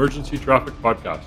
Emergency 0.00 0.38
Traffic 0.38 0.72
Podcast. 0.76 1.24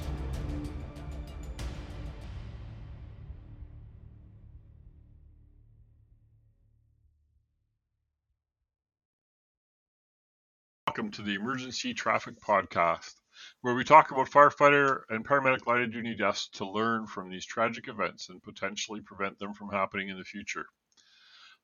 Welcome 10.88 11.12
to 11.12 11.22
the 11.22 11.36
Emergency 11.36 11.94
Traffic 11.94 12.41
Podcast, 12.41 13.14
where 13.62 13.76
we 13.76 13.84
talk 13.84 14.09
about 14.09 14.31
firefighter 14.31 15.02
and 15.08 15.23
paramedic 15.23 15.67
line 15.67 15.84
of 15.84 15.92
duty 15.92 16.16
deaths 16.16 16.48
to 16.53 16.67
learn 16.67 17.05
from 17.05 17.30
these 17.30 17.45
tragic 17.45 17.88
events 17.88 18.30
and 18.30 18.42
potentially 18.42 19.02
prevent 19.02 19.38
them 19.38 19.53
from 19.53 19.70
happening 19.70 20.09
in 20.09 20.17
the 20.17 20.23
future. 20.23 20.66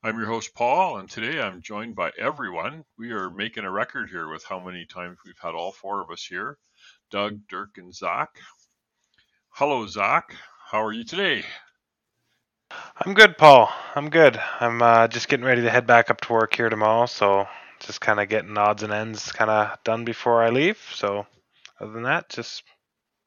I'm 0.04 0.20
your 0.20 0.28
host, 0.28 0.54
Paul, 0.54 1.00
and 1.00 1.10
today 1.10 1.42
I'm 1.42 1.64
joined 1.64 1.96
by 1.96 2.12
everyone. 2.20 2.86
We 3.00 3.14
are 3.14 3.32
making 3.32 3.64
a 3.64 3.72
record 3.72 4.12
here 4.12 4.32
with 4.32 4.46
how 4.46 4.60
many 4.60 4.86
times 4.86 5.18
we've 5.26 5.34
had 5.42 5.56
all 5.56 5.72
four 5.72 6.04
of 6.04 6.12
us 6.12 6.24
here 6.24 6.60
Doug, 7.10 7.40
Dirk, 7.50 7.78
and 7.78 7.94
Zach. 7.94 8.30
Hello, 9.50 9.88
Zach. 9.88 10.36
How 10.70 10.84
are 10.84 10.94
you 10.94 11.04
today? 11.04 11.44
I'm 13.04 13.16
good, 13.16 13.36
Paul. 13.36 13.72
I'm 13.96 14.10
good. 14.10 14.40
I'm 14.60 14.82
uh, 14.82 15.08
just 15.08 15.28
getting 15.28 15.46
ready 15.46 15.64
to 15.64 15.72
head 15.72 15.88
back 15.88 16.12
up 16.12 16.22
to 16.22 16.34
work 16.34 16.56
here 16.56 16.70
tomorrow, 16.70 17.08
so 17.08 17.48
just 17.80 18.00
kind 18.00 18.20
of 18.20 18.30
getting 18.30 18.56
odds 18.58 18.84
and 18.84 18.94
ends 18.94 19.32
kind 19.32 19.50
of 19.50 19.84
done 19.84 20.06
before 20.06 20.44
I 20.44 20.50
leave. 20.50 20.78
So, 20.94 21.26
other 21.80 21.92
than 21.92 22.04
that, 22.04 22.30
just 22.30 22.64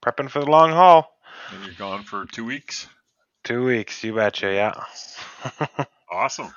prepping 0.04 0.30
for 0.30 0.38
the 0.38 0.50
long 0.50 0.70
haul. 0.70 1.12
And 1.52 1.64
you're 1.64 1.74
gone 1.74 2.04
for 2.04 2.24
two 2.26 2.44
weeks? 2.44 2.86
Two 3.42 3.64
weeks, 3.64 4.04
you 4.04 4.14
betcha, 4.14 4.54
yeah. 4.54 5.84
awesome. 6.12 6.54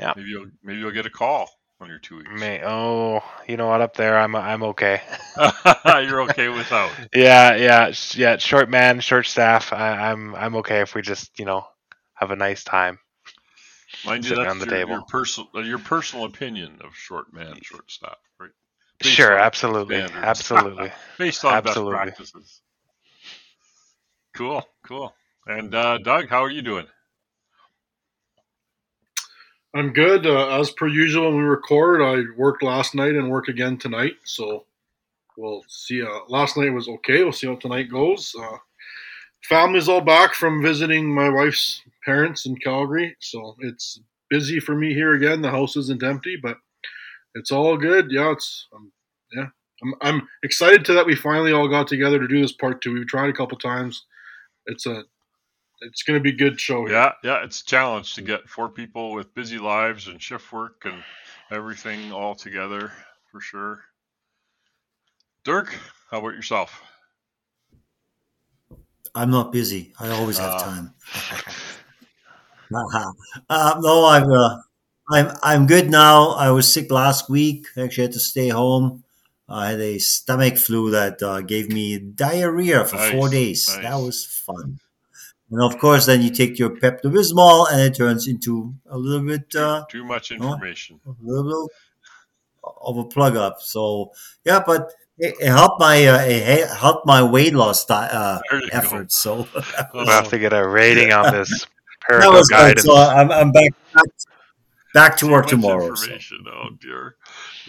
Yeah. 0.00 0.14
Maybe 0.16 0.30
you'll 0.30 0.50
maybe 0.64 0.80
you'll 0.80 0.90
get 0.90 1.06
a 1.06 1.10
call 1.10 1.48
your 1.88 1.98
two 1.98 2.18
weeks. 2.18 2.30
May 2.32 2.62
oh, 2.64 3.22
you 3.48 3.56
know 3.56 3.68
what? 3.68 3.80
Up 3.80 3.96
there, 3.96 4.18
I'm 4.18 4.34
I'm 4.34 4.62
okay. 4.62 5.02
You're 5.86 6.22
okay 6.22 6.48
without. 6.48 6.90
yeah, 7.14 7.54
yeah, 7.56 7.92
yeah. 8.14 8.36
Short 8.38 8.68
man, 8.68 9.00
short 9.00 9.26
staff. 9.26 9.72
I, 9.72 10.10
I'm 10.10 10.34
I'm 10.34 10.56
okay 10.56 10.80
if 10.80 10.94
we 10.94 11.02
just 11.02 11.38
you 11.38 11.44
know 11.44 11.66
have 12.14 12.30
a 12.30 12.36
nice 12.36 12.64
time. 12.64 12.98
Mind 14.04 14.26
you, 14.26 14.36
that's 14.36 14.50
on 14.50 14.58
the 14.58 14.66
your, 14.66 14.74
table. 14.74 14.92
Your 14.92 15.02
personal 15.02 15.48
uh, 15.54 15.60
your 15.60 15.78
personal 15.78 16.24
opinion 16.24 16.78
of 16.82 16.94
short 16.94 17.32
man, 17.32 17.58
short 17.62 17.90
staff, 17.90 18.16
right? 18.40 18.50
Based 18.98 19.14
sure, 19.14 19.38
absolutely, 19.38 19.96
standards. 19.96 20.24
absolutely. 20.24 20.92
Based 21.18 21.44
on 21.44 21.54
absolutely. 21.54 21.92
best 21.92 22.04
practices. 22.04 22.60
Cool, 24.34 24.62
cool. 24.86 25.14
And 25.46 25.74
uh, 25.74 25.98
Doug, 25.98 26.28
how 26.28 26.42
are 26.42 26.50
you 26.50 26.62
doing? 26.62 26.86
I'm 29.74 29.92
good. 29.92 30.26
Uh, 30.26 30.60
as 30.60 30.70
per 30.70 30.86
usual, 30.86 31.30
when 31.30 31.38
we 31.38 31.42
record, 31.42 32.02
I 32.02 32.24
worked 32.36 32.62
last 32.62 32.94
night 32.94 33.14
and 33.14 33.30
work 33.30 33.48
again 33.48 33.78
tonight. 33.78 34.14
So 34.24 34.66
we'll 35.36 35.64
see. 35.68 36.02
Uh, 36.02 36.20
last 36.28 36.56
night 36.56 36.72
was 36.72 36.88
okay. 36.88 37.22
We'll 37.22 37.32
see 37.32 37.46
how 37.46 37.56
tonight 37.56 37.90
goes. 37.90 38.34
Uh, 38.38 38.58
family's 39.48 39.88
all 39.88 40.02
back 40.02 40.34
from 40.34 40.62
visiting 40.62 41.12
my 41.12 41.30
wife's 41.30 41.80
parents 42.04 42.44
in 42.44 42.56
Calgary. 42.56 43.16
So 43.20 43.56
it's 43.60 44.00
busy 44.28 44.60
for 44.60 44.74
me 44.74 44.92
here 44.92 45.14
again. 45.14 45.40
The 45.40 45.50
house 45.50 45.76
isn't 45.76 46.02
empty, 46.02 46.36
but 46.36 46.58
it's 47.34 47.50
all 47.50 47.78
good. 47.78 48.10
Yeah, 48.10 48.32
it's 48.32 48.68
um, 48.74 48.92
yeah. 49.34 49.46
I'm, 49.82 49.94
I'm 50.02 50.28
excited 50.42 50.84
to 50.84 50.92
that 50.92 51.06
we 51.06 51.16
finally 51.16 51.52
all 51.52 51.66
got 51.66 51.88
together 51.88 52.18
to 52.18 52.28
do 52.28 52.42
this 52.42 52.52
part 52.52 52.82
two. 52.82 52.92
We've 52.92 53.06
tried 53.06 53.30
a 53.30 53.32
couple 53.32 53.58
times. 53.58 54.04
It's 54.66 54.86
a 54.86 55.04
it's 55.82 56.02
going 56.02 56.18
to 56.18 56.22
be 56.22 56.30
a 56.30 56.36
good 56.36 56.60
show. 56.60 56.86
Here. 56.86 56.94
Yeah, 56.94 57.12
yeah, 57.22 57.44
it's 57.44 57.60
a 57.60 57.64
challenge 57.64 58.14
to 58.14 58.22
get 58.22 58.48
four 58.48 58.68
people 58.68 59.12
with 59.12 59.34
busy 59.34 59.58
lives 59.58 60.08
and 60.08 60.20
shift 60.20 60.52
work 60.52 60.82
and 60.84 61.02
everything 61.50 62.12
all 62.12 62.34
together 62.34 62.92
for 63.30 63.40
sure. 63.40 63.80
Dirk, 65.44 65.74
how 66.10 66.20
about 66.20 66.34
yourself? 66.34 66.82
I'm 69.14 69.30
not 69.30 69.52
busy. 69.52 69.92
I 69.98 70.08
always 70.10 70.38
have 70.38 70.54
uh, 70.54 70.58
time. 70.58 70.94
uh, 73.50 73.74
no, 73.80 74.06
I'm 74.06 74.30
uh, 74.30 74.56
I'm 75.10 75.36
I'm 75.42 75.66
good 75.66 75.90
now. 75.90 76.30
I 76.30 76.50
was 76.50 76.72
sick 76.72 76.90
last 76.90 77.28
week. 77.28 77.66
Actually, 77.76 78.04
had 78.04 78.12
to 78.12 78.20
stay 78.20 78.48
home. 78.48 79.04
I 79.48 79.70
had 79.70 79.80
a 79.80 79.98
stomach 79.98 80.56
flu 80.56 80.90
that 80.92 81.22
uh, 81.22 81.42
gave 81.42 81.68
me 81.68 81.98
diarrhea 81.98 82.86
for 82.86 82.96
nice, 82.96 83.10
four 83.10 83.28
days. 83.28 83.68
Nice. 83.68 83.82
That 83.82 83.96
was 83.96 84.24
fun. 84.24 84.78
And 85.52 85.62
of 85.62 85.78
course, 85.78 86.06
then 86.06 86.22
you 86.22 86.30
take 86.30 86.58
your 86.58 86.70
Pepto 86.70 87.04
Bismol, 87.04 87.70
and 87.70 87.82
it 87.82 87.94
turns 87.94 88.26
into 88.26 88.74
a 88.86 88.96
little 88.96 89.26
bit 89.26 89.54
uh, 89.54 89.84
too, 89.90 90.02
much 90.02 90.32
information, 90.32 90.98
a 91.06 91.12
little 91.20 91.68
bit 91.68 91.72
of 92.80 92.96
a 92.96 93.04
plug 93.04 93.36
up. 93.36 93.60
So 93.60 94.12
yeah, 94.46 94.62
but 94.64 94.90
it, 95.18 95.34
it 95.38 95.48
helped 95.48 95.78
my 95.78 96.06
uh, 96.06 96.22
it 96.22 96.70
helped 96.70 97.06
my 97.06 97.22
weight 97.22 97.52
loss 97.52 97.88
uh, 97.90 98.40
efforts. 98.72 99.18
So 99.18 99.46
we'll 99.94 100.06
have 100.06 100.28
to 100.30 100.38
get 100.38 100.54
a 100.54 100.66
rating 100.66 101.12
on 101.12 101.32
this. 101.34 101.66
that 102.08 102.32
was 102.32 102.48
guidance. 102.48 102.84
Good. 102.84 102.88
So 102.90 102.96
I'm, 102.96 103.30
I'm 103.30 103.52
back, 103.52 103.72
back, 103.92 104.04
back 104.94 105.16
to 105.18 105.26
too 105.26 105.32
work 105.32 105.48
tomorrow. 105.48 105.88
Information. 105.88 106.38
So. 106.46 106.50
Oh 106.50 106.68
dear. 106.80 107.16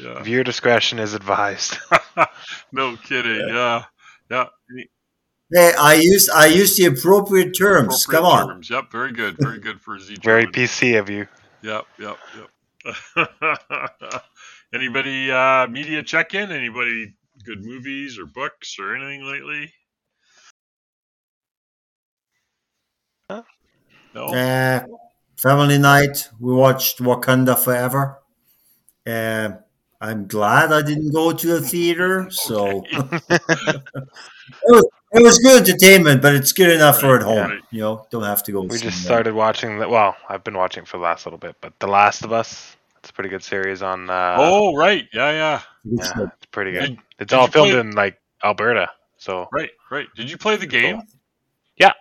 Yeah. 0.01 0.23
Viewer 0.23 0.43
discretion 0.43 0.99
is 0.99 1.13
advised. 1.13 1.77
no 2.71 2.95
kidding. 2.95 3.49
Yeah. 3.49 3.83
Yeah. 4.31 4.47
yeah. 4.73 4.83
Hey, 5.53 5.71
I 5.79 5.93
use 5.93 6.29
I 6.29 6.47
use 6.47 6.77
the 6.77 6.85
appropriate 6.85 7.51
terms. 7.55 8.05
Appropriate 8.05 8.21
Come 8.21 8.25
on. 8.25 8.47
Terms. 8.47 8.69
Yep, 8.71 8.91
very 8.91 9.11
good, 9.11 9.35
very 9.37 9.59
good 9.59 9.79
for 9.79 9.99
Z. 9.99 10.17
very 10.23 10.47
PC 10.47 10.99
of 10.99 11.09
you. 11.11 11.27
Yep, 11.61 11.85
yep, 11.99 12.17
yep. 13.15 14.23
Anybody 14.73 15.31
uh, 15.31 15.67
media 15.67 16.01
check 16.01 16.33
in? 16.33 16.51
Anybody 16.51 17.13
good 17.45 17.63
movies 17.63 18.17
or 18.17 18.25
books 18.25 18.79
or 18.79 18.95
anything 18.95 19.25
lately? 19.25 19.71
Huh? 23.29 23.43
No. 24.15 24.25
Uh, 24.25 24.85
family 25.37 25.77
night. 25.77 26.29
We 26.39 26.53
watched 26.53 26.97
Wakanda 26.97 27.57
Forever. 27.57 28.19
Uh, 29.05 29.49
I'm 30.01 30.27
glad 30.27 30.73
I 30.73 30.81
didn't 30.81 31.13
go 31.13 31.31
to 31.31 31.57
a 31.57 31.61
theater. 31.61 32.27
So 32.31 32.83
it, 32.91 33.83
was, 34.67 34.85
it 35.13 35.21
was 35.21 35.37
good 35.39 35.67
entertainment, 35.67 36.21
but 36.21 36.33
it's 36.33 36.51
good 36.51 36.71
enough 36.71 36.99
for 36.99 37.15
at 37.15 37.23
home. 37.23 37.49
Right. 37.49 37.61
You 37.71 37.81
know, 37.81 38.07
don't 38.09 38.23
have 38.23 38.43
to 38.43 38.51
go. 38.51 38.61
We 38.61 38.77
just 38.77 39.03
started 39.03 39.33
watching 39.33 39.79
the. 39.79 39.87
Well, 39.87 40.15
I've 40.27 40.43
been 40.43 40.57
watching 40.57 40.85
for 40.85 40.97
the 40.97 41.03
last 41.03 41.25
little 41.25 41.37
bit, 41.37 41.55
but 41.61 41.77
The 41.79 41.87
Last 41.87 42.23
of 42.23 42.31
Us. 42.33 42.75
It's 42.97 43.09
a 43.09 43.13
pretty 43.13 43.29
good 43.29 43.43
series 43.43 43.81
on. 43.81 44.09
Uh, 44.09 44.35
oh 44.39 44.75
right, 44.75 45.07
yeah, 45.13 45.31
yeah. 45.31 45.61
yeah 45.83 46.23
it's 46.23 46.45
pretty 46.51 46.71
good. 46.71 46.81
Did, 46.81 46.99
it's 47.19 47.29
did 47.29 47.33
all 47.33 47.47
filmed 47.47 47.71
play... 47.71 47.79
in 47.79 47.91
like 47.91 48.17
Alberta, 48.43 48.89
so. 49.17 49.47
Right, 49.51 49.71
right. 49.91 50.07
Did 50.15 50.31
you 50.31 50.37
play 50.37 50.55
the 50.55 50.67
game? 50.67 51.01
Yeah. 51.77 51.91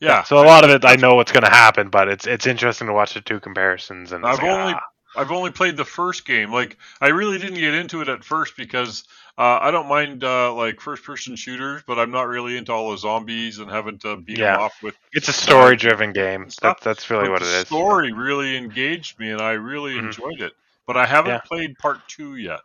Yeah. 0.00 0.08
yeah. 0.08 0.22
So 0.24 0.42
a 0.42 0.44
lot 0.44 0.64
of 0.64 0.70
it, 0.70 0.84
I 0.84 0.96
know 0.96 1.14
what's 1.14 1.30
going 1.30 1.44
to 1.44 1.50
happen, 1.50 1.90
but 1.90 2.08
it's 2.08 2.26
it's 2.26 2.46
interesting 2.46 2.88
to 2.88 2.92
watch 2.92 3.14
the 3.14 3.20
two 3.20 3.38
comparisons. 3.38 4.10
And 4.10 4.26
I've 4.26 4.38
like, 4.38 4.48
only 4.48 4.74
ah. 4.74 4.80
I've 5.16 5.30
only 5.30 5.50
played 5.50 5.76
the 5.76 5.84
first 5.84 6.26
game. 6.26 6.50
Like 6.50 6.76
I 7.00 7.08
really 7.08 7.38
didn't 7.38 7.60
get 7.60 7.74
into 7.74 8.00
it 8.00 8.08
at 8.08 8.24
first 8.24 8.56
because 8.56 9.04
uh, 9.38 9.58
I 9.62 9.70
don't 9.70 9.88
mind 9.88 10.24
uh, 10.24 10.52
like 10.54 10.80
first 10.80 11.04
person 11.04 11.36
shooters, 11.36 11.82
but 11.86 11.98
I'm 11.98 12.10
not 12.10 12.28
really 12.28 12.58
into 12.58 12.72
all 12.72 12.90
the 12.90 12.98
zombies 12.98 13.58
and 13.58 13.70
having 13.70 13.98
to 14.00 14.16
beat 14.16 14.38
yeah. 14.38 14.52
them 14.52 14.62
off 14.62 14.82
with. 14.82 14.94
It's 15.12 15.28
a 15.28 15.32
story 15.32 15.76
driven 15.76 16.12
game. 16.12 16.48
That, 16.60 16.80
that's 16.82 17.08
really 17.08 17.24
but 17.24 17.32
what 17.32 17.42
it 17.42 17.48
is. 17.48 17.60
The 17.60 17.66
story 17.66 18.12
really 18.12 18.56
engaged 18.56 19.18
me, 19.18 19.30
and 19.30 19.40
I 19.40 19.52
really 19.52 19.94
mm-hmm. 19.94 20.06
enjoyed 20.06 20.40
it. 20.42 20.52
But 20.86 20.98
I 20.98 21.06
haven't 21.06 21.32
yeah. 21.32 21.40
played 21.46 21.78
part 21.78 22.06
two 22.08 22.36
yet. 22.36 22.60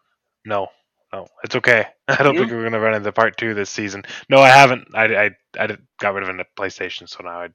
No, 0.45 0.67
no, 1.13 1.27
it's 1.43 1.55
okay. 1.55 1.85
I 2.09 2.21
don't 2.21 2.33
you? 2.33 2.41
think 2.41 2.51
we're 2.51 2.63
gonna 2.63 2.79
run 2.79 2.95
into 2.95 3.11
part 3.13 3.37
two 3.37 3.53
this 3.53 3.69
season. 3.69 4.03
No, 4.29 4.39
I 4.39 4.49
haven't. 4.49 4.89
I 4.93 5.25
I, 5.25 5.29
I 5.57 5.77
got 5.99 6.15
rid 6.15 6.27
of 6.27 6.35
the 6.37 6.45
PlayStation, 6.57 7.07
so 7.07 7.23
now 7.23 7.41
I 7.41 7.49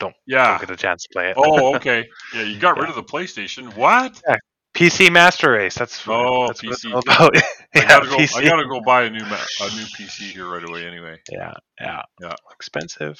don't 0.00 0.16
yeah 0.26 0.58
don't 0.58 0.60
get 0.62 0.70
a 0.70 0.76
chance 0.76 1.04
to 1.04 1.08
play 1.12 1.30
it. 1.30 1.36
oh, 1.38 1.74
okay. 1.76 2.08
Yeah, 2.34 2.42
you 2.42 2.58
got 2.58 2.76
yeah. 2.76 2.82
rid 2.82 2.90
of 2.90 2.96
the 2.96 3.04
PlayStation. 3.04 3.74
What? 3.76 4.20
Yeah, 4.28 4.36
PC 4.80 5.12
Master 5.12 5.52
Race. 5.52 5.74
That's 5.74 6.02
oh 6.08 6.46
that's 6.46 6.62
PC. 6.62 6.94
What 6.94 7.04
about. 7.04 7.36
I 7.74 7.80
gotta 7.86 8.06
go. 8.06 8.16
PC. 8.16 8.36
I 8.36 8.44
gotta 8.44 8.66
go 8.66 8.80
buy 8.80 9.02
a 9.02 9.10
new 9.10 9.22
ma- 9.24 9.46
a 9.60 9.64
new 9.74 9.84
PC 9.84 10.30
here 10.30 10.48
right 10.48 10.66
away. 10.66 10.86
Anyway. 10.86 11.18
Yeah, 11.30 11.52
yeah, 11.78 12.00
yeah. 12.18 12.34
Expensive. 12.54 13.18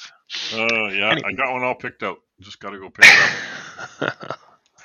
Oh 0.55 0.63
uh, 0.63 0.89
yeah, 0.89 1.11
anyway. 1.11 1.29
I 1.29 1.33
got 1.33 1.53
one 1.53 1.63
all 1.63 1.75
picked 1.75 2.01
out. 2.01 2.17
Just 2.39 2.59
gotta 2.59 2.79
go 2.79 2.89
pick 2.89 3.05
it 3.05 4.01
up. 4.01 4.39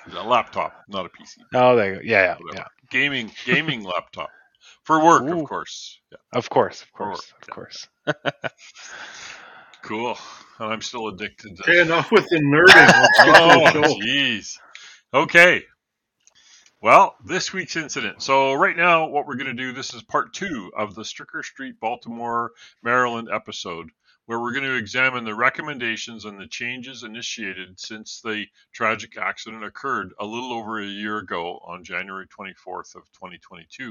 a 0.15 0.23
laptop, 0.23 0.75
not 0.87 1.07
a 1.07 1.09
PC. 1.09 1.39
Oh, 1.55 1.77
there 1.77 1.95
you 1.95 1.95
go. 1.95 2.01
Yeah, 2.05 2.37
yeah, 2.39 2.53
yeah. 2.55 2.65
Gaming, 2.91 3.33
gaming 3.47 3.83
laptop 3.83 4.29
for 4.83 5.03
work, 5.03 5.23
Ooh. 5.23 5.41
of 5.41 5.49
course. 5.49 5.99
Yeah. 6.13 6.19
Of 6.35 6.51
course, 6.51 6.83
of 6.83 6.93
course, 6.93 7.33
of 7.41 7.49
course. 7.49 7.89
cool. 9.83 10.19
And 10.59 10.73
I'm 10.75 10.83
still 10.83 11.09
addicted. 11.09 11.57
To... 11.57 11.63
Okay, 11.63 11.81
enough 11.81 12.13
with 12.13 12.29
the 12.29 12.37
nerding. 12.37 13.07
oh, 13.21 13.99
jeez. 14.03 14.59
Okay. 15.15 15.63
Well, 16.83 17.17
this 17.25 17.53
week's 17.55 17.77
incident. 17.77 18.23
So, 18.23 18.53
right 18.53 18.77
now, 18.77 19.07
what 19.09 19.27
we're 19.27 19.37
going 19.37 19.47
to 19.47 19.55
do, 19.55 19.73
this 19.73 19.95
is 19.95 20.03
part 20.03 20.35
two 20.35 20.71
of 20.77 20.95
the 20.95 21.03
Stricker 21.03 21.43
Street, 21.43 21.81
Baltimore, 21.81 22.53
Maryland 22.83 23.29
episode. 23.33 23.91
where 24.27 24.41
we're 24.41 24.53
going 24.53 24.65
to 24.65 24.75
examine 24.77 25.25
the 25.25 25.35
recommendations 25.35 26.25
and 26.25 26.39
the 26.39 26.49
changes 26.49 27.05
initiated 27.05 27.79
since 27.79 28.21
the 28.21 28.45
tragic 28.73 29.17
accident 29.17 29.65
occurred 29.65 30.13
a 30.19 30.27
little 30.27 30.53
over 30.53 30.81
a 30.81 30.85
year 30.87 31.19
ago 31.19 31.61
on 31.65 31.85
January 31.85 32.27
24th 32.27 32.97
of 32.97 33.05
2022. 33.13 33.89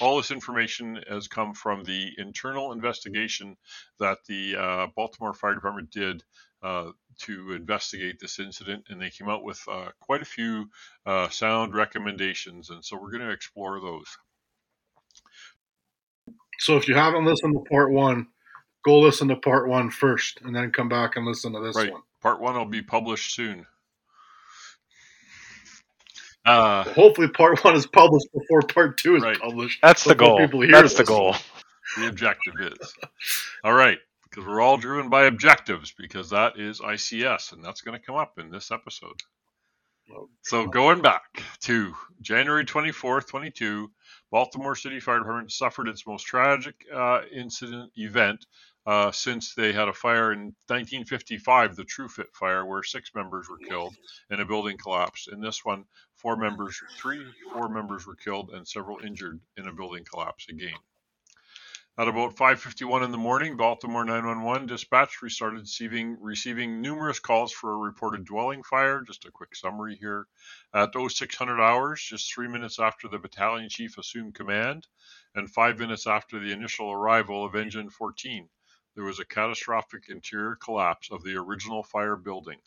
All 0.00 0.16
this 0.16 0.30
information 0.30 1.02
has 1.08 1.26
come 1.26 1.52
from 1.52 1.82
the 1.82 2.12
internal 2.16 2.72
investigation 2.72 3.56
that 3.98 4.18
the 4.28 4.56
uh, 4.56 4.86
Baltimore 4.94 5.34
Fire 5.34 5.54
Department 5.54 5.90
did 5.90 6.22
uh, 6.66 6.90
to 7.18 7.52
investigate 7.52 8.18
this 8.18 8.40
incident, 8.40 8.84
and 8.88 9.00
they 9.00 9.08
came 9.08 9.28
out 9.28 9.44
with 9.44 9.62
uh, 9.70 9.90
quite 10.00 10.20
a 10.20 10.24
few 10.24 10.68
uh, 11.06 11.28
sound 11.28 11.74
recommendations, 11.74 12.70
and 12.70 12.84
so 12.84 12.98
we're 13.00 13.12
going 13.12 13.22
to 13.22 13.30
explore 13.30 13.80
those. 13.80 14.18
So 16.58 16.76
if 16.76 16.88
you 16.88 16.96
haven't 16.96 17.24
listened 17.24 17.54
to 17.54 17.70
part 17.70 17.92
one, 17.92 18.26
go 18.84 18.98
listen 18.98 19.28
to 19.28 19.36
part 19.36 19.68
one 19.68 19.90
first, 19.90 20.40
and 20.42 20.54
then 20.56 20.72
come 20.72 20.88
back 20.88 21.14
and 21.14 21.24
listen 21.24 21.52
to 21.52 21.60
this 21.60 21.76
right. 21.76 21.92
one. 21.92 22.02
Part 22.20 22.40
one 22.40 22.56
will 22.56 22.64
be 22.66 22.82
published 22.82 23.34
soon. 23.34 23.64
Uh, 26.44 26.82
hopefully, 26.82 27.28
part 27.28 27.62
one 27.62 27.76
is 27.76 27.86
published 27.86 28.26
before 28.32 28.62
part 28.62 28.98
two 28.98 29.14
is 29.14 29.22
right. 29.22 29.38
published. 29.38 29.80
That's 29.82 30.02
the 30.02 30.16
goal. 30.16 30.48
That's 30.70 30.94
the 30.94 31.04
goal. 31.04 31.36
The 31.96 32.08
objective 32.08 32.54
is 32.60 32.94
all 33.62 33.72
right 33.72 33.98
because 34.36 34.46
we're 34.46 34.60
all 34.60 34.76
driven 34.76 35.08
by 35.08 35.24
objectives 35.24 35.94
because 35.98 36.28
that 36.28 36.58
is 36.58 36.80
ICS, 36.80 37.52
and 37.52 37.64
that's 37.64 37.80
going 37.80 37.98
to 37.98 38.04
come 38.04 38.16
up 38.16 38.38
in 38.38 38.50
this 38.50 38.70
episode. 38.70 39.18
So 40.42 40.66
going 40.66 41.00
back 41.00 41.42
to 41.62 41.94
January 42.20 42.66
24th, 42.66 43.26
22, 43.28 43.90
Baltimore 44.30 44.76
City 44.76 45.00
Fire 45.00 45.18
Department 45.18 45.50
suffered 45.52 45.88
its 45.88 46.06
most 46.06 46.24
tragic 46.24 46.74
uh, 46.94 47.22
incident 47.32 47.90
event 47.96 48.44
uh, 48.84 49.10
since 49.10 49.54
they 49.54 49.72
had 49.72 49.88
a 49.88 49.92
fire 49.92 50.32
in 50.32 50.54
1955, 50.68 51.74
the 51.74 51.84
Tru-Fit 51.84 52.34
fire, 52.34 52.66
where 52.66 52.82
six 52.82 53.12
members 53.14 53.48
were 53.48 53.58
killed 53.58 53.96
and 54.30 54.40
a 54.40 54.44
building 54.44 54.76
collapsed. 54.76 55.28
In 55.32 55.40
this 55.40 55.64
one, 55.64 55.84
four 56.16 56.36
members, 56.36 56.78
three, 56.98 57.24
four 57.52 57.70
members 57.70 58.06
were 58.06 58.16
killed 58.16 58.50
and 58.52 58.68
several 58.68 58.98
injured 59.04 59.40
in 59.56 59.66
a 59.66 59.72
building 59.72 60.04
collapse 60.04 60.46
again. 60.50 60.76
At 61.98 62.08
about 62.08 62.36
5:51 62.36 63.04
in 63.04 63.10
the 63.10 63.16
morning, 63.16 63.56
Baltimore 63.56 64.04
911 64.04 64.66
dispatch 64.66 65.22
restarted 65.22 65.60
receiving 65.60 66.20
receiving 66.20 66.82
numerous 66.82 67.18
calls 67.18 67.52
for 67.54 67.72
a 67.72 67.78
reported 67.78 68.26
dwelling 68.26 68.62
fire. 68.64 69.00
Just 69.00 69.24
a 69.24 69.30
quick 69.30 69.56
summary 69.56 69.96
here. 69.96 70.28
At 70.74 70.92
0600 70.92 71.58
hours, 71.58 72.02
just 72.02 72.30
three 72.30 72.48
minutes 72.48 72.78
after 72.78 73.08
the 73.08 73.18
battalion 73.18 73.70
chief 73.70 73.96
assumed 73.96 74.34
command, 74.34 74.86
and 75.34 75.50
five 75.50 75.78
minutes 75.78 76.06
after 76.06 76.38
the 76.38 76.52
initial 76.52 76.92
arrival 76.92 77.46
of 77.46 77.56
Engine 77.56 77.88
14, 77.88 78.50
there 78.94 79.04
was 79.04 79.18
a 79.18 79.24
catastrophic 79.24 80.10
interior 80.10 80.56
collapse 80.56 81.10
of 81.10 81.24
the 81.24 81.36
original 81.36 81.82
fire 81.82 82.16
building. 82.16 82.60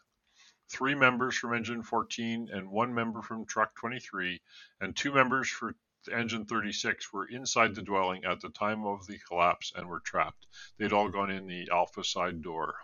Three 0.70 0.96
members 0.96 1.38
from 1.38 1.54
Engine 1.54 1.84
14 1.84 2.50
and 2.52 2.72
one 2.72 2.96
member 2.96 3.22
from 3.22 3.46
Truck 3.46 3.76
23 3.76 4.42
and 4.82 4.96
two 4.98 5.14
members 5.14 5.50
for 5.50 5.76
Engine 6.08 6.46
36 6.46 7.12
were 7.12 7.28
inside 7.28 7.76
the 7.76 7.82
dwelling 7.82 8.24
at 8.24 8.40
the 8.40 8.50
time 8.50 8.86
of 8.86 9.06
the 9.06 9.20
collapse 9.28 9.74
and 9.76 9.88
were 9.88 10.00
trapped. 10.00 10.48
They'd 10.78 10.94
all 10.94 11.10
gone 11.10 11.30
in 11.30 11.48
the 11.48 11.70
Alpha 11.72 12.04
side 12.04 12.42
door. 12.42 12.76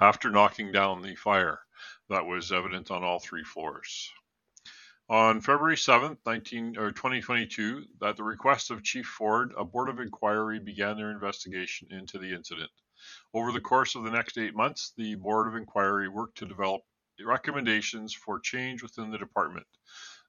After 0.00 0.30
knocking 0.30 0.72
down 0.72 1.02
the 1.02 1.14
fire, 1.14 1.60
that 2.08 2.24
was 2.24 2.50
evident 2.50 2.90
on 2.90 3.04
all 3.04 3.20
three 3.20 3.44
floors. 3.44 4.10
On 5.08 5.40
February 5.40 5.76
7, 5.76 6.16
19, 6.24 6.78
or 6.78 6.92
2022, 6.92 7.84
at 8.02 8.16
the 8.16 8.24
request 8.24 8.70
of 8.70 8.82
Chief 8.82 9.06
Ford, 9.06 9.52
a 9.58 9.64
board 9.64 9.88
of 9.88 10.00
inquiry 10.00 10.58
began 10.58 10.96
their 10.96 11.10
investigation 11.10 11.88
into 11.90 12.18
the 12.18 12.32
incident. 12.32 12.70
Over 13.34 13.52
the 13.52 13.60
course 13.60 13.94
of 13.94 14.04
the 14.04 14.10
next 14.10 14.38
eight 14.38 14.54
months, 14.54 14.92
the 14.96 15.16
board 15.16 15.48
of 15.48 15.56
inquiry 15.56 16.08
worked 16.08 16.38
to 16.38 16.46
develop 16.46 16.82
recommendations 17.24 18.14
for 18.14 18.40
change 18.40 18.82
within 18.82 19.10
the 19.10 19.18
department. 19.18 19.66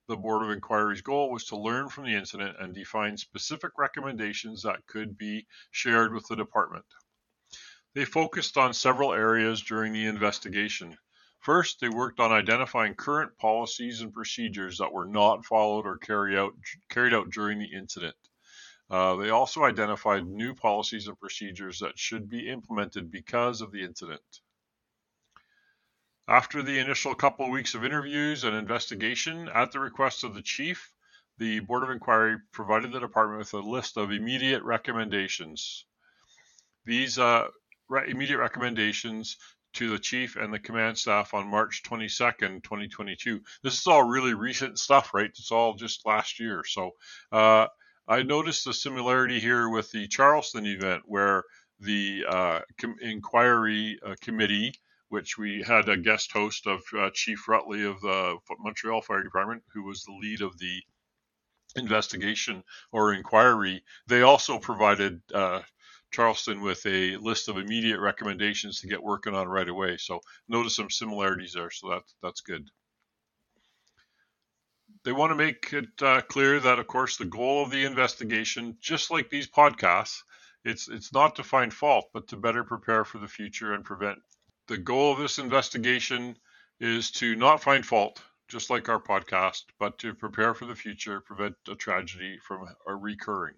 The 0.08 0.18
Board 0.18 0.44
of 0.44 0.52
Inquiry's 0.52 1.02
goal 1.02 1.32
was 1.32 1.46
to 1.46 1.58
learn 1.58 1.88
from 1.88 2.04
the 2.04 2.16
incident 2.16 2.58
and 2.60 2.74
define 2.74 3.16
specific 3.16 3.78
recommendations 3.78 4.64
that 4.64 4.86
could 4.86 5.18
be 5.18 5.48
shared 5.72 6.14
with 6.14 6.28
the 6.28 6.36
department. 6.36 6.86
They 7.94 8.04
focused 8.04 8.58
on 8.58 8.74
several 8.74 9.14
areas 9.14 9.62
during 9.62 9.94
the 9.94 10.06
investigation. 10.06 10.98
First, 11.40 11.80
they 11.80 11.90
worked 11.90 12.20
on 12.20 12.32
identifying 12.32 12.96
current 12.96 13.38
policies 13.38 14.02
and 14.02 14.12
procedures 14.12 14.78
that 14.80 14.92
were 14.92 15.06
not 15.06 15.46
followed 15.46 15.86
or 15.86 15.98
carried 15.98 16.38
out, 16.38 16.54
carried 16.90 17.14
out 17.14 17.30
during 17.30 17.60
the 17.60 17.72
incident. 17.72 18.16
Uh, 18.90 19.16
they 19.16 19.30
also 19.30 19.64
identified 19.64 20.26
new 20.26 20.54
policies 20.54 21.08
and 21.08 21.20
procedures 21.20 21.80
that 21.80 21.98
should 21.98 22.28
be 22.28 22.50
implemented 22.50 23.10
because 23.10 23.62
of 23.62 23.72
the 23.72 23.84
incident. 23.84 24.42
After 26.28 26.64
the 26.64 26.80
initial 26.80 27.16
couple 27.16 27.46
of 27.46 27.52
weeks 27.52 27.76
of 27.76 27.84
interviews 27.84 28.46
and 28.46 28.56
investigation, 28.56 29.50
at 29.50 29.74
the 29.74 29.80
request 29.82 30.24
of 30.24 30.34
the 30.34 30.42
chief, 30.42 30.94
the 31.38 31.60
Board 31.60 31.84
of 31.84 31.90
Inquiry 31.90 32.38
provided 32.54 32.94
the 32.94 33.02
department 33.02 33.40
with 33.40 33.54
a 33.54 33.60
list 33.60 33.98
of 33.98 34.12
immediate 34.12 34.64
recommendations. 34.64 35.86
These 36.86 37.20
uh, 37.20 37.50
re- 37.90 38.10
immediate 38.10 38.38
recommendations 38.38 39.38
to 39.74 39.90
the 39.90 40.00
chief 40.00 40.38
and 40.38 40.54
the 40.54 40.60
command 40.60 40.98
staff 40.98 41.34
on 41.34 41.50
March 41.50 41.84
22nd, 41.84 42.64
2022. 42.64 43.42
This 43.62 43.80
is 43.80 43.88
all 43.88 44.04
really 44.04 44.34
recent 44.34 44.80
stuff, 44.80 45.14
right? 45.14 45.30
It's 45.30 45.52
all 45.52 45.74
just 45.74 46.06
last 46.06 46.40
year. 46.40 46.64
So 46.66 46.92
uh, 47.34 47.68
I 48.08 48.24
noticed 48.24 48.64
the 48.64 48.74
similarity 48.74 49.42
here 49.42 49.68
with 49.68 49.92
the 49.92 50.08
Charleston 50.08 50.66
event 50.68 51.04
where 51.06 51.44
the 51.82 52.24
uh, 52.30 52.60
com- 52.80 52.96
inquiry 53.02 54.00
uh, 54.06 54.16
committee 54.22 54.74
which 55.14 55.38
we 55.38 55.62
had 55.62 55.88
a 55.90 55.96
guest 55.96 56.32
host 56.32 56.66
of 56.66 56.82
uh, 56.98 57.08
Chief 57.14 57.46
Routley 57.48 57.88
of 57.88 58.02
the 58.02 58.36
Montreal 58.58 59.00
Fire 59.00 59.22
Department, 59.22 59.62
who 59.72 59.84
was 59.84 60.02
the 60.02 60.12
lead 60.12 60.42
of 60.42 60.58
the 60.58 60.82
investigation 61.76 62.64
or 62.92 63.14
inquiry. 63.14 63.84
They 64.08 64.24
also 64.24 64.58
provided 64.58 65.22
uh, 65.32 65.62
Charleston 66.10 66.62
with 66.62 66.84
a 66.88 67.18
list 67.18 67.48
of 67.48 67.60
immediate 67.60 68.00
recommendations 68.00 68.82
to 68.82 68.88
get 68.88 69.04
working 69.04 69.36
on 69.36 69.48
right 69.48 69.70
away. 69.70 69.98
So 69.98 70.20
notice 70.48 70.78
some 70.78 70.90
similarities 70.90 71.54
there. 71.54 71.70
So 71.70 71.92
that's 71.92 72.16
that's 72.24 72.42
good. 72.42 72.68
They 75.06 75.12
want 75.12 75.30
to 75.30 75.36
make 75.36 75.74
it 75.74 76.02
uh, 76.02 76.22
clear 76.22 76.60
that, 76.60 76.80
of 76.80 76.88
course, 76.88 77.18
the 77.18 77.26
goal 77.26 77.62
of 77.62 77.70
the 77.70 77.86
investigation, 77.86 78.78
just 78.82 79.12
like 79.12 79.30
these 79.30 79.48
podcasts, 79.48 80.24
it's 80.66 80.90
it's 80.90 81.14
not 81.14 81.36
to 81.36 81.44
find 81.44 81.72
fault, 81.72 82.10
but 82.14 82.28
to 82.30 82.36
better 82.36 82.64
prepare 82.64 83.06
for 83.06 83.20
the 83.20 83.28
future 83.28 83.76
and 83.76 83.86
prevent 83.86 84.18
the 84.68 84.78
goal 84.78 85.12
of 85.12 85.20
this 85.20 85.40
investigation 85.40 86.38
is 86.80 87.12
to 87.12 87.36
not 87.36 87.62
find 87.62 87.86
fault, 87.86 88.22
just 88.48 88.70
like 88.70 88.90
our 88.90 89.02
podcast, 89.02 89.64
but 89.80 89.98
to 90.00 90.14
prepare 90.14 90.54
for 90.54 90.66
the 90.66 90.76
future, 90.76 91.22
prevent 91.22 91.56
a 91.68 91.76
tragedy 91.76 92.38
from 92.40 92.68
recurring. 92.86 93.56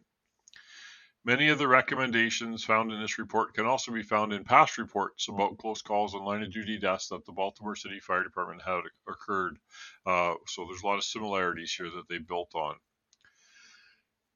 Many 1.24 1.50
of 1.50 1.58
the 1.58 1.68
recommendations 1.68 2.64
found 2.64 2.92
in 2.92 3.02
this 3.02 3.18
report 3.18 3.56
can 3.56 3.66
also 3.66 3.92
be 3.92 4.04
found 4.04 4.32
in 4.32 4.44
past 4.44 4.78
reports 4.78 5.28
about 5.28 5.58
close 5.58 5.82
calls 5.82 6.14
and 6.14 6.24
line 6.24 6.44
of 6.44 6.52
duty 6.52 6.78
deaths 6.78 7.08
that 7.08 7.26
the 7.26 7.32
Baltimore 7.32 7.76
City 7.76 8.00
Fire 8.00 8.24
Department 8.24 8.62
had 8.62 8.82
occurred. 9.08 9.58
Uh, 10.06 10.36
so 10.46 10.66
there's 10.66 10.84
a 10.84 10.86
lot 10.86 10.98
of 10.98 11.04
similarities 11.04 11.74
here 11.74 11.90
that 11.90 12.08
they 12.08 12.20
built 12.20 12.54
on. 12.54 12.76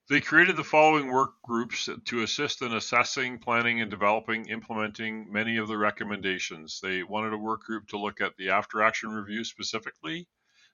They 0.10 0.22
created 0.22 0.58
the 0.58 0.64
following 0.64 1.12
work 1.12 1.40
groups 1.44 1.88
to 2.06 2.24
assist 2.24 2.64
in 2.64 2.74
assessing, 2.74 3.38
planning, 3.38 3.80
and 3.80 3.92
developing, 3.92 4.50
implementing 4.50 5.32
many 5.32 5.58
of 5.58 5.68
the 5.68 5.78
recommendations. 5.78 6.80
They 6.82 7.04
wanted 7.04 7.34
a 7.34 7.38
work 7.38 7.62
group 7.62 7.88
to 7.90 8.00
look 8.00 8.20
at 8.20 8.36
the 8.36 8.50
after 8.50 8.82
action 8.82 9.12
review 9.12 9.44
specifically, 9.44 10.28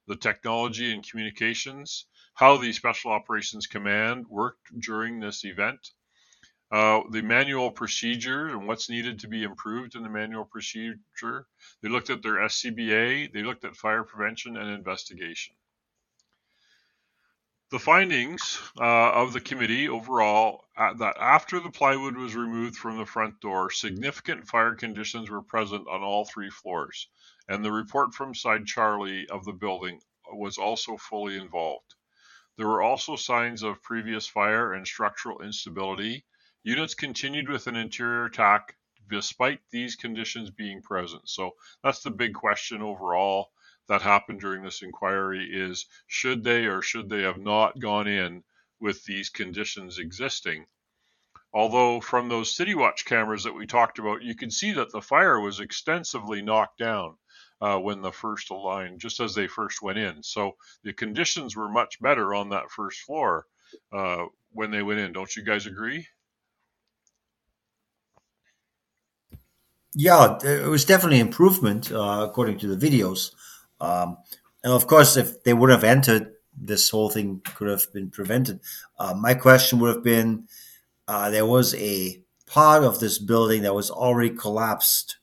the 0.08 0.16
technology 0.16 0.94
and 0.94 1.06
communications, 1.06 2.06
how 2.36 2.56
the 2.56 2.72
Special 2.72 3.12
Operations 3.12 3.68
Command 3.68 4.26
worked 4.30 4.80
during 4.80 5.20
this 5.20 5.44
event, 5.44 5.86
uh, 6.72 7.02
the 7.12 7.22
manual 7.22 7.72
procedure 7.72 8.48
and 8.48 8.66
what's 8.66 8.90
needed 8.90 9.20
to 9.20 9.28
be 9.28 9.44
improved 9.44 9.96
in 9.96 10.04
the 10.04 10.10
manual 10.10 10.46
procedure. 10.46 11.46
They 11.82 11.90
looked 11.90 12.10
at 12.10 12.24
their 12.24 12.36
SCBA, 12.36 13.34
they 13.34 13.44
looked 13.44 13.66
at 13.66 13.76
fire 13.76 14.06
prevention 14.06 14.56
and 14.56 14.70
investigation. 14.70 15.56
The 17.72 17.80
findings 17.80 18.62
uh, 18.80 19.12
of 19.12 19.34
the 19.34 19.42
committee 19.42 19.90
overall 19.90 20.66
uh, 20.78 20.94
that 20.94 21.18
after 21.18 21.60
the 21.60 21.72
plywood 21.72 22.16
was 22.16 22.36
removed 22.36 22.78
from 22.78 22.98
the 22.98 23.08
front 23.08 23.42
door, 23.42 23.72
significant 23.72 24.48
fire 24.48 24.76
conditions 24.76 25.32
were 25.32 25.42
present 25.42 25.88
on 25.88 26.04
all 26.04 26.26
three 26.26 26.52
floors, 26.52 27.10
and 27.48 27.66
the 27.66 27.72
report 27.72 28.14
from 28.14 28.36
side 28.36 28.68
Charlie 28.68 29.28
of 29.30 29.46
the 29.46 29.52
building 29.52 30.00
was 30.32 30.60
also 30.60 30.96
fully 30.96 31.38
involved. 31.38 31.96
There 32.56 32.68
were 32.68 32.84
also 32.84 33.16
signs 33.16 33.64
of 33.64 33.82
previous 33.82 34.28
fire 34.28 34.74
and 34.74 34.86
structural 34.86 35.42
instability. 35.42 36.24
Units 36.62 36.94
continued 36.94 37.50
with 37.50 37.66
an 37.66 37.76
interior 37.76 38.26
attack 38.26 38.78
despite 39.10 39.60
these 39.72 39.96
conditions 39.96 40.52
being 40.52 40.84
present. 40.84 41.28
So 41.28 41.56
that's 41.84 42.04
the 42.04 42.12
big 42.12 42.36
question 42.36 42.84
overall 42.84 43.52
that 43.88 44.02
happened 44.02 44.40
during 44.40 44.64
this 44.64 44.82
inquiry 44.82 45.48
is 45.52 45.86
should 46.08 46.44
they 46.44 46.66
or 46.66 46.82
should 46.82 47.10
they 47.10 47.22
have 47.22 47.38
not 47.38 47.80
gone 47.80 48.08
in 48.08 48.44
with 48.80 49.04
these 49.06 49.30
conditions 49.30 50.00
existing? 50.00 50.66
Although 51.54 52.02
from 52.02 52.28
those 52.28 52.56
City 52.56 52.76
Watch 52.76 53.06
cameras 53.06 53.44
that 53.44 53.54
we 53.54 53.66
talked 53.66 53.98
about, 54.00 54.22
you 54.24 54.36
can 54.36 54.52
see 54.52 54.74
that 54.74 54.92
the 54.92 55.02
fire 55.02 55.40
was 55.40 55.60
extensively 55.60 56.42
knocked 56.42 56.78
down 56.78 57.16
uh, 57.62 57.78
when 57.80 58.02
the 58.02 58.12
first 58.12 58.52
line, 58.52 59.00
just 59.00 59.20
as 59.20 59.34
they 59.34 59.48
first 59.48 59.82
went 59.82 59.98
in. 59.98 60.22
So 60.22 60.58
the 60.84 60.94
conditions 60.94 61.56
were 61.56 61.70
much 61.70 62.02
better 62.02 62.36
on 62.36 62.50
that 62.50 62.72
first 62.72 63.00
floor 63.02 63.46
uh, 63.94 64.26
when 64.52 64.72
they 64.72 64.84
went 64.84 65.00
in. 65.00 65.14
Don't 65.14 65.34
you 65.36 65.44
guys 65.44 65.66
agree? 65.66 66.06
Yeah, 69.94 70.38
it 70.44 70.68
was 70.68 70.84
definitely 70.84 71.20
improvement 71.20 71.90
uh, 71.90 72.28
according 72.28 72.60
to 72.60 72.76
the 72.76 72.76
videos. 72.76 73.32
Um, 73.80 74.18
and 74.64 74.74
of 74.74 74.88
course, 74.88 75.18
if 75.18 75.44
they 75.44 75.54
would 75.54 75.70
have 75.70 75.84
entered, 75.84 76.34
this 76.58 76.90
whole 76.90 77.10
thing 77.10 77.42
could 77.56 77.68
have 77.68 77.92
been 77.94 78.10
prevented. 78.10 78.60
Uh, 78.98 79.14
my 79.14 79.34
question 79.34 79.80
would 79.80 79.94
have 79.94 80.04
been 80.04 80.48
uh, 81.08 81.30
there 81.30 81.46
was 81.46 81.76
a 81.76 82.22
part 82.46 82.84
of 82.84 83.00
this 83.00 83.20
building 83.20 83.64
that 83.64 83.76
was 83.76 83.92
already 83.92 84.30
collapsed. 84.30 85.18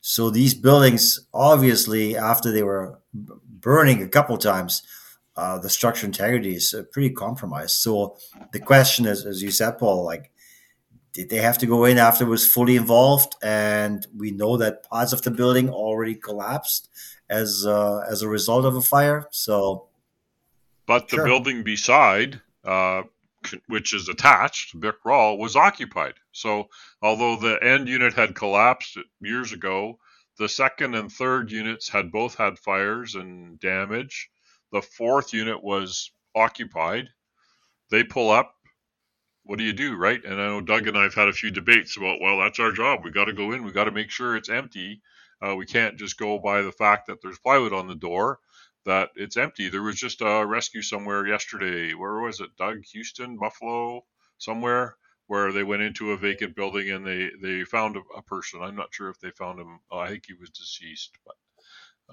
So 0.00 0.30
these 0.30 0.54
buildings, 0.54 1.26
obviously, 1.32 2.16
after 2.16 2.52
they 2.52 2.62
were 2.62 2.98
burning 3.12 4.02
a 4.02 4.08
couple 4.08 4.36
times, 4.36 4.82
uh, 5.36 5.58
the 5.58 5.70
structural 5.70 6.10
integrity 6.10 6.54
is 6.54 6.74
uh, 6.74 6.82
pretty 6.92 7.10
compromised. 7.10 7.76
So 7.76 8.16
the 8.52 8.60
question 8.60 9.06
is, 9.06 9.24
as 9.24 9.42
you 9.42 9.50
said, 9.50 9.78
Paul, 9.78 10.04
like, 10.04 10.30
did 11.12 11.30
they 11.30 11.38
have 11.38 11.58
to 11.58 11.66
go 11.66 11.84
in 11.84 11.96
after 11.96 12.24
it 12.24 12.28
was 12.28 12.46
fully 12.46 12.76
involved? 12.76 13.34
And 13.42 14.06
we 14.16 14.30
know 14.30 14.56
that 14.58 14.82
parts 14.82 15.12
of 15.12 15.22
the 15.22 15.30
building 15.30 15.70
already 15.70 16.14
collapsed 16.16 16.88
as 17.28 17.64
uh, 17.66 18.04
as 18.08 18.22
a 18.22 18.28
result 18.28 18.64
of 18.64 18.76
a 18.76 18.82
fire. 18.82 19.28
So, 19.30 19.86
but 20.86 21.08
the 21.08 21.22
building 21.24 21.62
beside 21.62 22.40
uh, 22.64 23.02
which 23.66 23.92
is 23.94 24.08
attached, 24.08 24.78
Bick 24.80 25.02
Rawl, 25.04 25.38
was 25.38 25.56
occupied. 25.56 26.14
So, 26.32 26.68
although 27.02 27.36
the 27.36 27.62
end 27.62 27.88
unit 27.88 28.14
had 28.14 28.34
collapsed 28.34 28.98
years 29.20 29.52
ago, 29.52 29.98
the 30.38 30.48
second 30.48 30.94
and 30.94 31.12
third 31.12 31.50
units 31.52 31.88
had 31.88 32.10
both 32.10 32.34
had 32.36 32.58
fires 32.58 33.14
and 33.14 33.58
damage. 33.60 34.30
The 34.72 34.82
fourth 34.82 35.32
unit 35.32 35.62
was 35.62 36.10
occupied. 36.34 37.08
They 37.90 38.02
pull 38.02 38.30
up. 38.30 38.54
What 39.44 39.58
do 39.58 39.64
you 39.64 39.72
do, 39.72 39.96
right? 39.96 40.22
And 40.24 40.34
I 40.40 40.46
know 40.46 40.60
Doug 40.60 40.88
and 40.88 40.96
I 40.96 41.02
have 41.02 41.14
had 41.14 41.28
a 41.28 41.32
few 41.32 41.50
debates 41.50 41.96
about, 41.96 42.20
well, 42.20 42.38
that's 42.38 42.60
our 42.60 42.72
job. 42.72 43.00
We 43.04 43.10
got 43.10 43.26
to 43.26 43.32
go 43.32 43.52
in. 43.52 43.64
We 43.64 43.72
got 43.72 43.84
to 43.84 43.90
make 43.90 44.10
sure 44.10 44.36
it's 44.36 44.48
empty. 44.48 45.02
Uh, 45.40 45.54
we 45.54 45.66
can't 45.66 45.98
just 45.98 46.18
go 46.18 46.38
by 46.38 46.62
the 46.62 46.72
fact 46.72 47.06
that 47.06 47.20
there's 47.22 47.38
plywood 47.38 47.72
on 47.72 47.86
the 47.86 47.94
door 47.94 48.38
that 48.86 49.10
it's 49.16 49.36
empty. 49.36 49.68
There 49.68 49.82
was 49.82 49.96
just 49.96 50.20
a 50.20 50.44
rescue 50.46 50.82
somewhere 50.82 51.26
yesterday. 51.26 51.92
Where 51.94 52.20
was 52.20 52.40
it? 52.40 52.56
Doug, 52.56 52.84
Houston, 52.92 53.38
Buffalo, 53.38 54.04
somewhere 54.38 54.96
where 55.26 55.52
they 55.52 55.62
went 55.62 55.82
into 55.82 56.12
a 56.12 56.16
vacant 56.16 56.54
building 56.54 56.90
and 56.90 57.06
they 57.06 57.30
they 57.40 57.64
found 57.64 57.96
a, 57.96 58.00
a 58.16 58.22
person. 58.22 58.60
I'm 58.62 58.76
not 58.76 58.92
sure 58.92 59.08
if 59.08 59.18
they 59.20 59.30
found 59.30 59.58
him. 59.58 59.80
Oh, 59.90 59.98
I 59.98 60.08
think 60.08 60.24
he 60.26 60.34
was 60.34 60.50
deceased, 60.50 61.12
but 61.24 61.36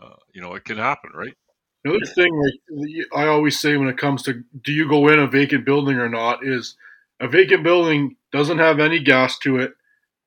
uh, 0.02 0.16
you 0.34 0.42
know 0.42 0.56
it 0.56 0.64
can 0.66 0.78
happen, 0.78 1.12
right? 1.14 1.36
The 1.84 1.92
other 1.92 2.06
thing, 2.06 3.08
I 3.16 3.26
always 3.26 3.60
say 3.60 3.76
when 3.76 3.88
it 3.88 3.98
comes 3.98 4.22
to 4.24 4.44
do 4.64 4.72
you 4.72 4.88
go 4.88 5.08
in 5.08 5.20
a 5.20 5.28
vacant 5.28 5.66
building 5.66 5.98
or 5.98 6.10
not, 6.10 6.46
is 6.46 6.76
a 7.22 7.28
vacant 7.28 7.64
building 7.64 8.18
doesn't 8.32 8.58
have 8.58 8.80
any 8.80 9.00
gas 9.00 9.38
to 9.40 9.58
it, 9.58 9.74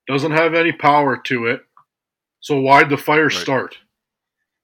doesn't 0.06 0.32
have 0.32 0.54
any 0.54 0.72
power 0.72 1.16
to 1.16 1.46
it. 1.46 1.62
So 2.40 2.60
why'd 2.60 2.88
the 2.88 2.96
fire 2.96 3.24
right. 3.24 3.32
start? 3.32 3.78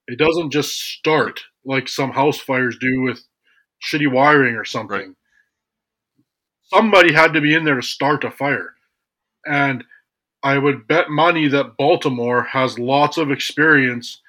It 0.07 0.19
doesn't 0.19 0.51
just 0.51 0.81
start 0.81 1.41
like 1.65 1.89
some 1.89 2.13
house 2.13 2.39
fires 2.39 2.77
do 2.81 3.03
with 3.03 3.23
shitty 3.83 4.11
wiring 4.11 4.55
or 4.55 4.65
something. 4.65 4.97
Right. 4.97 5.09
Somebody 6.63 7.13
had 7.13 7.33
to 7.35 7.41
be 7.41 7.55
in 7.55 7.65
there 7.65 7.77
to 7.77 7.83
start 7.83 8.25
a 8.25 8.31
fire. 8.31 8.75
And 9.45 9.85
I 10.43 10.59
would 10.59 10.87
bet 10.87 11.11
money 11.11 11.49
that 11.49 11.77
Baltimore 11.77 12.45
has 12.45 12.79
lots 12.79 13.19
of 13.19 13.31
experience 13.31 14.21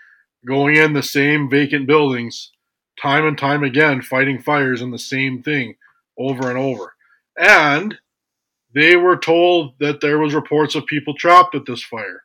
going 0.46 0.76
in 0.76 0.94
the 0.94 1.04
same 1.04 1.50
vacant 1.50 1.88
buildings 1.88 2.52
time 3.02 3.26
and 3.26 3.38
time 3.38 3.64
again, 3.64 4.02
fighting 4.02 4.40
fires 4.40 4.82
in 4.82 4.92
the 4.92 5.00
same 5.00 5.42
thing 5.42 5.76
over 6.18 6.50
and 6.50 6.58
over. 6.58 6.94
And 7.42 7.98
they 8.74 8.96
were 8.96 9.18
told 9.18 9.74
that 9.80 10.00
there 10.00 10.20
was 10.20 10.34
reports 10.34 10.76
of 10.76 10.86
people 10.86 11.16
trapped 11.16 11.56
at 11.56 11.66
this 11.66 11.84
fire. 11.84 12.24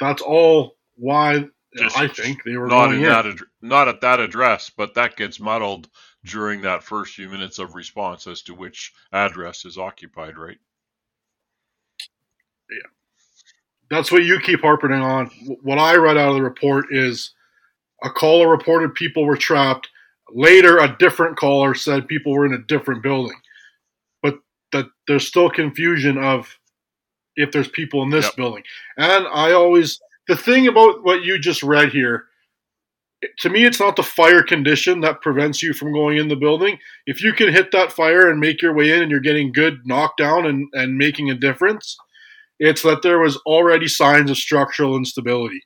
That's 0.00 0.22
all 0.22 0.76
why 0.96 1.48
just 1.76 1.98
I 1.98 2.08
think 2.08 2.44
they 2.44 2.56
were 2.56 2.68
not 2.68 2.92
in, 2.92 2.98
in, 2.98 3.02
that 3.02 3.26
ad- 3.26 3.40
not 3.60 3.88
at 3.88 4.00
that 4.00 4.20
address, 4.20 4.70
but 4.70 4.94
that 4.94 5.16
gets 5.16 5.38
muddled 5.38 5.88
during 6.24 6.62
that 6.62 6.82
first 6.82 7.14
few 7.14 7.28
minutes 7.28 7.58
of 7.58 7.74
response 7.74 8.26
as 8.26 8.42
to 8.42 8.54
which 8.54 8.92
address 9.12 9.64
is 9.64 9.76
occupied, 9.76 10.38
right? 10.38 10.58
Yeah, 12.70 12.88
that's 13.90 14.10
what 14.10 14.24
you 14.24 14.40
keep 14.40 14.62
harping 14.62 14.92
on. 14.92 15.26
What 15.62 15.78
I 15.78 15.96
read 15.96 16.16
out 16.16 16.30
of 16.30 16.36
the 16.36 16.42
report 16.42 16.86
is 16.90 17.34
a 18.02 18.10
caller 18.10 18.48
reported 18.48 18.94
people 18.94 19.24
were 19.24 19.36
trapped. 19.36 19.88
Later, 20.30 20.78
a 20.78 20.96
different 20.98 21.36
caller 21.36 21.74
said 21.74 22.08
people 22.08 22.32
were 22.32 22.46
in 22.46 22.54
a 22.54 22.66
different 22.66 23.02
building, 23.02 23.36
that 24.72 24.86
there's 25.06 25.26
still 25.26 25.50
confusion 25.50 26.18
of 26.18 26.58
if 27.36 27.52
there's 27.52 27.68
people 27.68 28.02
in 28.02 28.10
this 28.10 28.26
yep. 28.26 28.36
building. 28.36 28.62
And 28.96 29.26
I 29.28 29.52
always 29.52 30.00
the 30.28 30.36
thing 30.36 30.68
about 30.68 31.02
what 31.02 31.22
you 31.22 31.38
just 31.38 31.62
read 31.62 31.90
here, 31.90 32.26
to 33.40 33.48
me, 33.48 33.64
it's 33.64 33.80
not 33.80 33.96
the 33.96 34.02
fire 34.02 34.42
condition 34.42 35.00
that 35.00 35.22
prevents 35.22 35.62
you 35.62 35.72
from 35.72 35.92
going 35.92 36.18
in 36.18 36.28
the 36.28 36.36
building. 36.36 36.78
If 37.06 37.22
you 37.22 37.32
can 37.32 37.52
hit 37.52 37.72
that 37.72 37.90
fire 37.90 38.30
and 38.30 38.38
make 38.38 38.62
your 38.62 38.74
way 38.74 38.92
in 38.92 39.02
and 39.02 39.10
you're 39.10 39.20
getting 39.20 39.52
good 39.52 39.80
knockdown 39.84 40.46
and, 40.46 40.68
and 40.74 40.96
making 40.96 41.30
a 41.30 41.34
difference, 41.34 41.96
it's 42.60 42.82
that 42.82 43.02
there 43.02 43.18
was 43.18 43.36
already 43.38 43.88
signs 43.88 44.30
of 44.30 44.36
structural 44.36 44.96
instability. 44.96 45.62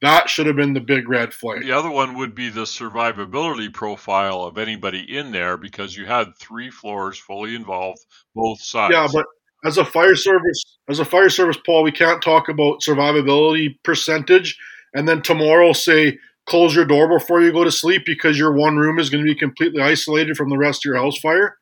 That 0.00 0.30
should 0.30 0.46
have 0.46 0.56
been 0.56 0.74
the 0.74 0.80
big 0.80 1.08
red 1.08 1.34
flag. 1.34 1.62
The 1.62 1.72
other 1.72 1.90
one 1.90 2.16
would 2.18 2.34
be 2.34 2.50
the 2.50 2.62
survivability 2.62 3.72
profile 3.72 4.42
of 4.42 4.56
anybody 4.56 5.00
in 5.00 5.32
there 5.32 5.56
because 5.56 5.96
you 5.96 6.06
had 6.06 6.36
three 6.38 6.70
floors 6.70 7.18
fully 7.18 7.56
involved, 7.56 7.98
both 8.34 8.60
sides. 8.60 8.94
Yeah, 8.94 9.08
but 9.12 9.26
as 9.64 9.76
a 9.76 9.84
fire 9.84 10.14
service, 10.14 10.78
as 10.88 11.00
a 11.00 11.04
fire 11.04 11.28
service, 11.28 11.56
Paul, 11.66 11.82
we 11.82 11.90
can't 11.90 12.22
talk 12.22 12.48
about 12.48 12.80
survivability 12.80 13.76
percentage 13.82 14.56
and 14.94 15.08
then 15.08 15.22
tomorrow 15.22 15.72
say 15.72 16.18
close 16.46 16.74
your 16.74 16.84
door 16.84 17.08
before 17.08 17.42
you 17.42 17.52
go 17.52 17.64
to 17.64 17.70
sleep 17.70 18.02
because 18.06 18.38
your 18.38 18.52
one 18.52 18.76
room 18.76 18.98
is 18.98 19.10
going 19.10 19.24
to 19.24 19.32
be 19.32 19.38
completely 19.38 19.82
isolated 19.82 20.36
from 20.36 20.48
the 20.48 20.56
rest 20.56 20.80
of 20.80 20.90
your 20.90 20.96
house 20.96 21.18
fire. 21.18 21.58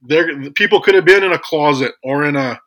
There, 0.00 0.50
people 0.52 0.80
could 0.80 0.94
have 0.94 1.04
been 1.04 1.22
in 1.22 1.32
a 1.32 1.38
closet 1.38 1.92
or 2.02 2.24
in 2.24 2.36
a 2.36 2.58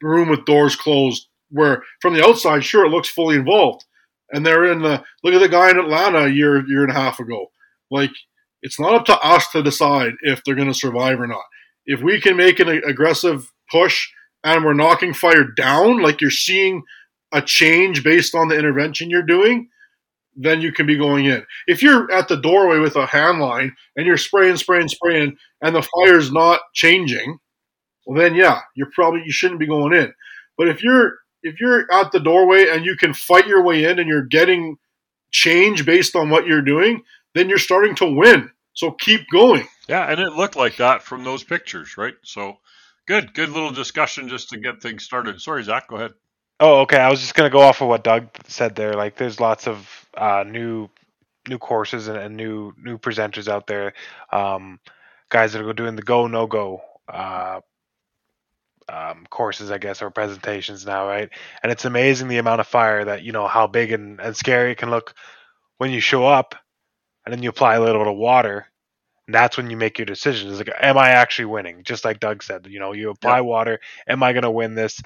room 0.00 0.28
with 0.28 0.44
doors 0.44 0.76
closed, 0.76 1.28
where 1.52 1.82
from 2.00 2.14
the 2.14 2.24
outside, 2.24 2.64
sure, 2.64 2.84
it 2.84 2.90
looks 2.90 3.08
fully 3.08 3.36
involved, 3.36 3.84
and 4.32 4.44
they're 4.44 4.70
in 4.70 4.82
the 4.82 5.04
look 5.22 5.34
at 5.34 5.40
the 5.40 5.48
guy 5.48 5.70
in 5.70 5.78
Atlanta 5.78 6.24
a 6.24 6.28
year, 6.28 6.66
year 6.66 6.82
and 6.82 6.90
a 6.90 7.00
half 7.00 7.20
ago. 7.20 7.46
Like, 7.90 8.10
it's 8.62 8.80
not 8.80 8.94
up 8.94 9.04
to 9.06 9.18
us 9.20 9.50
to 9.50 9.62
decide 9.62 10.12
if 10.22 10.42
they're 10.44 10.54
going 10.54 10.68
to 10.68 10.74
survive 10.74 11.20
or 11.20 11.26
not 11.26 11.42
if 11.86 12.00
we 12.00 12.20
can 12.20 12.36
make 12.36 12.60
an 12.60 12.68
aggressive 12.68 13.50
push 13.70 14.08
and 14.44 14.64
we're 14.64 14.74
knocking 14.74 15.14
fire 15.14 15.44
down, 15.44 16.00
like 16.00 16.20
you're 16.20 16.30
seeing 16.30 16.82
a 17.32 17.42
change 17.42 18.04
based 18.04 18.34
on 18.34 18.48
the 18.48 18.58
intervention 18.58 19.10
you're 19.10 19.22
doing, 19.22 19.68
then 20.34 20.60
you 20.60 20.72
can 20.72 20.86
be 20.86 20.96
going 20.96 21.26
in. 21.26 21.44
If 21.66 21.82
you're 21.82 22.10
at 22.10 22.28
the 22.28 22.40
doorway 22.40 22.78
with 22.78 22.96
a 22.96 23.06
hand 23.06 23.40
line 23.40 23.74
and 23.96 24.06
you're 24.06 24.16
spraying, 24.16 24.56
spraying, 24.56 24.88
spraying, 24.88 25.36
and 25.60 25.74
the 25.74 25.82
fire's 25.82 26.32
not 26.32 26.60
changing, 26.74 27.38
well 28.06 28.18
then 28.18 28.34
yeah, 28.34 28.60
you're 28.74 28.90
probably 28.94 29.22
you 29.24 29.32
shouldn't 29.32 29.60
be 29.60 29.66
going 29.66 29.92
in. 29.94 30.12
But 30.56 30.68
if 30.68 30.82
you're 30.82 31.14
if 31.42 31.60
you're 31.60 31.90
at 31.92 32.12
the 32.12 32.20
doorway 32.20 32.68
and 32.68 32.84
you 32.84 32.96
can 32.96 33.14
fight 33.14 33.46
your 33.46 33.62
way 33.62 33.84
in 33.84 33.98
and 33.98 34.08
you're 34.08 34.26
getting 34.26 34.76
change 35.30 35.84
based 35.84 36.14
on 36.14 36.30
what 36.30 36.46
you're 36.46 36.62
doing, 36.62 37.02
then 37.34 37.48
you're 37.48 37.58
starting 37.58 37.94
to 37.96 38.06
win. 38.06 38.50
So 38.74 38.92
keep 38.92 39.22
going. 39.30 39.66
Yeah, 39.88 40.10
and 40.10 40.20
it 40.20 40.32
looked 40.32 40.56
like 40.56 40.76
that 40.76 41.02
from 41.02 41.24
those 41.24 41.44
pictures, 41.44 41.96
right? 41.96 42.14
So 42.22 42.58
good, 43.06 43.34
good 43.34 43.50
little 43.50 43.70
discussion 43.70 44.28
just 44.28 44.50
to 44.50 44.58
get 44.58 44.80
things 44.80 45.04
started. 45.04 45.40
Sorry, 45.40 45.62
Zach, 45.62 45.88
go 45.88 45.96
ahead. 45.96 46.12
Oh, 46.60 46.80
okay. 46.82 46.98
I 46.98 47.10
was 47.10 47.20
just 47.20 47.34
gonna 47.34 47.50
go 47.50 47.60
off 47.60 47.82
of 47.82 47.88
what 47.88 48.04
Doug 48.04 48.28
said 48.46 48.76
there. 48.76 48.94
Like, 48.94 49.16
there's 49.16 49.40
lots 49.40 49.66
of 49.66 50.06
uh, 50.16 50.44
new 50.46 50.88
new 51.48 51.58
courses 51.58 52.06
and, 52.06 52.16
and, 52.18 52.36
new 52.36 52.72
new 52.78 52.98
presenters 52.98 53.48
out 53.48 53.66
there. 53.66 53.94
Um, 54.30 54.78
guys 55.28 55.52
that 55.52 55.62
are 55.64 55.72
doing 55.72 55.96
the 55.96 56.02
go 56.02 56.28
no 56.28 56.46
go 56.46 56.82
uh, 57.08 57.60
um, 58.88 59.26
courses, 59.30 59.70
I 59.70 59.78
guess, 59.78 60.02
or 60.02 60.10
presentations 60.10 60.86
now, 60.86 61.06
right? 61.06 61.30
And 61.62 61.72
it's 61.72 61.84
amazing 61.84 62.28
the 62.28 62.38
amount 62.38 62.60
of 62.60 62.66
fire 62.66 63.04
that 63.04 63.22
you 63.22 63.32
know 63.32 63.46
how 63.46 63.66
big 63.66 63.92
and, 63.92 64.20
and 64.20 64.36
scary 64.36 64.72
it 64.72 64.78
can 64.78 64.90
look 64.90 65.14
when 65.78 65.90
you 65.90 66.00
show 66.00 66.26
up, 66.26 66.54
and 67.24 67.32
then 67.32 67.42
you 67.42 67.50
apply 67.50 67.74
a 67.76 67.80
little 67.80 68.00
bit 68.00 68.12
of 68.12 68.16
water, 68.16 68.66
and 69.26 69.34
that's 69.34 69.56
when 69.56 69.70
you 69.70 69.76
make 69.76 69.98
your 69.98 70.06
decision. 70.06 70.50
Is 70.50 70.58
like, 70.58 70.70
am 70.80 70.98
I 70.98 71.10
actually 71.10 71.46
winning? 71.46 71.82
Just 71.84 72.04
like 72.04 72.20
Doug 72.20 72.42
said, 72.42 72.66
you 72.68 72.78
know, 72.78 72.92
you 72.92 73.10
apply 73.10 73.36
yeah. 73.36 73.40
water. 73.40 73.80
Am 74.06 74.22
I 74.22 74.32
going 74.32 74.42
to 74.42 74.50
win 74.50 74.74
this? 74.74 75.00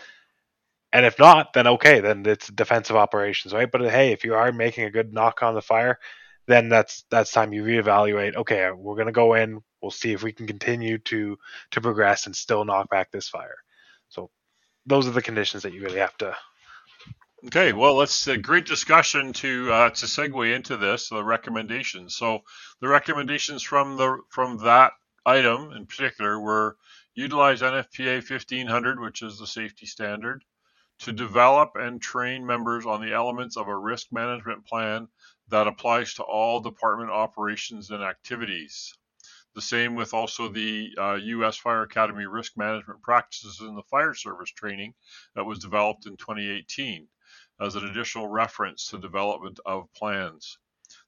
And 0.93 1.05
if 1.05 1.19
not, 1.19 1.53
then 1.53 1.67
okay, 1.67 2.01
then 2.01 2.25
it's 2.27 2.49
defensive 2.49 2.97
operations, 2.97 3.53
right? 3.53 3.71
But 3.71 3.83
hey, 3.83 4.13
if 4.13 4.25
you 4.25 4.35
are 4.35 4.53
making 4.53 4.85
a 4.85 4.91
good 4.91 5.13
knock 5.13 5.43
on 5.43 5.55
the 5.55 5.63
fire, 5.63 5.99
then 6.47 6.69
that's 6.69 7.05
that's 7.11 7.33
time 7.33 7.53
you 7.53 7.65
reevaluate. 7.65 8.37
Okay, 8.37 8.71
we're 8.71 8.95
going 8.95 9.07
to 9.07 9.13
go 9.13 9.35
in. 9.35 9.55
We'll 9.55 9.65
we'll 9.87 9.91
see 9.93 10.13
if 10.13 10.25
we 10.25 10.33
can 10.33 10.49
continue 10.49 10.99
to 10.99 11.39
to 11.71 11.81
progress 11.81 12.27
and 12.27 12.35
still 12.35 12.65
knock 12.65 12.91
back 12.91 13.13
this 13.13 13.29
fire. 13.29 13.57
Those 14.87 15.07
are 15.09 15.13
the 15.13 15.23
conditions 15.23 15.65
that 15.65 15.73
you 15.73 15.83
really 15.83 15.99
have 15.99 16.17
to. 16.19 16.37
Okay, 17.47 17.73
well, 17.73 17.95
let's 17.95 18.27
uh, 18.27 18.37
great 18.37 18.67
discussion 18.67 19.33
to 19.35 19.71
uh, 19.73 19.91
to 19.91 20.07
segue 20.07 20.55
into 20.55 20.77
this 20.77 21.11
the 21.11 21.23
recommendations. 21.23 22.17
So 22.17 22.41
the 22.81 22.89
recommendations 22.89 23.63
from 23.63 23.97
the 23.97 24.19
from 24.31 24.59
that 24.65 24.93
item 25.25 25.73
in 25.73 25.87
particular 25.87 26.41
were 26.41 26.77
utilize 27.15 27.63
NFPA 27.63 28.29
1500, 28.29 29.01
which 29.01 29.23
is 29.23 29.39
the 29.39 29.47
safety 29.47 29.87
standard, 29.87 30.45
to 31.01 31.13
develop 31.13 31.73
and 31.75 32.01
train 32.01 32.47
members 32.47 32.87
on 32.87 33.01
the 33.01 33.13
elements 33.13 33.57
of 33.57 33.69
a 33.69 33.77
risk 33.77 34.09
management 34.13 34.67
plan 34.67 35.09
that 35.49 35.67
applies 35.67 36.15
to 36.15 36.23
all 36.23 36.61
department 36.61 37.11
operations 37.11 37.91
and 37.91 38.03
activities. 38.03 38.95
The 39.57 39.63
same 39.63 39.95
with 39.95 40.13
also 40.13 40.51
the 40.51 40.95
uh, 40.99 41.15
U.S. 41.15 41.57
Fire 41.57 41.81
Academy 41.81 42.27
risk 42.27 42.59
management 42.59 43.01
practices 43.01 43.63
in 43.63 43.75
the 43.75 43.83
fire 43.85 44.13
service 44.13 44.51
training 44.51 44.93
that 45.35 45.47
was 45.47 45.61
developed 45.61 46.05
in 46.05 46.19
2018 46.19 47.09
as 47.59 47.75
an 47.75 47.87
additional 47.87 48.29
reference 48.29 48.89
to 48.89 48.99
development 48.99 49.59
of 49.65 49.91
plans. 49.95 50.59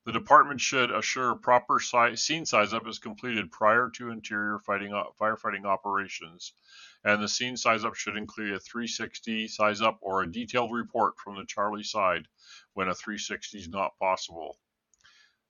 The 0.07 0.13
department 0.13 0.63
should 0.63 0.91
assure 0.91 1.35
proper 1.35 1.79
scene 1.79 2.47
size 2.47 2.73
up 2.73 2.89
is 2.89 2.99
completed 2.99 3.53
prior 3.53 3.91
to 3.97 4.09
interior 4.09 4.61
fighting, 4.61 4.93
firefighting 5.21 5.67
operations, 5.67 6.55
and 7.05 7.23
the 7.23 7.29
scene 7.29 7.59
size 7.59 7.85
up 7.85 7.97
should 7.97 8.17
include 8.17 8.55
a 8.55 8.61
360 8.61 9.49
size 9.49 9.83
up 9.83 9.99
or 10.01 10.23
a 10.23 10.33
detailed 10.33 10.73
report 10.73 11.19
from 11.19 11.37
the 11.37 11.45
Charlie 11.45 11.83
side 11.83 12.27
when 12.73 12.89
a 12.89 12.95
360 12.95 13.59
is 13.59 13.69
not 13.69 13.99
possible. 13.99 14.59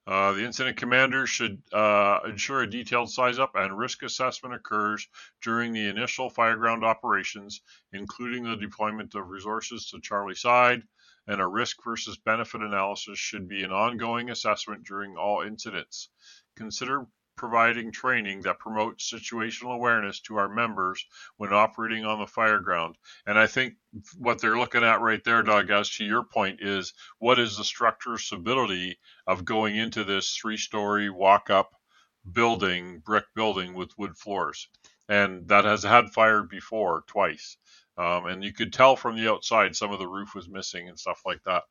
Uh, 0.08 0.32
the 0.32 0.42
incident 0.42 0.78
commander 0.78 1.26
should 1.26 1.60
uh, 1.70 2.20
ensure 2.26 2.62
a 2.62 2.70
detailed 2.70 3.10
size 3.10 3.38
up 3.38 3.50
and 3.54 3.76
risk 3.76 4.02
assessment 4.02 4.54
occurs 4.54 5.06
during 5.42 5.74
the 5.74 5.86
initial 5.86 6.30
fireground 6.30 6.82
operations, 6.82 7.60
including 7.92 8.42
the 8.42 8.56
deployment 8.56 9.14
of 9.14 9.28
resources 9.28 9.90
to 9.90 10.00
Charlie 10.00 10.34
side, 10.34 10.82
and 11.26 11.42
a 11.42 11.46
risk 11.46 11.76
versus 11.84 12.16
benefit 12.16 12.62
analysis 12.62 13.18
should 13.18 13.48
be 13.48 13.62
an 13.62 13.70
ongoing 13.70 14.30
assessment 14.30 14.82
during 14.84 15.18
all 15.18 15.42
incidents. 15.42 16.08
Consider 16.56 17.06
providing 17.38 17.92
training 17.92 18.42
that 18.42 18.58
promotes 18.58 19.10
situational 19.10 19.74
awareness 19.74 20.20
to 20.20 20.36
our 20.36 20.48
members 20.48 21.06
when 21.38 21.52
operating 21.52 22.04
on 22.04 22.18
the 22.20 22.26
fire 22.26 22.60
ground. 22.60 22.96
And 23.26 23.38
I 23.38 23.46
think 23.46 23.74
what 24.18 24.40
they're 24.40 24.58
looking 24.58 24.84
at 24.84 25.00
right 25.00 25.22
there, 25.24 25.42
Doug, 25.42 25.70
as 25.70 25.90
to 25.96 26.04
your 26.04 26.24
point, 26.24 26.60
is 26.60 26.92
what 27.18 27.38
is 27.38 27.56
the 27.56 27.64
structural 27.64 28.18
stability 28.18 28.98
of 29.26 29.44
going 29.46 29.76
into 29.76 30.04
this 30.04 30.36
three 30.36 30.58
story 30.58 31.10
walk 31.10 31.50
up 31.50 31.70
building, 32.30 32.98
brick 32.98 33.24
building 33.34 33.74
with 33.74 33.96
wood 33.96 34.18
floors? 34.18 34.68
And 35.08 35.48
that 35.48 35.64
has 35.64 35.82
had 35.84 36.10
fire 36.10 36.42
before 36.42 37.04
twice. 37.06 37.56
Um, 37.96 38.26
and 38.26 38.44
you 38.44 38.52
could 38.52 38.72
tell 38.72 38.96
from 38.96 39.16
the 39.16 39.30
outside 39.30 39.74
some 39.74 39.92
of 39.92 39.98
the 39.98 40.06
roof 40.06 40.34
was 40.34 40.48
missing 40.48 40.88
and 40.88 40.98
stuff 40.98 41.22
like 41.24 41.42
that. 41.44 41.62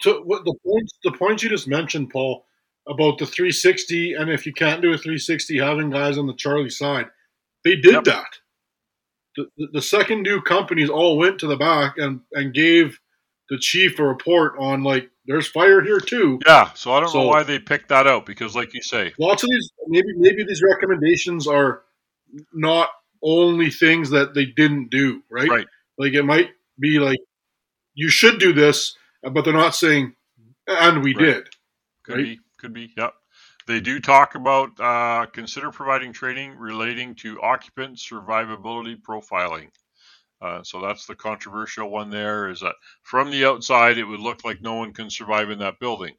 So 0.00 0.24
the 0.26 0.54
the 1.02 1.12
points 1.12 1.42
you 1.42 1.48
just 1.48 1.68
mentioned, 1.68 2.10
Paul, 2.10 2.46
about 2.86 3.18
the 3.18 3.26
360, 3.26 4.14
and 4.14 4.30
if 4.30 4.46
you 4.46 4.52
can't 4.52 4.82
do 4.82 4.92
a 4.92 4.98
360, 4.98 5.58
having 5.58 5.90
guys 5.90 6.18
on 6.18 6.26
the 6.26 6.34
Charlie 6.34 6.70
side. 6.70 7.06
They 7.64 7.76
did 7.76 7.94
yep. 7.94 8.04
that. 8.04 8.28
The, 9.36 9.46
the, 9.56 9.68
the 9.74 9.82
second 9.82 10.22
new 10.22 10.42
companies 10.42 10.90
all 10.90 11.16
went 11.16 11.40
to 11.40 11.46
the 11.46 11.56
back 11.56 11.96
and, 11.96 12.20
and 12.32 12.52
gave 12.52 12.98
the 13.48 13.58
chief 13.58 13.98
a 13.98 14.04
report 14.04 14.54
on 14.58 14.82
like 14.82 15.10
there's 15.26 15.46
fire 15.46 15.82
here 15.82 16.00
too. 16.00 16.38
Yeah, 16.46 16.72
so 16.74 16.92
I 16.92 17.00
don't 17.00 17.10
so, 17.10 17.20
know 17.20 17.28
why 17.28 17.42
they 17.42 17.58
picked 17.58 17.88
that 17.88 18.06
out 18.06 18.26
because, 18.26 18.54
like 18.54 18.74
you 18.74 18.82
say, 18.82 19.12
lots 19.18 19.42
of 19.42 19.50
these 19.50 19.70
maybe 19.86 20.08
maybe 20.16 20.44
these 20.44 20.62
recommendations 20.62 21.46
are 21.46 21.82
not 22.52 22.88
only 23.22 23.70
things 23.70 24.10
that 24.10 24.34
they 24.34 24.46
didn't 24.46 24.90
do, 24.90 25.22
right? 25.30 25.48
Right. 25.48 25.66
Like 25.98 26.14
it 26.14 26.24
might 26.24 26.50
be 26.78 26.98
like 26.98 27.18
you 27.94 28.08
should 28.08 28.38
do 28.38 28.52
this, 28.52 28.96
but 29.22 29.44
they're 29.44 29.54
not 29.54 29.74
saying 29.74 30.14
and 30.66 31.02
we 31.02 31.14
right. 31.14 31.24
did. 31.24 31.48
Could 32.04 32.14
right? 32.16 32.24
be 32.24 32.40
could 32.64 32.72
be. 32.72 32.94
Yep. 32.96 33.12
They 33.66 33.80
do 33.80 34.00
talk 34.00 34.34
about 34.36 34.80
uh, 34.80 35.26
consider 35.26 35.70
providing 35.70 36.14
training 36.14 36.56
relating 36.56 37.14
to 37.16 37.42
occupant 37.42 37.98
survivability 37.98 38.96
profiling. 39.00 39.68
Uh, 40.40 40.62
so 40.62 40.80
that's 40.80 41.04
the 41.06 41.14
controversial 41.14 41.90
one 41.90 42.08
there 42.10 42.48
is 42.48 42.60
that 42.60 42.74
from 43.02 43.30
the 43.30 43.44
outside, 43.44 43.98
it 43.98 44.04
would 44.04 44.20
look 44.20 44.44
like 44.44 44.62
no 44.62 44.74
one 44.76 44.94
can 44.94 45.10
survive 45.10 45.50
in 45.50 45.58
that 45.58 45.78
building. 45.78 46.14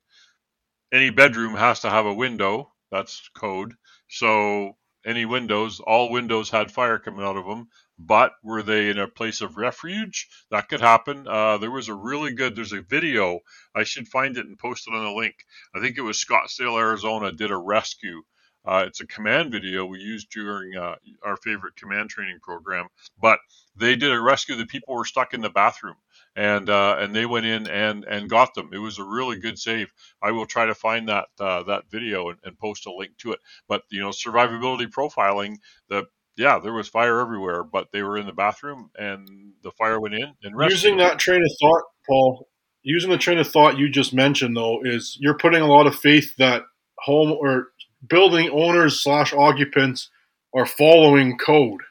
Any 0.94 1.10
bedroom 1.10 1.56
has 1.56 1.80
to 1.80 1.90
have 1.90 2.06
a 2.06 2.14
window. 2.14 2.72
That's 2.92 3.28
code. 3.36 3.74
So 4.08 4.78
any 5.04 5.26
windows, 5.26 5.80
all 5.80 6.12
windows 6.12 6.52
had 6.52 6.72
fire 6.72 7.00
coming 7.00 7.26
out 7.26 7.38
of 7.38 7.46
them. 7.46 7.70
But 7.98 8.34
were 8.44 8.62
they 8.62 8.90
in 8.90 9.00
a 9.00 9.08
place 9.08 9.42
of 9.42 9.58
refuge? 9.58 10.28
That 10.52 10.68
could 10.68 10.82
happen. 10.82 11.28
Uh, 11.28 11.58
there 11.58 11.72
was 11.72 11.88
a 11.88 11.94
really 11.94 12.34
good. 12.34 12.56
There's 12.56 12.74
a 12.74 12.82
video. 12.82 13.40
I 13.74 13.84
should 13.84 14.08
find 14.08 14.36
it 14.38 14.46
and 14.46 14.60
post 14.60 14.88
it 14.88 14.94
on 14.94 15.04
the 15.04 15.12
link. 15.12 15.36
I 15.74 15.80
think 15.80 15.98
it 15.98 16.02
was 16.02 16.24
Scottsdale, 16.24 16.78
Arizona, 16.78 17.32
did 17.32 17.52
a 17.52 17.58
rescue. 17.58 18.24
Uh, 18.66 18.84
it's 18.88 19.00
a 19.00 19.08
command 19.08 19.52
video 19.52 19.86
we 19.86 20.00
used 20.00 20.30
during 20.32 20.76
uh, 20.76 20.96
our 21.24 21.38
favorite 21.38 21.76
command 21.76 22.10
training 22.10 22.40
program. 22.42 22.88
But 23.20 23.40
they 23.76 23.96
did 23.96 24.12
a 24.12 24.20
rescue. 24.20 24.56
The 24.56 24.66
people 24.66 24.96
were 24.96 25.06
stuck 25.06 25.34
in 25.34 25.42
the 25.42 25.50
bathroom, 25.50 25.96
and 26.36 26.70
uh, 26.70 26.98
and 27.00 27.16
they 27.16 27.26
went 27.26 27.46
in 27.46 27.68
and 27.68 28.04
and 28.06 28.30
got 28.30 28.56
them. 28.56 28.72
It 28.74 28.80
was 28.80 28.98
a 28.98 29.04
really 29.04 29.40
good 29.40 29.60
save. 29.60 29.94
I 30.22 30.32
will 30.32 30.48
try 30.48 30.66
to 30.66 30.76
find 30.76 31.08
that 31.10 31.28
uh, 31.40 31.64
that 31.64 31.90
video 31.92 32.30
and, 32.30 32.40
and, 32.44 32.58
post 32.58 32.88
a 32.88 32.94
link 32.94 33.18
to 33.20 33.34
it. 33.34 33.40
But 33.68 33.84
you 33.90 34.02
know, 34.02 34.10
survivability 34.10 34.88
profiling. 34.90 35.58
The 35.90 36.06
yeah, 36.38 36.60
there 36.60 36.74
was 36.74 36.88
fire 36.88 37.20
everywhere, 37.20 37.64
but 37.64 37.88
they 37.92 38.04
were 38.04 38.18
in 38.18 38.26
the 38.26 38.34
bathroom 38.34 38.90
and 38.98 39.54
the 39.64 39.72
fire 39.72 40.00
went 40.00 40.16
in 40.16 40.34
and 40.44 40.56
rescued. 40.56 40.72
Using 40.72 40.98
that 40.98 41.20
train 41.20 41.42
of 41.42 41.52
thought, 41.62 41.84
Paul, 42.08 42.48
using 42.84 43.10
the 43.10 43.18
train 43.18 43.38
of 43.38 43.48
thought 43.48 43.78
you 43.78 43.90
just 43.90 44.14
mentioned 44.14 44.56
though, 44.56 44.82
is 44.84 45.18
you're 45.20 45.38
putting 45.38 45.62
a 45.62 45.68
lot 45.68 45.88
of 45.88 45.96
faith 45.96 46.36
that 46.38 46.64
home 47.00 47.32
or 47.32 47.70
building 48.08 48.50
owners 48.50 49.02
slash 49.02 49.34
occupants 49.34 50.10
are 50.54 50.66
following 50.66 51.38
code. 51.38 51.82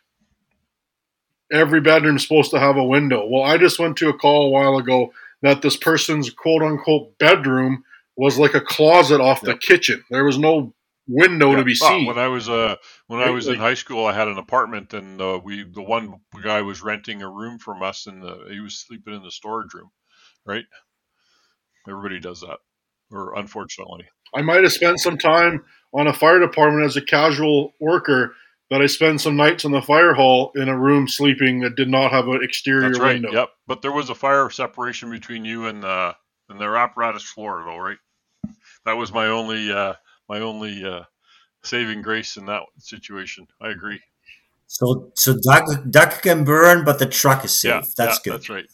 Every 1.52 1.80
bedroom 1.80 2.16
is 2.16 2.22
supposed 2.22 2.50
to 2.50 2.61
have 2.61 2.76
a 2.76 2.85
window. 2.85 3.26
Well, 3.28 3.44
I 3.44 3.59
just 3.59 3.78
went 3.78 3.96
to 3.98 4.09
a 4.09 4.18
call 4.18 4.46
a 4.46 4.50
while 4.50 4.76
ago 4.76 5.12
that 5.42 5.62
this 5.62 5.76
person's 5.76 6.30
quote 6.30 6.62
unquote 6.62 7.18
bedroom 7.18 7.85
was 8.16 8.38
like 8.38 8.54
a 8.54 8.61
closet 8.61 9.20
off 9.20 9.40
yep. 9.42 9.54
the 9.54 9.66
kitchen. 9.66 10.04
There 10.11 10.24
was 10.24 10.38
no 10.38 10.74
window 11.06 11.50
yeah, 11.50 11.56
to 11.56 11.64
be 11.64 11.74
seen. 11.74 12.06
When 12.06 12.18
I 12.18 12.28
was 12.28 12.48
uh 12.48 12.76
when? 13.06 13.20
I 13.20 13.30
was 13.30 13.48
in 13.48 13.56
high 13.56 13.74
school, 13.74 14.06
I 14.06 14.12
had 14.12 14.28
an 14.28 14.38
apartment, 14.38 14.94
and 14.94 15.20
uh, 15.20 15.40
we 15.42 15.64
the 15.64 15.82
one 15.82 16.14
guy 16.42 16.62
was 16.62 16.82
renting 16.82 17.22
a 17.22 17.30
room 17.30 17.58
from 17.58 17.82
us, 17.82 18.06
and 18.06 18.22
he 18.50 18.60
was 18.60 18.78
sleeping 18.78 19.14
in 19.14 19.22
the 19.22 19.30
storage 19.30 19.74
room. 19.74 19.90
Right? 20.46 20.64
Everybody 21.88 22.20
does 22.20 22.40
that, 22.40 22.58
or 23.10 23.36
unfortunately. 23.36 24.06
I 24.34 24.42
might 24.42 24.62
have 24.62 24.72
spent 24.72 25.00
some 25.00 25.18
time 25.18 25.64
on 25.92 26.06
a 26.08 26.12
fire 26.12 26.40
department 26.40 26.86
as 26.86 26.96
a 26.96 27.02
casual 27.02 27.72
worker, 27.80 28.34
but 28.68 28.82
I 28.82 28.86
spent 28.86 29.20
some 29.20 29.36
nights 29.36 29.64
in 29.64 29.72
the 29.72 29.82
fire 29.82 30.14
hall 30.14 30.50
in 30.56 30.68
a 30.68 30.76
room 30.76 31.06
sleeping 31.06 31.60
that 31.60 31.76
did 31.76 31.88
not 31.88 32.10
have 32.10 32.26
an 32.26 32.40
exterior 32.42 32.88
That's 32.88 32.98
right. 32.98 33.14
window. 33.14 33.32
Yep, 33.32 33.48
but 33.66 33.82
there 33.82 33.92
was 33.92 34.10
a 34.10 34.14
fire 34.14 34.48
separation 34.50 35.10
between 35.10 35.44
you 35.44 35.66
and 35.66 35.84
uh, 35.84 36.14
and 36.48 36.60
their 36.60 36.76
apparatus 36.76 37.22
floor, 37.22 37.62
though, 37.66 37.78
right? 37.78 37.98
That 38.86 38.96
was 38.96 39.12
my 39.12 39.26
only 39.26 39.72
uh, 39.72 39.94
my 40.28 40.40
only 40.40 40.84
uh, 40.84 41.02
saving 41.62 42.02
grace 42.02 42.37
in 42.37 42.46
that 42.46 42.62
situation. 42.78 43.46
I 43.60 43.70
agree. 43.70 44.00
So, 44.66 45.12
so 45.14 45.37
duck, 45.42 45.66
duck 45.90 46.22
can 46.22 46.44
burn, 46.44 46.84
but 46.84 46.98
the 46.98 47.06
truck 47.06 47.44
is 47.44 47.58
safe. 47.58 47.70
Yeah, 47.70 47.82
that's 47.96 48.20
yeah, 48.24 48.32
good. 48.32 48.40
That's 48.40 48.50
right. 48.50 48.66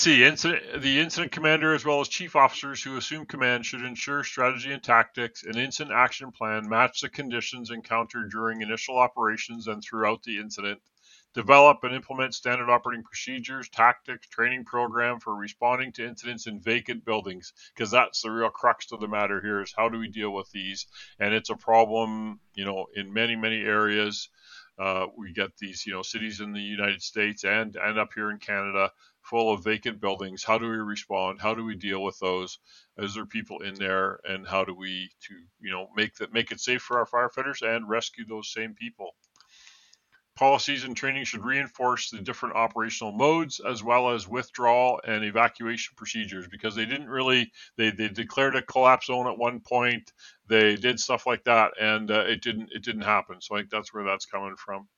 See, 0.00 0.24
incident, 0.24 0.80
the 0.80 0.98
incident 0.98 1.30
commander 1.30 1.74
as 1.74 1.84
well 1.84 2.00
as 2.00 2.08
chief 2.08 2.34
officers 2.34 2.82
who 2.82 2.96
assume 2.96 3.26
command 3.26 3.66
should 3.66 3.82
ensure 3.82 4.24
strategy 4.24 4.72
and 4.72 4.82
tactics 4.82 5.42
and 5.44 5.56
incident 5.56 5.94
action 5.94 6.32
plan 6.32 6.66
match 6.66 7.02
the 7.02 7.10
conditions 7.10 7.70
encountered 7.70 8.30
during 8.30 8.62
initial 8.62 8.96
operations 8.96 9.66
and 9.66 9.84
throughout 9.84 10.22
the 10.22 10.38
incident 10.38 10.80
develop 11.34 11.78
and 11.84 11.94
implement 11.94 12.34
standard 12.34 12.70
operating 12.70 13.04
procedures, 13.04 13.68
tactics, 13.68 14.26
training 14.28 14.64
program 14.64 15.20
for 15.20 15.34
responding 15.34 15.92
to 15.92 16.06
incidents 16.06 16.46
in 16.46 16.60
vacant 16.60 17.04
buildings, 17.04 17.52
because 17.74 17.90
that's 17.90 18.22
the 18.22 18.30
real 18.30 18.50
crux 18.50 18.90
of 18.92 19.00
the 19.00 19.08
matter 19.08 19.40
here 19.40 19.62
is 19.62 19.74
how 19.76 19.88
do 19.88 19.98
we 19.98 20.08
deal 20.08 20.32
with 20.32 20.50
these? 20.50 20.86
And 21.18 21.32
it's 21.34 21.50
a 21.50 21.56
problem, 21.56 22.40
you 22.54 22.64
know, 22.64 22.86
in 22.94 23.12
many, 23.12 23.36
many 23.36 23.60
areas. 23.60 24.28
Uh, 24.78 25.06
we 25.18 25.30
get 25.32 25.50
these, 25.58 25.84
you 25.86 25.92
know, 25.92 26.00
cities 26.00 26.40
in 26.40 26.52
the 26.52 26.60
United 26.60 27.02
States 27.02 27.44
and, 27.44 27.76
and 27.76 27.98
up 27.98 28.08
here 28.14 28.30
in 28.30 28.38
Canada 28.38 28.90
full 29.20 29.52
of 29.52 29.62
vacant 29.62 30.00
buildings. 30.00 30.42
How 30.42 30.56
do 30.56 30.66
we 30.68 30.76
respond? 30.78 31.38
How 31.38 31.54
do 31.54 31.64
we 31.64 31.76
deal 31.76 32.02
with 32.02 32.18
those? 32.18 32.58
Is 32.96 33.14
there 33.14 33.26
people 33.26 33.60
in 33.60 33.74
there? 33.74 34.20
And 34.24 34.48
how 34.48 34.64
do 34.64 34.74
we 34.74 35.10
to, 35.28 35.34
you 35.60 35.70
know, 35.70 35.88
make 35.94 36.14
that 36.14 36.32
make 36.32 36.50
it 36.50 36.60
safe 36.60 36.80
for 36.80 36.98
our 36.98 37.06
firefighters 37.06 37.60
and 37.60 37.88
rescue 37.88 38.24
those 38.26 38.50
same 38.50 38.74
people? 38.74 39.14
Policies 40.36 40.84
and 40.84 40.96
training 40.96 41.24
should 41.24 41.44
reinforce 41.44 42.10
the 42.10 42.18
different 42.18 42.56
operational 42.56 43.12
modes 43.12 43.60
as 43.60 43.82
well 43.82 44.10
as 44.10 44.26
withdrawal 44.26 45.00
and 45.04 45.24
evacuation 45.24 45.94
procedures 45.96 46.48
because 46.48 46.74
they 46.74 46.86
didn't 46.86 47.08
really 47.08 47.52
they, 47.76 47.90
they 47.90 48.08
declared 48.08 48.56
a 48.56 48.62
collapse 48.62 49.06
zone 49.06 49.26
at 49.26 49.36
one 49.36 49.60
point. 49.60 50.12
They 50.48 50.76
did 50.76 50.98
stuff 50.98 51.26
like 51.26 51.44
that 51.44 51.72
and 51.78 52.10
uh, 52.10 52.24
it 52.26 52.42
didn't 52.42 52.70
it 52.72 52.82
didn't 52.82 53.02
happen. 53.02 53.40
So 53.40 53.54
I 53.54 53.58
think 53.58 53.70
that's 53.70 53.92
where 53.92 54.04
that's 54.04 54.26
coming 54.26 54.56
from. 54.56 54.88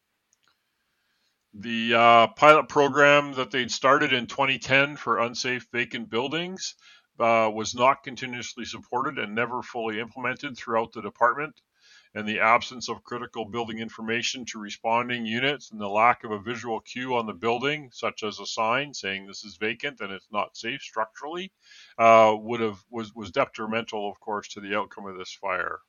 The 1.54 1.94
uh, 1.94 2.26
pilot 2.28 2.68
program 2.68 3.34
that 3.34 3.50
they'd 3.50 3.70
started 3.70 4.12
in 4.12 4.26
2010 4.26 4.96
for 4.96 5.18
unsafe 5.18 5.66
vacant 5.72 6.08
buildings 6.08 6.76
uh, 7.18 7.50
was 7.52 7.74
not 7.74 8.04
continuously 8.04 8.64
supported 8.64 9.18
and 9.18 9.34
never 9.34 9.62
fully 9.62 10.00
implemented 10.00 10.56
throughout 10.56 10.92
the 10.92 11.02
department 11.02 11.60
and 12.14 12.28
the 12.28 12.40
absence 12.40 12.88
of 12.88 13.02
critical 13.02 13.44
building 13.44 13.78
information 13.78 14.44
to 14.44 14.58
responding 14.58 15.24
units 15.24 15.70
and 15.70 15.80
the 15.80 15.88
lack 15.88 16.24
of 16.24 16.30
a 16.30 16.38
visual 16.38 16.80
cue 16.80 17.14
on 17.16 17.26
the 17.26 17.32
building, 17.32 17.90
such 17.92 18.22
as 18.22 18.38
a 18.38 18.46
sign 18.46 18.92
saying 18.92 19.26
this 19.26 19.44
is 19.44 19.56
vacant 19.56 20.00
and 20.00 20.12
it's 20.12 20.28
not 20.30 20.56
safe 20.56 20.82
structurally, 20.82 21.52
uh, 21.98 22.34
would 22.38 22.60
have 22.60 22.84
was 22.90 23.14
was 23.14 23.30
detrimental, 23.30 24.10
of 24.10 24.20
course, 24.20 24.48
to 24.48 24.60
the 24.60 24.76
outcome 24.76 25.06
of 25.06 25.16
this 25.16 25.32
fire. 25.32 25.80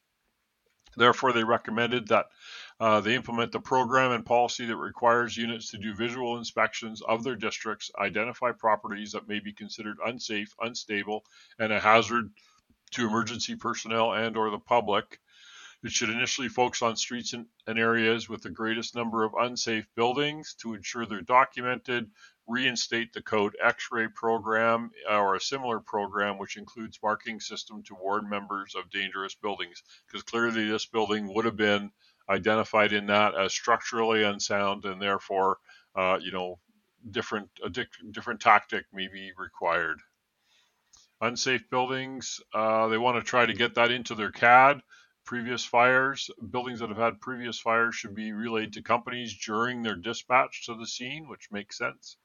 Therefore, 0.96 1.34
they 1.34 1.44
recommended 1.44 2.08
that 2.10 2.28
uh, 2.80 3.02
they 3.02 3.16
implement 3.16 3.52
the 3.52 3.60
program 3.60 4.12
and 4.12 4.26
policy 4.26 4.66
that 4.68 4.78
requires 4.78 5.36
units 5.36 5.72
to 5.72 5.78
do 5.78 5.96
visual 5.96 6.38
inspections 6.38 7.02
of 7.02 7.24
their 7.24 7.36
districts, 7.36 7.92
identify 8.00 8.52
properties 8.52 9.14
that 9.14 9.28
may 9.28 9.40
be 9.40 9.54
considered 9.54 9.98
unsafe, 10.06 10.54
unstable, 10.62 11.26
and 11.58 11.74
a 11.74 11.80
hazard 11.80 12.30
to 12.92 13.08
emergency 13.08 13.56
personnel 13.56 14.14
and 14.14 14.38
or 14.38 14.52
the 14.52 14.60
public, 14.60 15.20
it 15.84 15.92
should 15.92 16.10
initially 16.10 16.48
focus 16.48 16.82
on 16.82 16.96
streets 16.96 17.34
and, 17.34 17.46
areas 17.68 18.30
with 18.30 18.42
the 18.42 18.50
greatest 18.50 18.96
number 18.96 19.24
of 19.24 19.34
unsafe 19.38 19.86
buildings 19.96 20.56
to 20.62 20.74
ensure 20.74 21.06
they're 21.06 21.22
documented, 21.22 22.10
reinstate 22.48 23.12
the 23.14 23.22
code 23.22 23.56
X-ray 23.62 24.08
program 24.16 24.92
or 25.10 25.36
a 25.36 25.42
similar 25.42 25.80
program 25.80 26.38
which 26.38 26.58
includes 26.58 27.00
marking 27.04 27.40
system 27.40 27.84
to 27.84 27.96
warn 28.02 28.30
members 28.30 28.76
of 28.76 28.90
dangerous 28.92 29.36
buildings. 29.36 29.84
Because 30.08 30.24
clearly 30.24 30.70
this 30.70 30.86
building 30.86 31.34
would 31.34 31.46
have 31.46 31.58
been 31.58 31.92
identified 32.30 32.94
in 32.94 33.08
that 33.08 33.36
as 33.36 33.54
structurally 33.54 34.24
unsound 34.24 34.86
and 34.86 35.02
therefore 35.02 35.58
uh, 35.96 36.18
you 36.22 36.32
know 36.32 36.60
different 37.12 37.50
a 37.64 37.70
different 38.12 38.40
tactic 38.40 38.86
may 38.94 39.08
be 39.08 39.32
required. 39.38 40.00
Unsafe 41.22 41.70
buildings 41.70 42.40
uh, 42.54 42.88
they 42.88 42.98
want 42.98 43.18
to 43.18 43.30
try 43.30 43.46
to 43.46 43.54
get 43.54 43.76
that 43.76 43.92
into 43.92 44.16
their 44.16 44.32
cad 44.32 44.82
previous 45.26 45.64
fires. 45.64 46.30
Buildings 46.52 46.80
that 46.80 46.90
have 46.90 46.98
had 46.98 47.22
previous 47.22 47.60
fires 47.60 47.96
should 47.96 48.16
be 48.16 48.32
relayed 48.32 48.74
to 48.74 48.82
companies 48.82 49.34
during 49.34 49.84
their 49.84 49.96
dispatch 49.96 50.66
to 50.66 50.76
the 50.76 50.88
scene, 50.88 51.28
which 51.28 51.52
makes 51.52 51.78
sense. 51.78 52.18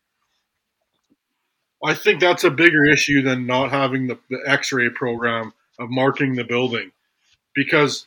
I 1.85 1.95
think 1.95 2.21
that's 2.21 2.45
a 2.45 2.51
bigger 2.51 2.85
issue 2.85 3.23
than 3.23 3.47
not 3.47 3.71
having 3.71 4.09
the, 4.09 4.19
the 4.31 4.43
x 4.47 4.73
ray 4.73 4.91
program 4.91 5.53
of 5.79 5.91
marking 5.91 6.35
the 6.35 6.45
building 6.45 6.91
because 7.55 8.07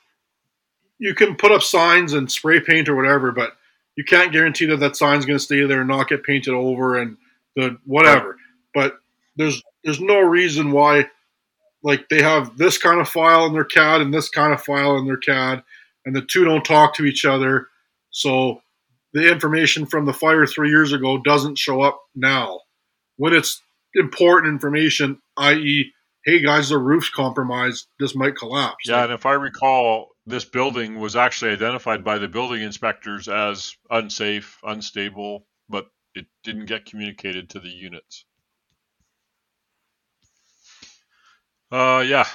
you 0.99 1.15
can 1.15 1.36
put 1.36 1.51
up 1.51 1.63
signs 1.63 2.13
and 2.13 2.32
spray 2.32 2.60
paint 2.60 2.89
or 2.89 2.95
whatever, 2.95 3.32
but 3.32 3.58
you 3.95 4.04
can't 4.04 4.32
guarantee 4.32 4.65
that 4.67 4.77
that 4.82 4.95
sign's 4.95 5.25
going 5.25 5.39
to 5.39 5.43
stay 5.43 5.65
there 5.65 5.80
and 5.80 5.88
not 5.88 6.10
get 6.10 6.23
painted 6.23 6.54
over 6.54 6.97
and 6.97 7.17
the 7.56 7.77
whatever. 7.86 8.38
But 8.73 8.99
there's 9.36 9.62
there's 9.84 9.99
no 9.99 10.19
reason 10.19 10.71
why 10.71 11.10
like 11.84 12.10
they 12.10 12.22
have 12.22 12.58
this 12.58 12.78
kind 12.78 13.02
of 13.02 13.10
file 13.10 13.46
in 13.46 13.54
their 13.54 13.65
CAD 13.65 14.02
and 14.02 14.13
this 14.13 14.30
kind 14.30 14.54
of 14.54 14.62
file 14.62 14.98
in 14.98 15.06
their 15.06 15.17
CAD, 15.17 15.63
and 16.06 16.15
the 16.15 16.22
two 16.22 16.46
don't 16.46 16.65
talk 16.65 16.96
to 16.96 17.06
each 17.06 17.26
other. 17.26 17.67
So 18.12 18.62
the 19.13 19.32
information 19.32 19.86
from 19.86 20.06
the 20.06 20.13
fire 20.13 20.46
three 20.46 20.70
years 20.70 20.94
ago 20.94 21.17
doesn't 21.17 21.58
show 21.58 21.82
up 21.82 22.02
now. 22.15 22.60
When 23.17 23.34
it's 23.34 23.62
important 23.96 24.52
information, 24.52 25.20
i.e., 25.38 25.91
hey 26.26 26.41
guys, 26.41 26.70
the 26.70 26.78
roof's 26.78 27.10
compromised, 27.10 27.88
this 28.00 28.15
might 28.15 28.36
collapse. 28.36 28.88
Yeah, 28.88 29.04
and 29.04 29.13
if 29.13 29.26
I 29.26 29.34
recall, 29.34 30.10
this 30.26 30.46
building 30.46 31.00
was 31.00 31.15
actually 31.15 31.52
identified 31.52 32.04
by 32.04 32.20
the 32.20 32.28
building 32.28 32.62
inspectors 32.62 33.28
as 33.28 33.76
unsafe, 33.89 34.60
unstable, 34.63 35.46
but 35.67 35.88
it 36.13 36.26
didn't 36.44 36.67
get 36.67 36.86
communicated 36.86 37.50
to 37.50 37.60
the 37.60 37.70
units. 37.70 38.26
Uh, 41.71 42.03
yeah. 42.05 42.27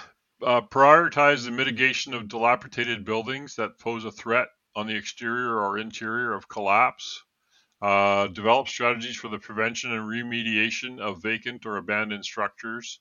Uh, 0.43 0.61
prioritize 0.61 1.45
the 1.45 1.51
mitigation 1.51 2.15
of 2.15 2.29
dilapidated 2.29 3.05
buildings 3.05 3.57
that 3.57 3.79
pose 3.79 4.05
a 4.05 4.11
threat 4.11 4.49
on 4.75 4.87
the 4.87 4.95
exterior 4.95 5.61
or 5.61 5.79
interior 5.79 6.33
of 6.33 6.49
collapse. 6.49 7.23
Uh, 7.83 8.27
develop 8.29 8.69
strategies 8.69 9.17
for 9.17 9.29
the 9.29 9.39
prevention 9.39 9.93
and 9.93 10.03
remediation 10.03 10.99
of 10.99 11.23
vacant 11.23 11.67
or 11.67 11.77
abandoned 11.77 12.25
structures, 12.25 13.01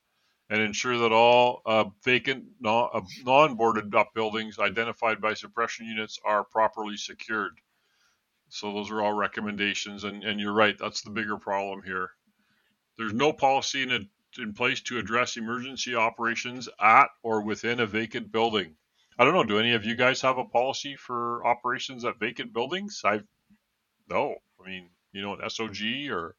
and 0.49 0.61
ensure 0.61 0.97
that 0.97 1.13
all 1.13 1.61
uh, 1.65 1.85
vacant, 2.03 2.43
uh, 2.65 3.01
non 3.23 3.55
boarded 3.55 3.95
up 3.95 4.09
buildings 4.13 4.59
identified 4.59 5.21
by 5.21 5.33
suppression 5.33 5.85
units 5.85 6.19
are 6.25 6.43
properly 6.43 6.97
secured. 6.97 7.53
So, 8.49 8.73
those 8.73 8.91
are 8.91 9.01
all 9.01 9.13
recommendations, 9.13 10.03
and, 10.03 10.23
and 10.23 10.39
you're 10.39 10.53
right, 10.53 10.77
that's 10.77 11.01
the 11.01 11.09
bigger 11.09 11.37
problem 11.37 11.81
here. 11.83 12.09
There's 12.97 13.13
no 13.13 13.31
policy 13.31 13.83
in 13.83 13.91
a 13.91 13.99
in 14.37 14.53
place 14.53 14.81
to 14.81 14.97
address 14.97 15.37
emergency 15.37 15.95
operations 15.95 16.69
at 16.79 17.07
or 17.23 17.41
within 17.41 17.79
a 17.79 17.85
vacant 17.85 18.31
building. 18.31 18.75
I 19.17 19.23
don't 19.23 19.33
know. 19.33 19.43
Do 19.43 19.59
any 19.59 19.73
of 19.73 19.85
you 19.85 19.95
guys 19.95 20.21
have 20.21 20.37
a 20.37 20.45
policy 20.45 20.95
for 20.95 21.45
operations 21.45 22.03
at 22.03 22.19
vacant 22.19 22.53
buildings? 22.53 23.01
I 23.03 23.21
no. 24.09 24.35
I 24.63 24.67
mean, 24.67 24.89
you 25.13 25.21
know, 25.21 25.33
an 25.33 25.41
SOG 25.41 26.09
or 26.11 26.35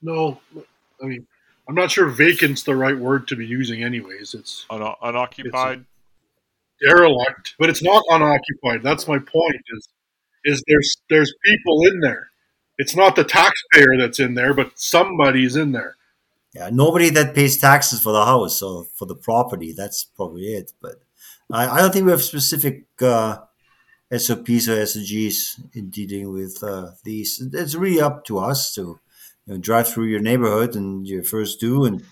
no. 0.00 0.40
I 1.02 1.06
mean, 1.06 1.26
I'm 1.68 1.74
not 1.74 1.90
sure 1.90 2.08
vacant's 2.08 2.62
the 2.62 2.76
right 2.76 2.96
word 2.96 3.26
to 3.28 3.36
be 3.36 3.46
using. 3.46 3.82
Anyways, 3.82 4.34
it's 4.34 4.66
Un- 4.70 4.94
unoccupied, 5.02 5.84
it's 6.80 6.88
derelict, 6.88 7.54
but 7.58 7.68
it's 7.68 7.82
not 7.82 8.04
unoccupied. 8.08 8.82
That's 8.82 9.08
my 9.08 9.18
point. 9.18 9.56
Is 9.74 9.88
is 10.44 10.62
there's 10.68 10.96
there's 11.10 11.34
people 11.44 11.86
in 11.88 12.00
there 12.00 12.30
it's 12.78 12.96
not 12.96 13.16
the 13.16 13.24
taxpayer 13.24 13.96
that's 13.98 14.20
in 14.20 14.34
there, 14.34 14.54
but 14.54 14.78
somebody's 14.78 15.56
in 15.56 15.72
there. 15.72 15.96
Yeah, 16.54 16.70
nobody 16.72 17.10
that 17.10 17.34
pays 17.34 17.58
taxes 17.58 18.00
for 18.00 18.12
the 18.12 18.24
house 18.24 18.62
or 18.62 18.84
for 18.84 19.04
the 19.04 19.14
property. 19.14 19.72
That's 19.72 20.04
probably 20.04 20.54
it. 20.54 20.72
But 20.80 21.02
I, 21.52 21.68
I 21.68 21.80
don't 21.80 21.92
think 21.92 22.06
we 22.06 22.12
have 22.12 22.22
specific 22.22 22.84
uh, 23.02 23.38
SOPs 24.16 24.68
or 24.68 24.86
SOGs 24.86 25.60
in 25.74 25.90
dealing 25.90 26.32
with 26.32 26.62
uh, 26.62 26.92
these. 27.04 27.46
It's 27.52 27.74
really 27.74 28.00
up 28.00 28.24
to 28.26 28.38
us 28.38 28.74
to 28.74 29.00
you 29.46 29.54
know, 29.54 29.58
drive 29.58 29.88
through 29.88 30.06
your 30.06 30.20
neighborhood 30.20 30.74
and 30.76 31.06
your 31.06 31.22
first 31.22 31.60
do 31.60 31.84
and 31.84 32.02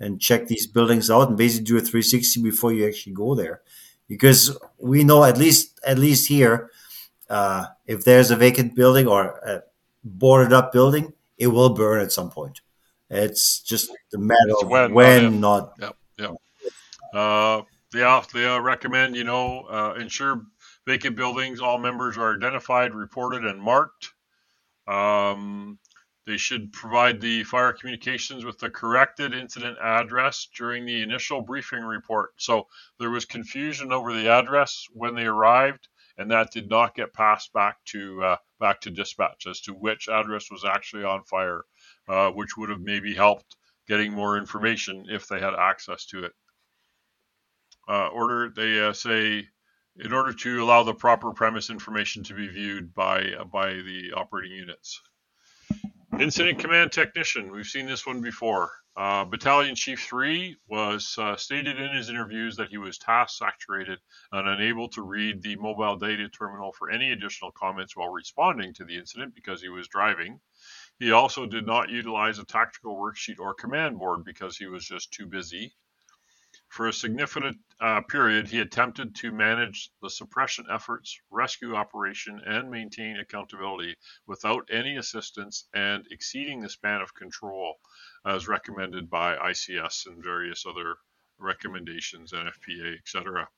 and 0.00 0.20
check 0.20 0.48
these 0.48 0.66
buildings 0.66 1.08
out 1.08 1.28
and 1.28 1.38
basically 1.38 1.64
do 1.64 1.76
a 1.76 1.80
360 1.80 2.42
before 2.42 2.72
you 2.72 2.86
actually 2.86 3.12
go 3.12 3.34
there, 3.34 3.62
because 4.08 4.58
we 4.76 5.04
know 5.04 5.24
at 5.24 5.38
least 5.38 5.78
at 5.86 5.98
least 5.98 6.28
here, 6.28 6.70
uh, 7.30 7.66
if 7.86 8.04
there's 8.04 8.30
a 8.30 8.36
vacant 8.36 8.74
building 8.74 9.06
or 9.06 9.38
a, 9.46 9.62
boarded 10.04 10.52
up 10.52 10.72
building, 10.72 11.12
it 11.38 11.48
will 11.48 11.70
burn 11.70 12.00
at 12.00 12.12
some 12.12 12.30
point. 12.30 12.60
It's 13.10 13.60
just 13.60 13.90
a 14.14 14.18
matter 14.18 14.38
it's 14.48 14.62
of 14.62 14.68
when, 14.68 14.94
when 14.94 15.40
not. 15.40 15.72
Yep, 15.80 15.96
yep. 16.18 16.30
Uh, 17.12 17.62
yeah, 17.94 18.22
they 18.32 18.46
uh, 18.46 18.58
recommend 18.60 19.16
you 19.16 19.24
know 19.24 19.62
uh, 19.62 19.94
ensure 19.98 20.42
vacant 20.86 21.16
buildings. 21.16 21.60
All 21.60 21.78
members 21.78 22.16
are 22.16 22.34
identified, 22.34 22.94
reported, 22.94 23.44
and 23.44 23.60
marked. 23.60 24.10
Um, 24.86 25.78
they 26.26 26.36
should 26.38 26.72
provide 26.72 27.20
the 27.20 27.44
fire 27.44 27.72
communications 27.72 28.44
with 28.44 28.58
the 28.58 28.70
corrected 28.70 29.34
incident 29.34 29.76
address 29.80 30.48
during 30.56 30.86
the 30.86 31.02
initial 31.02 31.42
briefing 31.42 31.82
report. 31.82 32.30
So 32.36 32.66
there 32.98 33.10
was 33.10 33.26
confusion 33.26 33.92
over 33.92 34.12
the 34.12 34.28
address 34.28 34.86
when 34.92 35.14
they 35.14 35.26
arrived 35.26 35.88
and 36.18 36.30
that 36.30 36.52
did 36.52 36.70
not 36.70 36.94
get 36.94 37.12
passed 37.12 37.52
back 37.52 37.76
to 37.86 38.22
uh, 38.22 38.36
back 38.60 38.80
to 38.82 38.90
dispatch 38.90 39.46
as 39.46 39.60
to 39.62 39.72
which 39.72 40.08
address 40.08 40.50
was 40.50 40.64
actually 40.64 41.04
on 41.04 41.24
fire, 41.24 41.64
uh, 42.08 42.30
which 42.30 42.56
would 42.56 42.70
have 42.70 42.80
maybe 42.80 43.14
helped 43.14 43.56
getting 43.88 44.12
more 44.12 44.38
information 44.38 45.06
if 45.08 45.28
they 45.28 45.40
had 45.40 45.54
access 45.54 46.06
to 46.06 46.24
it. 46.24 46.32
Uh, 47.88 48.08
order 48.08 48.50
they 48.54 48.80
uh, 48.80 48.92
say 48.92 49.46
in 49.96 50.12
order 50.12 50.32
to 50.32 50.62
allow 50.62 50.82
the 50.82 50.94
proper 50.94 51.32
premise 51.32 51.70
information 51.70 52.22
to 52.24 52.34
be 52.34 52.48
viewed 52.48 52.94
by 52.94 53.20
uh, 53.38 53.44
by 53.44 53.74
the 53.74 54.12
operating 54.16 54.56
units. 54.56 55.00
Incident 56.18 56.60
command 56.60 56.92
technician. 56.92 57.50
We've 57.50 57.66
seen 57.66 57.86
this 57.86 58.06
one 58.06 58.20
before. 58.20 58.70
Uh, 58.96 59.24
Battalion 59.24 59.74
Chief 59.74 60.00
3 60.04 60.56
was 60.68 61.18
uh, 61.18 61.34
stated 61.36 61.80
in 61.80 61.92
his 61.96 62.08
interviews 62.08 62.56
that 62.56 62.68
he 62.68 62.78
was 62.78 62.96
task 62.96 63.38
saturated 63.38 63.98
and 64.30 64.48
unable 64.48 64.88
to 64.90 65.02
read 65.02 65.42
the 65.42 65.56
mobile 65.56 65.96
data 65.96 66.28
terminal 66.28 66.72
for 66.72 66.90
any 66.90 67.10
additional 67.10 67.50
comments 67.50 67.96
while 67.96 68.10
responding 68.10 68.72
to 68.74 68.84
the 68.84 68.96
incident 68.96 69.34
because 69.34 69.60
he 69.60 69.68
was 69.68 69.88
driving. 69.88 70.38
He 71.00 71.10
also 71.10 71.44
did 71.44 71.66
not 71.66 71.90
utilize 71.90 72.38
a 72.38 72.44
tactical 72.44 72.96
worksheet 72.96 73.40
or 73.40 73.52
command 73.54 73.98
board 73.98 74.24
because 74.24 74.56
he 74.56 74.66
was 74.66 74.86
just 74.86 75.12
too 75.12 75.26
busy. 75.26 75.74
For 76.74 76.88
a 76.88 76.92
significant 76.92 77.58
uh, 77.80 78.00
period, 78.00 78.48
he 78.48 78.58
attempted 78.58 79.14
to 79.14 79.30
manage 79.30 79.92
the 80.02 80.10
suppression 80.10 80.66
efforts, 80.68 81.16
rescue 81.30 81.76
operation, 81.76 82.40
and 82.44 82.68
maintain 82.68 83.16
accountability 83.16 83.94
without 84.26 84.68
any 84.72 84.96
assistance 84.96 85.68
and 85.72 86.04
exceeding 86.10 86.60
the 86.60 86.68
span 86.68 87.00
of 87.00 87.14
control 87.14 87.76
as 88.26 88.48
recommended 88.48 89.08
by 89.08 89.36
ICS 89.36 90.06
and 90.06 90.24
various 90.24 90.66
other 90.66 90.96
recommendations, 91.38 92.32
NFPA, 92.32 92.98
etc. 92.98 93.48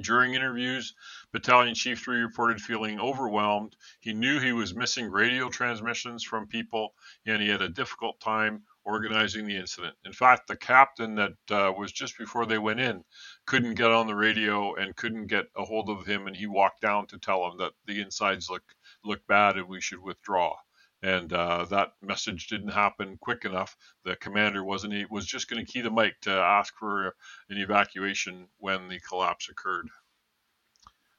During 0.00 0.34
interviews, 0.34 0.94
Battalion 1.32 1.74
Chief 1.74 2.00
3 2.00 2.20
reported 2.20 2.62
feeling 2.62 3.00
overwhelmed. 3.00 3.74
He 3.98 4.12
knew 4.12 4.38
he 4.38 4.52
was 4.52 4.76
missing 4.76 5.10
radio 5.10 5.48
transmissions 5.48 6.22
from 6.22 6.46
people, 6.46 6.94
and 7.26 7.42
he 7.42 7.48
had 7.48 7.62
a 7.62 7.68
difficult 7.68 8.20
time 8.20 8.62
organizing 8.88 9.46
the 9.46 9.56
incident. 9.56 9.94
In 10.06 10.14
fact, 10.14 10.48
the 10.48 10.56
captain 10.56 11.14
that 11.16 11.32
uh, 11.50 11.70
was 11.76 11.92
just 11.92 12.16
before 12.16 12.46
they 12.46 12.56
went 12.56 12.80
in 12.80 13.04
couldn't 13.46 13.74
get 13.74 13.90
on 13.90 14.06
the 14.06 14.14
radio 14.14 14.74
and 14.76 14.96
couldn't 14.96 15.26
get 15.26 15.44
a 15.58 15.64
hold 15.64 15.90
of 15.90 16.06
him, 16.06 16.26
and 16.26 16.34
he 16.34 16.46
walked 16.46 16.80
down 16.80 17.06
to 17.08 17.18
tell 17.18 17.44
him 17.46 17.58
that 17.58 17.72
the 17.84 18.00
insides 18.00 18.48
look 18.48 18.62
look 19.04 19.20
bad 19.26 19.58
and 19.58 19.68
we 19.68 19.82
should 19.82 20.02
withdraw. 20.02 20.56
And 21.02 21.30
uh, 21.34 21.66
that 21.66 21.92
message 22.00 22.48
didn't 22.48 22.70
happen 22.70 23.18
quick 23.20 23.44
enough. 23.44 23.76
The 24.04 24.16
commander 24.16 24.64
wasn't 24.64 24.94
he 24.94 25.04
was 25.10 25.26
just 25.26 25.50
going 25.50 25.64
to 25.64 25.70
key 25.70 25.82
the 25.82 25.90
mic 25.90 26.18
to 26.22 26.30
ask 26.30 26.74
for 26.78 27.14
an 27.50 27.58
evacuation 27.58 28.48
when 28.56 28.88
the 28.88 29.00
collapse 29.00 29.50
occurred. 29.50 29.90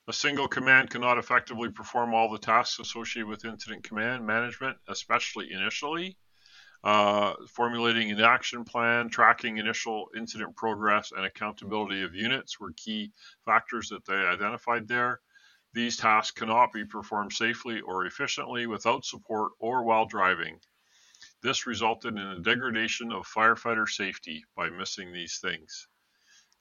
A 0.07 0.13
single 0.13 0.47
command 0.47 0.89
cannot 0.89 1.19
effectively 1.19 1.69
perform 1.69 2.15
all 2.15 2.31
the 2.31 2.39
tasks 2.39 2.79
associated 2.79 3.27
with 3.27 3.45
incident 3.45 3.83
command 3.83 4.25
management, 4.25 4.77
especially 4.87 5.51
initially 5.51 6.17
uh, 6.83 7.33
formulating 7.47 8.11
an 8.11 8.21
action 8.21 8.63
plan, 8.63 9.09
tracking 9.09 9.57
initial 9.57 10.09
incident 10.15 10.55
progress, 10.55 11.11
and 11.11 11.25
accountability 11.25 12.03
of 12.03 12.15
units 12.15 12.59
were 12.59 12.71
key 12.73 13.11
factors 13.45 13.89
that 13.89 14.05
they 14.05 14.15
identified 14.15 14.87
there. 14.87 15.19
These 15.73 15.97
tasks 15.97 16.31
cannot 16.31 16.71
be 16.71 16.85
performed 16.85 17.33
safely 17.33 17.81
or 17.81 18.05
efficiently 18.05 18.65
without 18.65 19.05
support 19.05 19.51
or 19.59 19.83
while 19.83 20.05
driving. 20.05 20.59
This 21.41 21.67
resulted 21.67 22.15
in 22.15 22.19
a 22.19 22.39
degradation 22.39 23.11
of 23.11 23.27
firefighter 23.27 23.87
safety 23.87 24.45
by 24.55 24.69
missing 24.69 25.11
these 25.11 25.39
things. 25.39 25.87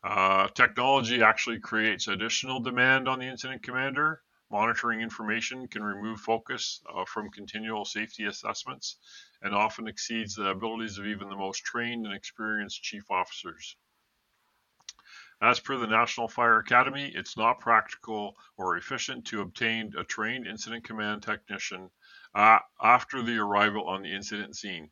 Uh, 0.04 0.48
technology 0.48 1.22
actually 1.22 1.58
creates 1.58 2.08
additional 2.08 2.60
demand 2.60 3.08
on 3.08 3.18
the 3.18 3.26
incident 3.26 3.62
commander. 3.62 4.22
Monitoring 4.50 5.02
information 5.02 5.68
can 5.68 5.82
remove 5.82 6.20
focus 6.20 6.80
uh, 6.94 7.04
from 7.04 7.30
continual 7.30 7.84
safety 7.84 8.24
assessments 8.24 8.96
and 9.42 9.54
often 9.54 9.86
exceeds 9.86 10.34
the 10.34 10.48
abilities 10.48 10.96
of 10.96 11.06
even 11.06 11.28
the 11.28 11.36
most 11.36 11.64
trained 11.64 12.06
and 12.06 12.14
experienced 12.14 12.82
chief 12.82 13.10
officers. 13.10 13.76
As 15.40 15.60
per 15.60 15.76
the 15.76 15.86
National 15.86 16.28
Fire 16.28 16.58
Academy, 16.58 17.12
it's 17.14 17.36
not 17.36 17.60
practical 17.60 18.36
or 18.56 18.76
efficient 18.76 19.26
to 19.26 19.42
obtain 19.42 19.92
a 19.96 20.02
trained 20.02 20.46
incident 20.46 20.82
command 20.82 21.22
technician 21.22 21.90
uh, 22.34 22.58
after 22.82 23.22
the 23.22 23.38
arrival 23.38 23.86
on 23.86 24.02
the 24.02 24.12
incident 24.12 24.56
scene. 24.56 24.90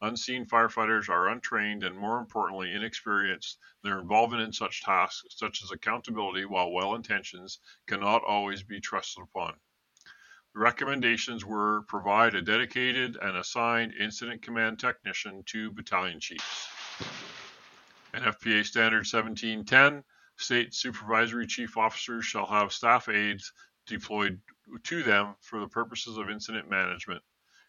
Unseen 0.00 0.46
firefighters 0.46 1.08
are 1.08 1.28
untrained 1.28 1.82
and, 1.82 1.98
more 1.98 2.18
importantly, 2.20 2.72
inexperienced. 2.72 3.58
Their 3.82 3.98
involvement 3.98 4.42
in 4.42 4.52
such 4.52 4.82
tasks, 4.82 5.24
such 5.36 5.62
as 5.62 5.72
accountability, 5.72 6.44
while 6.44 6.70
well 6.70 6.94
intentioned, 6.94 7.56
cannot 7.86 8.22
always 8.22 8.62
be 8.62 8.80
trusted 8.80 9.24
upon. 9.24 9.58
The 10.54 10.60
recommendations 10.60 11.44
were 11.44 11.82
provide 11.88 12.34
a 12.34 12.42
dedicated 12.42 13.16
and 13.20 13.36
assigned 13.36 13.94
incident 13.94 14.42
command 14.42 14.78
technician 14.78 15.42
to 15.46 15.72
battalion 15.72 16.20
chiefs. 16.20 16.68
NFPA 18.14 18.64
Standard 18.64 19.06
1710 19.06 20.04
state 20.36 20.72
supervisory 20.74 21.46
chief 21.46 21.76
officers 21.76 22.24
shall 22.24 22.46
have 22.46 22.72
staff 22.72 23.08
aides 23.08 23.52
deployed 23.86 24.40
to 24.84 25.02
them 25.02 25.34
for 25.40 25.60
the 25.60 25.68
purposes 25.68 26.16
of 26.16 26.30
incident 26.30 26.70
management. 26.70 27.22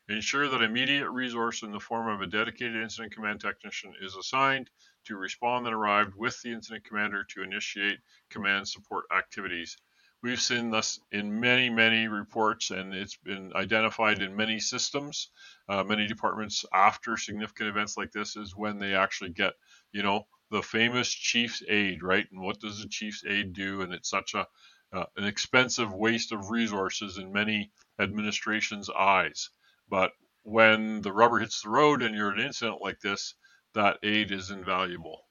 Ensure 0.10 0.50
that 0.50 0.62
immediate 0.62 1.10
resource 1.10 1.64
in 1.64 1.72
the 1.72 1.80
form 1.80 2.10
of 2.10 2.22
a 2.22 2.28
dedicated 2.28 2.76
incident 2.76 3.14
command 3.14 3.40
technician 3.40 3.94
is 4.02 4.16
assigned 4.16 4.70
to 5.06 5.16
respond 5.16 5.66
and 5.68 5.76
arrive 5.76 6.16
with 6.16 6.42
the 6.42 6.52
incident 6.52 6.84
commander 6.84 7.24
to 7.24 7.44
initiate 7.44 8.00
command 8.30 8.68
support 8.68 9.06
activities 9.16 9.78
We've 10.22 10.42
seen 10.42 10.70
this 10.70 11.00
in 11.14 11.40
many, 11.40 11.70
many 11.70 12.10
reports, 12.10 12.72
and 12.72 12.94
it's 12.94 13.16
been 13.16 13.54
identified 13.56 14.22
in 14.22 14.36
many 14.36 14.60
systems, 14.60 15.30
uh, 15.70 15.86
many 15.86 16.08
departments 16.08 16.66
after 16.74 17.16
significant 17.16 17.70
events 17.70 17.96
like 17.96 18.12
this 18.12 18.36
is 18.36 18.54
when 18.54 18.80
they 18.80 18.96
actually 18.96 19.30
get, 19.30 19.54
you 19.94 20.04
know, 20.04 20.28
the 20.52 20.62
famous 20.62 21.10
chief's 21.14 21.64
aide, 21.70 22.04
right? 22.04 22.28
And 22.32 22.42
what 22.42 22.60
does 22.60 22.82
the 22.82 22.90
chief's 22.90 23.24
aide 23.26 23.54
do? 23.54 23.82
And 23.82 23.94
it's 23.94 24.10
such 24.10 24.34
a 24.34 24.46
uh, 24.92 25.06
an 25.18 25.24
expensive 25.24 25.94
waste 25.94 26.32
of 26.34 26.50
resources 26.50 27.18
in 27.18 27.32
many 27.32 27.72
administrations' 28.00 28.90
eyes. 28.90 29.52
But 29.90 30.12
when 30.44 31.02
the 31.02 31.12
rubber 31.12 31.40
hits 31.40 31.62
the 31.62 31.70
road 31.70 32.02
and 32.02 32.16
you're 32.16 32.34
in 32.34 32.40
an 32.40 32.46
incident 32.46 32.82
like 32.82 33.00
this, 33.02 33.36
that 33.74 33.98
aide 34.04 34.32
is 34.32 34.52
invaluable. 34.52 35.24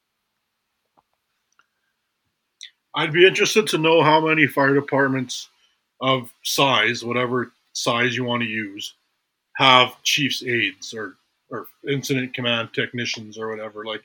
I'd 2.94 3.12
be 3.12 3.26
interested 3.26 3.66
to 3.68 3.78
know 3.78 4.02
how 4.02 4.26
many 4.26 4.46
fire 4.46 4.74
departments 4.74 5.48
of 6.00 6.32
size, 6.42 7.04
whatever 7.04 7.52
size 7.72 8.16
you 8.16 8.24
want 8.24 8.42
to 8.42 8.48
use, 8.48 8.94
have 9.56 10.02
chief's 10.02 10.42
aides 10.42 10.94
or 10.94 11.16
or 11.50 11.66
incident 11.88 12.34
command 12.34 12.70
technicians 12.74 13.38
or 13.38 13.48
whatever. 13.48 13.84
Like 13.84 14.02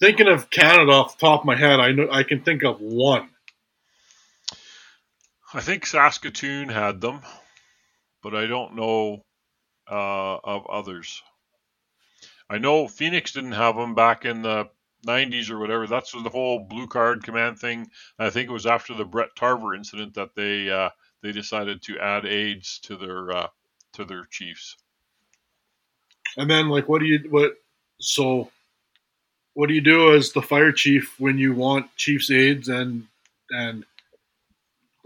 thinking 0.00 0.28
of 0.28 0.50
Canada 0.50 0.92
off 0.92 1.18
the 1.18 1.26
top 1.26 1.40
of 1.40 1.46
my 1.46 1.56
head, 1.56 1.80
I 1.80 1.92
know 1.92 2.08
I 2.10 2.22
can 2.22 2.42
think 2.42 2.62
of 2.64 2.80
one. 2.80 3.28
I 5.52 5.60
think 5.60 5.86
Saskatoon 5.86 6.68
had 6.68 7.00
them, 7.00 7.20
but 8.22 8.34
I 8.34 8.46
don't 8.46 8.74
know 8.74 9.22
uh, 9.90 10.36
of 10.44 10.66
others. 10.66 11.22
I 12.48 12.58
know 12.58 12.88
Phoenix 12.88 13.32
didn't 13.32 13.52
have 13.52 13.76
them 13.76 13.94
back 13.94 14.24
in 14.24 14.42
the 14.42 14.68
90s 15.06 15.50
or 15.50 15.58
whatever. 15.58 15.86
That's 15.86 16.12
the 16.12 16.28
whole 16.28 16.60
blue 16.60 16.86
card 16.86 17.22
command 17.22 17.58
thing. 17.58 17.90
I 18.18 18.30
think 18.30 18.48
it 18.48 18.52
was 18.52 18.66
after 18.66 18.94
the 18.94 19.04
Brett 19.04 19.34
Tarver 19.36 19.74
incident 19.74 20.14
that 20.14 20.34
they 20.34 20.70
uh, 20.70 20.90
they 21.22 21.32
decided 21.32 21.82
to 21.82 21.98
add 21.98 22.26
aides 22.26 22.78
to 22.80 22.96
their 22.96 23.30
uh, 23.30 23.48
to 23.94 24.04
their 24.04 24.26
chiefs. 24.26 24.76
And 26.36 26.50
then, 26.50 26.68
like, 26.68 26.88
what 26.88 27.00
do 27.00 27.06
you 27.06 27.20
what? 27.30 27.54
So, 28.00 28.50
what 29.54 29.68
do 29.68 29.74
you 29.74 29.80
do 29.80 30.14
as 30.14 30.32
the 30.32 30.42
fire 30.42 30.72
chief 30.72 31.14
when 31.18 31.38
you 31.38 31.54
want 31.54 31.94
chief's 31.96 32.30
aides 32.30 32.68
and 32.68 33.06
and 33.50 33.84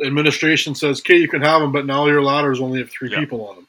administration 0.05 0.75
says, 0.75 1.01
"Okay, 1.01 1.17
you 1.17 1.29
can 1.29 1.43
have 1.43 1.61
them, 1.61 1.73
but 1.73 1.87
now 1.87 2.07
your 2.07 2.23
ladders 2.23 2.61
only 2.61 2.81
have 2.81 2.91
three 2.91 3.11
people 3.11 3.47
on 3.47 3.57
them." 3.57 3.68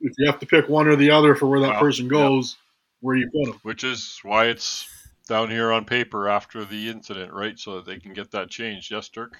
If 0.00 0.12
you 0.18 0.26
have 0.26 0.40
to 0.40 0.46
pick 0.46 0.68
one 0.68 0.86
or 0.86 0.96
the 0.96 1.10
other 1.10 1.34
for 1.34 1.46
where 1.46 1.60
that 1.60 1.72
well, 1.72 1.80
person 1.80 2.08
goes, 2.08 2.56
where 3.00 3.16
you 3.16 3.28
put 3.30 3.50
them? 3.50 3.60
Which 3.62 3.84
is 3.84 4.18
why 4.22 4.46
it's 4.46 4.88
down 5.28 5.50
here 5.50 5.72
on 5.72 5.84
paper 5.84 6.28
after 6.28 6.64
the 6.64 6.88
incident, 6.88 7.32
right? 7.32 7.58
So 7.58 7.76
that 7.76 7.86
they 7.86 7.98
can 7.98 8.12
get 8.12 8.30
that 8.30 8.48
changed. 8.48 8.90
Yes, 8.90 9.08
Dirk? 9.08 9.36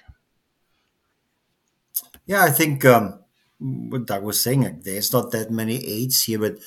Yeah, 2.25 2.43
I 2.43 2.51
think 2.51 2.85
um, 2.85 3.19
what 3.59 4.05
Doug 4.05 4.23
was 4.23 4.41
saying, 4.41 4.81
there's 4.83 5.11
not 5.11 5.31
that 5.31 5.51
many 5.51 5.83
aides 5.85 6.23
here, 6.23 6.39
but 6.39 6.57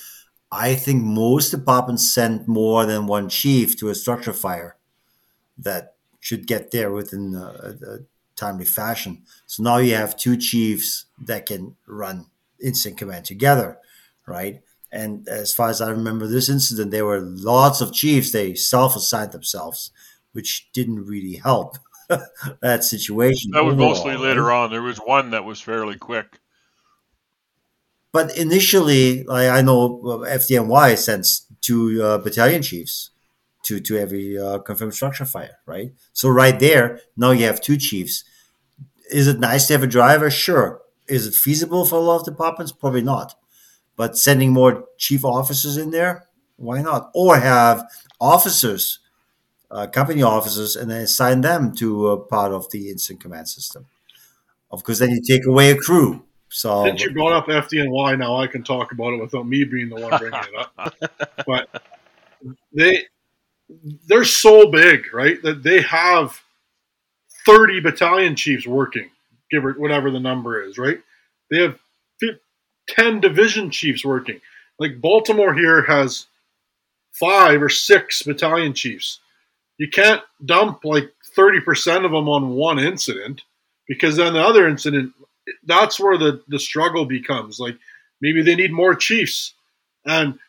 I 0.51 0.75
think 0.75 1.03
most 1.03 1.49
departments 1.49 2.13
send 2.13 2.47
more 2.47 2.85
than 2.85 3.07
one 3.07 3.29
chief 3.29 3.77
to 3.77 3.89
a 3.89 3.95
structure 3.95 4.33
fire 4.33 4.75
that 5.57 5.95
should 6.19 6.45
get 6.47 6.71
there 6.71 6.91
within 6.91 7.33
a, 7.33 7.75
a 7.91 7.99
timely 8.35 8.65
fashion. 8.65 9.23
So 9.47 9.63
now 9.63 9.77
you 9.77 9.95
have 9.95 10.15
two 10.15 10.37
chiefs 10.37 11.05
that 11.25 11.45
can 11.45 11.75
run 11.87 12.27
instant 12.63 12.97
command 12.97 13.25
together, 13.25 13.77
right? 14.27 14.61
And 14.91 15.27
as 15.27 15.53
far 15.53 15.69
as 15.69 15.81
I 15.81 15.89
remember 15.89 16.27
this 16.27 16.49
incident, 16.49 16.91
there 16.91 17.05
were 17.05 17.19
lots 17.19 17.81
of 17.81 17.93
chiefs. 17.93 18.31
They 18.31 18.53
self-assigned 18.53 19.31
themselves, 19.31 19.91
which 20.33 20.71
didn't 20.71 21.05
really 21.05 21.35
help 21.35 21.77
that 22.61 22.83
situation. 22.83 23.51
That 23.51 23.65
was 23.65 23.75
mostly 23.75 24.15
later 24.17 24.51
on. 24.51 24.69
There 24.69 24.83
was 24.83 24.99
one 24.99 25.31
that 25.31 25.45
was 25.45 25.59
fairly 25.59 25.97
quick. 25.97 26.39
But 28.11 28.37
initially, 28.37 29.27
I, 29.27 29.49
I 29.49 29.61
know 29.63 29.99
FDNY 30.27 30.95
sends 30.95 31.47
two 31.61 32.01
uh, 32.03 32.19
battalion 32.19 32.61
chiefs 32.61 33.09
to 33.63 33.79
to 33.79 33.97
every 33.97 34.37
uh, 34.37 34.59
confirmed 34.59 34.93
structure 34.93 35.25
fire, 35.25 35.57
right? 35.65 35.93
So 36.13 36.29
right 36.29 36.59
there, 36.59 36.99
now 37.17 37.31
you 37.31 37.45
have 37.45 37.59
two 37.59 37.77
chiefs. 37.77 38.23
Is 39.11 39.27
it 39.27 39.39
nice 39.39 39.67
to 39.67 39.73
have 39.73 39.83
a 39.83 39.87
driver? 39.87 40.29
Sure. 40.29 40.82
Is 41.07 41.27
it 41.27 41.33
feasible 41.33 41.85
for 41.85 41.95
a 41.95 41.99
lot 41.99 42.19
of 42.21 42.25
departments? 42.25 42.71
Probably 42.71 43.01
not. 43.01 43.35
But 43.95 44.17
sending 44.17 44.51
more 44.53 44.85
chief 44.97 45.23
officers 45.23 45.77
in 45.77 45.91
there, 45.91 46.27
why 46.55 46.81
not? 46.81 47.11
Or 47.13 47.37
have 47.37 47.85
officers, 48.19 48.99
uh, 49.69 49.87
company 49.87 50.23
officers, 50.23 50.75
and 50.75 50.89
then 50.89 51.01
assign 51.01 51.41
them 51.41 51.75
to 51.75 52.07
a 52.09 52.17
part 52.17 52.51
of 52.51 52.71
the 52.71 52.89
instant 52.89 53.19
command 53.19 53.49
system. 53.49 53.85
Of 54.71 54.83
course, 54.83 54.99
then 54.99 55.11
you 55.11 55.21
take 55.21 55.45
away 55.45 55.71
a 55.71 55.77
crew. 55.77 56.23
So 56.49 56.85
since 56.85 57.01
you 57.01 57.11
brought 57.11 57.33
up 57.33 57.47
FDNY, 57.47 58.17
now 58.17 58.37
I 58.37 58.47
can 58.47 58.63
talk 58.63 58.91
about 58.91 59.13
it 59.13 59.21
without 59.21 59.47
me 59.47 59.63
being 59.63 59.89
the 59.89 59.95
one 59.95 60.17
bringing 60.19 60.39
it 60.39 60.67
up. 60.77 60.95
but 61.47 61.67
they 62.71 63.05
they're 64.07 64.23
so 64.23 64.69
big, 64.69 65.13
right, 65.13 65.41
that 65.43 65.63
they 65.63 65.81
have 65.81 66.41
30 67.45 67.81
battalion 67.81 68.35
chiefs 68.35 68.67
working, 68.67 69.09
give 69.53 69.65
or 69.65 69.73
whatever 69.73 70.09
the 70.09 70.19
number 70.19 70.61
is, 70.63 70.77
right? 70.77 70.99
They 71.49 71.61
have 71.61 71.77
10 72.89 73.21
division 73.21 73.69
chiefs 73.69 74.03
working. 74.03 74.41
Like 74.79 74.99
Baltimore 74.99 75.53
here 75.53 75.83
has 75.83 76.25
five 77.13 77.61
or 77.61 77.69
six 77.69 78.23
battalion 78.23 78.73
chiefs. 78.73 79.19
You 79.77 79.87
can't 79.89 80.21
dump 80.43 80.83
like 80.83 81.11
30% 81.37 82.05
of 82.05 82.11
them 82.11 82.29
on 82.29 82.49
one 82.49 82.79
incident 82.79 83.41
because 83.87 84.17
then 84.17 84.33
the 84.33 84.43
other 84.43 84.67
incident, 84.67 85.13
that's 85.65 85.99
where 85.99 86.17
the, 86.17 86.41
the 86.47 86.59
struggle 86.59 87.05
becomes. 87.05 87.59
Like 87.59 87.77
maybe 88.21 88.41
they 88.41 88.55
need 88.55 88.71
more 88.71 88.95
chiefs. 88.95 89.53
And 90.05 90.39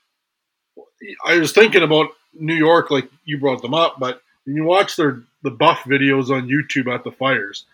I 1.25 1.38
was 1.38 1.53
thinking 1.53 1.83
about 1.83 2.09
New 2.33 2.55
York, 2.55 2.90
like 2.90 3.09
you 3.25 3.38
brought 3.38 3.62
them 3.62 3.75
up, 3.75 3.99
but 3.99 4.23
when 4.45 4.57
you 4.57 4.64
watch 4.64 4.97
their 4.97 5.23
the 5.43 5.51
buff 5.51 5.85
videos 5.85 6.31
on 6.31 6.49
YouTube 6.49 6.93
at 6.93 7.05
the 7.05 7.12
fires, 7.12 7.67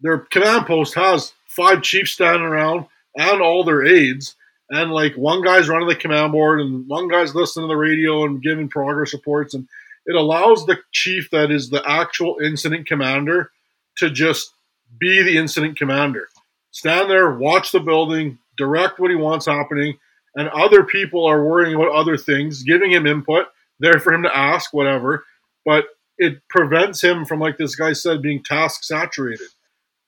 their 0.00 0.18
command 0.18 0.66
post 0.66 0.94
has 0.94 1.32
five 1.46 1.82
chiefs 1.82 2.12
standing 2.12 2.42
around 2.42 2.86
and 3.16 3.40
all 3.42 3.64
their 3.64 3.84
aides, 3.84 4.36
and 4.70 4.92
like 4.92 5.14
one 5.14 5.42
guy's 5.42 5.68
running 5.68 5.88
the 5.88 5.96
command 5.96 6.32
board 6.32 6.60
and 6.60 6.88
one 6.88 7.08
guy's 7.08 7.34
listening 7.34 7.64
to 7.64 7.72
the 7.72 7.76
radio 7.76 8.24
and 8.24 8.42
giving 8.42 8.68
progress 8.68 9.12
reports, 9.12 9.54
and 9.54 9.68
it 10.06 10.16
allows 10.16 10.64
the 10.64 10.78
chief 10.92 11.30
that 11.30 11.50
is 11.50 11.70
the 11.70 11.82
actual 11.86 12.38
incident 12.42 12.86
commander 12.86 13.50
to 13.98 14.10
just 14.10 14.52
be 14.98 15.22
the 15.22 15.36
incident 15.36 15.76
commander, 15.76 16.28
stand 16.70 17.10
there, 17.10 17.30
watch 17.30 17.72
the 17.72 17.80
building, 17.80 18.38
direct 18.56 18.98
what 18.98 19.10
he 19.10 19.16
wants 19.16 19.46
happening, 19.46 19.98
and 20.34 20.48
other 20.50 20.84
people 20.84 21.26
are 21.26 21.44
worrying 21.44 21.74
about 21.74 21.92
other 21.92 22.16
things, 22.16 22.62
giving 22.62 22.92
him 22.92 23.06
input, 23.06 23.46
there 23.78 23.98
for 23.98 24.12
him 24.12 24.22
to 24.22 24.36
ask 24.36 24.72
whatever, 24.72 25.24
but 25.64 25.86
it 26.18 26.40
prevents 26.48 27.02
him 27.02 27.24
from, 27.24 27.40
like 27.40 27.56
this 27.56 27.74
guy 27.74 27.92
said, 27.92 28.22
being 28.22 28.42
task 28.42 28.84
saturated. 28.84 29.48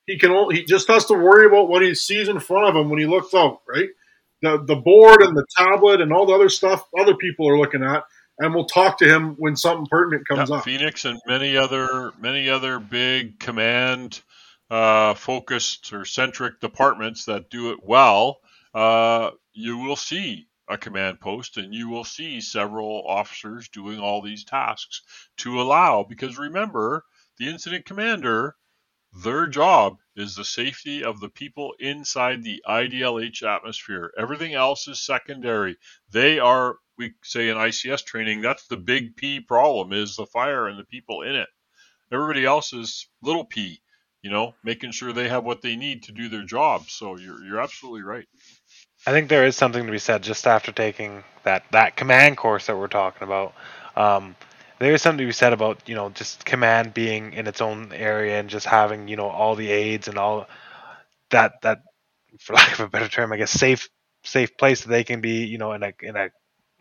He 0.06 0.18
can 0.18 0.30
only, 0.30 0.56
he 0.56 0.64
just 0.64 0.88
has 0.88 1.06
to 1.06 1.14
worry 1.14 1.46
about 1.46 1.68
what 1.68 1.82
he 1.82 1.94
sees 1.94 2.28
in 2.28 2.40
front 2.40 2.68
of 2.68 2.76
him 2.76 2.90
when 2.90 2.98
he 2.98 3.06
looks 3.06 3.34
out, 3.34 3.60
right? 3.68 3.88
The 4.42 4.62
the 4.64 4.76
board 4.76 5.22
and 5.22 5.36
the 5.36 5.46
tablet 5.56 6.00
and 6.00 6.12
all 6.12 6.26
the 6.26 6.32
other 6.32 6.48
stuff 6.48 6.84
other 6.98 7.14
people 7.14 7.48
are 7.48 7.58
looking 7.58 7.84
at, 7.84 8.04
and 8.38 8.52
we'll 8.52 8.66
talk 8.66 8.98
to 8.98 9.08
him 9.08 9.34
when 9.38 9.54
something 9.54 9.86
pertinent 9.86 10.26
comes 10.26 10.50
yeah, 10.50 10.56
up. 10.56 10.64
Phoenix 10.64 11.04
and 11.04 11.20
many 11.26 11.56
other 11.56 12.12
many 12.18 12.48
other 12.48 12.80
big 12.80 13.38
command 13.38 14.20
uh, 14.70 15.14
focused 15.14 15.92
or 15.92 16.04
centric 16.04 16.58
departments 16.58 17.26
that 17.26 17.50
do 17.50 17.70
it 17.70 17.78
well, 17.84 18.40
uh, 18.74 19.30
you 19.52 19.78
will 19.78 19.96
see 19.96 20.48
a 20.68 20.78
command 20.78 21.20
post 21.20 21.58
and 21.58 21.74
you 21.74 21.88
will 21.88 22.04
see 22.04 22.40
several 22.40 23.04
officers 23.06 23.68
doing 23.68 24.00
all 24.00 24.22
these 24.22 24.44
tasks 24.44 25.02
to 25.36 25.60
allow 25.60 26.02
because 26.02 26.38
remember 26.38 27.04
the 27.38 27.48
incident 27.48 27.84
commander 27.84 28.56
their 29.12 29.46
job 29.46 29.98
is 30.16 30.34
the 30.34 30.44
safety 30.44 31.04
of 31.04 31.20
the 31.20 31.28
people 31.28 31.74
inside 31.78 32.42
the 32.42 32.62
IDLH 32.66 33.42
atmosphere. 33.42 34.12
Everything 34.18 34.54
else 34.54 34.88
is 34.88 35.04
secondary. 35.04 35.76
They 36.10 36.38
are, 36.38 36.76
we 36.98 37.12
say 37.22 37.48
in 37.48 37.56
ICS 37.56 38.04
training, 38.04 38.40
that's 38.40 38.66
the 38.66 38.76
big 38.76 39.16
P 39.16 39.40
problem 39.40 39.92
is 39.92 40.16
the 40.16 40.26
fire 40.26 40.66
and 40.66 40.78
the 40.78 40.84
people 40.84 41.22
in 41.22 41.34
it. 41.34 41.48
Everybody 42.10 42.44
else 42.44 42.72
is 42.72 43.08
little 43.22 43.44
p, 43.44 43.80
you 44.22 44.30
know, 44.30 44.54
making 44.62 44.92
sure 44.92 45.12
they 45.12 45.28
have 45.28 45.44
what 45.44 45.62
they 45.62 45.76
need 45.76 46.04
to 46.04 46.12
do 46.12 46.28
their 46.28 46.44
job. 46.44 46.88
So 46.88 47.16
you're, 47.16 47.42
you're 47.42 47.60
absolutely 47.60 48.02
right. 48.02 48.26
I 49.06 49.12
think 49.12 49.28
there 49.28 49.46
is 49.46 49.56
something 49.56 49.84
to 49.84 49.90
be 49.90 49.98
said 49.98 50.22
just 50.22 50.46
after 50.46 50.72
taking 50.72 51.24
that, 51.44 51.64
that 51.72 51.96
command 51.96 52.36
course 52.36 52.66
that 52.66 52.76
we're 52.76 52.86
talking 52.88 53.26
about. 53.26 53.54
Um, 53.96 54.36
there 54.82 54.94
is 54.94 55.02
something 55.02 55.18
to 55.18 55.28
be 55.28 55.32
said 55.32 55.52
about 55.52 55.88
you 55.88 55.94
know 55.94 56.10
just 56.10 56.44
command 56.44 56.94
being 56.94 57.32
in 57.34 57.46
its 57.46 57.60
own 57.60 57.92
area 57.92 58.38
and 58.38 58.50
just 58.50 58.66
having 58.66 59.08
you 59.08 59.16
know 59.16 59.28
all 59.28 59.54
the 59.54 59.70
aides 59.70 60.08
and 60.08 60.18
all 60.18 60.46
that 61.30 61.54
that 61.62 61.82
for 62.38 62.52
lack 62.54 62.72
of 62.72 62.80
a 62.80 62.88
better 62.88 63.08
term 63.08 63.32
i 63.32 63.36
guess 63.36 63.50
safe 63.50 63.88
safe 64.24 64.56
place 64.56 64.82
that 64.82 64.88
they 64.88 65.04
can 65.04 65.20
be 65.20 65.44
you 65.44 65.58
know 65.58 65.72
in 65.72 65.82
a 65.82 65.92
in 66.02 66.16
a 66.16 66.28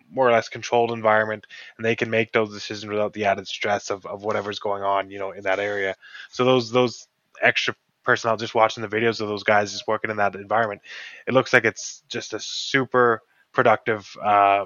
more 0.10 0.28
or 0.28 0.32
less 0.32 0.50
controlled 0.50 0.92
environment 0.92 1.48
and 1.78 1.86
they 1.86 1.96
can 1.96 2.10
make 2.10 2.32
those 2.34 2.54
decisions 2.54 2.90
without 2.90 3.14
the 3.14 3.26
added 3.26 3.48
stress 3.48 3.90
of, 3.90 4.06
of 4.06 4.24
whatever's 4.24 4.60
going 4.60 4.84
on 4.84 5.10
you 5.10 5.20
know 5.20 5.32
in 5.32 5.44
that 5.44 5.60
area. 5.60 5.96
So 6.30 6.44
those 6.44 6.70
those 6.70 7.08
extra 7.42 7.76
personnel 8.04 8.36
just 8.36 8.56
watching 8.56 8.82
the 8.82 8.90
videos 8.90 9.22
of 9.22 9.28
those 9.28 9.44
guys 9.44 9.72
just 9.72 9.88
working 9.88 10.12
in 10.12 10.18
that 10.18 10.36
environment 10.36 10.82
it 11.28 11.34
looks 11.34 11.54
like 11.54 11.66
it's 11.66 12.04
just 12.10 12.34
a 12.34 12.40
super 12.40 13.22
productive 13.54 14.10
uh, 14.24 14.66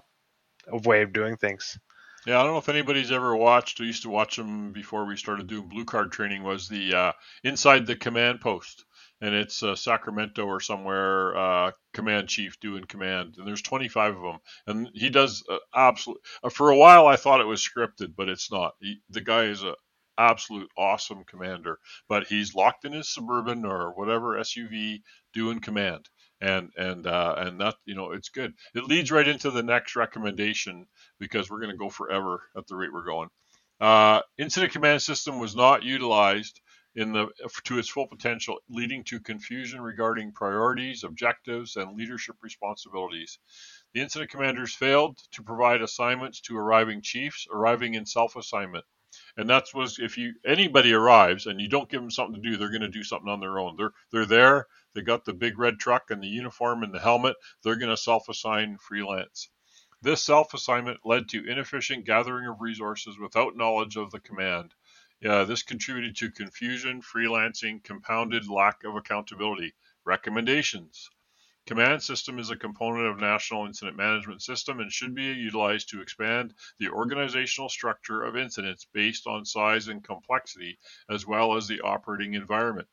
way 0.85 1.01
of 1.01 1.13
doing 1.13 1.35
things 1.35 1.77
yeah, 2.25 2.39
I 2.39 2.43
don't 2.43 2.53
know 2.53 2.57
if 2.57 2.69
anybody's 2.69 3.11
ever 3.11 3.35
watched. 3.35 3.79
I 3.79 3.83
used 3.83 4.03
to 4.03 4.09
watch 4.09 4.35
them 4.35 4.71
before 4.71 5.05
we 5.05 5.15
started 5.15 5.47
doing 5.47 5.69
blue 5.69 5.85
card 5.85 6.11
training. 6.11 6.43
Was 6.43 6.67
the 6.67 6.93
uh, 6.93 7.11
inside 7.43 7.85
the 7.85 7.95
command 7.95 8.41
post, 8.41 8.85
and 9.21 9.35
it's 9.35 9.61
uh, 9.61 9.75
Sacramento 9.75 10.45
or 10.45 10.59
somewhere. 10.59 11.37
Uh, 11.37 11.71
command 11.93 12.27
chief 12.27 12.59
doing 12.59 12.83
command, 12.85 13.35
and 13.37 13.47
there's 13.47 13.61
25 13.61 14.15
of 14.15 14.21
them, 14.21 14.39
and 14.67 14.89
he 14.93 15.09
does 15.09 15.43
uh, 15.49 15.57
absolute. 15.73 16.19
Uh, 16.43 16.49
for 16.49 16.71
a 16.71 16.77
while, 16.77 17.07
I 17.07 17.15
thought 17.15 17.41
it 17.41 17.45
was 17.45 17.61
scripted, 17.65 18.15
but 18.15 18.27
it's 18.27 18.51
not. 18.51 18.73
He, 18.79 19.01
the 19.09 19.21
guy 19.21 19.43
is 19.43 19.63
a 19.63 19.75
absolute 20.17 20.69
awesome 20.77 21.23
commander, 21.25 21.79
but 22.07 22.27
he's 22.27 22.55
locked 22.55 22.85
in 22.85 22.93
his 22.93 23.13
suburban 23.13 23.65
or 23.65 23.93
whatever 23.95 24.37
SUV 24.39 25.01
doing 25.33 25.59
command 25.59 26.09
and 26.45 26.69
and 26.77 27.07
uh, 27.07 27.35
and 27.37 27.59
that 27.59 27.75
you 27.85 27.95
know 27.95 28.11
it's 28.11 28.29
good. 28.29 28.53
It 28.75 28.83
leads 28.83 29.11
right 29.11 29.27
into 29.27 29.49
the 29.49 29.63
next 29.63 29.95
recommendation 29.95 30.85
because 31.19 31.49
we're 31.49 31.59
going 31.59 31.71
to 31.71 31.77
go 31.77 31.89
forever 31.89 32.43
at 32.55 32.67
the 32.67 32.75
rate 32.75 32.93
we're 32.93 33.05
going. 33.05 33.29
Uh, 33.81 34.21
incident 34.37 34.71
command 34.71 35.01
system 35.01 35.39
was 35.39 35.55
not 35.55 35.83
utilized 35.83 36.61
in 36.95 37.11
the 37.11 37.27
to 37.63 37.79
its 37.79 37.89
full 37.89 38.07
potential, 38.07 38.59
leading 38.69 39.03
to 39.05 39.19
confusion 39.19 39.81
regarding 39.81 40.31
priorities, 40.33 41.03
objectives, 41.03 41.75
and 41.77 41.97
leadership 41.97 42.35
responsibilities. 42.41 43.39
The 43.93 44.01
incident 44.01 44.29
commanders 44.29 44.73
failed 44.73 45.17
to 45.31 45.43
provide 45.43 45.81
assignments 45.81 46.41
to 46.41 46.57
arriving 46.57 47.01
chiefs, 47.01 47.47
arriving 47.51 47.95
in 47.95 48.05
self-assignment 48.05 48.85
and 49.37 49.49
that's 49.49 49.73
was 49.73 49.99
if 49.99 50.17
you 50.17 50.33
anybody 50.45 50.93
arrives 50.93 51.45
and 51.45 51.59
you 51.59 51.67
don't 51.67 51.89
give 51.89 52.01
them 52.01 52.11
something 52.11 52.41
to 52.41 52.49
do, 52.49 52.57
they're 52.57 52.69
going 52.69 52.81
to 52.81 52.87
do 52.87 53.03
something 53.03 53.29
on 53.29 53.39
their 53.39 53.59
own. 53.59 53.75
They're 53.77 53.93
they're 54.11 54.25
there. 54.25 54.67
They 54.93 55.01
got 55.01 55.25
the 55.25 55.33
big 55.33 55.59
red 55.59 55.77
truck 55.79 56.09
and 56.09 56.23
the 56.23 56.27
uniform 56.27 56.83
and 56.83 56.93
the 56.93 56.99
helmet. 56.99 57.35
They're 57.63 57.75
going 57.75 57.89
to 57.89 57.97
self-assign 57.97 58.77
freelance. 58.77 59.49
This 60.01 60.23
self-assignment 60.23 60.99
led 61.03 61.29
to 61.29 61.49
inefficient 61.49 62.05
gathering 62.05 62.47
of 62.47 62.61
resources 62.61 63.17
without 63.19 63.57
knowledge 63.57 63.97
of 63.97 64.11
the 64.11 64.19
command. 64.19 64.73
This 65.21 65.63
contributed 65.63 66.15
to 66.17 66.31
confusion, 66.31 67.01
freelancing, 67.01 67.83
compounded 67.83 68.47
lack 68.47 68.83
of 68.83 68.95
accountability. 68.95 69.73
Recommendations. 70.05 71.09
Command 71.67 72.03
system 72.03 72.37
is 72.37 72.51
a 72.51 72.55
component 72.55 73.07
of 73.07 73.19
National 73.19 73.65
Incident 73.65 73.97
Management 73.97 74.43
System 74.43 74.79
and 74.79 74.91
should 74.91 75.15
be 75.15 75.23
utilized 75.23 75.89
to 75.89 76.01
expand 76.01 76.53
the 76.77 76.89
organizational 76.89 77.69
structure 77.69 78.21
of 78.21 78.37
incidents 78.37 78.85
based 78.93 79.25
on 79.25 79.45
size 79.45 79.87
and 79.87 80.03
complexity, 80.03 80.77
as 81.09 81.25
well 81.25 81.57
as 81.57 81.67
the 81.67 81.81
operating 81.81 82.35
environment. 82.35 82.87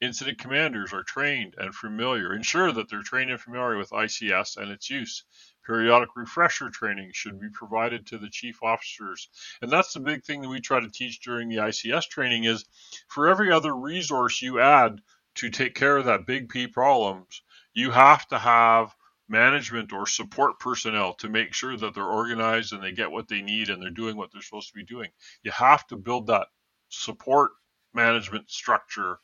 Incident 0.00 0.38
commanders 0.38 0.92
are 0.92 1.04
trained 1.04 1.54
and 1.58 1.72
familiar. 1.72 2.34
Ensure 2.34 2.72
that 2.72 2.88
they're 2.88 3.02
trained 3.02 3.30
and 3.30 3.40
familiar 3.40 3.76
with 3.76 3.90
ICS 3.90 4.56
and 4.56 4.72
its 4.72 4.90
use. 4.90 5.24
Periodic 5.64 6.16
refresher 6.16 6.70
training 6.70 7.12
should 7.14 7.38
be 7.38 7.50
provided 7.50 8.04
to 8.06 8.18
the 8.18 8.30
chief 8.30 8.62
officers. 8.64 9.28
And 9.62 9.70
that's 9.70 9.92
the 9.92 10.00
big 10.00 10.24
thing 10.24 10.40
that 10.42 10.48
we 10.48 10.60
try 10.60 10.80
to 10.80 10.90
teach 10.90 11.20
during 11.20 11.48
the 11.48 11.58
ICS 11.58 12.08
training 12.08 12.44
is 12.44 12.64
for 13.06 13.28
every 13.28 13.52
other 13.52 13.76
resource 13.76 14.42
you 14.42 14.58
add 14.58 15.02
to 15.36 15.50
take 15.50 15.76
care 15.76 15.96
of 15.96 16.06
that 16.06 16.26
big 16.26 16.48
P 16.48 16.66
problems, 16.66 17.42
you 17.74 17.90
have 17.90 18.26
to 18.28 18.38
have 18.38 18.94
management 19.28 19.92
or 19.92 20.06
support 20.06 20.58
personnel 20.58 21.14
to 21.14 21.28
make 21.28 21.52
sure 21.52 21.76
that 21.76 21.94
they're 21.94 22.04
organized 22.04 22.72
and 22.72 22.82
they 22.82 22.92
get 22.92 23.10
what 23.10 23.28
they 23.28 23.42
need 23.42 23.68
and 23.68 23.82
they're 23.82 23.90
doing 23.90 24.16
what 24.16 24.30
they're 24.32 24.42
supposed 24.42 24.68
to 24.68 24.74
be 24.74 24.84
doing. 24.84 25.10
You 25.42 25.50
have 25.52 25.86
to 25.88 25.96
build 25.96 26.28
that 26.28 26.48
support 26.88 27.52
management 27.94 28.50
structure 28.50 29.18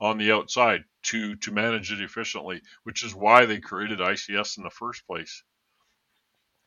on 0.00 0.18
the 0.18 0.32
outside 0.32 0.84
to 1.02 1.34
to 1.36 1.50
manage 1.50 1.90
it 1.90 2.00
efficiently, 2.00 2.62
which 2.84 3.04
is 3.04 3.14
why 3.14 3.46
they 3.46 3.58
created 3.58 3.98
ICS 3.98 4.58
in 4.58 4.62
the 4.62 4.70
first 4.70 5.06
place. 5.06 5.42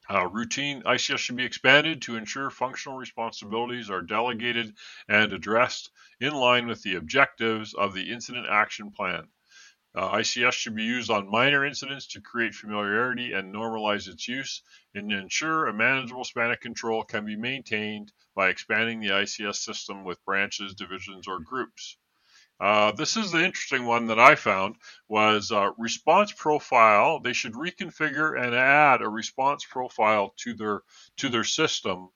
Uh, 0.09 0.27
routine 0.27 0.81
ICS 0.83 1.19
should 1.19 1.37
be 1.37 1.45
expanded 1.45 2.01
to 2.01 2.17
ensure 2.17 2.49
functional 2.49 2.97
responsibilities 2.97 3.89
are 3.89 4.01
delegated 4.01 4.75
and 5.07 5.31
addressed 5.31 5.91
in 6.19 6.33
line 6.33 6.67
with 6.67 6.81
the 6.81 6.95
objectives 6.95 7.73
of 7.73 7.93
the 7.93 8.11
incident 8.11 8.47
action 8.49 8.91
plan. 8.91 9.29
Uh, 9.93 10.17
ICS 10.17 10.53
should 10.53 10.75
be 10.75 10.83
used 10.83 11.11
on 11.11 11.29
minor 11.29 11.65
incidents 11.65 12.07
to 12.07 12.21
create 12.21 12.55
familiarity 12.55 13.33
and 13.33 13.53
normalize 13.53 14.07
its 14.07 14.27
use 14.27 14.61
and 14.95 15.11
ensure 15.11 15.67
a 15.67 15.73
manageable 15.73 16.23
span 16.23 16.51
of 16.51 16.59
control 16.61 17.03
can 17.03 17.25
be 17.25 17.35
maintained 17.35 18.11
by 18.33 18.47
expanding 18.49 19.01
the 19.01 19.09
ICS 19.09 19.55
system 19.55 20.05
with 20.05 20.23
branches, 20.23 20.75
divisions, 20.75 21.27
or 21.27 21.39
groups. 21.39 21.97
Uh, 22.61 22.91
this 22.91 23.17
is 23.17 23.31
the 23.31 23.43
interesting 23.43 23.85
one 23.85 24.05
that 24.05 24.19
I 24.19 24.35
found 24.35 24.75
was 25.09 25.51
uh, 25.51 25.71
response 25.79 26.31
profile. 26.31 27.19
They 27.19 27.33
should 27.33 27.53
reconfigure 27.53 28.39
and 28.39 28.53
add 28.53 29.01
a 29.01 29.09
response 29.09 29.65
profile 29.65 30.33
to 30.37 30.53
their 30.53 30.81
to 31.17 31.29
their 31.29 31.43
system 31.43 32.09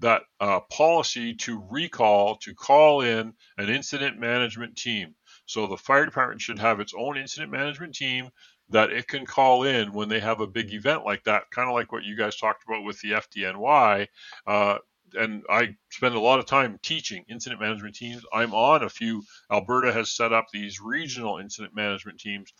that 0.00 0.22
uh, 0.40 0.60
policy 0.70 1.34
to 1.34 1.64
recall, 1.70 2.36
to 2.36 2.54
call 2.54 3.00
in 3.00 3.32
an 3.56 3.70
incident 3.70 4.18
management 4.18 4.76
team. 4.76 5.14
So 5.46 5.66
the 5.66 5.76
fire 5.76 6.04
department 6.04 6.40
should 6.40 6.58
have 6.58 6.80
its 6.80 6.94
own 6.96 7.16
incident 7.16 7.50
management 7.50 7.94
team 7.94 8.30
that 8.68 8.90
it 8.90 9.06
can 9.06 9.24
call 9.24 9.62
in 9.62 9.92
when 9.92 10.08
they 10.08 10.20
have 10.20 10.40
a 10.40 10.46
big 10.46 10.72
event 10.72 11.04
like 11.04 11.24
that, 11.24 11.50
kind 11.50 11.68
of 11.68 11.74
like 11.74 11.92
what 11.92 12.04
you 12.04 12.16
guys 12.16 12.36
talked 12.36 12.64
about 12.66 12.84
with 12.84 13.00
the 13.00 13.12
FDNY. 13.12 14.08
Uh, 14.46 14.78
and 15.14 15.44
I 15.48 15.76
spend 15.90 16.16
a 16.16 16.20
lot 16.20 16.40
of 16.40 16.46
time 16.46 16.78
teaching 16.82 17.24
incident 17.28 17.60
management 17.60 17.94
teams. 17.94 18.24
I'm 18.32 18.52
on 18.54 18.82
a 18.82 18.88
few. 18.88 19.22
Alberta 19.50 19.92
has 19.92 20.10
set 20.10 20.32
up 20.32 20.46
these 20.52 20.80
regional 20.80 21.38
incident 21.38 21.74
management 21.74 22.18
teams 22.18 22.52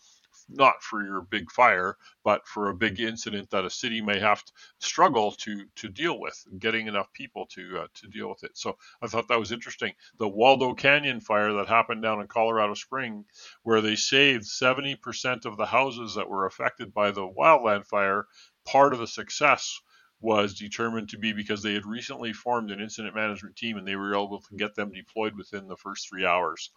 not 0.48 0.82
for 0.82 1.04
your 1.04 1.22
big 1.22 1.50
fire, 1.50 1.96
but 2.24 2.46
for 2.46 2.68
a 2.68 2.74
big 2.74 3.00
incident 3.00 3.50
that 3.50 3.64
a 3.64 3.70
city 3.70 4.00
may 4.00 4.18
have 4.18 4.44
to 4.44 4.52
struggle 4.78 5.32
to 5.32 5.66
to 5.76 5.88
deal 5.88 6.18
with, 6.20 6.46
getting 6.58 6.86
enough 6.86 7.12
people 7.12 7.46
to 7.46 7.80
uh, 7.80 7.86
to 7.94 8.08
deal 8.08 8.28
with 8.28 8.44
it. 8.44 8.56
So 8.56 8.76
I 9.02 9.06
thought 9.06 9.28
that 9.28 9.40
was 9.40 9.52
interesting. 9.52 9.94
The 10.18 10.28
Waldo 10.28 10.74
Canyon 10.74 11.20
fire 11.20 11.52
that 11.54 11.68
happened 11.68 12.02
down 12.02 12.20
in 12.20 12.28
Colorado 12.28 12.74
Spring, 12.74 13.24
where 13.62 13.80
they 13.80 13.96
saved 13.96 14.44
70% 14.44 15.46
of 15.46 15.56
the 15.56 15.66
houses 15.66 16.14
that 16.14 16.28
were 16.28 16.46
affected 16.46 16.94
by 16.94 17.10
the 17.10 17.26
wildland 17.26 17.86
fire, 17.86 18.26
part 18.64 18.92
of 18.92 18.98
the 18.98 19.06
success 19.06 19.80
was 20.20 20.54
determined 20.54 21.10
to 21.10 21.18
be 21.18 21.32
because 21.32 21.62
they 21.62 21.74
had 21.74 21.84
recently 21.84 22.32
formed 22.32 22.70
an 22.70 22.80
incident 22.80 23.14
management 23.14 23.54
team 23.56 23.76
and 23.76 23.86
they 23.86 23.96
were 23.96 24.14
able 24.14 24.40
to 24.40 24.56
get 24.56 24.74
them 24.74 24.90
deployed 24.90 25.36
within 25.36 25.68
the 25.68 25.76
first 25.76 26.08
three 26.08 26.24
hours 26.24 26.70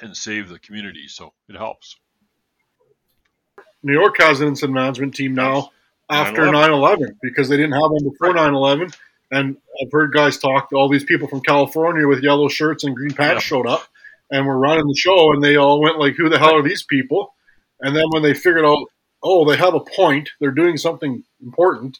and 0.00 0.16
save 0.16 0.48
the 0.48 0.58
community. 0.58 1.08
So 1.08 1.34
it 1.48 1.56
helps. 1.56 1.96
New 3.82 3.92
York 3.92 4.16
has 4.18 4.40
an 4.40 4.48
incident 4.48 4.74
management 4.74 5.14
team 5.14 5.34
now 5.34 5.70
after 6.10 6.42
9/11 6.42 7.16
because 7.22 7.48
they 7.48 7.56
didn't 7.56 7.72
have 7.72 7.90
one 7.90 8.04
before 8.04 8.34
9/11. 8.34 8.94
And 9.30 9.56
I've 9.80 9.90
heard 9.90 10.12
guys 10.12 10.38
talk. 10.38 10.70
to 10.70 10.76
All 10.76 10.88
these 10.88 11.04
people 11.04 11.26
from 11.26 11.40
California 11.40 12.06
with 12.06 12.22
yellow 12.22 12.48
shirts 12.48 12.84
and 12.84 12.94
green 12.94 13.14
pants 13.14 13.44
yeah. 13.44 13.48
showed 13.48 13.66
up, 13.66 13.86
and 14.30 14.46
were 14.46 14.58
running 14.58 14.86
the 14.86 14.96
show, 14.96 15.32
and 15.32 15.42
they 15.42 15.56
all 15.56 15.80
went 15.80 15.98
like, 15.98 16.14
"Who 16.16 16.28
the 16.28 16.38
hell 16.38 16.54
are 16.54 16.62
these 16.62 16.82
people?" 16.82 17.34
And 17.80 17.96
then 17.96 18.04
when 18.10 18.22
they 18.22 18.34
figured 18.34 18.64
out, 18.64 18.86
oh, 19.22 19.48
they 19.48 19.56
have 19.56 19.74
a 19.74 19.80
point, 19.80 20.30
they're 20.40 20.50
doing 20.50 20.76
something 20.76 21.24
important. 21.42 21.98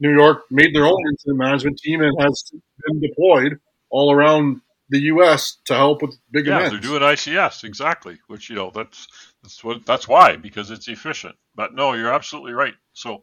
New 0.00 0.14
York 0.14 0.44
made 0.50 0.74
their 0.74 0.84
own 0.84 1.02
incident 1.10 1.38
management 1.38 1.78
team 1.78 2.02
and 2.02 2.20
has 2.20 2.50
been 2.86 3.00
deployed 3.00 3.58
all 3.90 4.12
around 4.12 4.60
the 4.90 5.00
U.S. 5.00 5.58
to 5.66 5.74
help 5.74 6.02
with 6.02 6.16
big 6.30 6.46
yeah, 6.46 6.58
events. 6.58 6.72
they're 6.72 6.80
doing 6.80 7.02
ICS 7.02 7.64
exactly, 7.64 8.18
which 8.28 8.48
you 8.48 8.56
know 8.56 8.70
that's 8.74 9.08
that's 9.42 9.62
what 9.62 9.86
that's 9.86 10.08
why 10.08 10.36
because 10.36 10.70
it's 10.70 10.88
efficient. 10.88 11.36
But 11.54 11.74
no, 11.74 11.92
you're 11.94 12.12
absolutely 12.12 12.52
right. 12.52 12.74
So 12.92 13.22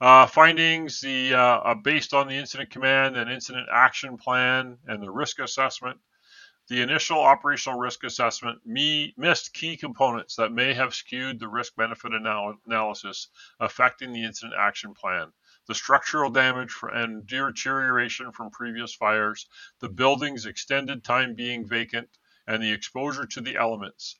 uh, 0.00 0.26
findings 0.26 1.00
the 1.00 1.34
uh, 1.34 1.74
based 1.74 2.14
on 2.14 2.28
the 2.28 2.36
incident 2.36 2.70
command 2.70 3.16
and 3.16 3.30
incident 3.30 3.68
action 3.72 4.16
plan 4.16 4.78
and 4.86 5.02
the 5.02 5.10
risk 5.10 5.38
assessment. 5.38 5.98
The 6.68 6.80
initial 6.80 7.20
operational 7.20 7.78
risk 7.78 8.04
assessment 8.04 8.64
me, 8.64 9.14
missed 9.16 9.52
key 9.52 9.76
components 9.76 10.36
that 10.36 10.52
may 10.52 10.72
have 10.74 10.94
skewed 10.94 11.38
the 11.38 11.48
risk 11.48 11.74
benefit 11.76 12.12
anal- 12.14 12.56
analysis 12.66 13.28
affecting 13.60 14.12
the 14.12 14.24
incident 14.24 14.54
action 14.58 14.94
plan 14.94 15.32
the 15.68 15.74
structural 15.74 16.28
damage 16.30 16.74
and 16.82 17.24
deterioration 17.26 18.32
from 18.32 18.50
previous 18.50 18.92
fires, 18.94 19.46
the 19.78 19.88
building's 19.88 20.44
extended 20.44 21.04
time 21.04 21.34
being 21.34 21.64
vacant, 21.64 22.08
and 22.48 22.60
the 22.60 22.72
exposure 22.72 23.26
to 23.26 23.40
the 23.40 23.56
elements. 23.56 24.18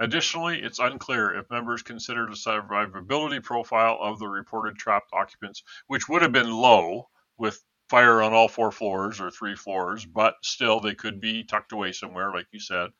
Additionally, 0.00 0.60
it's 0.62 0.78
unclear 0.78 1.34
if 1.34 1.50
members 1.50 1.82
considered 1.82 2.30
the 2.30 2.36
survivability 2.36 3.42
profile 3.42 3.98
of 4.00 4.18
the 4.18 4.28
reported 4.28 4.76
trapped 4.76 5.10
occupants, 5.12 5.62
which 5.88 6.08
would 6.08 6.22
have 6.22 6.32
been 6.32 6.52
low 6.52 7.08
with 7.36 7.62
fire 7.88 8.22
on 8.22 8.32
all 8.32 8.48
four 8.48 8.70
floors 8.70 9.20
or 9.20 9.30
three 9.30 9.56
floors, 9.56 10.04
but 10.04 10.34
still 10.42 10.78
they 10.78 10.94
could 10.94 11.20
be 11.20 11.42
tucked 11.42 11.72
away 11.72 11.90
somewhere, 11.90 12.32
like 12.32 12.46
you 12.52 12.60
said. 12.60 12.90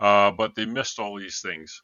Uh, 0.00 0.30
but 0.30 0.54
they 0.54 0.66
missed 0.66 0.98
all 0.98 1.16
these 1.16 1.40
things. 1.40 1.82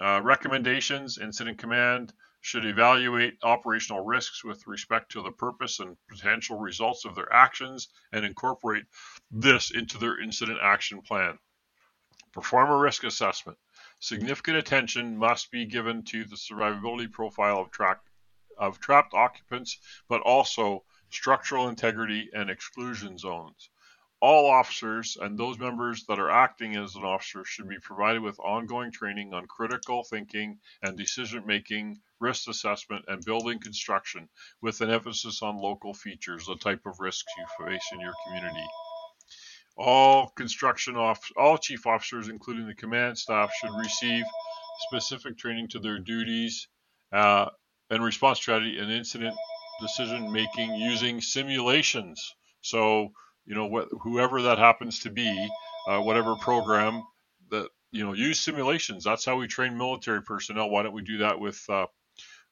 Uh, 0.00 0.20
recommendations, 0.22 1.18
incident 1.18 1.58
command 1.58 2.12
should 2.40 2.64
evaluate 2.64 3.38
operational 3.44 4.04
risks 4.04 4.42
with 4.42 4.66
respect 4.66 5.12
to 5.12 5.22
the 5.22 5.30
purpose 5.30 5.78
and 5.78 5.96
potential 6.08 6.58
results 6.58 7.04
of 7.04 7.14
their 7.14 7.32
actions 7.32 7.88
and 8.12 8.24
incorporate 8.24 8.84
this 9.30 9.70
into 9.70 9.98
their 9.98 10.20
incident 10.20 10.58
action 10.60 11.02
plan. 11.02 11.38
Perform 12.32 12.70
a 12.70 12.76
risk 12.76 13.04
assessment. 13.04 13.58
Significant 14.02 14.56
attention 14.56 15.16
must 15.16 15.52
be 15.52 15.64
given 15.64 16.02
to 16.02 16.24
the 16.24 16.34
survivability 16.34 17.08
profile 17.08 17.60
of, 17.60 17.70
tra- 17.70 18.00
of 18.58 18.80
trapped 18.80 19.14
occupants, 19.14 19.78
but 20.08 20.20
also 20.22 20.82
structural 21.10 21.68
integrity 21.68 22.28
and 22.32 22.50
exclusion 22.50 23.16
zones. 23.16 23.70
All 24.20 24.50
officers 24.50 25.16
and 25.20 25.38
those 25.38 25.56
members 25.56 26.04
that 26.06 26.18
are 26.18 26.32
acting 26.32 26.74
as 26.74 26.96
an 26.96 27.04
officer 27.04 27.44
should 27.44 27.68
be 27.68 27.78
provided 27.78 28.22
with 28.22 28.40
ongoing 28.40 28.90
training 28.90 29.34
on 29.34 29.46
critical 29.46 30.02
thinking 30.02 30.58
and 30.82 30.98
decision 30.98 31.46
making, 31.46 32.00
risk 32.18 32.48
assessment, 32.48 33.04
and 33.06 33.24
building 33.24 33.60
construction, 33.60 34.28
with 34.60 34.80
an 34.80 34.90
emphasis 34.90 35.42
on 35.42 35.58
local 35.58 35.94
features, 35.94 36.46
the 36.46 36.56
type 36.56 36.86
of 36.86 36.98
risks 36.98 37.32
you 37.38 37.66
face 37.66 37.88
in 37.92 38.00
your 38.00 38.14
community. 38.26 38.66
All 39.76 40.28
construction 40.36 40.96
off, 40.96 41.30
all 41.36 41.56
chief 41.58 41.86
officers, 41.86 42.28
including 42.28 42.66
the 42.66 42.74
command 42.74 43.18
staff, 43.18 43.50
should 43.60 43.74
receive 43.78 44.24
specific 44.88 45.38
training 45.38 45.68
to 45.68 45.78
their 45.78 45.98
duties 45.98 46.68
uh, 47.12 47.46
and 47.90 48.02
response 48.02 48.38
strategy 48.38 48.78
and 48.78 48.90
incident 48.90 49.34
decision 49.80 50.30
making 50.32 50.74
using 50.74 51.20
simulations. 51.20 52.34
So, 52.60 53.12
you 53.46 53.54
know, 53.54 53.68
wh- 53.68 54.02
whoever 54.02 54.42
that 54.42 54.58
happens 54.58 55.00
to 55.00 55.10
be, 55.10 55.48
uh, 55.88 56.00
whatever 56.00 56.36
program 56.36 57.02
that 57.50 57.68
you 57.92 58.04
know, 58.04 58.14
use 58.14 58.40
simulations. 58.40 59.04
That's 59.04 59.24
how 59.24 59.36
we 59.36 59.46
train 59.46 59.76
military 59.76 60.22
personnel. 60.22 60.70
Why 60.70 60.82
don't 60.82 60.94
we 60.94 61.02
do 61.02 61.18
that 61.18 61.38
with 61.38 61.62
uh, 61.68 61.86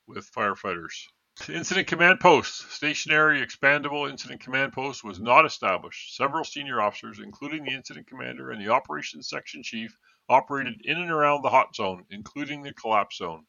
with 0.06 0.30
firefighters? 0.30 1.06
Incident 1.48 1.88
Command 1.88 2.20
Post. 2.20 2.70
Stationary 2.70 3.40
expandable 3.40 4.10
Incident 4.10 4.42
Command 4.42 4.74
Post 4.74 5.02
was 5.02 5.18
not 5.18 5.46
established. 5.46 6.14
Several 6.14 6.44
senior 6.44 6.82
officers, 6.82 7.18
including 7.18 7.64
the 7.64 7.72
Incident 7.72 8.06
Commander 8.06 8.50
and 8.50 8.60
the 8.60 8.70
Operations 8.70 9.30
Section 9.30 9.62
Chief, 9.62 9.96
operated 10.28 10.82
in 10.84 10.98
and 10.98 11.10
around 11.10 11.40
the 11.40 11.48
hot 11.48 11.74
zone, 11.74 12.04
including 12.10 12.62
the 12.62 12.74
collapse 12.74 13.16
zone. 13.16 13.46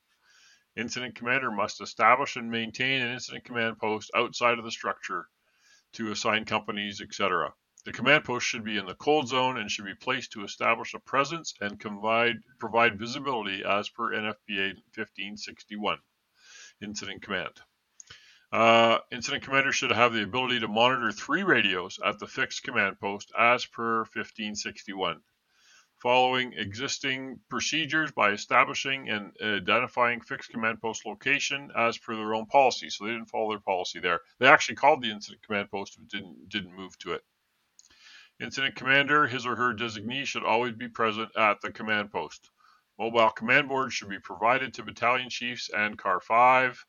Incident 0.77 1.15
Commander 1.15 1.51
must 1.51 1.81
establish 1.81 2.37
and 2.37 2.49
maintain 2.49 3.01
an 3.01 3.11
Incident 3.11 3.43
Command 3.43 3.77
Post 3.77 4.09
outside 4.15 4.57
of 4.57 4.63
the 4.63 4.71
structure 4.71 5.27
to 5.93 6.11
assign 6.11 6.45
companies, 6.45 7.01
etc. 7.01 7.53
The 7.83 7.91
command 7.91 8.23
post 8.23 8.47
should 8.47 8.63
be 8.63 8.77
in 8.77 8.85
the 8.85 8.95
cold 8.95 9.27
zone 9.27 9.57
and 9.57 9.69
should 9.69 9.85
be 9.85 9.95
placed 9.95 10.31
to 10.31 10.45
establish 10.45 10.93
a 10.93 10.99
presence 10.99 11.53
and 11.59 11.77
provide, 12.57 12.97
visibility 12.97 13.65
as 13.65 13.89
per 13.89 14.11
NFPA 14.11 14.75
1561. 14.95 15.97
Incident 16.81 17.21
Command. 17.21 17.61
Uh, 18.51 18.99
incident 19.11 19.43
commander 19.43 19.71
should 19.71 19.91
have 19.91 20.11
the 20.11 20.23
ability 20.23 20.59
to 20.59 20.67
monitor 20.67 21.09
three 21.11 21.43
radios 21.43 21.99
at 22.05 22.19
the 22.19 22.27
fixed 22.27 22.63
command 22.63 22.99
post 22.99 23.31
as 23.37 23.65
per 23.65 23.99
1561. 23.99 25.21
Following 26.01 26.51
existing 26.53 27.39
procedures 27.47 28.11
by 28.11 28.31
establishing 28.31 29.07
and 29.09 29.31
identifying 29.41 30.19
fixed 30.19 30.49
command 30.49 30.81
post 30.81 31.05
location 31.05 31.71
as 31.77 31.97
per 31.97 32.15
their 32.15 32.33
own 32.33 32.45
policy. 32.45 32.89
So 32.89 33.05
they 33.05 33.11
didn't 33.11 33.29
follow 33.29 33.51
their 33.51 33.59
policy 33.59 33.99
there. 33.99 34.19
They 34.39 34.47
actually 34.47 34.75
called 34.75 35.01
the 35.01 35.11
incident 35.11 35.43
command 35.43 35.71
post 35.71 35.97
but 35.97 36.09
didn't 36.09 36.49
didn't 36.49 36.75
move 36.75 36.97
to 36.99 37.13
it. 37.13 37.23
Incident 38.41 38.75
commander, 38.75 39.27
his 39.27 39.45
or 39.45 39.55
her 39.55 39.73
designee 39.73 40.25
should 40.25 40.43
always 40.43 40.73
be 40.73 40.89
present 40.89 41.29
at 41.37 41.61
the 41.61 41.71
command 41.71 42.11
post. 42.11 42.49
Mobile 42.99 43.29
command 43.29 43.69
boards 43.69 43.93
should 43.93 44.09
be 44.09 44.19
provided 44.19 44.73
to 44.73 44.83
battalion 44.83 45.29
chiefs 45.29 45.69
and 45.69 45.97
CAR 45.97 46.19
5. 46.19 46.85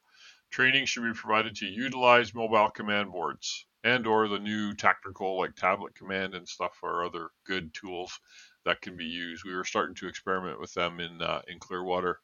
Training 0.52 0.84
should 0.86 1.02
be 1.02 1.12
provided 1.12 1.56
to 1.56 1.66
utilize 1.66 2.34
mobile 2.34 2.70
command 2.70 3.10
boards 3.10 3.66
and 3.84 4.06
or 4.06 4.28
the 4.28 4.38
new 4.38 4.74
tactical 4.74 5.38
like 5.38 5.56
tablet 5.56 5.94
command 5.94 6.34
and 6.34 6.48
stuff 6.48 6.78
are 6.82 7.04
other 7.04 7.30
good 7.46 7.72
tools 7.74 8.20
that 8.64 8.80
can 8.80 8.96
be 8.96 9.04
used. 9.04 9.44
We 9.44 9.54
were 9.54 9.64
starting 9.64 9.94
to 9.96 10.08
experiment 10.08 10.60
with 10.60 10.72
them 10.74 11.00
in 11.00 11.20
uh, 11.20 11.42
in 11.48 11.58
Clearwater. 11.58 12.20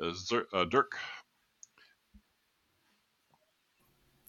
Uh, 0.00 0.64
Dirk. 0.66 0.92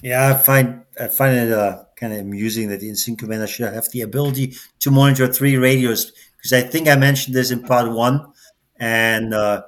Yeah, 0.01 0.29
I 0.29 0.33
find 0.35 0.83
I 0.99 1.07
find 1.07 1.35
it 1.35 1.51
uh, 1.51 1.83
kind 1.95 2.13
of 2.13 2.19
amusing 2.19 2.69
that 2.69 2.79
the 2.79 2.89
incident 2.89 3.19
commander 3.19 3.47
should 3.47 3.73
have 3.73 3.91
the 3.91 4.01
ability 4.01 4.55
to 4.79 4.91
monitor 4.91 5.27
three 5.27 5.57
radios 5.57 6.11
because 6.37 6.53
I 6.53 6.61
think 6.61 6.87
I 6.87 6.95
mentioned 6.95 7.35
this 7.35 7.51
in 7.51 7.63
part 7.63 7.91
one, 7.91 8.31
and 8.79 9.33
uh, 9.33 9.63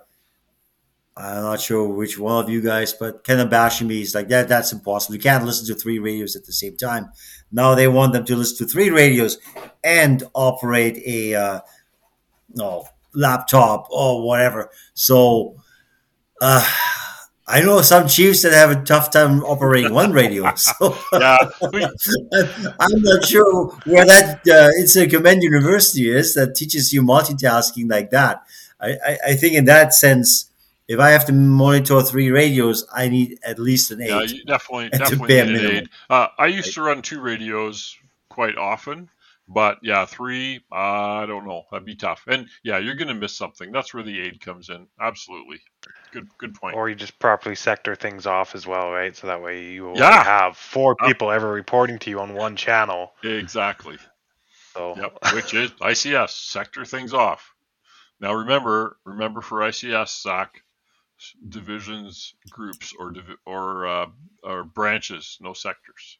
I'm 1.19 1.43
not 1.43 1.59
sure 1.59 1.85
which 1.85 2.17
one 2.17 2.41
of 2.41 2.49
you 2.49 2.61
guys, 2.61 2.93
but 2.93 3.25
kind 3.25 3.41
of 3.41 3.49
bashing 3.49 3.87
me 3.87 4.01
is 4.01 4.15
like 4.15 4.29
that. 4.29 4.47
That's 4.47 4.71
impossible. 4.71 5.15
You 5.15 5.21
can't 5.21 5.43
listen 5.43 5.67
to 5.67 5.75
three 5.75 5.99
radios 5.99 6.37
at 6.37 6.45
the 6.45 6.53
same 6.53 6.77
time. 6.77 7.11
Now 7.51 7.75
they 7.75 7.89
want 7.89 8.13
them 8.13 8.23
to 8.25 8.35
listen 8.37 8.65
to 8.65 8.71
three 8.71 8.89
radios 8.89 9.37
and 9.83 10.23
operate 10.33 10.97
a 11.05 11.35
uh, 11.35 11.59
no 12.55 12.87
laptop 13.13 13.87
or 13.89 14.25
whatever. 14.25 14.69
So 14.93 15.57
uh, 16.41 16.65
I 17.47 17.61
know 17.61 17.81
some 17.81 18.07
chiefs 18.07 18.43
that 18.43 18.53
have 18.53 18.71
a 18.71 18.81
tough 18.83 19.11
time 19.11 19.43
operating 19.43 19.93
one 19.93 20.13
radio. 20.13 20.53
So 20.55 20.97
yeah, 21.13 21.37
I'm 22.79 23.01
not 23.01 23.25
sure 23.25 23.67
where 23.85 24.05
that 24.05 24.41
uh, 24.47 24.69
Incident 24.79 25.11
Command 25.11 25.43
University 25.43 26.09
is 26.09 26.33
that 26.35 26.55
teaches 26.55 26.93
you 26.93 27.01
multitasking 27.01 27.89
like 27.89 28.11
that. 28.11 28.43
I, 28.79 28.91
I, 29.05 29.17
I, 29.27 29.35
think 29.35 29.55
in 29.55 29.65
that 29.65 29.93
sense, 29.93 30.48
if 30.89 30.99
I 30.99 31.11
have 31.11 31.25
to 31.27 31.33
monitor 31.33 32.01
three 32.01 32.31
radios, 32.31 32.85
I 32.93 33.07
need 33.07 33.39
at 33.45 33.59
least 33.59 33.91
an 33.91 34.01
aide. 34.01 34.09
Yeah, 34.09 34.21
you 34.23 34.43
definitely, 34.43 34.89
definitely 34.97 35.35
need 35.35 35.65
an 35.65 35.75
aide. 35.75 35.89
Uh, 36.09 36.27
I 36.37 36.47
used 36.47 36.73
to 36.73 36.81
run 36.81 37.01
two 37.01 37.21
radios 37.21 37.95
quite 38.27 38.57
often. 38.57 39.09
But 39.51 39.79
yeah, 39.81 40.05
three, 40.05 40.63
uh, 40.71 40.75
I 40.75 41.25
don't 41.25 41.47
know. 41.47 41.63
That'd 41.71 41.83
be 41.83 41.95
tough. 41.95 42.23
And 42.27 42.47
yeah, 42.63 42.77
you're 42.77 42.93
going 42.93 43.07
to 43.07 43.15
miss 43.15 43.35
something. 43.35 43.71
That's 43.71 43.95
where 43.95 44.03
the 44.03 44.19
aide 44.19 44.39
comes 44.39 44.69
in. 44.69 44.85
Absolutely. 45.01 45.59
Good 46.11 46.27
good 46.37 46.53
point. 46.53 46.75
Or 46.75 46.87
you 46.87 46.93
just 46.93 47.17
properly 47.17 47.55
sector 47.55 47.95
things 47.95 48.27
off 48.27 48.53
as 48.53 48.67
well, 48.67 48.91
right? 48.91 49.15
So 49.15 49.25
that 49.25 49.41
way 49.41 49.71
you 49.71 49.95
yeah. 49.95 50.23
have 50.23 50.55
four 50.55 50.95
people 50.95 51.31
ever 51.31 51.51
reporting 51.51 51.97
to 51.97 52.11
you 52.11 52.19
on 52.19 52.35
one 52.35 52.55
channel. 52.55 53.13
Exactly. 53.23 53.97
So 54.75 54.95
Yep, 54.95 55.33
which 55.33 55.55
is 55.55 55.71
ICS, 55.71 56.29
sector 56.29 56.85
things 56.85 57.11
off. 57.11 57.55
Now 58.19 58.35
remember, 58.35 58.97
remember 59.03 59.41
for 59.41 59.61
ICS, 59.61 60.09
SAC, 60.09 60.61
divisions, 61.47 62.33
groups, 62.49 62.93
or 62.97 63.13
or 63.45 63.87
uh, 63.87 64.05
or 64.43 64.63
branches, 64.63 65.37
no 65.41 65.53
sectors. 65.53 66.17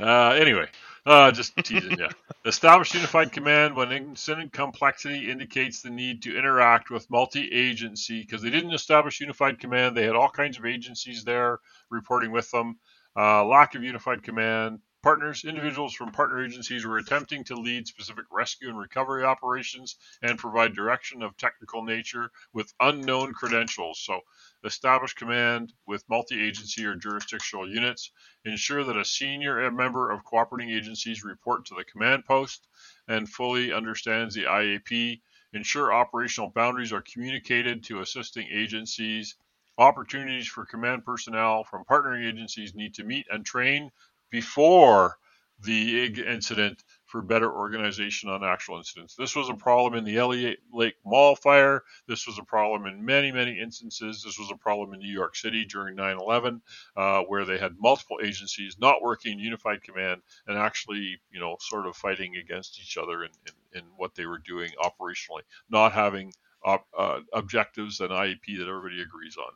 Uh, 0.00 0.36
anyway, 0.38 0.66
uh, 1.06 1.30
just 1.32 1.56
teasing 1.56 1.98
you. 1.98 2.08
Establish 2.44 2.94
unified 2.94 3.32
command 3.32 3.74
when 3.74 3.90
incident 3.90 4.52
complexity 4.52 5.30
indicates 5.30 5.82
the 5.82 5.90
need 5.90 6.22
to 6.22 6.36
interact 6.36 6.90
with 6.90 7.10
multi-agency 7.10 8.20
because 8.20 8.42
they 8.42 8.50
didn't 8.50 8.74
establish 8.74 9.20
unified 9.20 9.58
command. 9.58 9.96
They 9.96 10.04
had 10.04 10.14
all 10.14 10.28
kinds 10.28 10.58
of 10.58 10.66
agencies 10.66 11.24
there 11.24 11.58
reporting 11.90 12.30
with 12.30 12.50
them. 12.50 12.78
Uh, 13.16 13.44
lack 13.44 13.74
of 13.74 13.82
unified 13.82 14.22
command. 14.22 14.78
Partners, 15.00 15.44
individuals 15.44 15.94
from 15.94 16.10
partner 16.10 16.44
agencies 16.44 16.84
were 16.84 16.98
attempting 16.98 17.44
to 17.44 17.54
lead 17.54 17.86
specific 17.86 18.24
rescue 18.32 18.68
and 18.68 18.76
recovery 18.76 19.22
operations 19.22 19.94
and 20.22 20.40
provide 20.40 20.74
direction 20.74 21.22
of 21.22 21.36
technical 21.36 21.84
nature 21.84 22.32
with 22.52 22.74
unknown 22.80 23.32
credentials. 23.32 24.00
So 24.00 24.22
establish 24.64 25.14
command 25.14 25.72
with 25.86 26.08
multi-agency 26.08 26.84
or 26.84 26.96
jurisdictional 26.96 27.72
units, 27.72 28.10
ensure 28.44 28.82
that 28.82 28.96
a 28.96 29.04
senior 29.04 29.70
member 29.70 30.10
of 30.10 30.24
cooperating 30.24 30.74
agencies 30.74 31.22
report 31.22 31.66
to 31.66 31.76
the 31.76 31.84
command 31.84 32.24
post 32.24 32.66
and 33.06 33.30
fully 33.30 33.72
understands 33.72 34.34
the 34.34 34.46
IAP, 34.46 35.20
ensure 35.52 35.92
operational 35.92 36.50
boundaries 36.50 36.92
are 36.92 37.02
communicated 37.02 37.84
to 37.84 38.00
assisting 38.00 38.48
agencies, 38.50 39.36
opportunities 39.78 40.48
for 40.48 40.66
command 40.66 41.04
personnel 41.04 41.62
from 41.62 41.84
partnering 41.84 42.28
agencies 42.28 42.74
need 42.74 42.94
to 42.94 43.04
meet 43.04 43.28
and 43.30 43.46
train 43.46 43.92
before 44.30 45.18
the 45.60 46.04
IG 46.04 46.18
incident 46.18 46.84
for 47.06 47.22
better 47.22 47.50
organization 47.50 48.28
on 48.28 48.44
actual 48.44 48.76
incidents. 48.76 49.16
This 49.16 49.34
was 49.34 49.48
a 49.48 49.54
problem 49.54 49.94
in 49.94 50.04
the 50.04 50.18
Elliot 50.18 50.58
Lake 50.72 50.96
Mall 51.04 51.34
fire. 51.34 51.82
This 52.06 52.26
was 52.26 52.38
a 52.38 52.44
problem 52.44 52.86
in 52.86 53.04
many, 53.04 53.32
many 53.32 53.58
instances. 53.58 54.22
This 54.22 54.38
was 54.38 54.50
a 54.52 54.56
problem 54.56 54.92
in 54.92 55.00
New 55.00 55.12
York 55.12 55.34
City 55.34 55.64
during 55.64 55.96
9 55.96 56.18
11, 56.20 56.60
uh, 56.96 57.22
where 57.22 57.44
they 57.44 57.58
had 57.58 57.76
multiple 57.80 58.20
agencies 58.22 58.76
not 58.78 59.02
working 59.02 59.32
in 59.32 59.38
unified 59.38 59.82
command 59.82 60.20
and 60.46 60.58
actually, 60.58 61.18
you 61.30 61.40
know, 61.40 61.56
sort 61.60 61.86
of 61.86 61.96
fighting 61.96 62.36
against 62.36 62.78
each 62.78 62.98
other 62.98 63.24
in, 63.24 63.30
in, 63.46 63.80
in 63.80 63.84
what 63.96 64.14
they 64.14 64.26
were 64.26 64.38
doing 64.38 64.70
operationally, 64.80 65.42
not 65.70 65.92
having 65.92 66.32
uh, 66.64 67.20
objectives 67.32 68.00
and 68.00 68.10
IAP 68.10 68.58
that 68.58 68.68
everybody 68.68 69.00
agrees 69.00 69.36
on. 69.38 69.52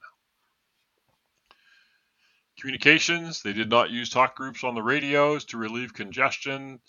Communications, 2.59 3.43
they 3.43 3.53
did 3.53 3.71
not 3.71 3.91
use 3.91 4.11
talk 4.11 4.37
groups 4.37 4.63
on 4.63 4.75
the 4.75 4.83
radios 4.83 5.45
to 5.47 5.57
relieve 5.59 5.95
congestion. 5.95 6.81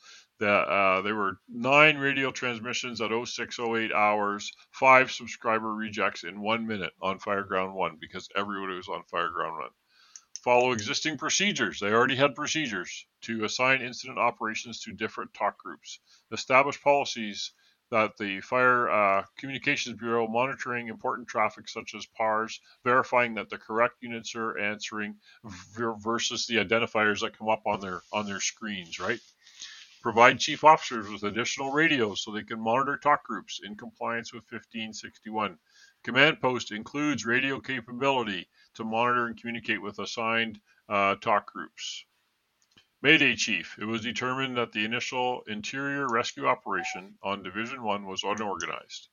Uh, 0.41 1.01
there 1.01 1.15
were 1.15 1.39
nine 1.47 1.97
radio 1.97 2.31
transmissions 2.31 2.99
at 2.99 3.11
0608 3.11 3.93
hours, 3.93 4.51
five 4.71 5.11
subscriber 5.11 5.73
rejects 5.73 6.23
in 6.23 6.41
one 6.41 6.67
minute 6.67 6.91
on 7.01 7.19
Fireground 7.19 7.73
1 7.73 7.97
because 8.01 8.27
everybody 8.35 8.75
was 8.75 8.89
on 8.89 9.03
Fireground 9.11 9.59
1. 9.59 9.69
Follow 10.43 10.73
existing 10.73 11.17
procedures. 11.17 11.79
They 11.79 11.93
already 11.93 12.17
had 12.17 12.35
procedures 12.35 13.05
to 13.21 13.45
assign 13.45 13.81
incident 13.81 14.19
operations 14.19 14.81
to 14.81 14.91
different 14.91 15.33
talk 15.33 15.57
groups. 15.57 15.99
Establish 16.31 16.81
policies 16.81 17.53
that 17.93 18.17
the 18.17 18.41
Fire 18.41 18.89
uh, 18.89 19.23
Communications 19.37 19.99
Bureau 19.99 20.27
monitoring 20.27 20.87
important 20.87 21.27
traffic 21.27 21.69
such 21.69 21.93
as 21.93 22.07
PARs, 22.07 22.59
verifying 22.83 23.35
that 23.35 23.51
the 23.51 23.57
correct 23.59 23.97
units 24.01 24.33
are 24.35 24.57
answering 24.57 25.13
versus 25.99 26.47
the 26.47 26.55
identifiers 26.55 27.19
that 27.21 27.37
come 27.37 27.49
up 27.49 27.61
on 27.67 27.79
their 27.79 28.01
on 28.11 28.25
their 28.25 28.39
screens, 28.39 28.99
right? 28.99 29.19
Provide 30.01 30.39
chief 30.39 30.63
officers 30.63 31.07
with 31.07 31.21
additional 31.21 31.71
radios 31.71 32.23
so 32.23 32.31
they 32.31 32.41
can 32.41 32.59
monitor 32.59 32.97
talk 32.97 33.23
groups 33.25 33.59
in 33.63 33.75
compliance 33.75 34.33
with 34.33 34.41
1561. 34.51 35.59
Command 36.03 36.41
post 36.41 36.71
includes 36.71 37.27
radio 37.27 37.59
capability 37.59 38.49
to 38.73 38.83
monitor 38.83 39.27
and 39.27 39.39
communicate 39.39 39.83
with 39.83 39.99
assigned 39.99 40.59
uh, 40.89 41.13
talk 41.17 41.53
groups. 41.53 42.05
Mayday 43.03 43.35
Chief. 43.35 43.77
It 43.77 43.83
was 43.83 43.99
determined 43.99 44.55
that 44.55 44.71
the 44.71 44.85
initial 44.85 45.43
interior 45.45 46.07
rescue 46.07 46.47
operation 46.47 47.17
on 47.21 47.43
Division 47.43 47.83
1 47.83 48.05
was 48.05 48.23
unorganized. 48.23 49.09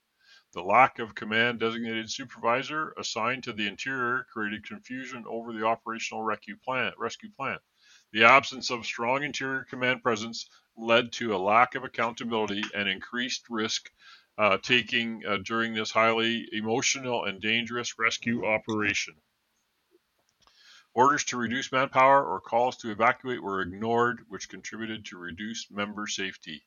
The 0.53 0.63
lack 0.63 1.01
of 1.01 1.17
command 1.17 1.59
designated 1.59 2.09
supervisor 2.09 2.93
assigned 2.97 3.43
to 3.45 3.53
the 3.53 3.67
interior 3.67 4.29
created 4.33 4.65
confusion 4.65 5.25
over 5.27 5.53
the 5.53 5.67
operational 5.67 6.23
rescue 6.23 6.57
plan. 6.57 7.59
The 8.13 8.23
absence 8.23 8.71
of 8.71 8.87
strong 8.87 9.25
interior 9.25 9.65
command 9.65 10.05
presence 10.05 10.49
led 10.77 11.11
to 11.15 11.35
a 11.35 11.37
lack 11.37 11.75
of 11.75 11.83
accountability 11.83 12.63
and 12.73 12.89
increased 12.89 13.47
risk 13.51 13.91
uh, 14.39 14.59
taking 14.59 15.27
uh, 15.27 15.39
during 15.39 15.75
this 15.75 15.91
highly 15.91 16.47
emotional 16.53 17.25
and 17.25 17.43
dangerous 17.43 17.99
rescue 17.99 18.47
operation. 18.47 19.17
Orders 20.93 21.25
to 21.27 21.37
reduce 21.37 21.71
manpower 21.71 22.25
or 22.25 22.41
calls 22.41 22.77
to 22.79 22.91
evacuate 22.91 23.43
were 23.43 23.63
ignored, 23.63 24.25
which 24.29 24.49
contributed 24.49 25.05
to 25.07 25.19
reduced 25.19 25.71
member 25.71 26.09
safety. 26.09 26.65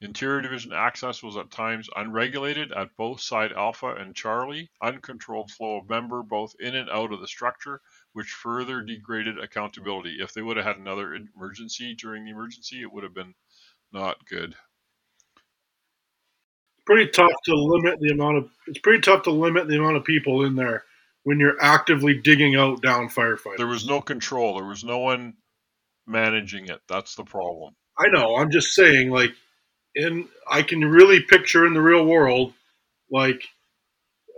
Interior 0.00 0.40
Division 0.40 0.72
access 0.72 1.22
was 1.22 1.36
at 1.36 1.50
times 1.50 1.90
unregulated 1.96 2.72
at 2.72 2.96
both 2.96 3.20
Side 3.20 3.52
Alpha 3.52 3.94
and 3.96 4.14
Charlie, 4.14 4.70
uncontrolled 4.80 5.50
flow 5.50 5.78
of 5.78 5.88
member 5.88 6.22
both 6.22 6.54
in 6.60 6.76
and 6.76 6.88
out 6.88 7.12
of 7.12 7.20
the 7.20 7.26
structure, 7.26 7.82
which 8.12 8.30
further 8.30 8.80
degraded 8.80 9.38
accountability. 9.38 10.18
If 10.20 10.32
they 10.32 10.42
would 10.42 10.56
have 10.56 10.64
had 10.64 10.78
another 10.78 11.14
emergency 11.14 11.94
during 11.96 12.24
the 12.24 12.30
emergency, 12.30 12.80
it 12.80 12.92
would 12.92 13.02
have 13.02 13.14
been 13.14 13.34
not 13.92 14.24
good. 14.26 14.54
Pretty 16.86 17.10
tough 17.10 17.32
to 17.44 17.54
limit 17.54 17.98
the 18.00 18.12
amount 18.12 18.38
of. 18.38 18.50
It's 18.68 18.78
pretty 18.78 19.00
tough 19.00 19.24
to 19.24 19.30
limit 19.30 19.68
the 19.68 19.76
amount 19.76 19.96
of 19.96 20.04
people 20.04 20.44
in 20.44 20.54
there 20.54 20.84
when 21.28 21.38
you're 21.38 21.60
actively 21.60 22.14
digging 22.14 22.56
out 22.56 22.80
down 22.80 23.06
firefighters. 23.06 23.58
There 23.58 23.66
was 23.66 23.86
no 23.86 24.00
control. 24.00 24.54
There 24.54 24.64
was 24.64 24.82
no 24.82 25.00
one 25.00 25.34
managing 26.06 26.68
it. 26.68 26.80
That's 26.88 27.16
the 27.16 27.24
problem. 27.24 27.74
I 27.98 28.06
know. 28.08 28.36
I'm 28.36 28.50
just 28.50 28.72
saying, 28.72 29.10
like, 29.10 29.32
in 29.94 30.26
I 30.50 30.62
can 30.62 30.82
really 30.82 31.20
picture 31.20 31.66
in 31.66 31.74
the 31.74 31.82
real 31.82 32.06
world, 32.06 32.54
like, 33.10 33.42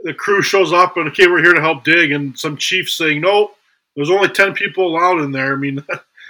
the 0.03 0.13
crew 0.13 0.43
shows 0.43 0.73
up 0.73 0.97
and 0.97 1.09
okay, 1.11 1.29
we're 1.29 1.45
here 1.45 1.55
to 1.55 1.61
help 1.61 1.85
dig, 1.85 2.11
and 2.11 2.37
some 2.37 2.57
chief 2.57 2.91
saying, 2.91 3.21
no, 3.21 3.53
there's 3.95 4.11
only 4.11 4.29
ten 4.29 4.53
people 4.53 4.89
allowed 4.89 5.21
in 5.21 5.31
there. 5.31 5.53
I 5.53 5.57
mean, 5.59 5.87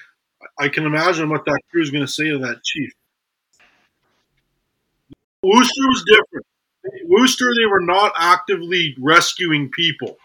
I 0.58 0.68
can 0.68 0.84
imagine 0.84 1.30
what 1.30 1.46
that 1.46 1.60
crew 1.70 1.80
is 1.80 1.88
going 1.88 2.04
to 2.04 2.12
say 2.12 2.28
to 2.28 2.38
that 2.40 2.62
chief. 2.62 2.92
Worcester 5.42 5.88
was 5.88 6.04
different. 6.06 6.46
Worcester, 7.06 7.46
they 7.46 7.64
were 7.64 7.80
not 7.80 8.12
actively 8.14 8.94
rescuing 9.00 9.70
people. 9.70 10.18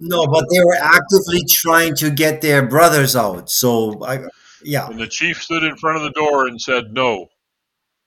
No, 0.00 0.26
but 0.26 0.44
they 0.52 0.64
were 0.64 0.76
actively 0.80 1.44
trying 1.48 1.94
to 1.96 2.10
get 2.10 2.40
their 2.40 2.66
brothers 2.66 3.16
out. 3.16 3.50
So, 3.50 4.04
I, 4.04 4.20
yeah. 4.62 4.88
And 4.88 4.98
the 4.98 5.08
chief 5.08 5.42
stood 5.42 5.64
in 5.64 5.76
front 5.76 5.96
of 5.96 6.02
the 6.04 6.10
door 6.10 6.46
and 6.46 6.60
said, 6.60 6.92
"No, 6.92 7.28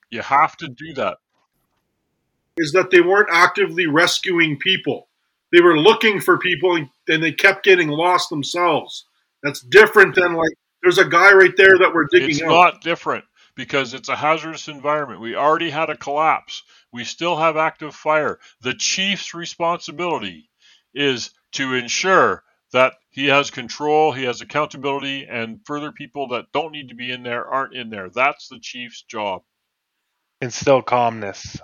you 0.10 0.22
have 0.22 0.56
to 0.58 0.68
do 0.68 0.94
that." 0.94 1.18
Is 2.58 2.72
that 2.74 2.92
they 2.92 3.02
weren't 3.02 3.30
actively 3.32 3.88
rescuing 3.88 4.58
people? 4.58 5.08
They 5.52 5.62
were 5.62 5.78
looking 5.78 6.22
for 6.22 6.38
people, 6.38 6.78
and 7.08 7.24
they 7.24 7.32
kept 7.32 7.66
getting 7.66 7.90
lost 7.90 8.30
themselves. 8.30 9.06
That's 9.44 9.62
different 9.62 10.16
than 10.16 10.34
like 10.34 10.54
there's 10.82 10.98
a 10.98 11.06
guy 11.06 11.34
right 11.34 11.56
there 11.58 11.78
that 11.78 11.94
we're 11.94 12.08
digging 12.12 12.30
it's 12.30 12.42
out. 12.42 12.48
not 12.48 12.82
different 12.82 13.26
because 13.56 13.94
it's 13.94 14.10
a 14.10 14.16
hazardous 14.16 14.68
environment. 14.68 15.22
We 15.22 15.36
already 15.36 15.70
had 15.70 15.90
a 15.90 15.98
collapse. 15.98 16.64
We 16.94 17.04
still 17.04 17.38
have 17.38 17.58
active 17.58 17.96
fire. 17.96 18.40
The 18.62 18.74
chief's 18.74 19.34
responsibility 19.34 20.50
is 20.94 21.32
to 21.54 21.74
ensure 21.74 22.44
that 22.72 22.94
he 23.10 23.28
has 23.28 23.52
control, 23.52 24.12
he 24.14 24.24
has 24.24 24.42
accountability, 24.42 25.28
and 25.30 25.60
further 25.66 25.92
people 25.92 26.30
that 26.30 26.46
don't 26.54 26.72
need 26.72 26.90
to 26.90 26.96
be 26.96 27.12
in 27.12 27.24
there 27.24 27.46
aren't 27.46 27.76
in 27.76 27.90
there. 27.90 28.10
That's 28.10 28.48
the 28.48 28.60
chief's 28.60 29.02
job. 29.04 29.44
Instill 30.40 30.82
calmness. 30.82 31.58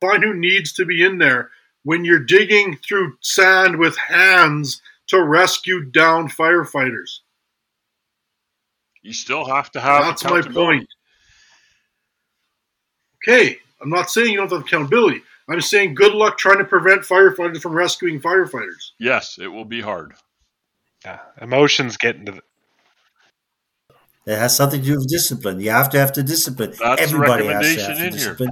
Find 0.00 0.22
who 0.22 0.34
needs 0.34 0.72
to 0.74 0.84
be 0.84 1.02
in 1.04 1.18
there. 1.18 1.50
when 1.84 2.04
you're 2.04 2.18
digging 2.18 2.76
through 2.76 3.16
sand 3.20 3.76
with 3.76 3.96
hands 3.96 4.80
to 5.08 5.22
rescue 5.22 5.84
down 5.84 6.28
firefighters. 6.28 7.20
You 9.02 9.12
still 9.12 9.44
have 9.44 9.70
to 9.72 9.80
have. 9.80 10.04
That's 10.04 10.24
my 10.24 10.42
point. 10.42 10.88
Okay, 13.26 13.58
I'm 13.80 13.90
not 13.90 14.10
saying 14.10 14.30
you 14.30 14.38
don't 14.38 14.50
have 14.50 14.62
accountability. 14.62 15.22
I'm 15.52 15.60
saying 15.60 15.94
good 15.94 16.14
luck 16.14 16.38
trying 16.38 16.58
to 16.58 16.64
prevent 16.64 17.02
firefighters 17.02 17.60
from 17.60 17.72
rescuing 17.72 18.20
firefighters. 18.20 18.92
Yes, 18.98 19.38
it 19.40 19.48
will 19.48 19.64
be 19.64 19.80
hard. 19.80 20.14
Yeah, 21.04 21.18
emotions 21.40 21.96
get 21.96 22.16
into 22.16 22.32
the, 22.32 22.42
it 24.26 24.38
has 24.38 24.56
something 24.56 24.80
to 24.80 24.86
do 24.86 24.96
with 24.96 25.08
discipline. 25.08 25.60
You 25.60 25.70
have 25.70 25.90
to 25.90 25.98
have 25.98 26.12
the 26.12 26.22
discipline. 26.22 26.74
That's 26.78 27.02
Everybody 27.02 27.46
has 27.46 27.74
to 27.74 27.82
have 27.82 27.98
the 27.98 28.10
discipline. 28.10 28.50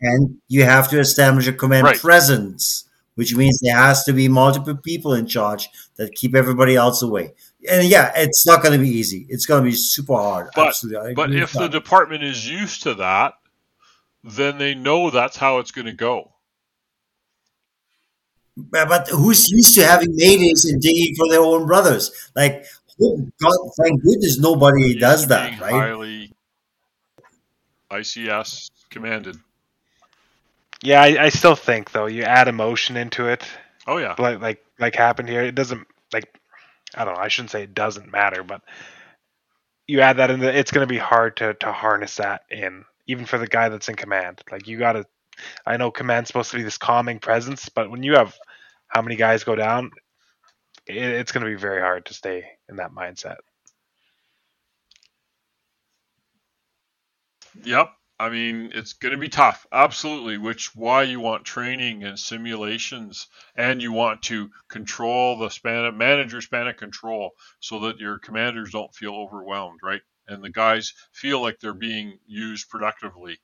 Here. 0.00 0.10
And 0.12 0.36
you 0.48 0.64
have 0.64 0.88
to 0.90 0.98
establish 0.98 1.46
a 1.46 1.52
command 1.52 1.84
right. 1.84 1.98
presence, 1.98 2.88
which 3.14 3.34
means 3.34 3.58
there 3.62 3.76
has 3.76 4.04
to 4.04 4.12
be 4.12 4.28
multiple 4.28 4.76
people 4.76 5.14
in 5.14 5.26
charge 5.26 5.68
that 5.96 6.14
keep 6.14 6.34
everybody 6.34 6.76
else 6.76 7.02
away. 7.02 7.34
And 7.68 7.86
yeah, 7.88 8.12
it's 8.16 8.46
not 8.46 8.62
going 8.62 8.78
to 8.78 8.84
be 8.84 8.90
easy. 8.90 9.26
It's 9.28 9.46
going 9.46 9.64
to 9.64 9.70
be 9.70 9.76
super 9.76 10.14
hard. 10.14 10.50
But, 10.54 10.68
Absolutely. 10.68 11.14
but 11.14 11.32
if 11.32 11.52
the 11.52 11.68
department 11.68 12.22
is 12.22 12.48
used 12.48 12.82
to 12.84 12.94
that, 12.94 13.34
then 14.24 14.58
they 14.58 14.74
know 14.74 15.10
that's 15.10 15.36
how 15.36 15.58
it's 15.58 15.70
going 15.70 15.86
to 15.86 15.92
go. 15.92 16.32
But 18.56 19.08
who's 19.08 19.50
used 19.50 19.74
to 19.76 19.86
having 19.86 20.16
maydays 20.16 20.64
and 20.70 20.80
digging 20.80 21.14
for 21.16 21.28
their 21.30 21.40
own 21.40 21.66
brothers? 21.66 22.30
Like 22.36 22.66
God, 23.00 23.70
thank 23.80 24.02
goodness 24.02 24.38
nobody 24.38 24.98
does 24.98 25.28
that, 25.28 25.58
right? 25.60 25.72
Highly 25.72 26.32
ICS 27.90 28.70
commanded. 28.90 29.38
Yeah, 30.82 31.00
I, 31.00 31.24
I, 31.24 31.28
still 31.28 31.54
think 31.54 31.92
though 31.92 32.06
you 32.06 32.24
add 32.24 32.48
emotion 32.48 32.96
into 32.96 33.28
it. 33.28 33.46
Oh 33.86 33.98
yeah, 33.98 34.14
like 34.18 34.40
like 34.40 34.64
like 34.78 34.94
happened 34.94 35.28
here. 35.28 35.42
It 35.42 35.54
doesn't 35.54 35.86
like 36.12 36.38
I 36.94 37.04
don't 37.04 37.14
know. 37.14 37.20
I 37.20 37.28
shouldn't 37.28 37.50
say 37.50 37.62
it 37.62 37.74
doesn't 37.74 38.10
matter, 38.10 38.42
but 38.42 38.62
you 39.86 40.00
add 40.00 40.18
that 40.18 40.30
in, 40.30 40.42
it's 40.42 40.70
going 40.70 40.86
to 40.86 40.92
be 40.92 40.98
hard 40.98 41.36
to 41.38 41.54
to 41.54 41.72
harness 41.72 42.16
that 42.16 42.42
in, 42.50 42.84
even 43.06 43.24
for 43.24 43.38
the 43.38 43.46
guy 43.46 43.68
that's 43.68 43.88
in 43.88 43.96
command. 43.96 44.42
Like 44.50 44.66
you 44.66 44.78
got 44.78 44.92
to. 44.92 45.04
I 45.66 45.76
know 45.78 45.90
command's 45.90 46.28
supposed 46.28 46.50
to 46.50 46.58
be 46.58 46.62
this 46.62 46.78
calming 46.78 47.18
presence, 47.18 47.68
but 47.68 47.90
when 47.90 48.02
you 48.02 48.14
have 48.14 48.36
how 48.88 49.00
many 49.02 49.16
guys 49.16 49.44
go 49.44 49.54
down, 49.54 49.90
it, 50.86 50.96
it's 50.96 51.32
going 51.32 51.44
to 51.44 51.50
be 51.50 51.56
very 51.58 51.80
hard 51.80 52.06
to 52.06 52.14
stay 52.14 52.44
in 52.68 52.76
that 52.76 52.92
mindset. 52.92 53.36
Yep. 57.64 57.90
I 58.20 58.28
mean, 58.28 58.70
it's 58.72 58.92
going 58.92 59.12
to 59.12 59.18
be 59.18 59.28
tough, 59.28 59.66
absolutely. 59.72 60.38
Which 60.38 60.76
why 60.76 61.02
you 61.02 61.18
want 61.18 61.44
training 61.44 62.04
and 62.04 62.16
simulations, 62.18 63.26
and 63.56 63.82
you 63.82 63.90
want 63.90 64.22
to 64.24 64.50
control 64.68 65.38
the 65.38 65.48
span 65.48 65.84
of 65.84 65.94
manager 65.94 66.40
span 66.40 66.68
of 66.68 66.76
control, 66.76 67.32
so 67.58 67.80
that 67.80 67.98
your 67.98 68.18
commanders 68.18 68.70
don't 68.70 68.94
feel 68.94 69.14
overwhelmed, 69.14 69.80
right? 69.82 70.02
And 70.28 70.42
the 70.42 70.50
guys 70.50 70.92
feel 71.12 71.40
like 71.40 71.58
they're 71.60 71.74
being 71.74 72.18
used 72.26 72.68
productively. 72.68 73.38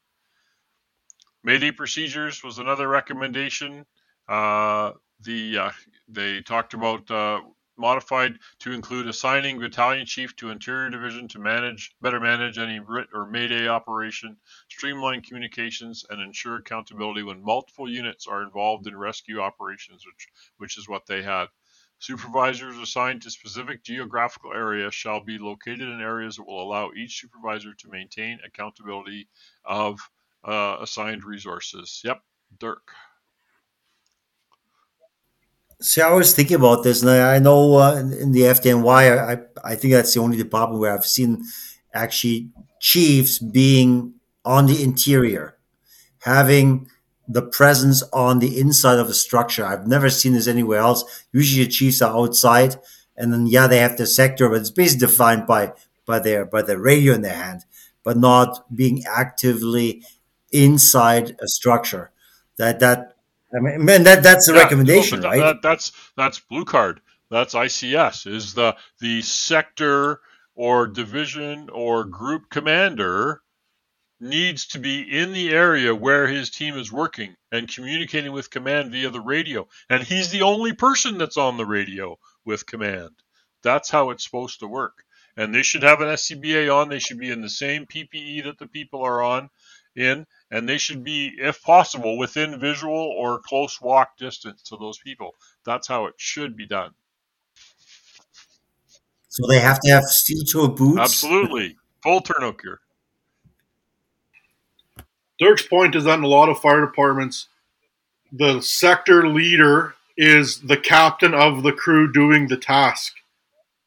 Mayday 1.42 1.72
procedures 1.72 2.42
was 2.42 2.58
another 2.58 2.88
recommendation. 2.88 3.86
Uh, 4.28 4.92
the 5.20 5.58
uh, 5.58 5.70
they 6.08 6.40
talked 6.42 6.74
about 6.74 7.10
uh, 7.10 7.40
modified 7.78 8.38
to 8.58 8.72
include 8.72 9.06
assigning 9.06 9.58
battalion 9.58 10.04
chief 10.04 10.34
to 10.36 10.50
interior 10.50 10.90
division 10.90 11.28
to 11.28 11.38
manage 11.38 11.94
better 12.02 12.20
manage 12.20 12.58
any 12.58 12.80
RIT 12.80 13.08
or 13.14 13.26
mayday 13.26 13.68
operation 13.68 14.36
streamline 14.68 15.22
communications 15.22 16.04
and 16.10 16.20
ensure 16.20 16.56
accountability 16.56 17.22
when 17.22 17.42
multiple 17.42 17.88
units 17.88 18.26
are 18.26 18.42
involved 18.42 18.86
in 18.86 18.96
rescue 18.96 19.40
operations 19.40 20.04
which 20.04 20.28
which 20.58 20.76
is 20.78 20.88
what 20.88 21.06
they 21.06 21.22
had 21.22 21.46
supervisors 21.98 22.78
assigned 22.78 23.22
to 23.22 23.30
specific 23.30 23.82
geographical 23.82 24.52
areas 24.52 24.94
shall 24.94 25.22
be 25.22 25.38
located 25.38 25.82
in 25.82 26.00
areas 26.00 26.36
that 26.36 26.46
will 26.46 26.62
allow 26.62 26.90
each 26.96 27.20
supervisor 27.20 27.74
to 27.74 27.88
maintain 27.90 28.38
accountability 28.44 29.28
of 29.64 29.98
uh, 30.44 30.76
assigned 30.80 31.24
resources. 31.24 32.00
Yep 32.04 32.22
dirk. 32.58 32.92
See, 35.80 36.00
I 36.00 36.12
was 36.12 36.34
thinking 36.34 36.56
about 36.56 36.82
this, 36.82 37.02
and 37.02 37.10
I, 37.10 37.38
know 37.38 37.76
uh, 37.76 37.96
in, 37.96 38.32
the 38.32 38.40
FDNY, 38.40 39.18
I, 39.18 39.38
I 39.62 39.76
think 39.76 39.92
that's 39.92 40.12
the 40.12 40.20
only 40.20 40.36
department 40.36 40.80
where 40.80 40.92
I've 40.92 41.06
seen 41.06 41.44
actually 41.94 42.50
chiefs 42.80 43.38
being 43.38 44.14
on 44.44 44.66
the 44.66 44.82
interior, 44.82 45.56
having 46.22 46.90
the 47.28 47.42
presence 47.42 48.02
on 48.12 48.38
the 48.38 48.58
inside 48.58 48.98
of 48.98 49.08
a 49.08 49.14
structure. 49.14 49.64
I've 49.64 49.86
never 49.86 50.08
seen 50.08 50.32
this 50.32 50.48
anywhere 50.48 50.80
else. 50.80 51.04
Usually, 51.32 51.64
the 51.64 51.70
chiefs 51.70 52.00
are 52.00 52.16
outside, 52.16 52.76
and 53.16 53.32
then 53.32 53.46
yeah, 53.46 53.66
they 53.66 53.78
have 53.78 53.98
the 53.98 54.06
sector, 54.06 54.48
but 54.48 54.60
it's 54.60 54.70
basically 54.70 55.06
defined 55.06 55.46
by 55.46 55.72
by 56.06 56.18
their 56.18 56.46
by 56.46 56.62
their 56.62 56.78
radio 56.78 57.12
in 57.14 57.20
their 57.20 57.34
hand, 57.34 57.64
but 58.02 58.16
not 58.16 58.74
being 58.74 59.04
actively 59.06 60.02
inside 60.50 61.36
a 61.40 61.48
structure. 61.48 62.10
That 62.56 62.80
that 62.80 63.14
I 63.54 63.60
mean, 63.60 63.84
man, 63.84 64.04
that 64.04 64.22
that's 64.22 64.46
the 64.46 64.54
yeah, 64.54 64.62
recommendation, 64.62 65.20
right? 65.20 65.38
That, 65.38 65.62
that's 65.62 65.92
that's 66.16 66.40
blue 66.40 66.64
card. 66.64 67.00
That's 67.30 67.54
ICS. 67.54 68.26
Is 68.26 68.54
the 68.54 68.74
the 69.00 69.20
sector 69.20 70.20
or 70.54 70.86
division 70.86 71.68
or 71.70 72.04
group 72.04 72.48
commander 72.50 73.42
needs 74.20 74.66
to 74.66 74.78
be 74.78 75.00
in 75.00 75.32
the 75.32 75.50
area 75.50 75.94
where 75.94 76.26
his 76.26 76.50
team 76.50 76.76
is 76.76 76.92
working 76.92 77.36
and 77.52 77.72
communicating 77.72 78.32
with 78.32 78.50
command 78.50 78.92
via 78.92 79.10
the 79.10 79.20
radio. 79.20 79.68
And 79.88 80.02
he's 80.02 80.30
the 80.30 80.42
only 80.42 80.72
person 80.72 81.18
that's 81.18 81.36
on 81.36 81.56
the 81.56 81.66
radio 81.66 82.18
with 82.44 82.66
command. 82.66 83.10
That's 83.62 83.90
how 83.90 84.10
it's 84.10 84.24
supposed 84.24 84.60
to 84.60 84.66
work. 84.66 85.04
And 85.36 85.54
they 85.54 85.62
should 85.62 85.84
have 85.84 86.00
an 86.00 86.08
SCBA 86.08 86.74
on. 86.74 86.88
They 86.88 86.98
should 86.98 87.18
be 87.18 87.30
in 87.30 87.42
the 87.42 87.48
same 87.48 87.86
PPE 87.86 88.44
that 88.44 88.58
the 88.58 88.66
people 88.66 89.04
are 89.04 89.22
on 89.22 89.50
in, 89.94 90.26
and 90.50 90.68
they 90.68 90.78
should 90.78 91.04
be, 91.04 91.32
if 91.38 91.62
possible, 91.62 92.18
within 92.18 92.58
visual 92.58 93.14
or 93.16 93.40
close 93.40 93.80
walk 93.80 94.16
distance 94.16 94.62
to 94.62 94.76
those 94.76 94.98
people. 94.98 95.34
That's 95.64 95.86
how 95.86 96.06
it 96.06 96.14
should 96.16 96.56
be 96.56 96.66
done. 96.66 96.92
So 99.28 99.46
they 99.48 99.60
have 99.60 99.78
to 99.80 99.90
have 99.90 100.04
steel 100.04 100.44
toe 100.44 100.68
boots. 100.68 101.00
Absolutely, 101.00 101.76
full 102.02 102.20
turnout 102.20 102.60
gear. 102.60 102.80
Dirk's 105.38 105.66
point 105.66 105.94
is 105.94 106.04
that 106.04 106.18
in 106.18 106.24
a 106.24 106.28
lot 106.28 106.48
of 106.48 106.60
fire 106.60 106.80
departments, 106.80 107.48
the 108.32 108.60
sector 108.60 109.28
leader 109.28 109.94
is 110.16 110.60
the 110.62 110.76
captain 110.76 111.32
of 111.32 111.62
the 111.62 111.72
crew 111.72 112.10
doing 112.12 112.48
the 112.48 112.56
task. 112.56 113.14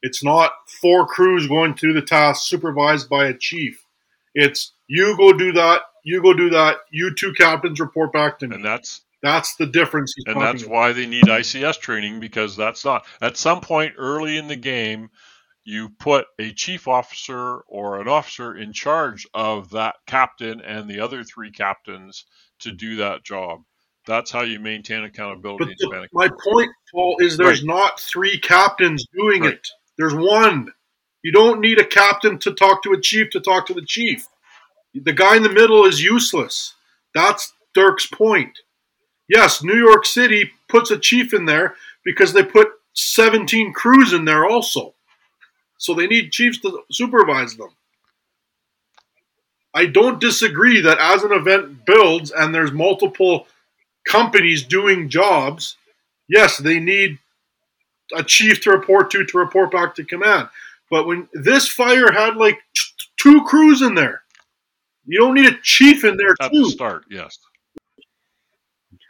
It's 0.02 0.24
not 0.24 0.52
four 0.82 1.06
crews 1.06 1.47
going 1.47 1.76
through 1.76 1.93
the 1.93 2.02
task 2.02 2.47
supervised 2.47 3.10
by 3.10 3.26
a 3.26 3.38
chief. 3.38 3.86
It's 4.34 4.72
you 4.88 5.16
go 5.18 5.34
do 5.34 5.52
that, 5.54 5.82
you 6.04 6.22
go 6.22 6.34
do 6.34 6.49
that. 6.52 6.78
You 6.89 7.14
two 7.14 7.34
captains 7.34 7.80
report 7.80 8.14
back 8.14 8.39
to 8.39 8.47
me. 8.47 8.56
And 8.56 8.66
that's 8.66 9.02
that's 9.22 9.56
the 9.56 9.68
difference. 9.68 10.14
and 10.26 10.41
that's 10.41 10.64
about. 10.64 10.74
why 10.74 10.93
they 10.93 11.06
need 11.06 11.26
ICS 11.26 11.80
training 11.80 12.20
because 12.20 12.56
that's 12.56 12.84
not 12.84 13.06
at 13.22 13.38
some 13.38 13.62
point 13.62 13.93
early 13.97 14.38
in 14.38 14.47
the 14.47 14.56
game. 14.56 15.12
You 15.64 15.89
put 15.89 16.26
a 16.39 16.53
chief 16.53 16.88
officer 16.88 17.59
or 17.68 18.01
an 18.01 18.07
officer 18.07 18.55
in 18.55 18.74
charge 18.74 19.28
of 19.34 19.70
that 19.72 19.95
captain 20.07 20.59
and 20.62 20.89
the 20.89 20.99
other 20.99 21.24
three 21.24 21.51
captains 21.51 22.26
to 22.59 22.72
do 22.72 22.95
that 22.97 23.24
job. 23.24 23.62
That's 24.07 24.32
how 24.32 24.41
you 24.41 24.59
maintain 24.59 25.03
accountability. 25.03 25.76
The, 25.78 26.07
my 26.14 26.28
point, 26.28 26.72
Paul, 26.91 27.18
is 27.20 27.38
there's 27.38 27.62
right. 27.62 27.76
not 27.76 27.99
three 27.99 28.39
captains 28.39 29.05
doing 29.16 29.43
right. 29.43 29.53
it. 29.53 29.68
There's 29.97 30.16
one. 30.16 30.72
You 31.24 31.32
don't 31.32 31.62
need 31.62 31.78
a 31.78 31.86
captain 31.86 32.39
to 32.39 32.53
talk 32.53 32.82
to 32.84 32.93
a 32.93 33.01
chief 33.01 33.30
to 33.32 33.39
talk 33.39 33.68
to 33.68 33.76
the 33.76 33.86
chief. 33.86 34.28
The 34.95 35.14
guy 35.14 35.38
in 35.38 35.43
the 35.43 35.49
middle 35.49 35.86
is 35.86 36.01
useless. 36.01 36.74
That's 37.14 37.53
Dirk's 37.76 38.07
point. 38.07 38.57
Yes, 39.30 39.64
New 39.64 39.78
York 39.78 40.05
City 40.05 40.51
puts 40.68 40.89
a 40.91 40.97
chief 40.97 41.34
in 41.34 41.45
there 41.45 41.76
because 42.03 42.34
they 42.34 42.43
put 42.43 42.70
17 42.93 43.72
crews 43.74 44.14
in 44.14 44.26
there 44.26 44.45
also. 44.45 44.95
So 45.82 45.96
they 45.96 46.06
need 46.06 46.32
chiefs 46.32 46.60
to 46.60 46.84
supervise 46.92 47.56
them. 47.56 47.70
I 49.74 49.88
don't 49.88 50.22
disagree 50.22 50.80
that 50.82 51.00
as 51.00 51.24
an 51.24 51.32
event 51.32 51.88
builds 51.88 52.30
and 52.30 52.54
there's 52.54 52.72
multiple 52.72 53.48
companies 54.08 54.62
doing 54.62 55.10
jobs, 55.10 55.78
yes, 56.30 56.58
they 56.58 56.80
need 56.80 57.18
a 58.16 58.24
chief 58.24 58.62
to 58.62 58.70
report 58.70 59.10
to 59.12 59.26
to 59.26 59.38
report 59.40 59.72
back 59.72 59.96
to 59.96 60.04
command. 60.04 60.50
But 60.92 61.08
when 61.08 61.28
this 61.34 61.68
fire 61.68 62.12
had 62.12 62.36
like 62.36 62.60
t- 62.76 63.08
two 63.20 63.44
crews 63.46 63.82
in 63.82 63.96
there, 63.96 64.22
you 65.06 65.20
don't 65.20 65.34
need 65.34 65.52
a 65.52 65.58
chief 65.64 66.04
in 66.04 66.16
there 66.16 66.36
At 66.40 66.52
too. 66.52 66.66
The 66.66 66.70
start, 66.70 67.06
yes. 67.10 67.40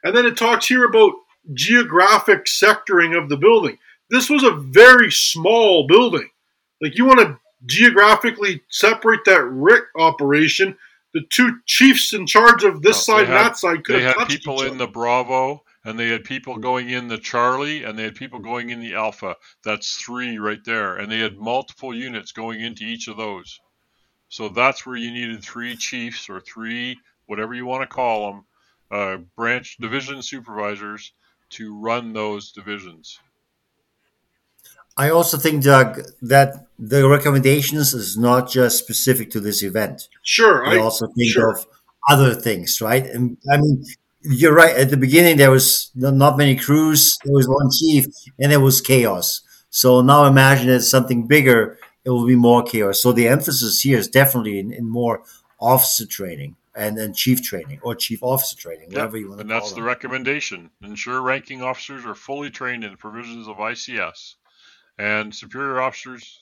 And 0.05 0.15
then 0.15 0.25
it 0.25 0.37
talks 0.37 0.67
here 0.67 0.85
about 0.85 1.11
geographic 1.53 2.45
sectoring 2.45 3.21
of 3.21 3.27
the 3.27 3.35
building. 3.35 3.77
This 4.09 4.29
was 4.29 4.43
a 4.43 4.51
very 4.51 5.11
small 5.11 5.85
building. 5.85 6.29
Like 6.81 6.97
you 6.97 7.05
want 7.05 7.19
to 7.19 7.37
geographically 7.65 8.61
separate 8.69 9.21
that 9.25 9.43
RIT 9.43 9.83
operation. 9.97 10.77
The 11.13 11.21
two 11.29 11.59
chiefs 11.65 12.13
in 12.13 12.25
charge 12.25 12.63
of 12.63 12.81
this 12.81 13.07
no, 13.07 13.15
side 13.15 13.27
had, 13.27 13.37
and 13.37 13.45
that 13.45 13.57
side 13.57 13.83
could 13.83 14.01
have 14.01 14.15
had 14.15 14.27
people 14.29 14.63
in 14.63 14.77
the 14.77 14.87
Bravo 14.87 15.63
and 15.83 15.99
they 15.99 16.09
had 16.09 16.23
people 16.23 16.57
going 16.57 16.89
in 16.89 17.07
the 17.07 17.17
Charlie 17.17 17.83
and 17.83 17.97
they 17.97 18.03
had 18.03 18.15
people 18.15 18.39
going 18.39 18.69
in 18.69 18.79
the 18.79 18.93
Alpha. 18.93 19.35
That's 19.63 19.95
three 19.95 20.37
right 20.37 20.63
there. 20.63 20.95
And 20.95 21.11
they 21.11 21.19
had 21.19 21.37
multiple 21.37 21.93
units 21.93 22.31
going 22.31 22.61
into 22.61 22.83
each 22.83 23.07
of 23.07 23.17
those. 23.17 23.59
So 24.29 24.47
that's 24.47 24.85
where 24.85 24.95
you 24.95 25.11
needed 25.11 25.43
three 25.43 25.75
chiefs 25.75 26.29
or 26.29 26.39
three, 26.39 26.97
whatever 27.25 27.53
you 27.53 27.65
want 27.65 27.81
to 27.81 27.93
call 27.93 28.31
them, 28.31 28.45
uh, 28.91 29.17
branch 29.35 29.77
division 29.77 30.21
supervisors 30.21 31.11
to 31.51 31.77
run 31.77 32.13
those 32.13 32.51
divisions. 32.51 33.19
I 34.97 35.09
also 35.09 35.37
think, 35.37 35.63
Doug, 35.63 36.01
that 36.21 36.67
the 36.81 37.07
recommendations 37.07 37.93
is 37.93 38.17
not 38.17 38.49
just 38.49 38.79
specific 38.79 39.29
to 39.31 39.39
this 39.39 39.61
event. 39.61 40.09
Sure, 40.23 40.65
I 40.65 40.79
also 40.79 41.05
think 41.15 41.31
sure. 41.31 41.51
of 41.51 41.67
other 42.09 42.33
things, 42.33 42.81
right? 42.81 43.05
And 43.05 43.37
I 43.51 43.57
mean, 43.57 43.85
you're 44.21 44.55
right. 44.55 44.75
At 44.75 44.89
the 44.89 44.97
beginning, 44.97 45.37
there 45.37 45.51
was 45.51 45.91
not 45.93 46.37
many 46.37 46.55
crews. 46.55 47.19
There 47.23 47.35
was 47.35 47.47
one 47.47 47.69
chief, 47.71 48.07
and 48.39 48.51
it 48.51 48.57
was 48.57 48.81
chaos. 48.81 49.41
So 49.69 50.01
now 50.01 50.25
imagine 50.25 50.69
it's 50.69 50.89
something 50.89 51.27
bigger. 51.27 51.77
It 52.03 52.09
will 52.09 52.25
be 52.25 52.35
more 52.35 52.63
chaos. 52.63 52.99
So 52.99 53.11
the 53.11 53.27
emphasis 53.27 53.81
here 53.81 53.99
is 53.99 54.07
definitely 54.07 54.57
in, 54.57 54.73
in 54.73 54.89
more 54.89 55.21
officer 55.59 56.07
training 56.07 56.55
and 56.75 56.97
then 56.97 57.13
chief 57.13 57.43
training 57.43 57.79
or 57.83 57.93
chief 57.93 58.23
officer 58.23 58.57
training, 58.57 58.87
whatever 58.87 59.17
you 59.17 59.27
want 59.27 59.37
to 59.37 59.41
and 59.41 59.51
that's 59.51 59.71
them. 59.71 59.81
the 59.81 59.85
recommendation. 59.85 60.71
Ensure 60.81 61.21
ranking 61.21 61.61
officers 61.61 62.05
are 62.05 62.15
fully 62.15 62.49
trained 62.49 62.83
in 62.83 62.91
the 62.91 62.97
provisions 62.97 63.47
of 63.47 63.57
ICS, 63.57 64.35
and 64.97 65.35
superior 65.35 65.79
officers 65.79 66.40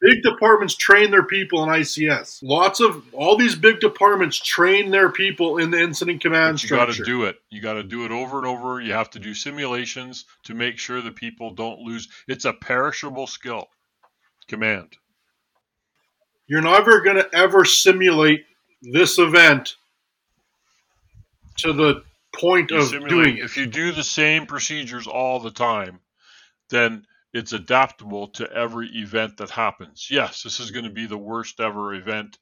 Big 0.00 0.22
departments 0.22 0.76
train 0.76 1.10
their 1.10 1.24
people 1.24 1.64
in 1.64 1.68
ICS. 1.68 2.38
Lots 2.42 2.78
of 2.78 3.02
all 3.12 3.36
these 3.36 3.56
big 3.56 3.80
departments 3.80 4.38
train 4.38 4.90
their 4.90 5.10
people 5.10 5.58
in 5.58 5.72
the 5.72 5.80
incident 5.80 6.20
command 6.20 6.54
but 6.54 6.62
you 6.62 6.66
structure. 6.68 6.86
got 6.86 6.96
to 6.96 7.04
do 7.04 7.24
it. 7.24 7.40
You 7.50 7.60
got 7.60 7.74
to 7.74 7.82
do 7.82 8.04
it 8.04 8.12
over 8.12 8.38
and 8.38 8.46
over. 8.46 8.80
You 8.80 8.92
have 8.92 9.10
to 9.10 9.18
do 9.18 9.34
simulations 9.34 10.26
to 10.44 10.54
make 10.54 10.78
sure 10.78 11.00
the 11.00 11.10
people 11.10 11.50
don't 11.50 11.80
lose. 11.80 12.08
It's 12.28 12.44
a 12.44 12.52
perishable 12.52 13.26
skill. 13.26 13.66
Command. 14.46 14.96
You're 16.46 16.62
never 16.62 17.00
going 17.00 17.16
to 17.16 17.28
ever 17.34 17.64
simulate 17.64 18.46
this 18.80 19.18
event 19.18 19.76
to 21.58 21.72
the 21.72 22.02
point 22.34 22.70
you 22.70 22.78
of 22.78 22.90
doing 23.08 23.38
it. 23.38 23.44
If 23.44 23.56
you 23.56 23.66
do 23.66 23.92
the 23.92 24.04
same 24.04 24.46
procedures 24.46 25.06
all 25.06 25.40
the 25.40 25.50
time, 25.50 26.00
then 26.70 27.04
it's 27.32 27.52
adaptable 27.52 28.28
to 28.28 28.50
every 28.50 28.88
event 28.88 29.36
that 29.38 29.50
happens. 29.50 30.08
Yes, 30.10 30.42
this 30.42 30.60
is 30.60 30.70
going 30.70 30.84
to 30.84 30.90
be 30.90 31.06
the 31.06 31.18
worst 31.18 31.60
ever 31.60 31.94
event, 31.94 32.38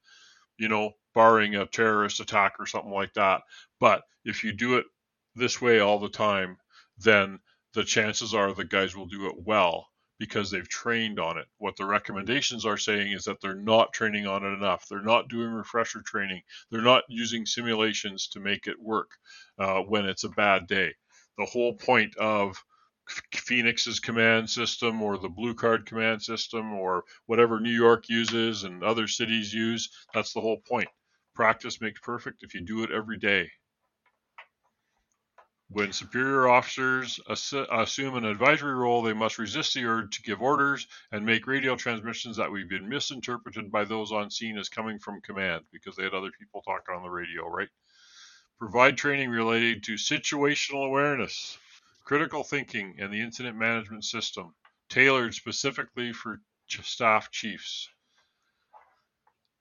you 0.58 0.68
know, 0.68 0.92
barring 1.14 1.56
a 1.56 1.66
terrorist 1.66 2.20
attack 2.20 2.54
or 2.58 2.66
something 2.66 2.92
like 2.92 3.14
that. 3.14 3.42
But 3.80 4.02
if 4.24 4.44
you 4.44 4.52
do 4.52 4.76
it 4.76 4.86
this 5.34 5.60
way 5.60 5.80
all 5.80 5.98
the 5.98 6.08
time, 6.08 6.58
then 6.98 7.40
the 7.74 7.84
chances 7.84 8.34
are 8.34 8.52
the 8.52 8.64
guys 8.64 8.96
will 8.96 9.06
do 9.06 9.26
it 9.26 9.36
well 9.38 9.88
because 10.18 10.50
they've 10.50 10.68
trained 10.68 11.20
on 11.20 11.36
it. 11.36 11.46
What 11.58 11.76
the 11.76 11.84
recommendations 11.84 12.64
are 12.64 12.78
saying 12.78 13.12
is 13.12 13.24
that 13.24 13.40
they're 13.42 13.54
not 13.54 13.92
training 13.92 14.26
on 14.26 14.44
it 14.44 14.56
enough. 14.56 14.86
They're 14.88 15.02
not 15.02 15.28
doing 15.28 15.50
refresher 15.50 16.00
training. 16.00 16.42
They're 16.70 16.80
not 16.80 17.04
using 17.08 17.44
simulations 17.44 18.28
to 18.28 18.40
make 18.40 18.66
it 18.66 18.80
work 18.80 19.10
uh, 19.58 19.80
when 19.80 20.06
it's 20.06 20.24
a 20.24 20.30
bad 20.30 20.66
day. 20.66 20.94
The 21.36 21.44
whole 21.44 21.74
point 21.74 22.16
of 22.16 22.56
Phoenix's 23.34 24.00
command 24.00 24.50
system 24.50 25.00
or 25.00 25.16
the 25.16 25.28
Blue 25.28 25.54
Card 25.54 25.86
command 25.86 26.22
system 26.22 26.72
or 26.72 27.04
whatever 27.26 27.60
New 27.60 27.70
York 27.70 28.08
uses 28.08 28.64
and 28.64 28.82
other 28.82 29.06
cities 29.06 29.54
use. 29.54 29.90
That's 30.12 30.32
the 30.32 30.40
whole 30.40 30.58
point. 30.58 30.88
Practice 31.34 31.80
makes 31.80 32.00
perfect 32.00 32.42
if 32.42 32.54
you 32.54 32.62
do 32.62 32.82
it 32.82 32.90
every 32.90 33.18
day. 33.18 33.50
When 35.68 35.92
superior 35.92 36.48
officers 36.48 37.18
assume 37.28 38.14
an 38.14 38.24
advisory 38.24 38.74
role, 38.74 39.02
they 39.02 39.12
must 39.12 39.38
resist 39.38 39.74
the 39.74 39.84
urge 39.84 40.16
to 40.16 40.22
give 40.22 40.40
orders 40.40 40.86
and 41.10 41.26
make 41.26 41.48
radio 41.48 41.74
transmissions 41.74 42.36
that 42.36 42.50
we've 42.50 42.68
been 42.68 42.88
misinterpreted 42.88 43.70
by 43.70 43.84
those 43.84 44.12
on 44.12 44.30
scene 44.30 44.58
as 44.58 44.68
coming 44.68 44.98
from 45.00 45.20
command 45.22 45.64
because 45.72 45.96
they 45.96 46.04
had 46.04 46.14
other 46.14 46.30
people 46.38 46.62
talking 46.62 46.94
on 46.94 47.02
the 47.02 47.10
radio, 47.10 47.48
right? 47.48 47.68
Provide 48.58 48.96
training 48.96 49.30
related 49.30 49.82
to 49.84 49.94
situational 49.94 50.86
awareness 50.86 51.58
critical 52.06 52.44
thinking, 52.44 52.94
and 53.00 53.12
the 53.12 53.20
incident 53.20 53.58
management 53.58 54.04
system, 54.04 54.54
tailored 54.88 55.34
specifically 55.34 56.12
for 56.12 56.40
staff 56.68 57.32
chiefs. 57.32 57.88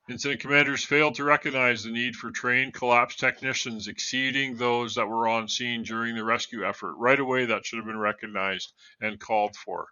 Incident 0.07 0.39
commanders 0.39 0.85
failed 0.85 1.15
to 1.15 1.23
recognize 1.23 1.83
the 1.83 1.89
need 1.89 2.15
for 2.15 2.29
trained 2.29 2.71
collapse 2.71 3.15
technicians 3.15 3.87
exceeding 3.87 4.55
those 4.55 4.93
that 4.93 5.07
were 5.07 5.27
on 5.27 5.47
scene 5.47 5.81
during 5.81 6.13
the 6.13 6.23
rescue 6.23 6.63
effort. 6.63 6.93
Right 6.97 7.19
away, 7.19 7.45
that 7.45 7.65
should 7.65 7.77
have 7.77 7.87
been 7.87 7.97
recognized 7.97 8.73
and 9.01 9.19
called 9.19 9.55
for. 9.55 9.87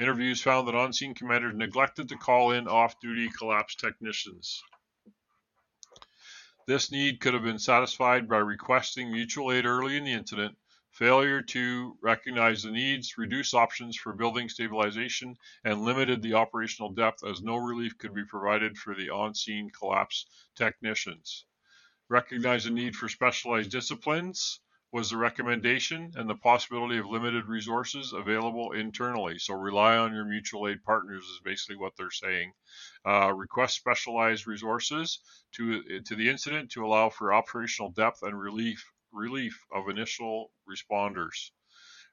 Interviews 0.00 0.40
found 0.40 0.66
that 0.66 0.74
on 0.74 0.94
scene 0.94 1.14
commanders 1.14 1.54
neglected 1.54 2.08
to 2.08 2.16
call 2.16 2.52
in 2.52 2.66
off 2.66 2.98
duty 3.00 3.28
collapse 3.28 3.74
technicians. 3.74 4.62
This 6.66 6.90
need 6.90 7.20
could 7.20 7.34
have 7.34 7.42
been 7.42 7.58
satisfied 7.58 8.28
by 8.28 8.38
requesting 8.38 9.12
mutual 9.12 9.52
aid 9.52 9.66
early 9.66 9.98
in 9.98 10.04
the 10.04 10.12
incident 10.12 10.56
failure 10.90 11.42
to 11.42 11.96
recognize 12.02 12.62
the 12.62 12.70
needs, 12.70 13.18
reduce 13.18 13.54
options 13.54 13.96
for 13.96 14.12
building 14.12 14.48
stabilization, 14.48 15.36
and 15.64 15.82
limited 15.82 16.22
the 16.22 16.34
operational 16.34 16.90
depth 16.90 17.24
as 17.24 17.42
no 17.42 17.56
relief 17.56 17.96
could 17.98 18.14
be 18.14 18.24
provided 18.24 18.76
for 18.76 18.94
the 18.94 19.10
on-scene 19.10 19.70
collapse 19.70 20.26
technicians. 20.56 21.44
Recognize 22.08 22.64
the 22.64 22.70
need 22.70 22.96
for 22.96 23.08
specialized 23.08 23.70
disciplines 23.70 24.60
was 24.90 25.10
the 25.10 25.16
recommendation 25.16 26.10
and 26.16 26.28
the 26.28 26.34
possibility 26.34 26.96
of 26.96 27.06
limited 27.06 27.46
resources 27.46 28.14
available 28.14 28.72
internally. 28.72 29.38
So 29.38 29.54
rely 29.54 29.98
on 29.98 30.14
your 30.14 30.24
mutual 30.24 30.66
aid 30.68 30.82
partners 30.82 31.24
is 31.24 31.40
basically 31.44 31.76
what 31.76 31.92
they're 31.96 32.10
saying. 32.10 32.52
Uh, 33.06 33.32
request 33.34 33.76
specialized 33.76 34.46
resources 34.46 35.20
to 35.52 36.00
to 36.00 36.16
the 36.16 36.28
incident 36.30 36.70
to 36.70 36.86
allow 36.86 37.10
for 37.10 37.34
operational 37.34 37.90
depth 37.90 38.22
and 38.22 38.38
relief 38.40 38.90
relief 39.12 39.64
of 39.72 39.88
initial 39.88 40.52
responders. 40.68 41.50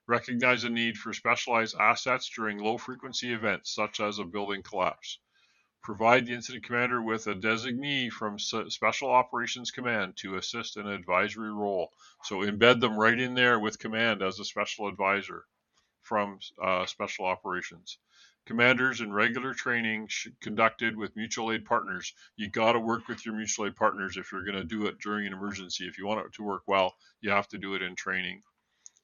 Recognize 0.07 0.61
the 0.61 0.69
need 0.69 0.97
for 0.97 1.13
specialized 1.13 1.75
assets 1.79 2.29
during 2.29 2.59
low 2.59 2.77
frequency 2.77 3.33
events 3.33 3.73
such 3.73 3.99
as 3.99 4.19
a 4.19 4.23
building 4.23 4.61
collapse. 4.61 5.19
Provide 5.81 6.25
the 6.25 6.33
incident 6.33 6.65
commander 6.65 7.01
with 7.01 7.27
a 7.27 7.35
designee 7.35 8.11
from 8.11 8.39
Special 8.39 9.09
Operations 9.09 9.71
Command 9.71 10.15
to 10.17 10.37
assist 10.37 10.77
in 10.77 10.87
an 10.87 10.93
advisory 10.93 11.51
role. 11.51 11.91
So 12.23 12.39
embed 12.39 12.79
them 12.79 12.97
right 12.97 13.19
in 13.19 13.35
there 13.35 13.59
with 13.59 13.79
command 13.79 14.21
as 14.21 14.39
a 14.39 14.45
special 14.45 14.87
advisor 14.87 15.45
from 16.01 16.39
uh, 16.61 16.85
Special 16.85 17.25
Operations 17.25 17.97
commanders 18.45 19.01
and 19.01 19.13
regular 19.13 19.55
training 19.55 20.07
conducted 20.39 20.95
with 20.95 21.15
mutual 21.15 21.51
aid 21.51 21.65
partners. 21.65 22.13
You 22.35 22.47
got 22.47 22.73
to 22.73 22.79
work 22.79 23.07
with 23.07 23.25
your 23.25 23.35
mutual 23.35 23.65
aid 23.65 23.75
partners 23.75 24.17
if 24.17 24.31
you're 24.31 24.45
going 24.45 24.55
to 24.55 24.63
do 24.63 24.85
it 24.85 24.99
during 24.99 25.25
an 25.25 25.33
emergency. 25.33 25.87
If 25.87 25.97
you 25.97 26.05
want 26.05 26.25
it 26.25 26.33
to 26.33 26.43
work 26.43 26.61
well, 26.67 26.93
you 27.21 27.31
have 27.31 27.47
to 27.49 27.57
do 27.57 27.73
it 27.73 27.81
in 27.81 27.95
training. 27.95 28.43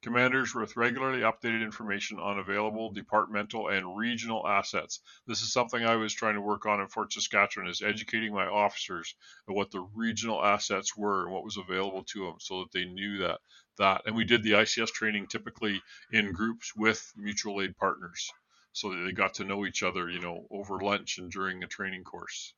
Commanders 0.03 0.53
with 0.53 0.77
regularly 0.77 1.21
updated 1.21 1.63
information 1.63 2.19
on 2.19 2.39
available 2.39 2.91
departmental 2.91 3.69
and 3.69 3.97
regional 3.97 4.47
assets. 4.47 4.99
This 5.27 5.41
is 5.41 5.53
something 5.53 5.83
I 5.83 5.95
was 5.95 6.13
trying 6.13 6.35
to 6.35 6.41
work 6.41 6.65
on 6.65 6.81
in 6.81 6.87
Fort 6.87 7.13
Saskatchewan 7.13 7.69
is 7.69 7.83
educating 7.83 8.33
my 8.33 8.47
officers 8.47 9.15
of 9.47 9.55
what 9.55 9.71
the 9.71 9.87
regional 9.95 10.43
assets 10.43 10.97
were 10.97 11.23
and 11.23 11.33
what 11.33 11.43
was 11.43 11.57
available 11.57 12.03
to 12.05 12.25
them 12.25 12.35
so 12.39 12.61
that 12.61 12.71
they 12.71 12.85
knew 12.85 13.19
that 13.19 13.39
that 13.77 14.01
and 14.05 14.15
we 14.15 14.25
did 14.25 14.43
the 14.43 14.51
ICS 14.51 14.91
training 14.91 15.27
typically 15.27 15.81
in 16.11 16.31
groups 16.33 16.75
with 16.75 17.11
mutual 17.15 17.61
aid 17.61 17.77
partners 17.77 18.31
so 18.74 18.89
that 18.89 19.03
they 19.03 19.11
got 19.11 19.34
to 19.36 19.43
know 19.43 19.65
each 19.65 19.84
other, 19.84 20.09
you 20.09 20.19
know, 20.19 20.47
over 20.49 20.80
lunch 20.80 21.17
and 21.17 21.32
during 21.32 21.63
a 21.63 21.67
training 21.67 22.03
course. 22.03 22.53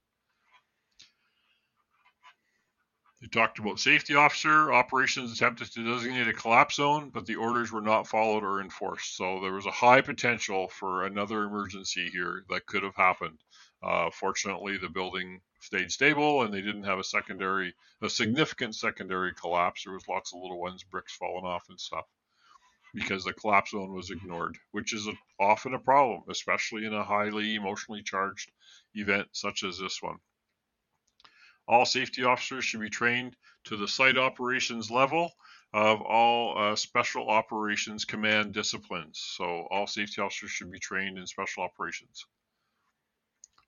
They 3.21 3.27
talked 3.27 3.57
about 3.57 3.79
safety 3.79 4.15
officer. 4.15 4.73
Operations 4.73 5.31
attempted 5.31 5.71
to 5.71 5.83
designate 5.83 6.27
a 6.27 6.33
collapse 6.33 6.75
zone, 6.75 7.09
but 7.09 7.25
the 7.25 7.37
orders 7.37 7.71
were 7.71 7.81
not 7.81 8.07
followed 8.07 8.43
or 8.43 8.59
enforced. 8.59 9.15
So 9.15 9.39
there 9.39 9.53
was 9.53 9.65
a 9.65 9.71
high 9.71 10.01
potential 10.01 10.67
for 10.67 11.05
another 11.05 11.43
emergency 11.43 12.09
here 12.09 12.43
that 12.49 12.65
could 12.65 12.83
have 12.83 12.95
happened. 12.95 13.39
Uh, 13.81 14.09
fortunately, 14.11 14.77
the 14.77 14.89
building 14.89 15.41
stayed 15.61 15.91
stable 15.91 16.43
and 16.43 16.53
they 16.53 16.61
didn't 16.61 16.83
have 16.83 16.99
a 16.99 17.03
secondary, 17.03 17.73
a 18.01 18.09
significant 18.09 18.75
secondary 18.75 19.33
collapse. 19.33 19.85
There 19.85 19.93
was 19.93 20.07
lots 20.07 20.33
of 20.33 20.41
little 20.41 20.59
ones, 20.59 20.83
bricks 20.83 21.15
falling 21.15 21.45
off 21.45 21.63
and 21.69 21.79
stuff 21.79 22.05
because 22.93 23.23
the 23.23 23.33
collapse 23.33 23.71
zone 23.71 23.93
was 23.93 24.11
ignored, 24.11 24.57
which 24.71 24.93
is 24.93 25.07
often 25.39 25.73
a 25.73 25.79
problem, 25.79 26.23
especially 26.29 26.85
in 26.85 26.93
a 26.93 27.03
highly 27.03 27.55
emotionally 27.55 28.03
charged 28.03 28.51
event 28.93 29.27
such 29.31 29.63
as 29.63 29.79
this 29.79 30.01
one. 30.01 30.17
All 31.67 31.85
safety 31.85 32.23
officers 32.23 32.65
should 32.65 32.81
be 32.81 32.89
trained 32.89 33.35
to 33.65 33.77
the 33.77 33.87
site 33.87 34.17
operations 34.17 34.91
level 34.91 35.33
of 35.73 36.01
all 36.01 36.57
uh, 36.57 36.75
special 36.75 37.29
operations 37.29 38.05
command 38.05 38.53
disciplines. 38.53 39.19
So 39.19 39.67
all 39.71 39.87
safety 39.87 40.21
officers 40.21 40.51
should 40.51 40.71
be 40.71 40.79
trained 40.79 41.17
in 41.17 41.25
special 41.25 41.63
operations. 41.63 42.25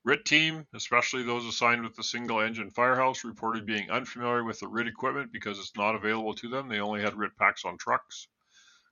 RIT 0.03 0.23
team, 0.25 0.67
especially 0.75 1.23
those 1.23 1.45
assigned 1.45 1.83
with 1.83 1.95
the 1.95 2.03
single 2.03 2.41
engine 2.41 2.69
firehouse, 2.69 3.23
reported 3.23 3.65
being 3.65 3.89
unfamiliar 3.89 4.43
with 4.43 4.59
the 4.59 4.67
RIT 4.67 4.87
equipment 4.87 5.31
because 5.31 5.57
it's 5.57 5.75
not 5.75 5.95
available 5.95 6.35
to 6.35 6.47
them. 6.47 6.67
They 6.67 6.79
only 6.79 7.01
had 7.01 7.17
RIT 7.17 7.35
packs 7.37 7.65
on 7.65 7.77
trucks. 7.79 8.27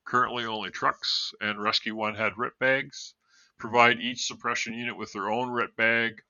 Currently, 0.05 0.45
only 0.45 0.69
trucks 0.69 1.33
and 1.39 1.61
Rescue 1.61 1.95
One 1.95 2.15
had 2.15 2.37
RIT 2.37 2.59
bags. 2.59 3.15
Provide 3.57 3.99
each 3.99 4.25
suppression 4.25 4.73
unit 4.73 4.97
with 4.97 5.13
their 5.13 5.29
own 5.29 5.49
RIT 5.49 5.75
bag. 5.75 6.21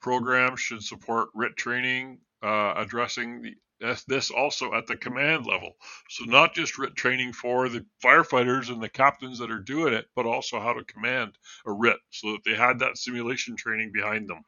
Program 0.00 0.56
should 0.56 0.82
support 0.82 1.30
RIT 1.34 1.56
training, 1.56 2.20
uh, 2.42 2.74
addressing 2.76 3.42
the 3.42 3.56
this 4.08 4.30
also 4.30 4.74
at 4.74 4.86
the 4.86 4.96
command 4.96 5.46
level. 5.46 5.76
So 6.10 6.24
not 6.24 6.54
just 6.54 6.78
RIT 6.78 6.96
training 6.96 7.32
for 7.32 7.68
the 7.68 7.86
firefighters 8.02 8.70
and 8.70 8.82
the 8.82 8.88
captains 8.88 9.38
that 9.38 9.52
are 9.52 9.60
doing 9.60 9.94
it, 9.94 10.08
but 10.16 10.26
also 10.26 10.58
how 10.60 10.72
to 10.72 10.84
command 10.84 11.38
a 11.64 11.72
RIT 11.72 11.98
so 12.10 12.32
that 12.32 12.44
they 12.44 12.54
had 12.54 12.80
that 12.80 12.98
simulation 12.98 13.56
training 13.56 13.92
behind 13.92 14.28
them. 14.28 14.42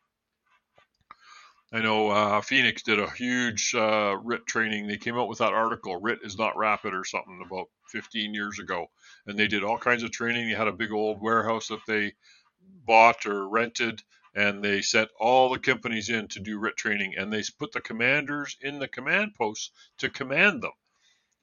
I 1.72 1.80
know 1.80 2.10
uh, 2.10 2.40
Phoenix 2.40 2.82
did 2.82 2.98
a 2.98 3.10
huge 3.10 3.74
uh, 3.76 4.16
RIT 4.24 4.44
training. 4.46 4.88
They 4.88 4.96
came 4.96 5.16
out 5.16 5.28
with 5.28 5.38
that 5.38 5.52
article, 5.52 6.00
RIT 6.00 6.18
is 6.24 6.36
not 6.36 6.56
rapid 6.56 6.94
or 6.94 7.04
something 7.04 7.40
about 7.46 7.68
15 7.90 8.34
years 8.34 8.58
ago. 8.58 8.90
And 9.26 9.38
they 9.38 9.46
did 9.46 9.62
all 9.62 9.78
kinds 9.78 10.02
of 10.02 10.10
training. 10.10 10.48
They 10.48 10.54
had 10.56 10.66
a 10.66 10.72
big 10.72 10.90
old 10.90 11.20
warehouse 11.22 11.68
that 11.68 11.86
they 11.86 12.14
bought 12.84 13.24
or 13.24 13.48
rented 13.48 14.02
and 14.34 14.64
they 14.64 14.82
sent 14.82 15.10
all 15.18 15.48
the 15.48 15.60
companies 15.60 16.08
in 16.08 16.26
to 16.28 16.40
do 16.40 16.58
RIT 16.58 16.76
training 16.76 17.14
and 17.16 17.32
they 17.32 17.42
put 17.58 17.70
the 17.72 17.80
commanders 17.80 18.56
in 18.60 18.80
the 18.80 18.88
command 18.88 19.34
posts 19.36 19.70
to 19.98 20.08
command 20.10 20.62
them. 20.62 20.72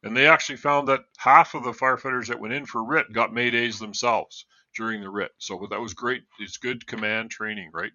And 0.03 0.15
they 0.15 0.27
actually 0.27 0.57
found 0.57 0.89
that 0.89 1.05
half 1.17 1.53
of 1.55 1.63
the 1.63 1.71
firefighters 1.71 2.27
that 2.27 2.39
went 2.39 2.53
in 2.53 2.65
for 2.65 2.83
RIT 2.83 3.13
got 3.13 3.31
Maydays 3.31 3.79
themselves 3.79 4.45
during 4.75 4.99
the 5.01 5.09
RIT. 5.09 5.31
So 5.37 5.67
that 5.69 5.81
was 5.81 5.93
great. 5.93 6.23
It's 6.39 6.57
good 6.57 6.85
command 6.85 7.31
training, 7.31 7.71
right? 7.73 7.91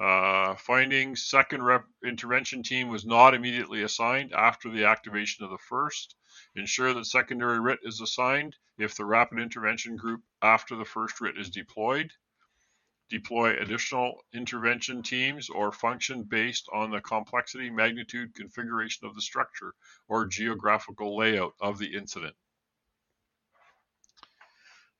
Uh, 0.00 0.54
findings 0.56 1.28
second 1.28 1.62
rep 1.62 1.84
intervention 2.02 2.62
team 2.62 2.88
was 2.88 3.04
not 3.04 3.34
immediately 3.34 3.82
assigned 3.82 4.32
after 4.32 4.70
the 4.70 4.84
activation 4.84 5.44
of 5.44 5.50
the 5.50 5.58
first. 5.58 6.16
Ensure 6.56 6.94
that 6.94 7.04
secondary 7.04 7.60
RIT 7.60 7.80
is 7.82 8.00
assigned 8.00 8.56
if 8.78 8.94
the 8.96 9.04
rapid 9.04 9.38
intervention 9.38 9.96
group 9.96 10.22
after 10.40 10.74
the 10.74 10.86
first 10.86 11.20
RIT 11.20 11.36
is 11.36 11.50
deployed 11.50 12.10
deploy 13.10 13.60
additional 13.60 14.24
intervention 14.32 15.02
teams 15.02 15.50
or 15.50 15.72
function 15.72 16.22
based 16.22 16.68
on 16.72 16.90
the 16.90 17.00
complexity, 17.00 17.68
magnitude, 17.68 18.32
configuration 18.34 19.06
of 19.06 19.14
the 19.16 19.20
structure, 19.20 19.74
or 20.08 20.26
geographical 20.26 21.16
layout 21.16 21.52
of 21.60 21.78
the 21.78 21.92
incident. 21.94 22.34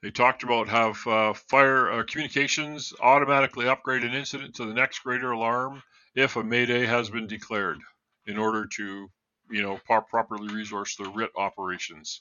They 0.03 0.11
talked 0.11 0.43
about 0.43 0.69
have 0.69 1.07
uh, 1.07 1.35
fire 1.35 1.91
uh, 1.93 2.05
communications 2.05 2.93
automatically 3.01 3.69
upgrade 3.69 4.05
an 4.05 4.15
incident 4.15 4.55
to 4.57 4.65
the 4.65 4.75
next 4.75 5.01
greater 5.01 5.31
alarm 5.33 5.83
if 6.15 6.37
a 6.37 6.45
mayday 6.45 6.87
has 6.87 7.11
been 7.11 7.27
declared 7.27 7.79
in 8.27 8.39
order 8.39 8.67
to, 8.77 9.11
you 9.51 9.63
know, 9.63 9.79
properly 9.87 10.55
resource 10.55 10.97
the 10.97 11.11
RIT 11.11 11.31
operations 11.37 12.21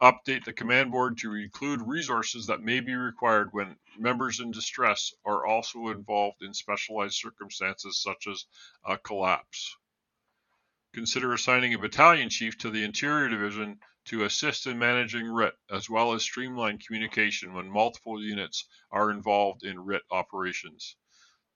update 0.00 0.44
the 0.44 0.52
command 0.52 0.90
board 0.90 1.18
to 1.18 1.34
include 1.34 1.82
resources 1.82 2.46
that 2.46 2.62
may 2.62 2.80
be 2.80 2.94
required 2.94 3.50
when 3.52 3.76
members 3.98 4.40
in 4.40 4.50
distress 4.50 5.12
are 5.26 5.44
also 5.44 5.88
involved 5.88 6.42
in 6.42 6.54
specialized 6.54 7.16
circumstances 7.16 8.00
such 8.02 8.26
as 8.26 8.46
a 8.84 8.96
collapse. 8.96 9.76
Consider 10.94 11.34
assigning 11.34 11.74
a 11.74 11.78
battalion 11.78 12.30
chief 12.30 12.56
to 12.58 12.70
the 12.70 12.82
Interior 12.82 13.28
Division 13.28 13.78
to 14.10 14.24
assist 14.24 14.66
in 14.66 14.76
managing 14.76 15.30
RIT 15.30 15.54
as 15.70 15.88
well 15.88 16.12
as 16.14 16.24
streamline 16.24 16.78
communication 16.78 17.54
when 17.54 17.70
multiple 17.70 18.20
units 18.20 18.66
are 18.90 19.12
involved 19.12 19.62
in 19.62 19.78
RIT 19.78 20.02
operations 20.10 20.96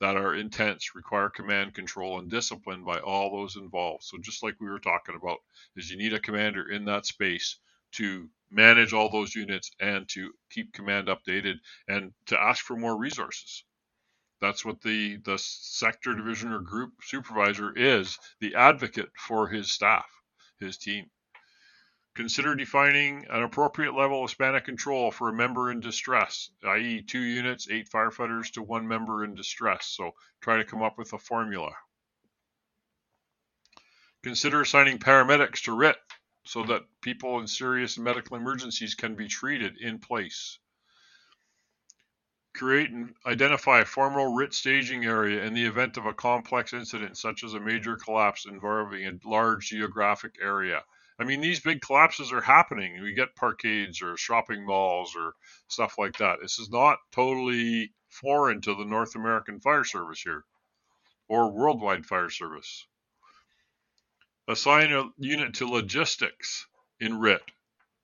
that 0.00 0.16
are 0.16 0.36
intense, 0.36 0.94
require 0.94 1.28
command 1.30 1.74
control 1.74 2.20
and 2.20 2.30
discipline 2.30 2.84
by 2.84 3.00
all 3.00 3.30
those 3.36 3.56
involved. 3.56 4.04
So 4.04 4.18
just 4.18 4.44
like 4.44 4.54
we 4.60 4.68
were 4.68 4.78
talking 4.78 5.16
about, 5.16 5.38
is 5.76 5.90
you 5.90 5.96
need 5.96 6.12
a 6.12 6.20
commander 6.20 6.70
in 6.70 6.84
that 6.84 7.06
space 7.06 7.58
to 7.94 8.28
manage 8.52 8.92
all 8.92 9.10
those 9.10 9.34
units 9.34 9.72
and 9.80 10.08
to 10.10 10.30
keep 10.50 10.72
command 10.72 11.08
updated 11.08 11.54
and 11.88 12.12
to 12.26 12.40
ask 12.40 12.64
for 12.64 12.76
more 12.76 12.96
resources. 12.96 13.64
That's 14.40 14.64
what 14.64 14.80
the, 14.80 15.16
the 15.24 15.38
sector 15.38 16.14
division 16.14 16.52
or 16.52 16.60
group 16.60 16.92
supervisor 17.02 17.72
is 17.74 18.16
the 18.38 18.54
advocate 18.54 19.10
for 19.18 19.48
his 19.48 19.72
staff, 19.72 20.06
his 20.60 20.76
team. 20.76 21.10
Consider 22.14 22.54
defining 22.54 23.26
an 23.28 23.42
appropriate 23.42 23.92
level 23.92 24.22
of 24.22 24.30
span 24.30 24.54
of 24.54 24.62
control 24.62 25.10
for 25.10 25.28
a 25.28 25.32
member 25.32 25.72
in 25.72 25.80
distress, 25.80 26.50
i.e., 26.62 27.02
two 27.02 27.20
units, 27.20 27.68
eight 27.68 27.90
firefighters 27.90 28.52
to 28.52 28.62
one 28.62 28.86
member 28.86 29.24
in 29.24 29.34
distress. 29.34 29.86
So 29.86 30.12
try 30.40 30.58
to 30.58 30.64
come 30.64 30.80
up 30.80 30.96
with 30.96 31.12
a 31.12 31.18
formula. 31.18 31.72
Consider 34.22 34.60
assigning 34.60 34.98
paramedics 34.98 35.62
to 35.64 35.76
RIT 35.76 35.96
so 36.44 36.62
that 36.64 36.84
people 37.00 37.40
in 37.40 37.48
serious 37.48 37.98
medical 37.98 38.36
emergencies 38.36 38.94
can 38.94 39.16
be 39.16 39.26
treated 39.26 39.76
in 39.80 39.98
place. 39.98 40.58
Create 42.54 42.90
and 42.90 43.16
identify 43.26 43.80
a 43.80 43.84
formal 43.84 44.34
RIT 44.34 44.54
staging 44.54 45.04
area 45.04 45.42
in 45.42 45.52
the 45.52 45.64
event 45.64 45.96
of 45.96 46.06
a 46.06 46.14
complex 46.14 46.72
incident, 46.72 47.18
such 47.18 47.42
as 47.42 47.54
a 47.54 47.60
major 47.60 47.96
collapse 47.96 48.46
involving 48.46 49.04
a 49.04 49.28
large 49.28 49.70
geographic 49.70 50.36
area. 50.40 50.84
I 51.18 51.24
mean, 51.24 51.40
these 51.40 51.60
big 51.60 51.80
collapses 51.80 52.32
are 52.32 52.40
happening. 52.40 53.00
We 53.00 53.14
get 53.14 53.36
parkades 53.36 54.02
or 54.02 54.16
shopping 54.16 54.66
malls 54.66 55.14
or 55.16 55.34
stuff 55.68 55.96
like 55.96 56.18
that. 56.18 56.40
This 56.42 56.58
is 56.58 56.70
not 56.70 56.98
totally 57.12 57.92
foreign 58.08 58.60
to 58.62 58.74
the 58.74 58.84
North 58.84 59.14
American 59.14 59.60
Fire 59.60 59.84
Service 59.84 60.20
here 60.20 60.44
or 61.28 61.52
worldwide 61.52 62.06
fire 62.06 62.30
service. 62.30 62.86
Assign 64.48 64.92
a 64.92 65.08
unit 65.16 65.54
to 65.54 65.66
logistics 65.66 66.66
in 67.00 67.18
RIT 67.18 67.42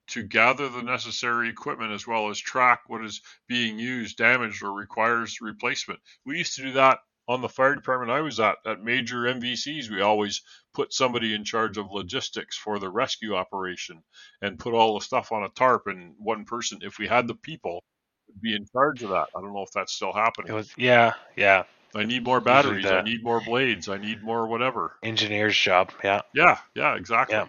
to 0.07 0.23
gather 0.23 0.67
the 0.69 0.81
necessary 0.81 1.49
equipment 1.49 1.91
as 1.91 2.07
well 2.07 2.29
as 2.29 2.39
track 2.39 2.81
what 2.87 3.05
is 3.05 3.21
being 3.47 3.77
used, 3.77 4.17
damaged, 4.17 4.63
or 4.63 4.73
requires 4.73 5.39
replacement. 5.39 5.99
We 6.25 6.37
used 6.37 6.55
to 6.55 6.63
do 6.63 6.71
that 6.73 6.99
on 7.27 7.41
the 7.41 7.49
fire 7.49 7.75
department 7.75 8.11
I 8.11 8.21
was 8.21 8.39
at, 8.39 8.57
at 8.65 8.83
major 8.83 9.21
MVCs. 9.23 9.89
We 9.89 10.01
always 10.01 10.41
put 10.73 10.93
somebody 10.93 11.33
in 11.33 11.43
charge 11.43 11.77
of 11.77 11.91
logistics 11.91 12.57
for 12.57 12.79
the 12.79 12.89
rescue 12.89 13.35
operation 13.35 14.03
and 14.41 14.59
put 14.59 14.73
all 14.73 14.95
the 14.95 15.05
stuff 15.05 15.31
on 15.31 15.43
a 15.43 15.49
tarp, 15.49 15.87
and 15.87 16.15
one 16.17 16.45
person, 16.45 16.79
if 16.81 16.97
we 16.97 17.07
had 17.07 17.27
the 17.27 17.35
people, 17.35 17.83
would 18.27 18.41
be 18.41 18.55
in 18.55 18.65
charge 18.71 19.03
of 19.03 19.09
that. 19.09 19.27
I 19.35 19.41
don't 19.41 19.53
know 19.53 19.63
if 19.63 19.71
that's 19.71 19.93
still 19.93 20.13
happening. 20.13 20.51
It 20.51 20.55
was, 20.55 20.71
yeah, 20.77 21.13
yeah. 21.35 21.63
I 21.93 22.05
need 22.05 22.23
more 22.23 22.39
batteries. 22.39 22.85
I 22.85 23.01
need 23.01 23.23
more 23.23 23.41
blades. 23.41 23.89
I 23.89 23.97
need 23.97 24.23
more 24.23 24.47
whatever. 24.47 24.95
Engineer's 25.03 25.57
job. 25.57 25.91
Yeah. 26.03 26.21
Yeah. 26.33 26.57
Yeah. 26.73 26.95
Exactly. 26.95 27.35
Yeah. 27.35 27.47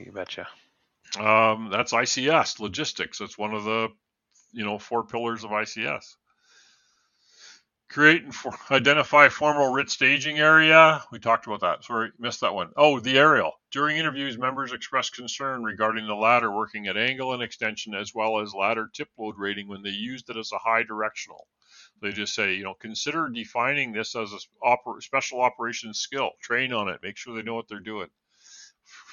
You 0.00 0.10
betcha. 0.10 0.48
Um, 1.18 1.68
that's 1.70 1.92
ICS 1.92 2.58
logistics. 2.58 3.18
That's 3.18 3.38
one 3.38 3.54
of 3.54 3.62
the, 3.62 3.88
you 4.52 4.64
know, 4.64 4.78
four 4.78 5.04
pillars 5.04 5.44
of 5.44 5.50
ICS. 5.50 6.16
Create 7.94 8.24
and 8.24 8.34
for, 8.34 8.52
identify 8.72 9.28
formal 9.28 9.72
RIT 9.72 9.88
staging 9.88 10.40
area. 10.40 11.04
We 11.12 11.20
talked 11.20 11.46
about 11.46 11.60
that. 11.60 11.84
Sorry, 11.84 12.10
missed 12.18 12.40
that 12.40 12.52
one. 12.52 12.72
Oh, 12.76 12.98
the 12.98 13.16
aerial. 13.16 13.52
During 13.70 13.98
interviews, 13.98 14.36
members 14.36 14.72
expressed 14.72 15.14
concern 15.14 15.62
regarding 15.62 16.08
the 16.08 16.16
ladder 16.16 16.50
working 16.50 16.88
at 16.88 16.96
angle 16.96 17.34
and 17.34 17.40
extension 17.40 17.94
as 17.94 18.12
well 18.12 18.40
as 18.40 18.52
ladder 18.52 18.90
tip 18.92 19.10
load 19.16 19.36
rating 19.38 19.68
when 19.68 19.82
they 19.82 19.90
used 19.90 20.28
it 20.28 20.36
as 20.36 20.50
a 20.50 20.58
high 20.58 20.82
directional. 20.82 21.46
They 22.02 22.10
just 22.10 22.34
say, 22.34 22.54
you 22.54 22.64
know, 22.64 22.74
consider 22.74 23.28
defining 23.28 23.92
this 23.92 24.16
as 24.16 24.32
a 24.32 24.38
oper- 24.66 25.00
special 25.00 25.40
operations 25.40 26.00
skill. 26.00 26.32
Train 26.42 26.72
on 26.72 26.88
it. 26.88 26.98
Make 27.00 27.16
sure 27.16 27.32
they 27.32 27.42
know 27.42 27.54
what 27.54 27.68
they're 27.68 27.78
doing. 27.78 28.08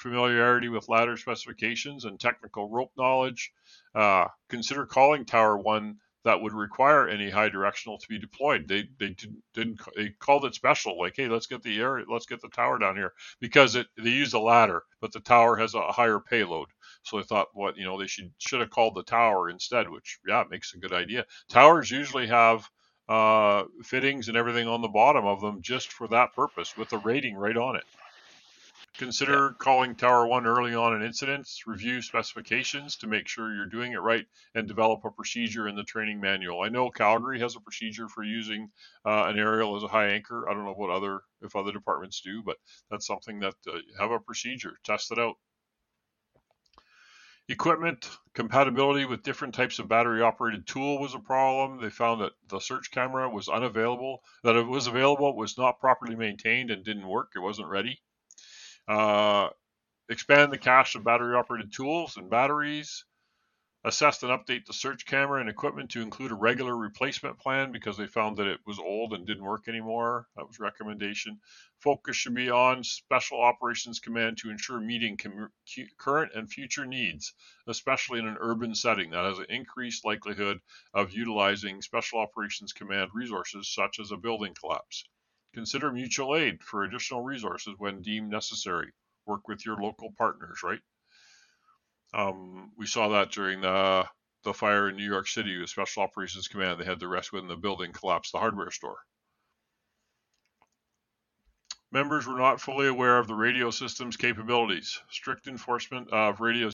Familiarity 0.02 0.70
with 0.70 0.90
ladder 0.90 1.18
specifications 1.18 2.06
and 2.06 2.20
technical 2.20 2.68
rope 2.68 2.94
knowledge. 2.98 3.52
Uh, 3.94 4.26
consider 4.50 4.88
calling 4.88 5.24
tower 5.24 5.56
one 5.56 5.98
that 6.24 6.42
would 6.42 6.54
require 6.54 7.08
any 7.08 7.30
high 7.30 7.50
directional 7.50 7.98
to 7.98 8.08
be 8.08 8.20
deployed. 8.20 8.68
They 8.68 8.88
they 9.00 9.16
didn't, 9.54 9.82
they 9.96 10.10
called 10.20 10.46
it 10.46 10.56
special, 10.56 11.00
like 11.00 11.16
hey, 11.16 11.28
let's 11.28 11.48
get 11.48 11.64
the 11.64 11.80
aerial, 11.80 12.08
let's 12.12 12.26
get 12.26 12.42
the 12.42 12.50
tower 12.50 12.78
down 12.80 12.96
here 12.96 13.14
because 13.40 13.76
it 13.76 13.88
they 13.98 14.10
use 14.10 14.34
a 14.34 14.40
ladder, 14.40 14.84
but 15.02 15.12
the 15.12 15.20
tower 15.20 15.56
has 15.58 15.74
a 15.76 15.92
higher 15.92 16.20
payload. 16.20 16.70
So 17.04 17.20
I 17.20 17.24
thought, 17.24 17.48
what 17.54 17.78
you 17.78 17.86
know, 17.86 18.00
they 18.00 18.08
should 18.08 18.32
should 18.40 18.62
have 18.62 18.70
called 18.70 18.96
the 18.96 19.04
tower 19.04 19.50
instead, 19.50 19.90
which 19.90 20.20
yeah, 20.28 20.44
makes 20.50 20.74
a 20.74 20.80
good 20.80 20.94
idea. 20.94 21.26
Towers 21.50 21.90
usually 21.92 22.28
have 22.28 22.70
uh, 23.10 23.64
fittings 23.84 24.28
and 24.28 24.38
everything 24.38 24.68
on 24.68 24.82
the 24.82 24.88
bottom 24.88 25.26
of 25.26 25.42
them 25.42 25.62
just 25.62 25.92
for 25.94 26.08
that 26.10 26.34
purpose, 26.34 26.76
with 26.78 26.94
a 26.94 26.98
rating 27.00 27.36
right 27.36 27.58
on 27.58 27.76
it. 27.76 27.84
Consider 28.98 29.46
yeah. 29.46 29.58
calling 29.58 29.96
Tower 29.96 30.28
1 30.28 30.46
early 30.46 30.76
on 30.76 30.94
in 30.94 31.02
incidents, 31.02 31.66
review 31.66 32.02
specifications 32.02 32.98
to 32.98 33.08
make 33.08 33.28
sure 33.28 33.54
you're 33.54 33.66
doing 33.66 33.94
it 33.94 34.02
right, 34.02 34.28
and 34.54 34.68
develop 34.68 35.06
a 35.06 35.12
procedure 35.12 35.68
in 35.68 35.76
the 35.76 35.84
training 35.84 36.20
manual. 36.20 36.62
I 36.62 36.70
know 36.70 36.90
Calgary 36.90 37.40
has 37.40 37.56
a 37.56 37.62
procedure 37.62 38.10
for 38.10 38.24
using 38.24 38.70
uh, 39.06 39.24
an 39.28 39.40
aerial 39.40 39.78
as 39.78 39.84
a 39.84 39.88
high 39.88 40.10
anchor. 40.10 40.50
I 40.50 40.54
don't 40.54 40.66
know 40.66 40.74
what 40.74 40.90
other 40.90 41.22
if 41.42 41.56
other 41.56 41.72
departments 41.72 42.20
do, 42.22 42.44
but 42.44 42.58
that's 42.90 43.08
something 43.08 43.40
that 43.40 43.56
uh, 43.66 43.80
have 43.98 44.12
a 44.12 44.20
procedure. 44.20 44.74
Test 44.84 45.12
it 45.12 45.20
out. 45.20 45.36
Equipment 47.48 48.10
compatibility 48.34 49.06
with 49.06 49.24
different 49.24 49.56
types 49.56 49.80
of 49.80 49.88
battery 49.88 50.22
operated 50.22 50.68
tool 50.68 51.00
was 51.00 51.16
a 51.16 51.20
problem. 51.20 51.82
They 51.82 51.90
found 51.90 52.22
that 52.22 52.34
the 52.50 52.60
search 52.60 52.92
camera 52.92 53.30
was 53.30 53.50
unavailable, 53.50 54.22
that 54.44 54.58
it 54.58 54.68
was 54.68 54.88
available, 54.88 55.36
was 55.36 55.58
not 55.58 55.80
properly 55.80 56.16
maintained 56.16 56.72
and 56.72 56.84
didn't 56.84 57.08
work. 57.08 57.32
It 57.36 57.40
wasn't 57.40 57.70
ready. 57.70 58.02
Uh, 58.92 59.50
expand 60.10 60.52
the 60.52 60.58
cache 60.58 60.96
of 60.96 61.04
battery 61.06 61.34
operated 61.34 61.72
tools 61.72 62.18
and 62.18 62.30
batteries. 62.30 63.06
Assess 63.86 64.22
and 64.22 64.34
update 64.34 64.66
the 64.66 64.74
search 64.74 65.06
camera 65.06 65.40
and 65.40 65.50
equipment 65.50 65.92
to 65.92 66.02
include 66.02 66.32
a 66.32 66.36
regular 66.36 66.76
replacement 66.76 67.40
plan 67.40 67.72
because 67.72 67.96
they 67.96 68.06
found 68.06 68.36
that 68.36 68.48
it 68.48 68.60
was 68.68 68.80
old 68.80 69.14
and 69.14 69.26
didn't 69.26 69.46
work 69.46 69.70
anymore. 69.70 70.28
That 70.36 70.46
was 70.46 70.60
recommendation. 70.60 71.40
Focus 71.80 72.18
should 72.18 72.36
be 72.36 72.50
on 72.52 72.84
Special 72.84 73.42
Operations 73.42 74.02
Command 74.02 74.40
to 74.40 74.50
ensure 74.50 74.82
meeting 74.82 75.16
com- 75.16 75.54
current 75.98 76.34
and 76.36 76.52
future 76.52 76.86
needs, 76.86 77.34
especially 77.68 78.20
in 78.20 78.28
an 78.28 78.38
urban 78.42 78.76
setting 78.76 79.12
that 79.12 79.24
has 79.24 79.40
an 79.40 79.46
increased 79.48 80.04
likelihood 80.04 80.60
of 80.94 81.14
utilizing 81.14 81.82
Special 81.82 82.20
Operations 82.20 82.74
Command 82.74 83.12
resources 83.14 83.74
such 83.74 84.02
as 84.02 84.12
a 84.12 84.18
building 84.18 84.54
collapse. 84.54 85.06
Consider 85.54 85.92
mutual 85.92 86.36
aid 86.36 86.64
for 86.64 86.84
additional 86.84 87.24
resources 87.24 87.76
when 87.78 88.02
deemed 88.02 88.30
necessary. 88.30 88.92
Work 89.26 89.48
with 89.48 89.66
your 89.66 89.78
local 89.78 90.12
partners, 90.18 90.62
right? 90.64 90.80
Um, 92.14 92.72
we 92.78 92.86
saw 92.86 93.10
that 93.10 93.32
during 93.32 93.62
the 93.62 94.06
the 94.44 94.54
fire 94.54 94.90
in 94.90 94.96
New 94.96 95.06
York 95.06 95.28
City 95.28 95.60
with 95.60 95.70
Special 95.70 96.04
Operations 96.04 96.48
Command. 96.48 96.80
They 96.80 96.86
had 96.86 97.00
to 97.02 97.08
rescue 97.08 97.40
in 97.40 97.48
the 97.48 97.56
building 97.56 97.92
collapse 97.92 98.32
the 98.32 98.40
hardware 98.40 98.72
store. 98.72 98.98
Members 101.92 102.26
were 102.26 102.38
not 102.38 102.62
fully 102.62 102.88
aware 102.88 103.20
of 103.20 103.28
the 103.28 103.36
radio 103.36 103.70
system's 103.70 104.18
capabilities. 104.18 105.00
Strict 105.10 105.48
enforcement 105.48 106.10
of 106.12 106.40
radios. 106.40 106.74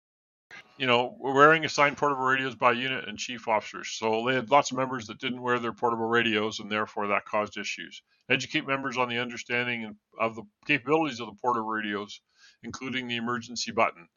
You 0.78 0.86
know, 0.86 1.16
we're 1.20 1.34
wearing 1.34 1.66
assigned 1.66 1.98
portable 1.98 2.24
radios 2.24 2.56
by 2.56 2.74
unit 2.74 3.08
and 3.08 3.18
chief 3.18 3.48
officers. 3.48 3.90
So 3.90 4.26
they 4.26 4.36
had 4.36 4.52
lots 4.52 4.72
of 4.72 4.78
members 4.78 5.08
that 5.08 5.20
didn't 5.20 5.42
wear 5.42 5.60
their 5.60 5.74
portable 5.74 6.06
radios, 6.06 6.60
and 6.60 6.72
therefore 6.72 7.08
that 7.08 7.26
caused 7.26 7.58
issues. 7.58 8.04
Educate 8.30 8.68
members 8.68 8.98
on 8.98 9.10
the 9.10 9.18
understanding 9.18 9.96
of 10.20 10.36
the 10.36 10.44
capabilities 10.68 11.20
of 11.20 11.28
the 11.28 11.40
portable 11.42 11.70
radios, 11.70 12.22
including 12.64 13.08
the 13.08 13.16
emergency 13.16 13.72
button 13.72 14.08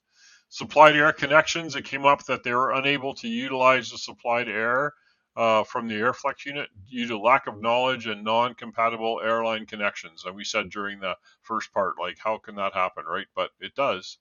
supplied 0.50 0.96
air 0.96 1.12
connections, 1.12 1.76
it 1.76 1.84
came 1.84 2.04
up 2.04 2.24
that 2.24 2.42
they 2.42 2.52
were 2.52 2.72
unable 2.72 3.14
to 3.14 3.28
utilize 3.28 3.90
the 3.90 3.98
supplied 3.98 4.48
air 4.48 4.92
uh, 5.36 5.62
from 5.62 5.86
the 5.86 5.94
Airflex 5.94 6.44
unit 6.44 6.68
due 6.90 7.06
to 7.06 7.18
lack 7.18 7.46
of 7.46 7.62
knowledge 7.62 8.06
and 8.06 8.24
non-compatible 8.24 9.20
airline 9.24 9.64
connections. 9.64 10.24
And 10.26 10.34
we 10.34 10.44
said 10.44 10.68
during 10.68 10.98
the 10.98 11.16
first 11.42 11.72
part, 11.72 11.94
like, 11.98 12.18
how 12.18 12.38
can 12.38 12.56
that 12.56 12.74
happen, 12.74 13.04
right? 13.06 13.26
But 13.34 13.50
it 13.60 13.74
does. 13.76 14.18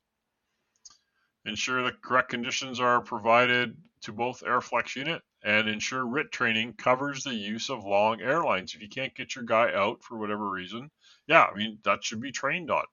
Ensure 1.49 1.81
the 1.81 1.91
correct 1.91 2.29
conditions 2.29 2.79
are 2.79 3.01
provided 3.01 3.75
to 4.01 4.13
both 4.13 4.43
Airflex 4.43 4.95
unit 4.95 5.23
and 5.43 5.67
ensure 5.67 6.05
RIT 6.05 6.31
training 6.31 6.73
covers 6.73 7.23
the 7.23 7.33
use 7.33 7.71
of 7.71 7.83
long 7.83 8.21
airlines. 8.21 8.75
If 8.75 8.83
you 8.83 8.87
can't 8.87 9.15
get 9.15 9.35
your 9.35 9.45
guy 9.45 9.73
out 9.73 10.03
for 10.03 10.15
whatever 10.15 10.47
reason, 10.47 10.91
yeah, 11.25 11.45
I 11.45 11.57
mean, 11.57 11.79
that 11.85 12.03
should 12.03 12.21
be 12.21 12.31
trained 12.31 12.69
on. 12.69 12.85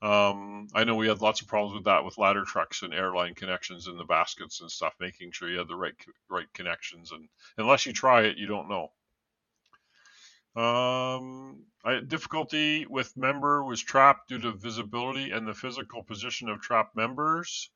Um, 0.00 0.68
I 0.74 0.84
know 0.84 0.94
we 0.94 1.06
had 1.06 1.20
lots 1.20 1.42
of 1.42 1.48
problems 1.48 1.74
with 1.74 1.84
that 1.84 2.02
with 2.02 2.16
ladder 2.16 2.44
trucks 2.44 2.80
and 2.80 2.94
airline 2.94 3.34
connections 3.34 3.86
in 3.86 3.98
the 3.98 4.04
baskets 4.04 4.62
and 4.62 4.70
stuff, 4.70 4.94
making 4.98 5.32
sure 5.32 5.50
you 5.50 5.58
had 5.58 5.68
the 5.68 5.76
right 5.76 5.94
right 6.30 6.50
connections. 6.54 7.12
And 7.12 7.28
unless 7.58 7.84
you 7.84 7.92
try 7.92 8.22
it, 8.22 8.38
you 8.38 8.46
don't 8.46 8.70
know. 8.70 8.90
Um, 10.60 11.66
I, 11.84 12.00
difficulty 12.00 12.86
with 12.86 13.16
member 13.16 13.62
was 13.64 13.82
trapped 13.82 14.28
due 14.28 14.38
to 14.40 14.52
visibility 14.52 15.30
and 15.30 15.46
the 15.46 15.54
physical 15.54 16.02
position 16.02 16.48
of 16.48 16.60
trapped 16.60 16.96
members. 16.96 17.70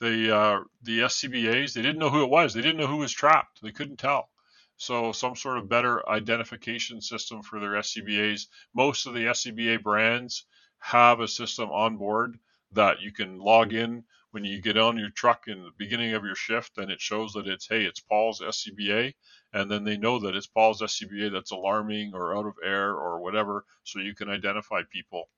The 0.00 0.36
uh, 0.36 0.60
the 0.82 1.00
SCBA's 1.00 1.74
they 1.74 1.82
didn't 1.82 1.98
know 1.98 2.10
who 2.10 2.24
it 2.24 2.30
was. 2.30 2.54
They 2.54 2.62
didn't 2.62 2.78
know 2.78 2.86
who 2.86 2.98
was 2.98 3.12
trapped. 3.12 3.62
They 3.62 3.72
couldn't 3.72 3.98
tell. 3.98 4.28
So 4.76 5.12
some 5.12 5.36
sort 5.36 5.58
of 5.58 5.68
better 5.68 6.08
identification 6.08 7.00
system 7.00 7.42
for 7.42 7.60
their 7.60 7.72
SCBA's. 7.72 8.48
Most 8.74 9.06
of 9.06 9.14
the 9.14 9.26
SCBA 9.26 9.82
brands 9.82 10.46
have 10.78 11.20
a 11.20 11.28
system 11.28 11.70
on 11.70 11.96
board 11.96 12.38
that 12.72 13.00
you 13.00 13.12
can 13.12 13.38
log 13.38 13.72
in 13.72 14.04
when 14.32 14.44
you 14.44 14.60
get 14.60 14.76
on 14.76 14.98
your 14.98 15.10
truck 15.10 15.46
in 15.46 15.62
the 15.62 15.70
beginning 15.78 16.12
of 16.12 16.24
your 16.24 16.34
shift 16.34 16.76
and 16.76 16.90
it 16.90 17.00
shows 17.00 17.32
that 17.32 17.46
it's 17.46 17.68
hey 17.68 17.84
it's 17.84 18.00
paul's 18.00 18.40
scba 18.40 19.14
and 19.52 19.70
then 19.70 19.84
they 19.84 19.96
know 19.96 20.18
that 20.18 20.34
it's 20.34 20.48
paul's 20.48 20.82
scba 20.82 21.32
that's 21.32 21.52
alarming 21.52 22.12
or 22.14 22.36
out 22.36 22.44
of 22.44 22.54
air 22.64 22.90
or 22.94 23.20
whatever 23.20 23.64
so 23.84 24.00
you 24.00 24.14
can 24.14 24.28
identify 24.28 24.82
people 24.90 25.28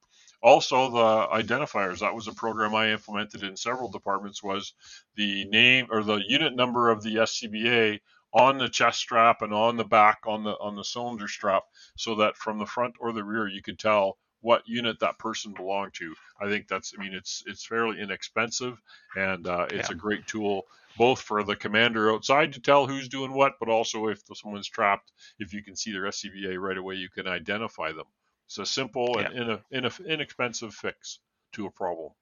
also 0.42 0.90
the 0.90 1.26
identifiers 1.42 2.00
that 2.00 2.14
was 2.14 2.28
a 2.28 2.34
program 2.34 2.74
i 2.74 2.92
implemented 2.92 3.42
in 3.42 3.56
several 3.56 3.90
departments 3.90 4.42
was 4.42 4.74
the 5.16 5.44
name 5.46 5.86
or 5.90 6.02
the 6.02 6.22
unit 6.28 6.54
number 6.54 6.90
of 6.90 7.02
the 7.02 7.16
scba 7.16 7.98
on 8.32 8.58
the 8.58 8.68
chest 8.68 8.98
strap 8.98 9.42
and 9.42 9.52
on 9.52 9.76
the 9.76 9.84
back 9.84 10.18
on 10.26 10.44
the 10.44 10.52
on 10.58 10.76
the 10.76 10.84
cylinder 10.84 11.28
strap 11.28 11.62
so 11.96 12.14
that 12.16 12.36
from 12.36 12.58
the 12.58 12.66
front 12.66 12.94
or 13.00 13.12
the 13.12 13.24
rear 13.24 13.48
you 13.48 13.62
could 13.62 13.78
tell 13.78 14.18
what 14.46 14.62
unit 14.68 15.00
that 15.00 15.18
person 15.18 15.52
belonged 15.52 15.92
to. 15.94 16.14
I 16.40 16.48
think 16.48 16.68
that's, 16.68 16.92
I 16.96 17.02
mean, 17.02 17.14
it's 17.14 17.42
it's 17.46 17.66
fairly 17.66 18.00
inexpensive 18.00 18.80
and 19.16 19.44
uh, 19.46 19.66
it's 19.70 19.90
yeah. 19.90 19.94
a 19.96 19.98
great 19.98 20.24
tool 20.28 20.66
both 20.96 21.20
for 21.20 21.42
the 21.42 21.56
commander 21.56 22.12
outside 22.12 22.52
to 22.52 22.60
tell 22.60 22.86
who's 22.86 23.08
doing 23.08 23.32
what, 23.32 23.54
but 23.58 23.68
also 23.68 24.06
if 24.06 24.22
someone's 24.34 24.68
trapped, 24.68 25.12
if 25.38 25.52
you 25.52 25.62
can 25.62 25.74
see 25.76 25.92
their 25.92 26.04
SCBA 26.04 26.58
right 26.58 26.78
away, 26.78 26.94
you 26.94 27.08
can 27.08 27.26
identify 27.26 27.90
them. 27.90 28.06
It's 28.46 28.58
a 28.58 28.66
simple 28.66 29.18
and 29.18 29.34
yeah. 29.34 29.78
in 29.78 29.84
a, 29.84 29.92
inexpensive 30.06 30.74
fix 30.74 31.18
to 31.52 31.66
a 31.66 31.70
problem. 31.70 32.12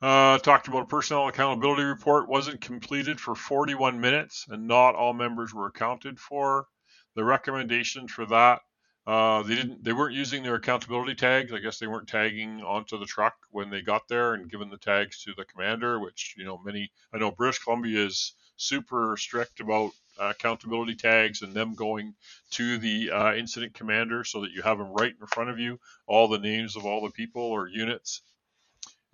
Uh, 0.00 0.38
talked 0.38 0.66
about 0.66 0.82
a 0.82 0.86
personnel 0.86 1.28
accountability 1.28 1.84
report 1.84 2.28
wasn't 2.28 2.60
completed 2.60 3.20
for 3.20 3.36
41 3.36 4.00
minutes 4.00 4.46
and 4.48 4.66
not 4.66 4.96
all 4.96 5.12
members 5.12 5.54
were 5.54 5.66
accounted 5.66 6.18
for. 6.18 6.66
The 7.14 7.22
recommendation 7.22 8.08
for 8.08 8.26
that 8.26 8.62
uh, 9.06 9.42
they 9.42 9.56
didn't. 9.56 9.82
They 9.82 9.92
weren't 9.92 10.14
using 10.14 10.42
their 10.42 10.54
accountability 10.54 11.16
tags. 11.16 11.52
I 11.52 11.58
guess 11.58 11.78
they 11.78 11.88
weren't 11.88 12.06
tagging 12.06 12.62
onto 12.62 12.98
the 12.98 13.06
truck 13.06 13.34
when 13.50 13.68
they 13.68 13.82
got 13.82 14.06
there 14.06 14.34
and 14.34 14.50
giving 14.50 14.70
the 14.70 14.76
tags 14.76 15.24
to 15.24 15.32
the 15.36 15.44
commander. 15.44 15.98
Which 15.98 16.36
you 16.38 16.44
know, 16.44 16.60
many. 16.64 16.90
I 17.12 17.18
know 17.18 17.32
British 17.32 17.58
Columbia 17.58 18.06
is 18.06 18.34
super 18.62 19.16
strict 19.18 19.60
about 19.60 19.90
uh, 20.18 20.30
accountability 20.30 20.94
tags 20.94 21.42
and 21.42 21.54
them 21.54 21.74
going 21.74 22.14
to 22.50 22.78
the 22.78 23.10
uh, 23.10 23.34
incident 23.34 23.74
commander 23.74 24.24
so 24.24 24.42
that 24.42 24.52
you 24.52 24.62
have 24.62 24.78
them 24.78 24.92
right 24.92 25.14
in 25.18 25.26
front 25.26 25.50
of 25.50 25.58
you, 25.58 25.78
all 26.06 26.28
the 26.28 26.38
names 26.38 26.76
of 26.76 26.84
all 26.84 27.02
the 27.02 27.10
people 27.10 27.42
or 27.42 27.68
units. 27.68 28.22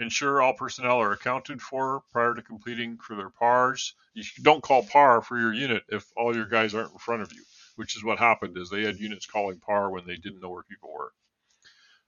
Ensure 0.00 0.40
all 0.40 0.54
personnel 0.54 1.00
are 1.00 1.12
accounted 1.12 1.60
for 1.60 2.02
prior 2.12 2.34
to 2.34 2.42
completing 2.42 2.98
for 2.98 3.16
their 3.16 3.30
PARs. 3.30 3.94
You 4.14 4.24
don't 4.42 4.62
call 4.62 4.84
PAR 4.84 5.22
for 5.22 5.38
your 5.38 5.52
unit 5.52 5.82
if 5.88 6.06
all 6.16 6.34
your 6.34 6.46
guys 6.46 6.74
aren't 6.74 6.92
in 6.92 6.98
front 6.98 7.22
of 7.22 7.32
you 7.32 7.42
which 7.78 7.96
is 7.96 8.02
what 8.02 8.18
happened 8.18 8.58
is 8.58 8.68
they 8.68 8.82
had 8.82 8.98
units 8.98 9.24
calling 9.24 9.60
par 9.60 9.88
when 9.88 10.04
they 10.04 10.16
didn't 10.16 10.40
know 10.40 10.50
where 10.50 10.64
people 10.64 10.92
were. 10.92 11.12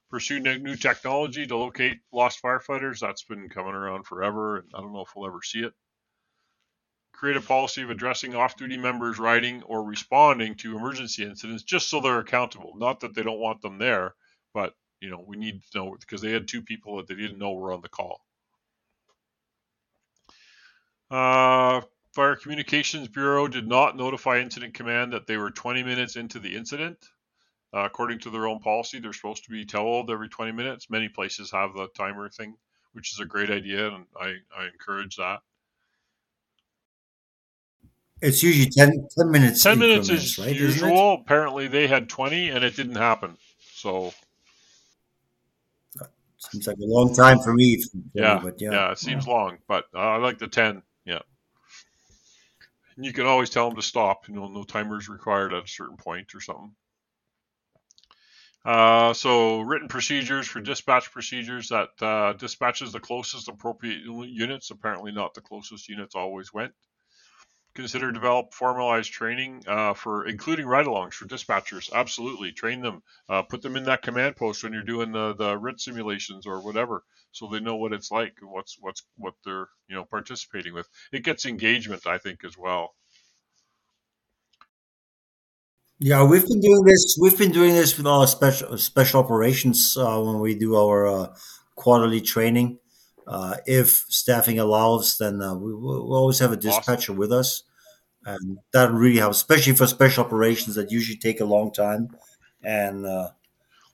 Pursue 0.09 0.41
new 0.41 0.75
technology 0.75 1.47
to 1.47 1.55
locate 1.55 2.01
lost 2.11 2.43
firefighters. 2.43 2.99
That's 2.99 3.23
been 3.23 3.47
coming 3.47 3.73
around 3.73 4.03
forever, 4.03 4.57
and 4.57 4.67
I 4.75 4.81
don't 4.81 4.91
know 4.91 5.03
if 5.03 5.15
we'll 5.15 5.29
ever 5.29 5.41
see 5.41 5.61
it. 5.61 5.73
Create 7.21 7.37
a 7.37 7.41
policy 7.41 7.83
of 7.83 7.91
addressing 7.91 8.33
off-duty 8.33 8.77
members 8.77 9.19
riding 9.19 9.61
or 9.61 9.83
responding 9.83 10.55
to 10.55 10.75
emergency 10.75 11.23
incidents, 11.23 11.61
just 11.61 11.87
so 11.87 11.99
they're 11.99 12.17
accountable. 12.17 12.73
Not 12.75 13.01
that 13.01 13.13
they 13.13 13.21
don't 13.21 13.37
want 13.37 13.61
them 13.61 13.77
there, 13.77 14.15
but 14.55 14.73
you 15.01 15.11
know 15.11 15.23
we 15.27 15.37
need 15.37 15.61
to 15.61 15.77
know 15.77 15.95
because 15.99 16.21
they 16.21 16.31
had 16.31 16.47
two 16.47 16.63
people 16.63 16.97
that 16.97 17.05
they 17.05 17.13
didn't 17.13 17.37
know 17.37 17.53
were 17.53 17.73
on 17.73 17.81
the 17.81 17.89
call. 17.89 18.25
Uh, 21.11 21.81
Fire 22.15 22.35
Communications 22.35 23.07
Bureau 23.07 23.47
did 23.47 23.67
not 23.67 23.95
notify 23.95 24.39
Incident 24.39 24.73
Command 24.73 25.13
that 25.13 25.27
they 25.27 25.37
were 25.37 25.51
20 25.51 25.83
minutes 25.83 26.15
into 26.15 26.39
the 26.39 26.55
incident. 26.55 26.97
Uh, 27.71 27.81
according 27.81 28.17
to 28.21 28.31
their 28.31 28.47
own 28.47 28.61
policy, 28.61 28.97
they're 28.97 29.13
supposed 29.13 29.43
to 29.43 29.51
be 29.51 29.63
told 29.63 30.09
every 30.09 30.27
20 30.27 30.53
minutes. 30.53 30.89
Many 30.89 31.07
places 31.07 31.51
have 31.51 31.75
the 31.75 31.87
timer 31.95 32.29
thing, 32.29 32.55
which 32.93 33.13
is 33.13 33.19
a 33.19 33.25
great 33.25 33.51
idea, 33.51 33.89
and 33.89 34.07
I, 34.19 34.37
I 34.57 34.65
encourage 34.73 35.17
that. 35.17 35.41
It's 38.21 38.43
usually 38.43 38.69
10, 38.69 39.07
10 39.17 39.31
minutes. 39.31 39.63
10 39.63 39.79
minutes 39.79 40.09
is 40.09 40.37
right, 40.37 40.55
usual. 40.55 41.13
Apparently, 41.13 41.67
they 41.67 41.87
had 41.87 42.07
20 42.07 42.49
and 42.49 42.63
it 42.63 42.75
didn't 42.75 42.95
happen. 42.95 43.37
So. 43.73 44.13
Seems 46.37 46.67
like 46.67 46.77
a 46.77 46.85
long 46.85 47.13
time 47.13 47.39
for 47.39 47.53
me. 47.53 47.83
Yeah, 48.13 48.39
but 48.41 48.59
yeah, 48.59 48.71
yeah, 48.71 48.91
it 48.91 48.97
seems 48.97 49.27
yeah. 49.27 49.33
long, 49.33 49.57
but 49.67 49.85
uh, 49.93 49.99
I 49.99 50.17
like 50.17 50.39
the 50.39 50.47
10. 50.47 50.81
Yeah. 51.05 51.19
And 52.95 53.05
you 53.05 53.13
can 53.13 53.25
always 53.25 53.49
tell 53.49 53.67
them 53.67 53.75
to 53.75 53.81
stop. 53.81 54.27
You 54.27 54.35
know, 54.35 54.47
no 54.47 54.63
timers 54.63 55.07
required 55.07 55.53
at 55.53 55.63
a 55.63 55.67
certain 55.67 55.97
point 55.97 56.33
or 56.33 56.41
something. 56.41 56.71
Uh, 58.63 59.13
so 59.13 59.61
written 59.61 59.87
procedures 59.87 60.47
for 60.47 60.61
dispatch 60.61 61.11
procedures 61.11 61.69
that 61.69 61.89
uh, 62.01 62.33
dispatches 62.33 62.91
the 62.91 62.99
closest 62.99 63.47
appropriate 63.47 64.01
units. 64.03 64.69
Apparently, 64.69 65.11
not 65.11 65.33
the 65.33 65.41
closest 65.41 65.89
units 65.89 66.15
always 66.15 66.53
went. 66.53 66.71
Consider 67.73 68.11
develop 68.11 68.53
formalized 68.53 69.11
training 69.11 69.63
uh, 69.67 69.93
for 69.93 70.25
including 70.27 70.65
ride-alongs 70.65 71.13
for 71.13 71.25
dispatchers. 71.25 71.91
Absolutely, 71.93 72.51
train 72.51 72.81
them. 72.81 73.01
Uh, 73.29 73.41
put 73.43 73.61
them 73.61 73.77
in 73.77 73.85
that 73.85 74.01
command 74.01 74.35
post 74.35 74.63
when 74.63 74.73
you're 74.73 74.83
doing 74.83 75.11
the 75.11 75.33
the 75.33 75.57
RIT 75.57 75.79
simulations 75.79 76.45
or 76.45 76.61
whatever 76.61 77.03
so 77.31 77.47
they 77.47 77.59
know 77.59 77.75
what 77.75 77.93
it's 77.93 78.11
like 78.11 78.33
what's 78.41 78.77
what's 78.79 79.03
what 79.17 79.33
they're 79.45 79.67
you 79.87 79.95
know 79.95 80.05
participating 80.05 80.73
with. 80.73 80.87
It 81.11 81.23
gets 81.23 81.45
engagement, 81.45 82.05
I 82.05 82.17
think, 82.17 82.43
as 82.43 82.57
well. 82.57 82.95
Yeah, 85.99 86.23
we've 86.23 86.45
been 86.45 86.61
doing 86.61 86.83
this. 86.83 87.17
We've 87.21 87.37
been 87.37 87.51
doing 87.51 87.73
this 87.73 87.97
with 87.97 88.07
our 88.07 88.27
special 88.27 88.77
special 88.77 89.23
operations 89.23 89.95
uh, 89.97 90.19
when 90.19 90.39
we 90.39 90.55
do 90.55 90.75
our 90.75 91.07
uh, 91.07 91.35
quarterly 91.75 92.21
training. 92.21 92.79
Uh, 93.31 93.55
if 93.65 94.05
staffing 94.09 94.59
allows, 94.59 95.17
then 95.17 95.41
uh, 95.41 95.55
we 95.55 95.73
will 95.73 96.13
always 96.13 96.39
have 96.39 96.51
a 96.51 96.57
dispatcher 96.57 97.13
awesome. 97.13 97.17
with 97.17 97.31
us, 97.31 97.63
and 98.25 98.57
that 98.73 98.91
really 98.91 99.19
helps, 99.19 99.37
especially 99.37 99.71
for 99.73 99.87
special 99.87 100.25
operations 100.25 100.75
that 100.75 100.91
usually 100.91 101.17
take 101.17 101.39
a 101.39 101.45
long 101.45 101.71
time. 101.71 102.09
And 102.61 103.05
uh, 103.05 103.29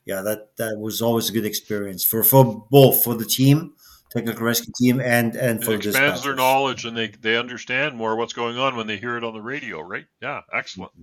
yeah, 0.06 0.22
that 0.22 0.58
that 0.58 0.80
was 0.80 1.04
always 1.04 1.30
a 1.30 1.34
good 1.34 1.46
experience 1.46 2.04
for 2.04 2.24
for 2.24 2.66
both 2.72 3.04
for 3.04 3.14
the 3.14 3.26
team, 3.26 3.76
technical 4.10 4.44
rescue 4.44 4.74
team, 4.76 5.00
and 5.00 5.36
and 5.36 5.64
for 5.64 5.74
it 5.74 5.86
expands 5.86 6.24
their 6.24 6.34
knowledge 6.34 6.86
and 6.86 6.98
they 6.98 7.10
they 7.10 7.38
understand 7.38 7.96
more 7.96 8.16
what's 8.16 8.34
going 8.34 8.58
on 8.58 8.76
when 8.76 8.88
they 8.88 8.98
hear 8.98 9.18
it 9.18 9.24
on 9.24 9.34
the 9.34 9.42
radio, 9.42 9.82
right? 9.82 10.08
Yeah, 10.20 10.42
excellent. 10.52 10.94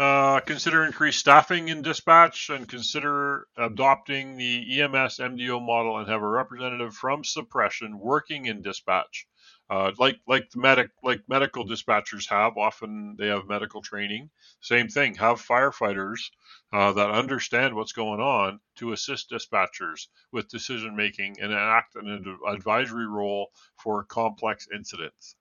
Uh, 0.00 0.40
consider 0.40 0.82
increased 0.82 1.18
staffing 1.18 1.68
in 1.68 1.82
dispatch 1.82 2.48
and 2.48 2.66
consider 2.66 3.46
adopting 3.58 4.38
the 4.38 4.80
EMS 4.80 5.18
MDO 5.18 5.60
model 5.60 5.98
and 5.98 6.08
have 6.08 6.22
a 6.22 6.26
representative 6.26 6.94
from 6.94 7.22
suppression 7.22 7.98
working 7.98 8.46
in 8.46 8.62
dispatch. 8.62 9.26
Uh, 9.68 9.92
like 9.98 10.18
like 10.26 10.48
the 10.52 10.58
medic 10.58 10.90
like 11.02 11.20
medical 11.28 11.66
dispatchers 11.66 12.26
have 12.30 12.56
often 12.56 13.14
they 13.18 13.26
have 13.26 13.46
medical 13.46 13.82
training 13.82 14.30
same 14.62 14.88
thing 14.88 15.14
have 15.16 15.36
firefighters 15.46 16.30
uh, 16.72 16.94
that 16.94 17.10
understand 17.10 17.74
what's 17.74 17.92
going 17.92 18.20
on 18.20 18.58
to 18.76 18.92
assist 18.92 19.30
dispatchers 19.30 20.06
with 20.32 20.48
decision 20.48 20.96
making 20.96 21.36
and 21.42 21.52
act 21.52 21.94
in 21.96 22.08
an 22.08 22.38
advisory 22.48 23.06
role 23.06 23.50
for 23.76 24.02
complex 24.04 24.66
incidents 24.74 25.36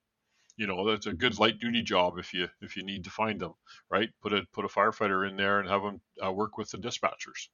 you 0.60 0.68
know 0.68 0.86
that's 0.86 1.08
a 1.08 1.14
good 1.14 1.40
light 1.40 1.58
duty 1.60 1.82
job 1.82 2.20
if 2.20 2.34
you 2.34 2.48
if 2.62 2.76
you 2.76 2.84
need 2.84 3.06
to 3.06 3.10
find 3.10 3.40
them 3.40 3.54
right? 3.90 4.10
Put 4.22 4.34
a 4.34 4.46
put 4.54 4.66
a 4.66 4.68
firefighter 4.68 5.28
in 5.28 5.36
there 5.36 5.60
and 5.60 5.70
have 5.70 5.82
them 5.82 6.02
uh, 6.24 6.32
work 6.32 6.58
with 6.58 6.70
the 6.70 6.78
dispatchers. 6.78 7.50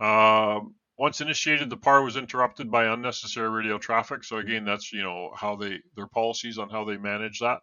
Um, 0.00 0.74
once 0.98 1.20
initiated 1.20 1.70
the 1.70 1.76
par 1.76 2.02
was 2.02 2.16
interrupted 2.16 2.70
by 2.70 2.86
unnecessary 2.86 3.48
radio 3.48 3.78
traffic. 3.78 4.24
So 4.24 4.38
again 4.38 4.64
that's 4.64 4.92
you 4.92 5.02
know 5.02 5.30
how 5.36 5.56
they 5.56 5.78
their 5.96 6.08
policies 6.08 6.58
on 6.58 6.68
how 6.68 6.84
they 6.84 6.96
manage 6.96 7.40
that. 7.40 7.60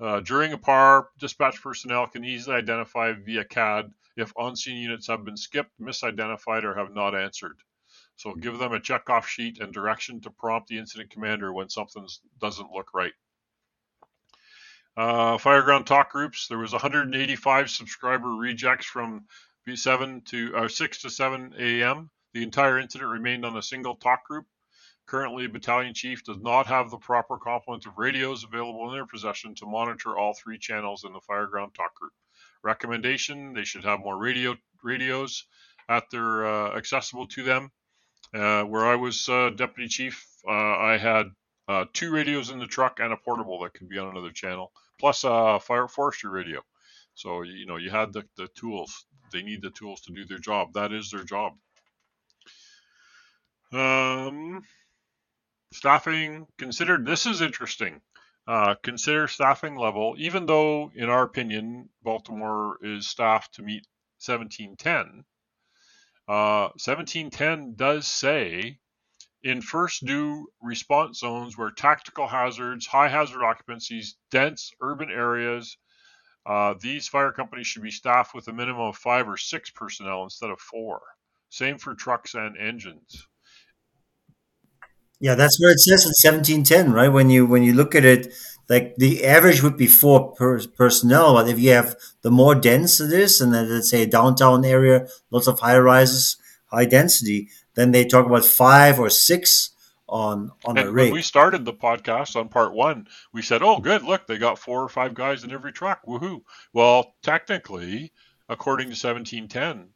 Uh, 0.00 0.20
during 0.20 0.52
a 0.52 0.58
par 0.58 1.08
dispatch 1.18 1.62
personnel 1.62 2.06
can 2.06 2.24
easily 2.24 2.56
identify 2.56 3.12
via 3.12 3.44
cad 3.44 3.86
if 4.16 4.32
on-scene 4.36 4.76
units 4.76 5.08
have 5.08 5.24
been 5.24 5.36
skipped 5.36 5.70
misidentified 5.80 6.64
or 6.64 6.74
have 6.74 6.94
not 6.94 7.16
answered. 7.16 7.56
So 8.16 8.34
give 8.34 8.58
them 8.58 8.72
a 8.72 8.80
check-off 8.80 9.26
sheet 9.26 9.60
and 9.60 9.72
direction 9.72 10.20
to 10.20 10.30
prompt 10.30 10.68
the 10.68 10.78
incident 10.78 11.10
commander 11.10 11.52
when 11.52 11.68
something 11.68 12.06
doesn't 12.40 12.70
look 12.70 12.88
right 12.94 13.12
uh, 14.96 15.38
Fireground 15.38 15.86
talk 15.86 16.10
groups. 16.12 16.46
There 16.48 16.58
was 16.58 16.72
185 16.72 17.70
subscriber 17.70 18.28
rejects 18.28 18.86
from 18.86 19.24
7 19.72 20.22
to 20.26 20.56
uh, 20.56 20.68
6 20.68 21.02
to 21.02 21.10
7 21.10 21.54
a.m. 21.58 22.10
The 22.32 22.42
entire 22.42 22.78
incident 22.78 23.10
remained 23.10 23.44
on 23.44 23.56
a 23.56 23.62
single 23.62 23.96
talk 23.96 24.24
group. 24.26 24.46
Currently, 25.06 25.48
battalion 25.48 25.94
chief 25.94 26.24
does 26.24 26.38
not 26.38 26.66
have 26.66 26.90
the 26.90 26.96
proper 26.96 27.36
complement 27.38 27.86
of 27.86 27.98
radios 27.98 28.44
available 28.44 28.88
in 28.88 28.94
their 28.94 29.06
possession 29.06 29.54
to 29.56 29.66
monitor 29.66 30.16
all 30.16 30.34
three 30.34 30.58
channels 30.58 31.04
in 31.04 31.12
the 31.12 31.20
Fireground 31.20 31.74
talk 31.74 31.94
group. 31.94 32.12
Recommendation: 32.62 33.52
They 33.52 33.64
should 33.64 33.84
have 33.84 34.00
more 34.00 34.16
radio 34.16 34.56
radios 34.82 35.44
at 35.88 36.08
their 36.10 36.46
uh, 36.46 36.76
accessible 36.76 37.26
to 37.28 37.42
them. 37.42 37.70
Uh, 38.32 38.62
where 38.64 38.86
I 38.86 38.96
was 38.96 39.28
uh, 39.28 39.50
deputy 39.54 39.88
chief, 39.88 40.26
uh, 40.48 40.50
I 40.50 40.96
had 40.96 41.26
uh, 41.68 41.84
two 41.92 42.10
radios 42.10 42.50
in 42.50 42.58
the 42.58 42.66
truck 42.66 42.98
and 42.98 43.12
a 43.12 43.16
portable 43.16 43.60
that 43.62 43.74
could 43.74 43.88
be 43.88 43.98
on 43.98 44.08
another 44.08 44.32
channel 44.32 44.72
plus 44.98 45.24
a 45.24 45.60
fire 45.60 45.88
forestry 45.88 46.30
radio. 46.30 46.60
So 47.14 47.42
you 47.42 47.66
know 47.66 47.76
you 47.76 47.90
had 47.90 48.12
the, 48.12 48.24
the 48.36 48.48
tools. 48.48 49.06
They 49.32 49.42
need 49.42 49.62
the 49.62 49.70
tools 49.70 50.02
to 50.02 50.12
do 50.12 50.24
their 50.24 50.38
job. 50.38 50.74
That 50.74 50.92
is 50.92 51.10
their 51.10 51.24
job. 51.24 51.54
Um, 53.72 54.62
staffing 55.72 56.46
considered. 56.58 57.06
This 57.06 57.26
is 57.26 57.40
interesting. 57.40 58.00
Uh, 58.46 58.74
consider 58.82 59.26
staffing 59.26 59.74
level, 59.74 60.14
even 60.18 60.46
though, 60.46 60.90
in 60.94 61.08
our 61.08 61.22
opinion, 61.22 61.88
Baltimore 62.02 62.76
is 62.82 63.06
staffed 63.06 63.54
to 63.54 63.62
meet 63.62 63.86
1710. 64.24 65.24
Uh, 66.28 66.68
1710 66.76 67.74
does 67.74 68.06
say 68.06 68.78
in 69.44 69.60
first 69.60 70.04
due 70.04 70.48
response 70.62 71.20
zones 71.20 71.56
where 71.56 71.70
tactical 71.70 72.26
hazards, 72.26 72.86
high 72.86 73.08
hazard 73.08 73.42
occupancies, 73.42 74.14
dense 74.30 74.72
urban 74.80 75.10
areas, 75.10 75.76
uh, 76.46 76.74
these 76.80 77.06
fire 77.06 77.30
companies 77.30 77.66
should 77.66 77.82
be 77.82 77.90
staffed 77.90 78.34
with 78.34 78.48
a 78.48 78.52
minimum 78.52 78.80
of 78.80 78.96
five 78.96 79.28
or 79.28 79.36
six 79.36 79.70
personnel 79.70 80.24
instead 80.24 80.50
of 80.50 80.58
four. 80.58 81.00
Same 81.50 81.78
for 81.78 81.94
trucks 81.94 82.34
and 82.34 82.56
engines. 82.56 83.28
Yeah, 85.20 85.34
that's 85.36 85.58
where 85.60 85.70
it 85.70 85.80
says 85.80 86.04
in 86.06 86.12
seventeen 86.14 86.64
ten, 86.64 86.92
right? 86.92 87.08
When 87.08 87.30
you 87.30 87.46
when 87.46 87.62
you 87.62 87.74
look 87.74 87.94
at 87.94 88.04
it, 88.04 88.32
like 88.68 88.96
the 88.96 89.24
average 89.24 89.62
would 89.62 89.76
be 89.76 89.86
four 89.86 90.32
per 90.32 90.60
personnel, 90.68 91.34
but 91.34 91.48
if 91.48 91.58
you 91.58 91.70
have 91.70 91.96
the 92.22 92.30
more 92.30 92.54
dense 92.54 93.00
it 93.00 93.12
is, 93.12 93.40
and 93.40 93.54
then 93.54 93.70
let's 93.70 93.90
say 93.90 94.02
a 94.02 94.06
downtown 94.06 94.64
area, 94.64 95.06
lots 95.30 95.46
of 95.46 95.60
high 95.60 95.78
rises, 95.78 96.36
high 96.74 96.84
density, 96.84 97.48
then 97.74 97.92
they 97.92 98.04
talk 98.04 98.26
about 98.26 98.44
five 98.44 98.98
or 98.98 99.10
six 99.10 99.70
on 100.08 100.50
on 100.64 100.76
and 100.76 100.88
the 100.88 100.92
rig. 100.92 101.06
When 101.06 101.14
we 101.14 101.22
started 101.22 101.64
the 101.64 101.72
podcast 101.72 102.36
on 102.36 102.48
part 102.48 102.74
one, 102.74 103.08
we 103.32 103.42
said, 103.42 103.62
"Oh, 103.62 103.78
good! 103.78 104.02
Look, 104.02 104.26
they 104.26 104.38
got 104.38 104.58
four 104.58 104.82
or 104.82 104.88
five 104.88 105.14
guys 105.14 105.44
in 105.44 105.52
every 105.52 105.72
truck. 105.72 106.04
Woohoo!" 106.06 106.42
Well, 106.72 107.14
technically, 107.22 108.12
according 108.48 108.86
to 108.86 108.96
1710, 108.96 109.90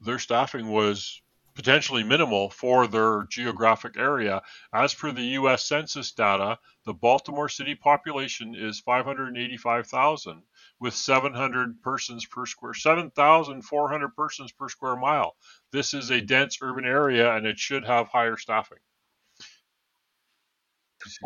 their 0.00 0.18
staffing 0.18 0.68
was 0.68 1.22
potentially 1.54 2.02
minimal 2.02 2.50
for 2.50 2.86
their 2.86 3.26
geographic 3.30 3.96
area. 3.96 4.42
As 4.72 4.92
per 4.92 5.12
the 5.12 5.22
U.S. 5.38 5.64
Census 5.64 6.10
data, 6.12 6.58
the 6.84 6.92
Baltimore 6.92 7.48
City 7.48 7.74
population 7.74 8.54
is 8.54 8.80
585,000 8.80 10.42
with 10.80 10.94
700 10.94 11.80
persons 11.80 12.26
per 12.26 12.44
square 12.44 12.74
7,400 12.74 14.16
persons 14.16 14.52
per 14.52 14.68
square 14.68 14.96
mile. 14.96 15.36
This 15.74 15.92
is 15.92 16.10
a 16.10 16.20
dense 16.20 16.58
urban 16.62 16.84
area 16.84 17.34
and 17.34 17.44
it 17.44 17.58
should 17.58 17.84
have 17.84 18.06
higher 18.06 18.36
staffing. 18.36 18.78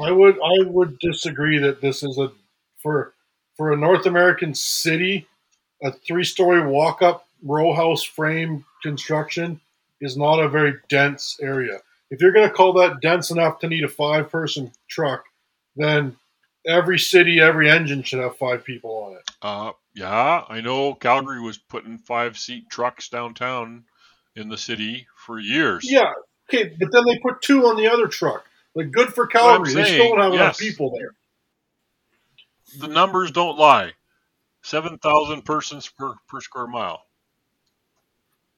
I 0.02 0.10
would 0.10 0.36
I 0.36 0.64
would 0.64 0.98
disagree 1.00 1.58
that 1.58 1.82
this 1.82 2.02
is 2.02 2.16
a 2.16 2.32
for 2.82 3.12
for 3.58 3.72
a 3.72 3.76
North 3.76 4.06
American 4.06 4.54
city, 4.54 5.28
a 5.82 5.92
three-story 5.92 6.66
walk-up 6.66 7.26
row 7.42 7.74
house 7.74 8.02
frame 8.02 8.64
construction 8.82 9.60
is 10.00 10.16
not 10.16 10.40
a 10.40 10.48
very 10.48 10.76
dense 10.88 11.36
area. 11.42 11.80
If 12.10 12.22
you're 12.22 12.32
going 12.32 12.48
to 12.48 12.54
call 12.54 12.72
that 12.72 13.02
dense 13.02 13.30
enough 13.30 13.58
to 13.58 13.68
need 13.68 13.84
a 13.84 13.88
five-person 13.88 14.72
truck, 14.88 15.24
then 15.76 16.16
every 16.66 16.98
city, 16.98 17.38
every 17.38 17.68
engine 17.68 18.02
should 18.02 18.20
have 18.20 18.38
five 18.38 18.64
people 18.64 18.90
on 19.04 19.12
it. 19.16 19.30
Uh, 19.42 19.72
yeah, 19.94 20.44
I 20.48 20.62
know 20.62 20.94
Calgary 20.94 21.40
was 21.40 21.58
putting 21.58 21.98
five 21.98 22.38
seat 22.38 22.70
trucks 22.70 23.10
downtown 23.10 23.84
in 24.38 24.48
the 24.48 24.56
city 24.56 25.06
for 25.16 25.38
years. 25.38 25.90
Yeah, 25.90 26.12
okay, 26.48 26.74
but 26.78 26.88
then 26.92 27.04
they 27.06 27.18
put 27.18 27.42
two 27.42 27.66
on 27.66 27.76
the 27.76 27.90
other 27.92 28.06
truck. 28.06 28.44
Like, 28.74 28.90
good 28.92 29.12
for 29.12 29.26
Calgary. 29.26 29.72
Saying, 29.72 29.84
they 29.84 29.90
still 29.92 30.08
don't 30.10 30.20
have 30.20 30.32
yes, 30.32 30.40
enough 30.40 30.58
people 30.58 30.92
there. 30.96 31.14
The 32.78 32.92
numbers 32.92 33.30
don't 33.30 33.58
lie. 33.58 33.92
7,000 34.62 35.42
persons 35.44 35.88
per, 35.88 36.14
per 36.28 36.40
square 36.40 36.66
mile. 36.66 37.02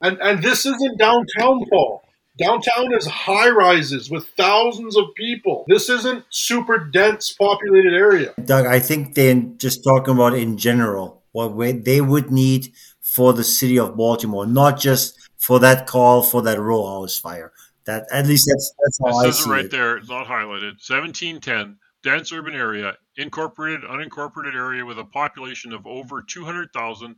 And, 0.01 0.19
and 0.20 0.43
this 0.43 0.66
isn't 0.66 0.98
downtown, 0.98 1.65
Paul. 1.70 2.02
Downtown 2.39 2.94
is 2.94 3.07
high 3.07 3.51
rises 3.51 4.11
with 4.11 4.27
thousands 4.36 4.97
of 4.97 5.07
people. 5.15 5.65
This 5.69 5.90
isn't 5.90 6.24
super 6.31 6.78
dense 6.78 7.32
populated 7.32 7.93
area. 7.93 8.32
Doug, 8.43 8.66
I 8.66 8.81
think 8.81 9.15
they're 9.15 9.43
just 9.59 9.85
talking 9.85 10.15
about 10.15 10.35
in 10.35 10.57
general 10.57 11.23
what 11.32 11.85
they 11.85 12.01
would 12.01 12.31
need 12.31 12.73
for 13.15 13.32
the 13.32 13.45
city 13.45 13.78
of 13.78 13.97
Baltimore, 13.97 14.47
not 14.47 14.78
just 14.78 15.19
for 15.39 15.59
that 15.61 15.87
call 15.87 16.23
for 16.23 16.43
that 16.43 16.59
row 16.59 16.87
house 16.87 17.19
fire. 17.19 17.53
That 17.87 18.07
at 18.12 18.27
least 18.27 18.49
that's 18.51 18.74
that's 18.85 18.99
how 19.05 19.24
it 19.24 19.28
I 19.28 19.31
see 19.31 19.51
it 19.51 19.53
right 19.53 19.65
it. 19.65 19.70
there. 19.70 19.97
It's 19.97 20.09
not 20.09 20.27
highlighted. 20.27 20.81
Seventeen 20.81 21.41
ten 21.41 21.78
dense 22.03 22.32
urban 22.32 22.55
area, 22.55 22.97
incorporated, 23.16 23.82
unincorporated 23.82 24.55
area 24.55 24.85
with 24.85 24.99
a 24.99 25.05
population 25.05 25.73
of 25.73 25.87
over 25.87 26.23
200,000 26.23 27.15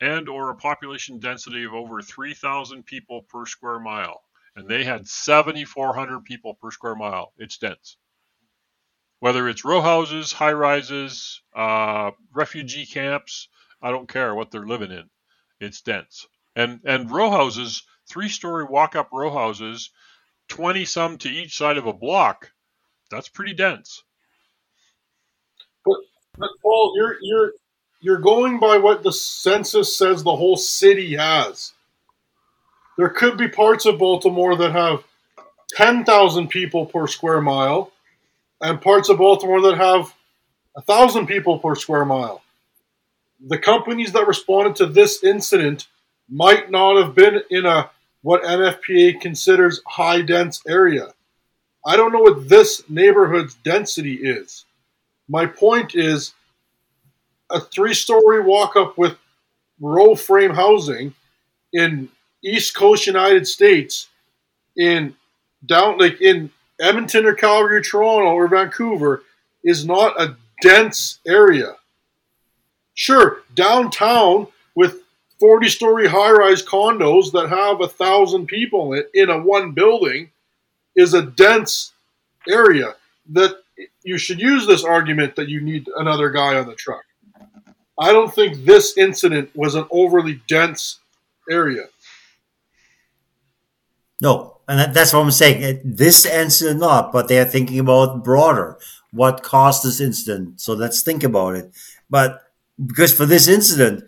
and 0.00 0.28
or 0.28 0.50
a 0.50 0.56
population 0.56 1.20
density 1.20 1.62
of 1.62 1.72
over 1.72 2.02
3,000 2.02 2.84
people 2.84 3.22
per 3.22 3.46
square 3.46 3.78
mile 3.78 4.24
and 4.56 4.68
they 4.68 4.84
had 4.84 5.08
7,400 5.08 6.24
people 6.24 6.54
per 6.54 6.70
square 6.70 6.94
mile. 6.94 7.32
It's 7.38 7.58
dense. 7.58 7.96
Whether 9.20 9.48
it's 9.48 9.64
row 9.64 9.80
houses, 9.80 10.32
high 10.32 10.52
rises, 10.52 11.42
uh, 11.54 12.12
refugee 12.32 12.86
camps, 12.86 13.48
I 13.82 13.90
don't 13.90 14.08
care 14.08 14.34
what 14.34 14.50
they're 14.50 14.66
living 14.66 14.92
in. 14.92 15.08
It's 15.60 15.80
dense. 15.80 16.26
And 16.56 16.80
and 16.84 17.10
row 17.10 17.30
houses, 17.30 17.84
three 18.08 18.28
story 18.28 18.64
walk 18.64 18.96
up 18.96 19.10
row 19.12 19.32
houses, 19.32 19.90
20 20.48 20.84
some 20.84 21.18
to 21.18 21.28
each 21.28 21.56
side 21.56 21.78
of 21.78 21.86
a 21.86 21.92
block, 21.92 22.52
that's 23.10 23.28
pretty 23.28 23.54
dense. 23.54 24.02
But, 25.84 25.96
but 26.38 26.50
Paul, 26.62 26.94
you're 26.96 27.16
you're 27.22 27.52
you're 28.00 28.18
going 28.18 28.60
by 28.60 28.78
what 28.78 29.02
the 29.02 29.12
census 29.12 29.96
says 29.96 30.22
the 30.22 30.36
whole 30.36 30.56
city 30.56 31.16
has 31.16 31.72
there 32.96 33.08
could 33.08 33.36
be 33.36 33.48
parts 33.48 33.86
of 33.86 33.98
Baltimore 33.98 34.56
that 34.56 34.72
have 34.72 35.04
10,000 35.70 36.48
people 36.48 36.86
per 36.86 37.06
square 37.06 37.40
mile, 37.40 37.90
and 38.60 38.80
parts 38.80 39.08
of 39.08 39.18
Baltimore 39.18 39.60
that 39.62 39.76
have 39.76 40.14
1,000 40.74 41.26
people 41.26 41.58
per 41.58 41.74
square 41.74 42.04
mile. 42.04 42.42
The 43.46 43.58
companies 43.58 44.12
that 44.12 44.26
responded 44.26 44.76
to 44.76 44.86
this 44.86 45.22
incident 45.22 45.88
might 46.28 46.70
not 46.70 47.02
have 47.02 47.14
been 47.14 47.42
in 47.50 47.66
a 47.66 47.90
what 48.22 48.42
NFPA 48.42 49.20
considers 49.20 49.82
high 49.86 50.22
dense 50.22 50.62
area. 50.66 51.12
I 51.86 51.96
don't 51.96 52.12
know 52.12 52.20
what 52.20 52.48
this 52.48 52.88
neighborhood's 52.88 53.54
density 53.56 54.14
is. 54.14 54.64
My 55.28 55.44
point 55.44 55.94
is 55.94 56.32
a 57.50 57.60
three 57.60 57.92
story 57.92 58.40
walk 58.40 58.76
up 58.76 58.96
with 58.96 59.18
row 59.80 60.14
frame 60.14 60.54
housing 60.54 61.12
in 61.74 62.08
East 62.42 62.74
Coast 62.74 63.06
United 63.06 63.46
States 63.46 64.08
in 64.76 65.14
down 65.66 65.98
like 65.98 66.20
in 66.20 66.50
Edmonton 66.80 67.26
or 67.26 67.34
Calgary 67.34 67.78
or 67.78 67.82
Toronto 67.82 68.30
or 68.30 68.48
Vancouver 68.48 69.22
is 69.62 69.86
not 69.86 70.20
a 70.20 70.36
dense 70.62 71.18
area. 71.26 71.76
Sure, 72.94 73.42
downtown 73.54 74.46
with 74.74 75.02
40 75.40 75.68
story 75.68 76.08
high 76.08 76.30
rise 76.30 76.64
condos 76.64 77.32
that 77.32 77.48
have 77.48 77.80
a 77.80 77.88
thousand 77.88 78.46
people 78.46 78.92
in, 78.92 79.30
a 79.30 79.38
one 79.38 79.72
building 79.72 80.30
is 80.94 81.12
a 81.12 81.22
dense 81.22 81.92
area 82.48 82.94
that 83.30 83.62
you 84.04 84.16
should 84.16 84.40
use 84.40 84.66
this 84.66 84.84
argument 84.84 85.34
that 85.36 85.48
you 85.48 85.60
need 85.60 85.88
another 85.96 86.30
guy 86.30 86.56
on 86.56 86.66
the 86.66 86.74
truck. 86.74 87.04
I 87.98 88.12
don't 88.12 88.32
think 88.32 88.64
this 88.64 88.96
incident 88.96 89.50
was 89.54 89.74
an 89.74 89.86
overly 89.90 90.40
dense 90.48 91.00
area. 91.50 91.86
No, 94.20 94.58
and 94.68 94.94
that's 94.94 95.12
what 95.12 95.20
I'm 95.20 95.30
saying. 95.30 95.80
This 95.84 96.24
incident 96.24 96.80
not, 96.80 97.12
but 97.12 97.28
they 97.28 97.38
are 97.38 97.44
thinking 97.44 97.78
about 97.78 98.24
broader. 98.24 98.78
What 99.12 99.42
caused 99.42 99.84
this 99.84 100.00
incident? 100.00 100.60
So 100.60 100.72
let's 100.74 101.02
think 101.02 101.22
about 101.22 101.56
it. 101.56 101.72
But 102.08 102.43
because 102.84 103.14
for 103.14 103.26
this 103.26 103.48
incident, 103.48 104.04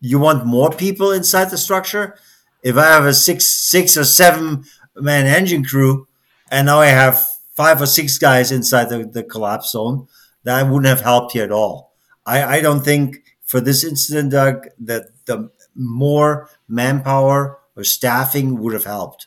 you 0.00 0.18
want 0.18 0.46
more 0.46 0.70
people 0.70 1.12
inside 1.12 1.50
the 1.50 1.58
structure. 1.58 2.16
If 2.62 2.76
I 2.76 2.86
have 2.86 3.04
a 3.04 3.14
six, 3.14 3.46
six 3.46 3.96
or 3.96 4.04
seven 4.04 4.64
man 4.96 5.26
engine 5.26 5.64
crew, 5.64 6.06
and 6.50 6.66
now 6.66 6.80
I 6.80 6.86
have 6.86 7.24
five 7.54 7.80
or 7.80 7.86
six 7.86 8.18
guys 8.18 8.50
inside 8.50 8.88
the, 8.88 9.04
the 9.04 9.22
collapse 9.22 9.72
zone, 9.72 10.08
that 10.44 10.62
wouldn't 10.66 10.86
have 10.86 11.02
helped 11.02 11.34
you 11.34 11.42
at 11.42 11.52
all. 11.52 11.92
I, 12.26 12.56
I 12.56 12.60
don't 12.60 12.84
think 12.84 13.18
for 13.44 13.60
this 13.60 13.84
incident, 13.84 14.32
Doug, 14.32 14.66
that 14.78 15.06
the 15.26 15.50
more 15.74 16.48
manpower 16.68 17.58
or 17.76 17.84
staffing 17.84 18.58
would 18.58 18.72
have 18.74 18.84
helped. 18.84 19.26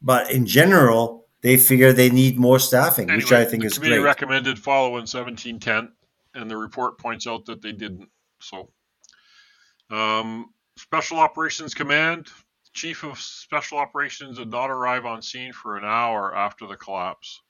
But 0.00 0.30
in 0.30 0.46
general, 0.46 1.26
they 1.42 1.56
figure 1.56 1.92
they 1.92 2.10
need 2.10 2.38
more 2.38 2.58
staffing, 2.58 3.10
anyway, 3.10 3.22
which 3.22 3.32
I 3.32 3.44
think 3.44 3.64
is 3.64 3.78
great. 3.78 3.98
Recommended 3.98 4.58
following 4.58 5.06
1710, 5.06 5.92
and 6.34 6.50
the 6.50 6.56
report 6.56 6.98
points 6.98 7.26
out 7.26 7.46
that 7.46 7.62
they 7.62 7.72
didn't. 7.72 8.08
So, 8.42 8.70
um, 9.90 10.52
Special 10.76 11.18
Operations 11.18 11.74
Command, 11.74 12.28
Chief 12.72 13.04
of 13.04 13.20
Special 13.20 13.78
Operations 13.78 14.38
did 14.38 14.50
not 14.50 14.70
arrive 14.70 15.04
on 15.04 15.22
scene 15.22 15.52
for 15.52 15.76
an 15.76 15.84
hour 15.84 16.34
after 16.34 16.66
the 16.66 16.76
collapse. 16.76 17.40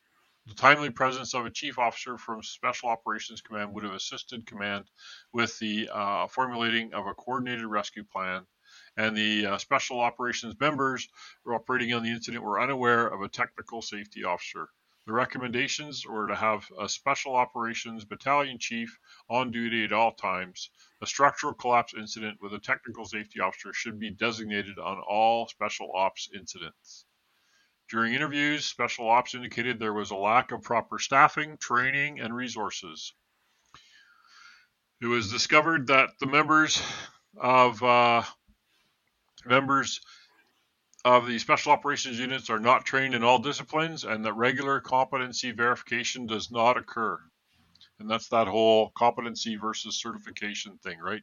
The 0.46 0.54
timely 0.54 0.90
presence 0.90 1.34
of 1.34 1.46
a 1.46 1.50
chief 1.50 1.78
officer 1.78 2.18
from 2.18 2.42
Special 2.42 2.88
Operations 2.88 3.40
Command 3.40 3.72
would 3.72 3.84
have 3.84 3.92
assisted 3.92 4.44
command 4.44 4.90
with 5.32 5.56
the 5.60 5.88
uh, 5.92 6.26
formulating 6.26 6.94
of 6.94 7.06
a 7.06 7.14
coordinated 7.14 7.66
rescue 7.66 8.02
plan, 8.02 8.44
and 8.96 9.16
the 9.16 9.46
uh, 9.46 9.58
Special 9.58 10.00
Operations 10.00 10.58
members 10.58 11.08
operating 11.46 11.94
on 11.94 12.02
the 12.02 12.10
incident 12.10 12.42
were 12.42 12.60
unaware 12.60 13.06
of 13.06 13.22
a 13.22 13.28
technical 13.28 13.82
safety 13.82 14.24
officer. 14.24 14.68
The 15.04 15.12
recommendations 15.12 16.06
were 16.06 16.28
to 16.28 16.36
have 16.36 16.70
a 16.78 16.88
Special 16.88 17.34
Operations 17.34 18.04
Battalion 18.04 18.58
Chief 18.58 18.96
on 19.28 19.50
duty 19.50 19.84
at 19.84 19.92
all 19.92 20.12
times. 20.12 20.70
A 21.00 21.06
structural 21.06 21.54
collapse 21.54 21.92
incident 21.94 22.40
with 22.40 22.54
a 22.54 22.60
technical 22.60 23.04
safety 23.04 23.40
officer 23.40 23.72
should 23.72 23.98
be 23.98 24.10
designated 24.10 24.78
on 24.78 25.00
all 25.00 25.48
Special 25.48 25.90
Ops 25.96 26.30
incidents. 26.32 27.04
During 27.88 28.14
interviews, 28.14 28.64
Special 28.64 29.10
Ops 29.10 29.34
indicated 29.34 29.78
there 29.78 29.92
was 29.92 30.12
a 30.12 30.16
lack 30.16 30.52
of 30.52 30.62
proper 30.62 31.00
staffing, 31.00 31.58
training, 31.58 32.20
and 32.20 32.34
resources. 32.34 33.12
It 35.00 35.06
was 35.06 35.32
discovered 35.32 35.88
that 35.88 36.10
the 36.20 36.26
members 36.26 36.80
of 37.36 37.82
uh, 37.82 38.22
members 39.44 40.00
of 41.04 41.26
the 41.26 41.38
special 41.38 41.72
operations 41.72 42.18
units 42.18 42.48
are 42.48 42.60
not 42.60 42.84
trained 42.84 43.14
in 43.14 43.24
all 43.24 43.38
disciplines 43.38 44.04
and 44.04 44.24
that 44.24 44.34
regular 44.34 44.80
competency 44.80 45.50
verification 45.50 46.26
does 46.26 46.50
not 46.50 46.76
occur. 46.76 47.18
And 47.98 48.08
that's 48.08 48.28
that 48.28 48.46
whole 48.46 48.90
competency 48.90 49.56
versus 49.56 50.00
certification 50.00 50.78
thing, 50.78 50.98
right? 50.98 51.22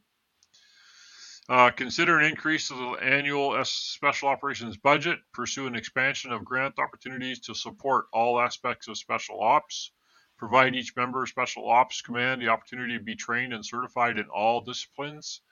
Uh, 1.48 1.70
consider 1.70 2.18
an 2.18 2.26
increase 2.26 2.68
to 2.68 2.74
the 2.74 2.90
annual 3.02 3.64
special 3.64 4.28
operations 4.28 4.76
budget. 4.76 5.18
Pursue 5.32 5.66
an 5.66 5.74
expansion 5.74 6.30
of 6.32 6.44
grant 6.44 6.78
opportunities 6.78 7.40
to 7.40 7.54
support 7.54 8.06
all 8.12 8.40
aspects 8.40 8.86
of 8.86 8.96
special 8.96 9.42
ops. 9.42 9.90
Provide 10.36 10.74
each 10.74 10.94
member 10.96 11.22
of 11.22 11.28
Special 11.28 11.68
Ops 11.68 12.00
Command 12.00 12.40
the 12.40 12.48
opportunity 12.48 12.96
to 12.96 13.04
be 13.04 13.16
trained 13.16 13.52
and 13.52 13.66
certified 13.66 14.16
in 14.16 14.26
all 14.26 14.60
disciplines. 14.60 15.42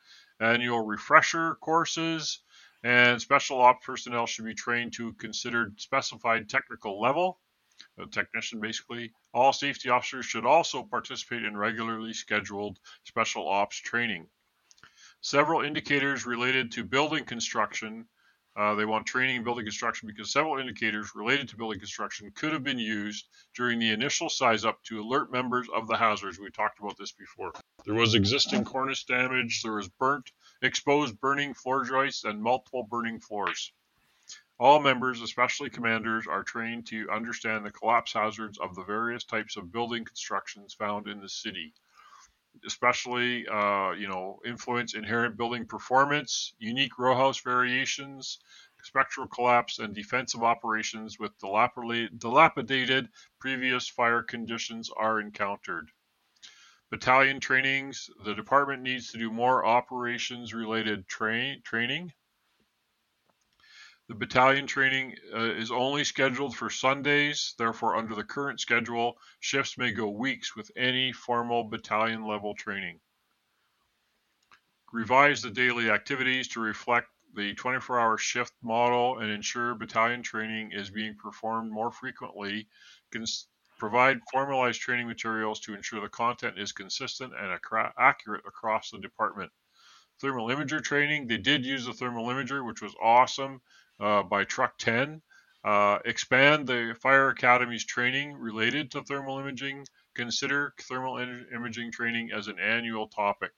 Annual 0.40 0.86
refresher 0.86 1.56
courses 1.56 2.40
and 2.82 3.20
special 3.20 3.60
ops 3.60 3.84
personnel 3.84 4.26
should 4.26 4.44
be 4.44 4.55
trained 4.55 4.92
to 4.94 5.12
considered 5.14 5.80
specified 5.80 6.48
technical 6.48 7.00
level. 7.00 7.40
A 7.98 8.06
technician, 8.06 8.60
basically. 8.60 9.12
All 9.32 9.52
safety 9.52 9.88
officers 9.88 10.26
should 10.26 10.44
also 10.44 10.82
participate 10.82 11.44
in 11.44 11.56
regularly 11.56 12.12
scheduled 12.12 12.78
special 13.05 13.48
ops 13.48 13.76
training. 13.76 14.26
Several 15.20 15.62
indicators 15.62 16.26
related 16.26 16.72
to 16.72 16.84
building 16.84 17.24
construction. 17.24 18.06
Uh, 18.56 18.74
they 18.74 18.84
want 18.84 19.06
training 19.06 19.36
in 19.36 19.44
building 19.44 19.64
construction 19.64 20.09
because 20.09 20.32
several 20.32 20.59
indicators 20.59 21.12
related 21.14 21.48
to 21.48 21.56
building 21.56 21.78
construction 21.78 22.32
could 22.34 22.52
have 22.52 22.64
been 22.64 22.78
used 22.78 23.28
during 23.55 23.78
the 23.78 23.90
initial 23.90 24.28
size 24.28 24.64
up 24.64 24.82
to 24.82 25.00
alert 25.00 25.30
members 25.30 25.68
of 25.72 25.86
the 25.86 25.96
hazards. 25.96 26.40
We 26.40 26.50
talked 26.50 26.80
about 26.80 26.96
this 26.98 27.12
before. 27.12 27.52
There 27.84 27.94
was 27.94 28.14
existing 28.14 28.64
cornice 28.64 29.05
damage, 29.05 29.62
there 29.62 29.74
was 29.74 29.88
burnt, 29.88 30.32
exposed 30.62 31.20
burning 31.20 31.55
floor 31.55 31.85
joists, 31.85 32.24
and 32.24 32.43
multiple 32.43 32.82
burning 32.82 33.20
floors. 33.20 33.72
All 34.59 34.80
members, 34.80 35.20
especially 35.22 35.70
commanders, 35.70 36.26
are 36.26 36.43
trained 36.43 36.86
to 36.89 37.10
understand 37.10 37.64
the 37.64 37.70
collapse 37.70 38.12
hazards 38.12 38.59
of 38.59 38.74
the 38.74 38.85
various 38.85 39.24
types 39.24 39.56
of 39.56 39.72
building 39.72 40.05
constructions 40.05 40.74
found 40.74 41.06
in 41.06 41.20
the 41.20 41.28
city 41.28 41.74
especially 42.66 43.47
uh, 43.48 43.93
you 43.93 44.09
know 44.09 44.40
influence 44.44 44.94
inherent 44.94 45.36
building 45.36 45.66
performance, 45.66 46.55
unique 46.59 46.98
row 46.98 47.14
house 47.14 47.40
variations, 47.40 48.39
spectral 48.82 49.26
collapse, 49.26 49.78
and 49.78 49.94
defensive 49.94 50.43
operations 50.43 51.18
with 51.18 51.32
dilapidated 51.39 53.09
previous 53.39 53.89
fire 53.89 54.22
conditions 54.22 54.90
are 54.97 55.20
encountered. 55.20 55.90
Battalion 56.90 57.40
trainings. 57.40 58.10
The 58.24 58.35
department 58.35 58.82
needs 58.82 59.12
to 59.12 59.19
do 59.19 59.31
more 59.31 59.65
operations 59.65 60.55
related 60.55 61.06
tra- 61.06 61.60
training 61.60 62.12
the 64.09 64.15
battalion 64.15 64.66
training 64.66 65.16
uh, 65.35 65.52
is 65.52 65.70
only 65.70 66.02
scheduled 66.02 66.56
for 66.56 66.70
Sundays, 66.70 67.55
therefore, 67.59 67.97
under 67.97 68.15
the 68.15 68.24
current 68.24 68.59
schedule, 68.59 69.19
shifts 69.40 69.77
may 69.77 69.93
go 69.93 70.09
weeks 70.09 70.56
with 70.56 70.70
any 70.77 71.12
formal 71.12 71.65
battalion 71.65 72.27
level 72.27 72.55
training. 72.55 73.01
Revise 74.93 75.43
the 75.43 75.51
daily 75.51 75.90
activities 75.90 76.48
to 76.48 76.60
reflect 76.60 77.09
the 77.35 77.52
24 77.55 78.01
hour 78.01 78.16
shift 78.16 78.55
model 78.62 79.19
and 79.19 79.31
ensure 79.31 79.74
battalion 79.74 80.23
training 80.23 80.73
is 80.73 80.89
being 80.89 81.15
performed 81.15 81.70
more 81.70 81.90
frequently. 81.90 82.66
Cons- 83.12 83.47
provide 83.78 84.20
formalized 84.32 84.80
training 84.80 85.06
materials 85.06 85.60
to 85.60 85.74
ensure 85.74 86.00
the 86.00 86.09
content 86.09 86.59
is 86.59 86.72
consistent 86.72 87.32
and 87.34 87.52
ac- 87.52 87.92
accurate 87.98 88.44
across 88.46 88.90
the 88.90 88.98
department. 88.98 89.52
Thermal 90.20 90.48
imager 90.48 90.82
training, 90.82 91.28
they 91.28 91.38
did 91.38 91.64
use 91.64 91.86
the 91.86 91.92
thermal 91.92 92.26
imager, 92.26 92.66
which 92.66 92.82
was 92.82 92.94
awesome 93.00 93.60
uh, 94.00 94.24
by 94.24 94.44
Truck 94.44 94.76
10. 94.78 95.22
Uh, 95.64 95.98
expand 96.05 96.66
the 96.66 96.96
Fire 97.00 97.30
Academy's 97.30 97.84
training 97.84 98.34
related 98.34 98.90
to 98.90 99.02
thermal 99.02 99.38
imaging. 99.38 99.86
Consider 100.14 100.74
thermal 100.82 101.18
imaging 101.18 101.92
training 101.92 102.30
as 102.32 102.48
an 102.48 102.59
annual 102.59 103.06
topic. 103.06 103.52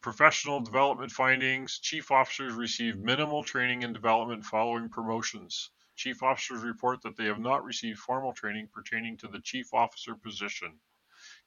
Professional 0.00 0.60
development 0.60 1.12
findings. 1.12 1.80
Chief 1.80 2.10
officers 2.10 2.54
receive 2.54 2.96
minimal 2.98 3.42
training 3.42 3.84
and 3.84 3.92
development 3.92 4.44
following 4.44 4.88
promotions. 4.88 5.70
Chief 5.98 6.22
officers 6.22 6.62
report 6.62 7.02
that 7.02 7.16
they 7.16 7.24
have 7.24 7.40
not 7.40 7.64
received 7.64 7.98
formal 7.98 8.32
training 8.32 8.68
pertaining 8.72 9.16
to 9.18 9.28
the 9.28 9.40
chief 9.40 9.74
officer 9.74 10.14
position. 10.14 10.78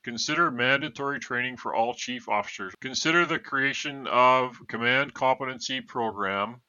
Consider 0.04 0.52
mandatory 0.52 1.20
training 1.20 1.56
for 1.56 1.74
all 1.74 1.94
chief 1.94 2.28
officers. 2.28 2.74
Consider 2.82 3.26
the 3.26 3.40
creation 3.40 4.08
of 4.08 4.58
command 4.68 5.14
competency 5.14 5.80
program 5.82 6.62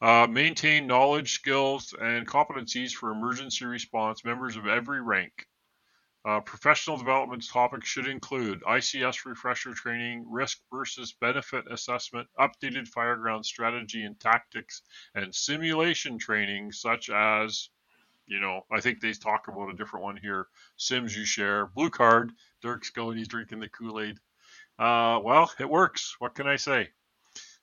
Uh, 0.00 0.28
maintain 0.28 0.86
knowledge, 0.86 1.32
skills, 1.32 1.92
and 2.00 2.26
competencies 2.26 2.92
for 2.92 3.10
emergency 3.10 3.64
response 3.64 4.24
members 4.24 4.56
of 4.56 4.68
every 4.68 5.02
rank. 5.02 5.32
Uh, 6.24 6.40
professional 6.40 6.96
development 6.96 7.46
topics 7.48 7.88
should 7.88 8.08
include 8.08 8.60
ICS 8.62 9.24
refresher 9.24 9.72
training, 9.72 10.26
risk 10.28 10.58
versus 10.70 11.12
benefit 11.12 11.64
assessment, 11.70 12.28
updated 12.38 12.90
fireground 12.90 13.44
strategy 13.44 14.02
and 14.02 14.18
tactics, 14.18 14.82
and 15.14 15.34
simulation 15.34 16.18
training 16.18 16.72
such 16.72 17.08
as, 17.08 17.70
you 18.26 18.40
know, 18.40 18.62
I 18.70 18.80
think 18.80 19.00
they 19.00 19.12
talk 19.12 19.48
about 19.48 19.70
a 19.70 19.76
different 19.76 20.04
one 20.04 20.16
here. 20.16 20.48
SimsUShare, 20.78 21.72
blue 21.72 21.90
card. 21.90 22.32
Dirk's 22.62 22.90
going, 22.90 23.16
he's 23.16 23.28
drinking 23.28 23.60
the 23.60 23.68
Kool 23.68 24.00
Aid. 24.00 24.18
Uh, 24.78 25.20
well, 25.22 25.50
it 25.58 25.68
works. 25.70 26.16
What 26.18 26.34
can 26.34 26.46
I 26.46 26.56
say? 26.56 26.88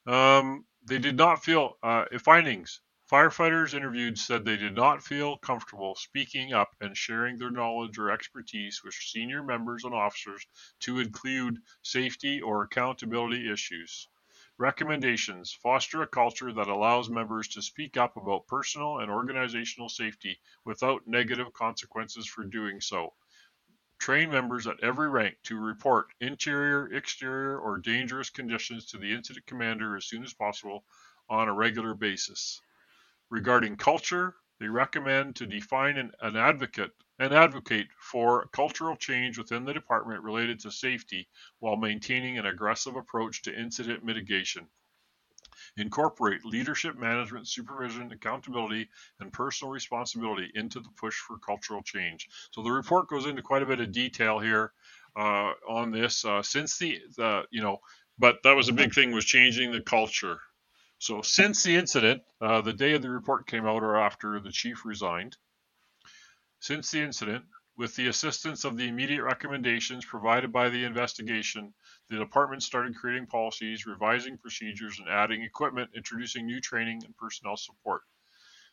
Um, 0.08 0.66
they 0.86 1.00
did 1.00 1.18
not 1.18 1.44
feel 1.44 1.78
uh, 1.84 2.06
findings. 2.24 2.82
Firefighters 3.12 3.76
interviewed 3.76 4.18
said 4.18 4.46
they 4.46 4.58
did 4.58 4.74
not 4.74 5.04
feel 5.04 5.38
comfortable 5.38 5.94
speaking 5.94 6.54
up 6.54 6.76
and 6.82 6.98
sharing 6.98 7.38
their 7.38 7.52
knowledge 7.52 8.00
or 8.00 8.10
expertise 8.10 8.84
with 8.84 8.96
senior 8.96 9.44
members 9.44 9.84
and 9.84 9.94
officers 9.94 10.48
to 10.80 10.98
include 10.98 11.62
safety 11.84 12.42
or 12.42 12.64
accountability 12.64 13.52
issues. 13.52 14.08
Recommendations 14.58 15.54
foster 15.54 16.02
a 16.02 16.08
culture 16.08 16.52
that 16.52 16.68
allows 16.68 17.08
members 17.08 17.48
to 17.50 17.62
speak 17.62 17.96
up 17.96 18.18
about 18.18 18.48
personal 18.48 18.98
and 18.98 19.12
organizational 19.12 19.88
safety 19.88 20.40
without 20.64 21.06
negative 21.06 21.54
consequences 21.54 22.26
for 22.26 22.44
doing 22.44 22.82
so. 22.82 23.14
Train 24.00 24.32
members 24.32 24.66
at 24.66 24.80
every 24.82 25.10
rank 25.10 25.38
to 25.44 25.60
report 25.60 26.08
interior, 26.20 26.92
exterior, 26.92 27.60
or 27.60 27.78
dangerous 27.78 28.32
conditions 28.32 28.88
to 28.88 28.98
the 28.98 29.12
incident 29.14 29.46
commander 29.46 29.96
as 29.96 30.06
soon 30.06 30.24
as 30.24 30.34
possible 30.34 30.86
on 31.30 31.48
a 31.48 31.54
regular 31.54 31.94
basis. 31.94 32.62
Regarding 33.30 33.76
culture, 33.76 34.36
they 34.60 34.68
recommend 34.68 35.36
to 35.36 35.48
define 35.48 35.98
an, 35.98 36.12
an 36.22 36.36
advocate 36.38 36.92
and 37.18 37.34
advocate 37.34 37.88
for 38.00 38.48
cultural 38.48 38.96
change 38.96 39.38
within 39.38 39.66
the 39.66 39.74
department 39.74 40.22
related 40.24 40.60
to 40.60 40.72
safety 40.72 41.28
while 41.60 41.76
maintaining 41.76 42.38
an 42.38 42.46
aggressive 42.46 42.96
approach 42.96 43.42
to 43.42 43.60
incident 43.60 44.04
mitigation. 44.04 44.68
Incorporate 45.78 46.46
leadership 46.46 46.98
management, 46.98 47.48
supervision, 47.48 48.12
accountability, 48.12 48.90
and 49.20 49.34
personal 49.34 49.72
responsibility 49.72 50.52
into 50.54 50.80
the 50.80 50.90
push 50.98 51.16
for 51.16 51.38
cultural 51.38 51.82
change. 51.82 52.28
So 52.52 52.62
the 52.62 52.72
report 52.72 53.08
goes 53.08 53.26
into 53.26 53.42
quite 53.42 53.64
a 53.64 53.66
bit 53.66 53.80
of 53.80 53.92
detail 53.92 54.40
here 54.40 54.72
uh, 55.16 55.54
on 55.68 55.92
this 55.92 56.24
uh, 56.26 56.44
since 56.44 56.78
the, 56.78 57.02
the 57.18 57.44
you 57.50 57.62
know, 57.62 57.80
but 58.20 58.38
that 58.44 58.56
was 58.56 58.70
a 58.70 58.74
big 58.74 58.94
thing 58.94 59.12
was 59.12 59.26
changing 59.26 59.72
the 59.72 59.82
culture 59.82 60.40
so 60.98 61.22
since 61.22 61.64
the 61.64 61.76
incident, 61.76 62.24
uh, 62.42 62.62
the 62.62 62.74
day 62.74 62.94
of 62.94 63.02
the 63.02 63.10
report 63.10 63.48
came 63.48 63.66
out 63.66 63.84
or 63.84 63.98
after 63.98 64.40
the 64.40 64.52
chief 64.52 64.86
resigned, 64.86 65.38
since 66.60 66.92
the 66.92 67.02
incident, 67.02 67.46
with 67.78 67.96
the 67.96 68.08
assistance 68.08 68.64
of 68.64 68.78
the 68.78 68.88
immediate 68.88 69.22
recommendations 69.22 70.06
provided 70.06 70.52
by 70.52 70.70
the 70.70 70.86
investigation, 70.86 71.74
the 72.10 72.18
department 72.18 72.64
started 72.64 72.96
creating 72.96 73.28
policies, 73.28 73.86
revising 73.86 74.38
procedures, 74.38 74.98
and 75.00 75.10
adding 75.10 75.44
equipment, 75.44 75.92
introducing 75.94 76.46
new 76.46 76.62
training 76.62 77.04
and 77.04 77.16
personnel 77.18 77.58
support. 77.58 78.02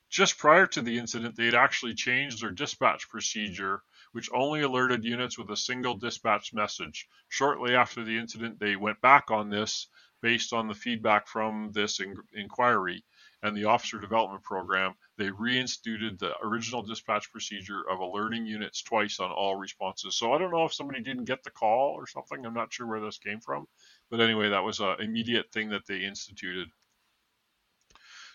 Just 0.09 0.39
prior 0.39 0.67
to 0.69 0.83
the 0.83 0.99
incident, 0.99 1.37
they 1.37 1.47
had 1.47 1.55
actually 1.55 1.95
changed 1.95 2.43
their 2.43 2.51
dispatch 2.51 3.09
procedure, 3.09 3.83
which 4.13 4.31
only 4.33 4.61
alerted 4.61 5.05
units 5.05 5.39
with 5.39 5.51
a 5.51 5.57
single 5.57 5.97
dispatch 5.97 6.53
message. 6.53 7.09
Shortly 7.29 7.75
after 7.75 8.05
the 8.05 8.19
incident, 8.19 8.61
they 8.61 8.77
went 8.77 9.01
back 9.01 9.31
on 9.31 9.49
this 9.49 9.89
based 10.23 10.53
on 10.53 10.69
the 10.69 10.75
feedback 10.75 11.27
from 11.27 11.71
this 11.73 12.01
in- 12.01 12.17
inquiry 12.33 13.05
and 13.43 13.57
the 13.57 13.65
officer 13.65 13.99
development 13.99 14.43
program, 14.45 14.95
they 15.19 15.29
reinstituted 15.29 16.19
the 16.19 16.33
original 16.43 16.83
dispatch 16.83 17.31
procedure 17.33 17.83
of 17.91 17.99
alerting 17.99 18.47
units 18.47 18.83
twice 18.83 19.19
on 19.19 19.33
all 19.33 19.57
responses. 19.57 20.17
So 20.17 20.33
I 20.33 20.39
don't 20.39 20.53
know 20.53 20.65
if 20.65 20.73
somebody 20.73 21.03
didn't 21.03 21.25
get 21.25 21.43
the 21.43 21.51
call 21.51 21.95
or 21.97 22.07
something. 22.07 22.47
I'm 22.47 22.55
not 22.55 22.73
sure 22.73 22.87
where 22.87 23.01
this 23.01 23.19
came 23.19 23.41
from. 23.41 23.67
But 24.11 24.21
anyway, 24.21 24.51
that 24.51 24.65
was 24.65 24.79
an 24.81 24.97
immediate 25.01 25.51
thing 25.53 25.71
that 25.71 25.87
they 25.87 26.05
instituted. 26.05 26.69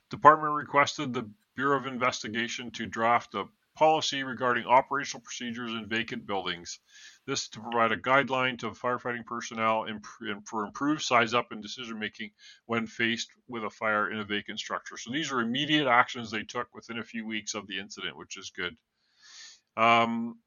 Department 0.10 0.54
requested 0.54 1.14
the 1.14 1.30
Bureau 1.56 1.78
of 1.78 1.88
Investigation 1.88 2.72
to 2.72 2.86
draft 2.86 3.34
a 3.34 3.46
policy 3.78 4.24
regarding 4.24 4.66
operational 4.66 5.22
procedures 5.22 5.72
in 5.72 5.88
vacant 5.88 6.26
buildings. 6.26 6.80
This 7.28 7.50
to 7.50 7.60
provide 7.60 7.92
a 7.92 7.98
guideline 7.98 8.58
to 8.60 8.72
firefighting 8.72 9.26
personnel 9.26 9.84
and 9.84 10.04
for 10.48 10.66
improved 10.66 11.02
size 11.02 11.34
up 11.34 11.52
and 11.52 11.62
decision 11.62 12.00
making 12.00 12.32
when 12.66 12.88
faced 12.88 13.30
with 13.50 13.66
a 13.66 13.70
fire 13.70 14.10
in 14.10 14.20
a 14.20 14.24
vacant 14.24 14.60
structure. 14.60 14.96
So 14.96 15.12
these 15.12 15.32
are 15.34 15.42
immediate 15.42 15.88
actions 15.88 16.32
they 16.32 16.44
took 16.44 16.74
within 16.74 17.00
a 17.00 17.04
few 17.04 17.28
weeks 17.28 17.54
of 17.54 17.68
the 17.68 17.80
incident, 17.80 18.18
which 18.18 18.38
is 18.38 18.52
good. 18.56 18.78
Um, 19.76 20.38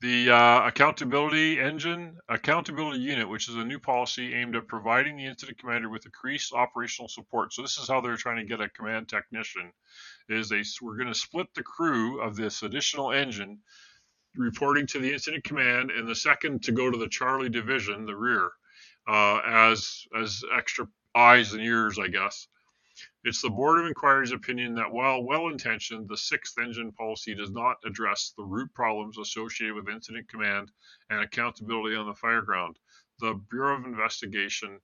the 0.00 0.30
uh, 0.30 0.68
accountability 0.68 1.58
engine, 1.58 2.18
accountability 2.28 3.00
unit, 3.00 3.28
which 3.28 3.48
is 3.48 3.56
a 3.56 3.64
new 3.64 3.78
policy 3.78 4.34
aimed 4.34 4.54
at 4.54 4.68
providing 4.68 5.16
the 5.16 5.24
incident 5.24 5.58
commander 5.58 5.88
with 5.88 6.04
increased 6.04 6.52
operational 6.52 7.08
support. 7.08 7.52
So 7.52 7.62
this 7.62 7.78
is 7.78 7.88
how 7.88 8.00
they're 8.00 8.16
trying 8.16 8.36
to 8.36 8.44
get 8.44 8.60
a 8.60 8.68
command 8.68 9.08
technician. 9.08 9.72
Is 10.28 10.50
they 10.50 10.62
we're 10.82 10.98
going 10.98 11.08
to 11.08 11.14
split 11.14 11.48
the 11.54 11.62
crew 11.62 12.20
of 12.20 12.36
this 12.36 12.62
additional 12.62 13.10
engine, 13.10 13.60
reporting 14.36 14.86
to 14.88 14.98
the 14.98 15.12
incident 15.12 15.44
command, 15.44 15.90
and 15.90 16.06
the 16.06 16.14
second 16.14 16.62
to 16.64 16.72
go 16.72 16.90
to 16.90 16.98
the 16.98 17.08
Charlie 17.08 17.48
division, 17.48 18.06
the 18.06 18.16
rear, 18.16 18.50
uh, 19.08 19.40
as 19.46 20.06
as 20.16 20.42
extra 20.54 20.86
eyes 21.14 21.52
and 21.52 21.62
ears, 21.62 21.98
I 21.98 22.08
guess. 22.08 22.48
It's 23.24 23.42
the 23.42 23.50
Board 23.50 23.80
of 23.80 23.86
Inquiry's 23.86 24.32
opinion 24.32 24.74
that 24.76 24.90
while 24.90 25.22
well 25.22 25.48
intentioned, 25.48 26.08
the 26.08 26.16
sixth 26.16 26.58
engine 26.58 26.92
policy 26.92 27.34
does 27.34 27.50
not 27.50 27.76
address 27.84 28.32
the 28.36 28.44
root 28.44 28.72
problems 28.72 29.18
associated 29.18 29.74
with 29.74 29.88
incident 29.88 30.28
command 30.28 30.70
and 31.10 31.20
accountability 31.20 31.96
on 31.96 32.06
the 32.06 32.14
fireground. 32.14 32.76
The 33.18 33.34
Bureau 33.50 33.78
of 33.78 33.84
Investigation 33.84 34.80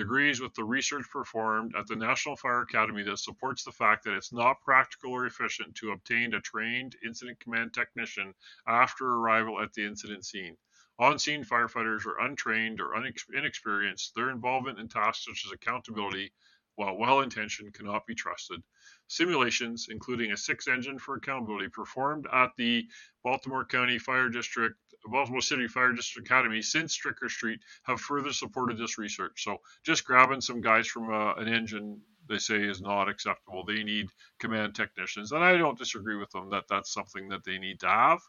agrees 0.00 0.40
with 0.40 0.54
the 0.54 0.64
research 0.64 1.04
performed 1.10 1.74
at 1.76 1.86
the 1.86 1.96
National 1.96 2.36
Fire 2.36 2.62
Academy 2.62 3.02
that 3.02 3.18
supports 3.18 3.64
the 3.64 3.72
fact 3.72 4.04
that 4.04 4.14
it's 4.14 4.32
not 4.32 4.62
practical 4.62 5.12
or 5.12 5.26
efficient 5.26 5.74
to 5.76 5.92
obtain 5.92 6.34
a 6.34 6.40
trained 6.40 6.96
incident 7.04 7.38
command 7.40 7.74
technician 7.74 8.34
after 8.66 9.06
arrival 9.06 9.60
at 9.60 9.72
the 9.74 9.84
incident 9.84 10.24
scene. 10.24 10.56
On 10.98 11.18
scene 11.18 11.44
firefighters 11.44 12.06
are 12.06 12.20
untrained 12.20 12.80
or 12.80 12.94
inexperienced. 13.34 14.14
Their 14.14 14.30
involvement 14.30 14.78
in 14.78 14.88
tasks 14.88 15.24
such 15.24 15.44
as 15.46 15.52
accountability 15.52 16.32
while 16.76 16.96
well 16.96 17.20
intentioned, 17.20 17.74
cannot 17.74 18.06
be 18.06 18.14
trusted. 18.14 18.62
Simulations, 19.08 19.88
including 19.90 20.32
a 20.32 20.36
six 20.36 20.68
engine 20.68 20.98
for 20.98 21.16
accountability, 21.16 21.68
performed 21.68 22.26
at 22.32 22.50
the 22.56 22.86
Baltimore 23.22 23.64
County 23.64 23.98
Fire 23.98 24.30
District, 24.30 24.76
Baltimore 25.08 25.40
City 25.40 25.68
Fire 25.68 25.92
District 25.92 26.26
Academy 26.26 26.62
since 26.62 26.96
Stricker 26.96 27.28
Street, 27.28 27.60
have 27.84 28.00
further 28.00 28.32
supported 28.32 28.78
this 28.78 28.98
research. 28.98 29.42
So 29.44 29.58
just 29.84 30.04
grabbing 30.04 30.40
some 30.40 30.60
guys 30.60 30.86
from 30.86 31.12
uh, 31.12 31.34
an 31.34 31.48
engine 31.48 32.00
they 32.28 32.38
say 32.38 32.62
is 32.62 32.80
not 32.80 33.08
acceptable. 33.08 33.64
They 33.64 33.82
need 33.82 34.08
command 34.38 34.74
technicians, 34.74 35.32
and 35.32 35.42
I 35.42 35.56
don't 35.56 35.78
disagree 35.78 36.16
with 36.16 36.30
them 36.30 36.50
that 36.50 36.64
that's 36.68 36.92
something 36.92 37.28
that 37.30 37.44
they 37.44 37.58
need 37.58 37.80
to 37.80 37.88
have. 37.88 38.20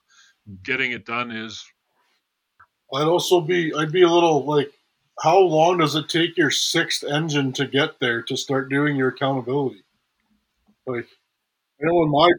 Getting 0.63 0.91
it 0.91 1.05
done 1.05 1.31
is. 1.31 1.63
I'd 2.93 3.07
also 3.07 3.41
be 3.41 3.73
I'd 3.73 3.91
be 3.91 4.03
a 4.03 4.09
little 4.09 4.45
like 4.45 4.71
how 5.21 5.39
long 5.39 5.77
does 5.77 5.95
it 5.95 6.09
take 6.09 6.37
your 6.37 6.51
sixth 6.51 7.03
engine 7.03 7.53
to 7.53 7.67
get 7.67 7.99
there 7.99 8.21
to 8.23 8.35
start 8.35 8.69
doing 8.69 8.95
your 8.95 9.09
accountability? 9.09 9.83
Like, 10.85 11.07
you 11.79 11.87
know, 11.87 12.03
in 12.03 12.11
my 12.11 12.29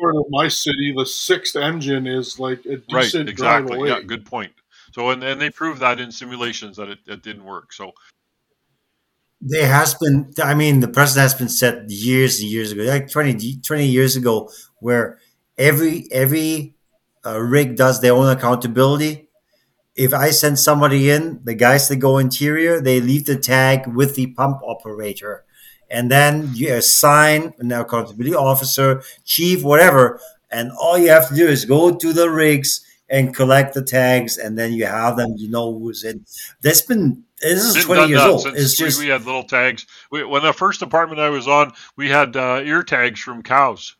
part 0.00 0.16
of 0.16 0.24
my 0.30 0.48
city, 0.48 0.94
the 0.96 1.06
sixth 1.06 1.56
engine 1.56 2.06
is 2.06 2.38
like 2.38 2.64
a 2.66 2.76
decent 2.76 2.92
right, 2.92 3.04
exactly. 3.04 3.32
drive 3.34 3.70
away. 3.70 3.88
Yeah, 3.88 4.00
good 4.00 4.26
point. 4.26 4.52
So, 4.92 5.10
and, 5.10 5.22
and 5.22 5.40
they 5.40 5.50
proved 5.50 5.80
that 5.80 6.00
in 6.00 6.10
simulations 6.10 6.76
that 6.76 6.88
it, 6.88 6.98
it 7.06 7.22
didn't 7.22 7.44
work. 7.44 7.72
So, 7.72 7.92
there 9.40 9.68
has 9.68 9.94
been, 9.94 10.32
I 10.42 10.54
mean, 10.54 10.80
the 10.80 10.88
precedent 10.88 11.22
has 11.22 11.34
been 11.34 11.48
set 11.48 11.88
years 11.88 12.40
and 12.40 12.50
years 12.50 12.72
ago, 12.72 12.82
like 12.82 13.10
20, 13.10 13.60
20 13.60 13.86
years 13.86 14.16
ago, 14.16 14.50
where 14.80 15.18
every 15.56 16.08
every 16.10 16.74
uh, 17.24 17.38
rig 17.38 17.76
does 17.76 18.00
their 18.00 18.14
own 18.14 18.28
accountability 18.28 19.28
if 19.98 20.14
I 20.14 20.30
send 20.30 20.60
somebody 20.60 21.10
in, 21.10 21.40
the 21.42 21.54
guys 21.54 21.88
that 21.88 21.96
go 21.96 22.18
interior, 22.18 22.80
they 22.80 23.00
leave 23.00 23.26
the 23.26 23.36
tag 23.36 23.88
with 23.88 24.14
the 24.14 24.28
pump 24.28 24.60
operator. 24.64 25.44
And 25.90 26.10
then 26.10 26.50
you 26.52 26.74
assign 26.74 27.54
an 27.58 27.72
accountability 27.72 28.34
officer, 28.34 29.02
chief, 29.24 29.62
whatever. 29.62 30.20
And 30.50 30.70
all 30.72 30.98
you 30.98 31.10
have 31.10 31.28
to 31.28 31.34
do 31.34 31.46
is 31.46 31.64
go 31.64 31.94
to 31.94 32.12
the 32.12 32.30
rigs 32.30 32.84
and 33.10 33.34
collect 33.34 33.74
the 33.74 33.82
tags, 33.82 34.36
and 34.36 34.58
then 34.58 34.72
you 34.72 34.84
have 34.84 35.16
them. 35.16 35.34
You 35.36 35.48
know 35.50 35.78
who's 35.78 36.04
in. 36.04 36.26
That's 36.60 36.82
been 36.82 37.24
this 37.40 37.64
is 37.64 37.84
twenty 37.84 38.10
years 38.10 38.20
old. 38.20 38.46
It's 38.48 38.76
just 38.76 39.00
we 39.00 39.08
had 39.08 39.24
little 39.24 39.44
tags. 39.44 39.86
We, 40.10 40.24
when 40.24 40.42
the 40.42 40.52
first 40.52 40.80
department 40.80 41.20
I 41.20 41.30
was 41.30 41.48
on, 41.48 41.72
we 41.96 42.10
had 42.10 42.36
uh, 42.36 42.60
ear 42.64 42.82
tags 42.82 43.20
from 43.20 43.42
cows 43.42 43.96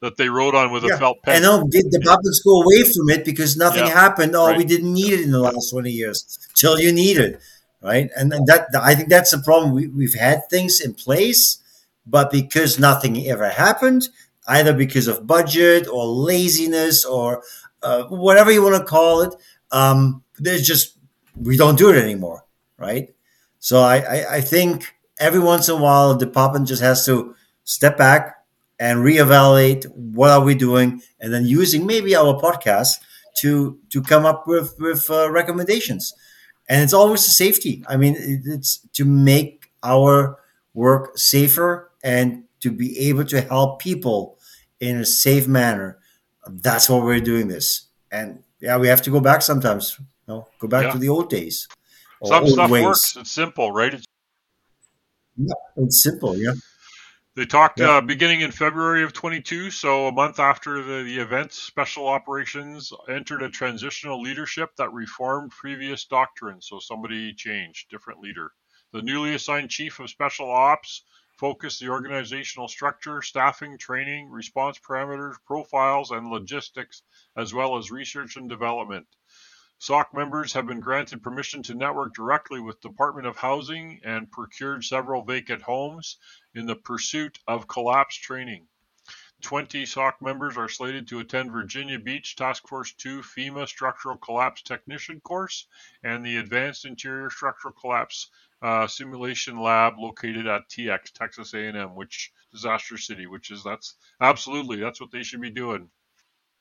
that 0.00 0.16
they 0.16 0.28
rode 0.28 0.54
on 0.54 0.70
with 0.72 0.84
yeah. 0.84 0.94
a 0.94 0.98
felt 0.98 1.22
pen. 1.22 1.36
And 1.36 1.42
no, 1.42 1.66
did 1.68 1.90
the 1.90 2.00
publics 2.00 2.40
go 2.40 2.62
away 2.62 2.82
from 2.82 3.10
it 3.10 3.24
because 3.24 3.56
nothing 3.56 3.86
yeah. 3.86 3.92
happened? 3.92 4.34
Oh, 4.34 4.46
right. 4.46 4.56
we 4.56 4.64
didn't 4.64 4.92
need 4.92 5.12
it 5.12 5.20
in 5.20 5.32
the 5.32 5.40
last 5.40 5.70
twenty 5.70 5.90
years 5.90 6.38
till 6.54 6.78
you 6.78 6.92
need 6.92 7.18
it, 7.18 7.40
right? 7.82 8.10
And, 8.16 8.32
that 8.32 8.68
I 8.80 8.94
think 8.94 9.08
that's 9.08 9.30
the 9.30 9.38
problem. 9.38 9.72
We, 9.74 9.88
we've 9.88 10.14
had 10.14 10.48
things 10.50 10.80
in 10.80 10.94
place, 10.94 11.58
but 12.06 12.30
because 12.30 12.78
nothing 12.78 13.26
ever 13.26 13.48
happened, 13.48 14.08
either 14.48 14.72
because 14.72 15.08
of 15.08 15.26
budget 15.26 15.88
or 15.88 16.04
laziness 16.06 17.04
or 17.04 17.42
uh, 17.82 18.04
whatever 18.04 18.50
you 18.50 18.62
want 18.62 18.76
to 18.76 18.84
call 18.84 19.22
it, 19.22 19.34
um, 19.72 20.22
there's 20.38 20.66
just 20.66 20.96
we 21.36 21.56
don't 21.56 21.76
do 21.78 21.90
it 21.90 21.96
anymore, 21.96 22.44
right? 22.78 23.14
So 23.58 23.80
I, 23.80 23.96
I, 23.96 24.34
I 24.36 24.40
think 24.40 24.94
every 25.18 25.40
once 25.40 25.68
in 25.68 25.76
a 25.76 25.80
while, 25.82 26.14
the 26.14 26.24
department 26.24 26.68
just 26.68 26.82
has 26.82 27.04
to 27.06 27.34
step 27.64 27.96
back 27.96 28.34
and 28.78 29.00
reevaluate 29.00 29.86
what 29.94 30.30
are 30.30 30.40
we 30.44 30.54
doing, 30.54 31.02
and 31.20 31.32
then 31.32 31.46
using 31.46 31.86
maybe 31.86 32.14
our 32.14 32.38
podcast 32.40 32.96
to 33.38 33.78
to 33.90 34.02
come 34.02 34.26
up 34.26 34.46
with 34.46 34.74
with 34.78 35.08
uh, 35.10 35.30
recommendations. 35.30 36.14
And 36.68 36.82
it's 36.82 36.92
always 36.92 37.24
the 37.24 37.30
safety. 37.30 37.84
I 37.88 37.96
mean, 37.96 38.16
it's 38.18 38.78
to 38.94 39.04
make 39.04 39.70
our 39.82 40.38
work 40.74 41.16
safer 41.18 41.90
and 42.02 42.44
to 42.60 42.70
be 42.70 42.98
able 43.08 43.24
to 43.26 43.40
help 43.40 43.80
people 43.80 44.38
in 44.80 44.96
a 44.98 45.04
safe 45.04 45.46
manner. 45.46 45.98
That's 46.48 46.88
why 46.88 46.98
we're 46.98 47.20
doing 47.20 47.48
this. 47.48 47.86
And 48.10 48.42
yeah, 48.60 48.76
we 48.78 48.88
have 48.88 49.02
to 49.02 49.10
go 49.10 49.20
back 49.20 49.42
sometimes. 49.42 49.96
You 49.98 50.04
know, 50.34 50.48
go 50.58 50.68
back 50.68 50.84
Yeah. 50.84 50.92
to 50.92 50.98
the 50.98 51.08
old 51.08 51.30
days. 51.30 51.68
Some 52.24 52.44
old 52.44 52.52
stuff 52.52 52.70
ways. 52.70 52.84
works. 52.84 53.16
It's 53.16 53.30
simple, 53.30 53.70
right? 53.72 53.94
It's 53.94 54.04
Yeah, 55.36 55.54
it's 55.76 56.02
simple. 56.02 56.36
Yeah. 56.36 56.52
They 57.36 57.44
talked 57.44 57.78
Yeah. 57.78 57.98
uh, 57.98 58.00
beginning 58.00 58.40
in 58.40 58.50
February 58.50 59.02
of 59.02 59.12
22, 59.12 59.70
so 59.70 60.06
a 60.08 60.12
month 60.12 60.40
after 60.40 60.82
the, 60.82 61.02
the 61.02 61.18
event, 61.18 61.52
Special 61.52 62.08
Operations 62.08 62.94
entered 63.10 63.42
a 63.42 63.50
transitional 63.50 64.22
leadership 64.22 64.70
that 64.78 64.90
reformed 64.94 65.50
previous 65.50 66.06
doctrine. 66.06 66.62
So 66.62 66.78
somebody 66.78 67.34
changed, 67.34 67.90
different 67.90 68.20
leader. 68.20 68.52
The 68.94 69.02
newly 69.02 69.34
assigned 69.34 69.68
Chief 69.68 70.00
of 70.00 70.08
Special 70.08 70.50
Ops 70.50 71.02
focused 71.38 71.78
the 71.80 71.90
organizational 71.90 72.68
structure, 72.68 73.20
staffing, 73.20 73.76
training, 73.76 74.30
response 74.30 74.78
parameters, 74.78 75.34
profiles, 75.46 76.12
and 76.12 76.30
logistics, 76.30 77.02
as 77.36 77.52
well 77.52 77.76
as 77.76 77.90
research 77.90 78.36
and 78.36 78.48
development. 78.48 79.06
SOC 79.78 80.14
members 80.14 80.54
have 80.54 80.66
been 80.66 80.80
granted 80.80 81.22
permission 81.22 81.62
to 81.62 81.74
network 81.74 82.14
directly 82.14 82.60
with 82.60 82.80
Department 82.80 83.26
of 83.26 83.36
Housing 83.36 84.00
and 84.04 84.32
procured 84.32 84.82
several 84.82 85.22
vacant 85.22 85.62
homes 85.62 86.16
in 86.54 86.64
the 86.64 86.76
pursuit 86.76 87.38
of 87.46 87.68
collapse 87.68 88.16
training. 88.16 88.66
20 89.42 89.84
SOC 89.84 90.22
members 90.22 90.56
are 90.56 90.70
slated 90.70 91.06
to 91.06 91.18
attend 91.18 91.52
Virginia 91.52 91.98
Beach 91.98 92.36
Task 92.36 92.66
Force 92.66 92.94
2 92.94 93.20
FEMA 93.20 93.68
Structural 93.68 94.16
Collapse 94.16 94.62
Technician 94.62 95.20
course 95.20 95.66
and 96.02 96.24
the 96.24 96.38
Advanced 96.38 96.86
Interior 96.86 97.28
Structural 97.28 97.74
Collapse 97.74 98.30
uh, 98.62 98.86
Simulation 98.86 99.58
Lab 99.58 99.98
located 99.98 100.46
at 100.46 100.70
TEEX 100.70 101.10
Texas 101.12 101.52
A&M, 101.52 101.94
which 101.94 102.32
disaster 102.50 102.96
city, 102.96 103.26
which 103.26 103.50
is 103.50 103.62
that's 103.62 103.96
absolutely 104.22 104.78
that's 104.78 105.02
what 105.02 105.10
they 105.10 105.22
should 105.22 105.42
be 105.42 105.50
doing. 105.50 105.90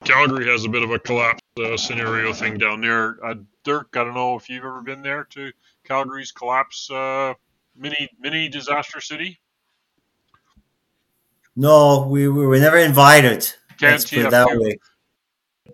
Calgary 0.06 0.48
has 0.48 0.66
a 0.66 0.70
bit 0.70 0.84
of 0.84 0.92
a 0.92 1.00
collapse 1.00 1.42
uh, 1.64 1.76
scenario 1.78 2.32
thing 2.32 2.58
down 2.58 2.82
there. 2.82 3.18
Uh, 3.26 3.36
Dirk, 3.64 3.90
I 3.96 4.04
don't 4.04 4.14
know 4.14 4.36
if 4.38 4.48
you've 4.50 4.64
ever 4.64 4.82
been 4.82 5.02
there 5.02 5.24
to 5.32 5.52
Calgary's 5.84 6.32
collapse 6.32 6.90
uh, 6.92 7.34
mini 7.76 8.08
mini 8.20 8.48
disaster 8.48 9.02
city. 9.02 9.40
No, 11.56 12.06
we, 12.08 12.28
we 12.28 12.46
were 12.46 12.60
never 12.60 12.78
invited. 12.78 13.50
Can't 13.80 14.02
put 14.04 14.14
it 14.14 14.30
that 14.32 14.48
TFU. 14.48 14.60
way. 14.62 14.78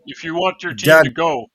If 0.06 0.24
you 0.24 0.36
want 0.36 0.64
your 0.64 0.74
team 0.74 0.88
Doug- 0.88 1.06
to 1.06 1.12
go, 1.12 1.48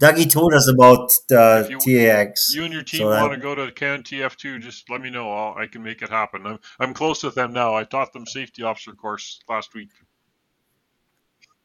Dougie 0.00 0.30
told 0.30 0.54
us 0.54 0.68
about 0.72 1.10
the 1.28 1.64
If 1.64 1.70
you- 1.70 1.78
TEEX. 1.98 2.54
you 2.54 2.64
and 2.64 2.72
your 2.72 2.84
team 2.84 3.00
So 3.00 3.10
that- 3.10 3.20
want 3.20 3.34
to 3.34 3.38
go 3.40 3.54
to 3.56 3.70
Can 3.72 4.02
TF2, 4.04 4.60
just 4.60 4.88
let 4.88 5.00
me 5.00 5.10
know. 5.10 5.30
I'll, 5.32 5.54
I 5.58 5.66
can 5.66 5.82
make 5.82 6.00
it 6.02 6.08
happen. 6.08 6.46
I'm, 6.46 6.58
I'm 6.78 6.94
close 6.94 7.22
with 7.24 7.34
them 7.34 7.52
now. 7.52 7.74
I 7.74 7.82
taught 7.84 8.12
them 8.12 8.24
safety 8.24 8.62
officer 8.62 8.92
course 8.92 9.40
last 9.48 9.74
week. 9.74 9.90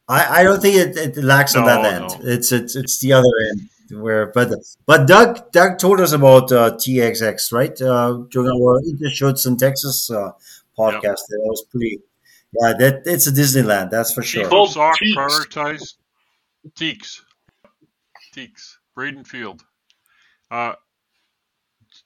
I, 0.08 0.40
I 0.42 0.44
don't 0.44 0.62
think 0.62 0.76
it, 0.76 0.98
it 1.18 1.24
lacks 1.24 1.56
on 1.56 1.66
No, 1.66 1.68
that 1.82 1.94
end. 1.94 2.08
no. 2.24 2.30
It's 2.32 2.52
it's 2.52 2.76
it's 2.76 3.00
the 3.00 3.14
other 3.14 3.32
end 3.52 3.70
where 4.02 4.28
but 4.28 4.52
but 4.86 5.08
Doug 5.08 5.52
Doug 5.52 5.78
told 5.78 6.00
us 6.02 6.12
about 6.12 6.52
uh, 6.52 6.72
TEEX 6.78 7.52
right 7.54 7.80
uh, 7.82 8.24
during 8.30 8.50
our 8.52 8.82
Intershoots 8.82 9.46
in 9.48 9.56
Texas 9.58 10.10
uh, 10.12 10.32
podcast. 10.78 11.22
That 11.30 11.42
was 11.44 11.64
pretty. 11.72 12.00
Yeah, 12.62 12.74
that 12.80 13.04
it's 13.06 13.28
a 13.28 13.32
Disneyland. 13.32 13.90
That's 13.92 14.14
for 14.14 14.22
sure. 14.24 14.44
of 14.44 14.50
Called 14.50 14.72
SOC 14.72 14.96
TEEX. 15.00 15.16
prioritized 15.16 15.94
TEEX. 16.76 17.22
TEEX. 18.36 18.78
Brayton 18.96 19.24
Field. 19.24 19.64
Uh, 20.52 20.74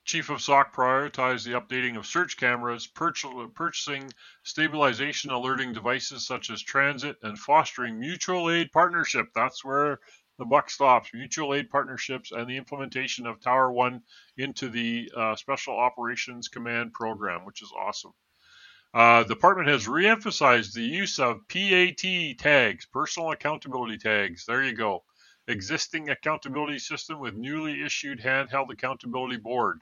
Chief 0.08 0.30
of 0.30 0.42
SOC 0.42 0.74
prioritized 0.74 1.44
the 1.44 1.60
updating 1.60 1.98
of 1.98 2.08
search 2.08 2.38
cameras, 2.38 2.88
purchasing 2.88 4.10
stabilization 4.42 5.32
alerting 5.32 5.74
devices 5.74 6.26
such 6.26 6.50
as 6.50 6.62
transit, 6.62 7.18
and 7.24 7.38
fostering 7.38 8.00
mutual 8.00 8.50
aid 8.50 8.72
partnership. 8.72 9.28
That's 9.36 9.66
where 9.66 10.00
the 10.40 10.46
buck 10.46 10.70
stops. 10.70 11.10
Mutual 11.14 11.54
aid 11.54 11.70
partnerships 11.70 12.32
and 12.32 12.50
the 12.50 12.56
implementation 12.56 13.28
of 13.28 13.42
Tower 13.42 13.70
One 13.70 14.02
into 14.38 14.70
the 14.70 15.12
uh, 15.14 15.36
Special 15.36 15.78
Operations 15.78 16.48
Command 16.48 16.94
program, 16.94 17.44
which 17.44 17.62
is 17.62 17.74
awesome. 17.78 18.14
Uh, 18.94 19.24
the 19.24 19.36
department 19.36 19.68
has 19.68 19.90
re-emphasized 19.90 20.74
the 20.74 20.84
use 20.84 21.20
of 21.20 21.46
PAT 21.50 22.38
tags, 22.38 22.86
personal 22.86 23.32
accountability 23.32 23.98
tags. 23.98 24.46
There 24.46 24.64
you 24.64 24.74
go. 24.74 25.04
Existing 25.50 26.10
accountability 26.10 26.80
system 26.80 27.20
with 27.20 27.36
newly 27.36 27.84
issued 27.84 28.22
handheld 28.22 28.72
accountability 28.72 29.36
board. 29.36 29.82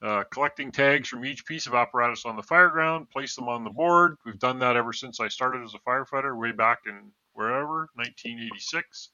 Uh, 0.00 0.22
collecting 0.30 0.70
tags 0.70 1.08
from 1.08 1.24
each 1.24 1.44
piece 1.44 1.66
of 1.66 1.74
apparatus 1.74 2.24
on 2.24 2.36
the 2.36 2.42
fireground, 2.42 3.10
place 3.10 3.34
them 3.34 3.48
on 3.48 3.64
the 3.64 3.70
board. 3.70 4.16
We've 4.24 4.38
done 4.38 4.60
that 4.60 4.76
ever 4.76 4.92
since 4.92 5.18
I 5.18 5.26
started 5.26 5.64
as 5.64 5.74
a 5.74 5.78
firefighter, 5.78 6.38
way 6.38 6.52
back 6.52 6.82
in 6.86 7.10
wherever, 7.32 7.88
1986. 7.94 9.10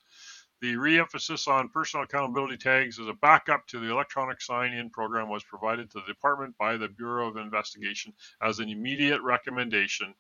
The 0.61 0.77
re-emphasis 0.77 1.49
on 1.49 1.69
personal 1.69 2.05
accountability 2.05 2.57
tags 2.57 2.99
as 2.99 3.07
a 3.07 3.15
backup 3.15 3.67
to 3.69 3.81
the 3.81 3.91
electronic 3.91 4.41
sign-in 4.41 4.91
program 4.91 5.29
was 5.29 5.43
provided 5.45 5.91
to 5.91 6.01
the 6.01 6.07
department 6.07 6.57
by 6.59 6.77
the 6.77 6.89
Bureau 6.89 7.29
of 7.29 7.37
Investigation 7.37 8.13
as 8.41 8.61
an 8.61 8.69
immediate 8.69 9.21
recommendation, 9.21 10.15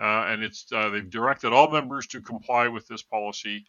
uh, 0.00 0.24
and 0.28 0.42
it's 0.42 0.66
uh, 0.72 0.88
they've 0.88 1.10
directed 1.10 1.52
all 1.52 1.70
members 1.70 2.06
to 2.08 2.20
comply 2.20 2.68
with 2.68 2.86
this 2.86 3.02
policy. 3.02 3.66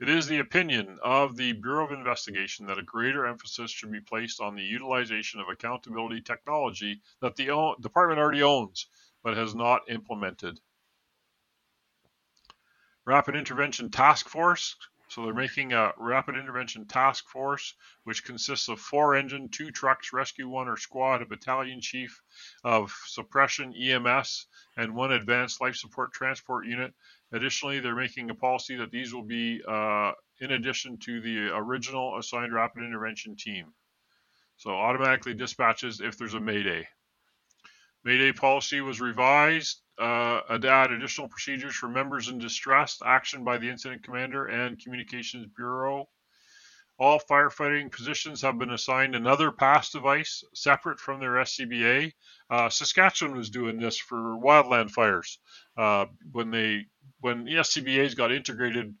It 0.00 0.08
is 0.08 0.26
the 0.26 0.38
opinion 0.38 0.98
of 1.02 1.36
the 1.36 1.52
Bureau 1.52 1.84
of 1.84 1.92
Investigation 1.92 2.64
that 2.66 2.78
a 2.78 2.82
greater 2.82 3.26
emphasis 3.26 3.70
should 3.70 3.92
be 3.92 4.00
placed 4.00 4.40
on 4.40 4.54
the 4.54 4.62
utilization 4.62 5.40
of 5.40 5.48
accountability 5.50 6.22
technology 6.22 7.02
that 7.20 7.36
the 7.36 7.50
o- 7.50 7.76
department 7.76 8.18
already 8.18 8.42
owns 8.42 8.86
but 9.22 9.36
has 9.36 9.54
not 9.54 9.82
implemented. 9.90 10.58
Rapid 13.04 13.36
Intervention 13.36 13.90
Task 13.90 14.26
Force. 14.26 14.74
So 15.10 15.24
they're 15.24 15.34
making 15.34 15.72
a 15.72 15.92
rapid 15.98 16.36
intervention 16.36 16.86
task 16.86 17.28
force, 17.28 17.74
which 18.04 18.24
consists 18.24 18.68
of 18.68 18.78
four 18.78 19.16
engine, 19.16 19.48
two 19.48 19.72
trucks, 19.72 20.12
rescue 20.12 20.48
one 20.48 20.68
or 20.68 20.76
squad, 20.76 21.20
a 21.20 21.26
battalion 21.26 21.80
chief 21.80 22.22
of 22.62 22.94
suppression 23.06 23.74
EMS, 23.74 24.46
and 24.76 24.94
one 24.94 25.10
advanced 25.10 25.60
life 25.60 25.74
support 25.74 26.12
transport 26.12 26.64
unit. 26.64 26.94
Additionally, 27.32 27.80
they're 27.80 27.96
making 27.96 28.30
a 28.30 28.36
policy 28.36 28.76
that 28.76 28.92
these 28.92 29.12
will 29.12 29.24
be 29.24 29.60
uh, 29.66 30.12
in 30.38 30.52
addition 30.52 30.96
to 30.98 31.20
the 31.20 31.48
original 31.56 32.16
assigned 32.16 32.54
rapid 32.54 32.84
intervention 32.84 33.34
team. 33.34 33.74
So 34.58 34.70
automatically 34.70 35.34
dispatches 35.34 36.00
if 36.00 36.18
there's 36.18 36.34
a 36.34 36.40
mayday. 36.40 36.86
Mayday 38.04 38.30
policy 38.30 38.80
was 38.80 39.00
revised 39.00 39.82
uh, 40.00 40.40
add 40.50 40.92
additional 40.92 41.28
procedures 41.28 41.74
for 41.74 41.88
members 41.88 42.28
in 42.28 42.38
distress, 42.38 43.00
action 43.04 43.44
by 43.44 43.58
the 43.58 43.68
incident 43.68 44.02
commander 44.02 44.46
and 44.46 44.82
communications 44.82 45.46
bureau. 45.56 46.08
All 46.98 47.20
firefighting 47.20 47.90
positions 47.90 48.42
have 48.42 48.58
been 48.58 48.70
assigned 48.70 49.14
another 49.14 49.50
pass 49.50 49.90
device 49.90 50.44
separate 50.54 50.98
from 50.98 51.20
their 51.20 51.32
SCBA. 51.32 52.12
Uh, 52.50 52.68
Saskatchewan 52.68 53.36
was 53.36 53.50
doing 53.50 53.78
this 53.78 53.96
for 53.98 54.36
wildland 54.38 54.90
fires 54.90 55.38
uh, 55.76 56.06
when 56.32 56.50
they 56.50 56.86
when 57.20 57.44
the 57.44 57.54
SCBA's 57.54 58.14
got 58.14 58.32
integrated 58.32 58.94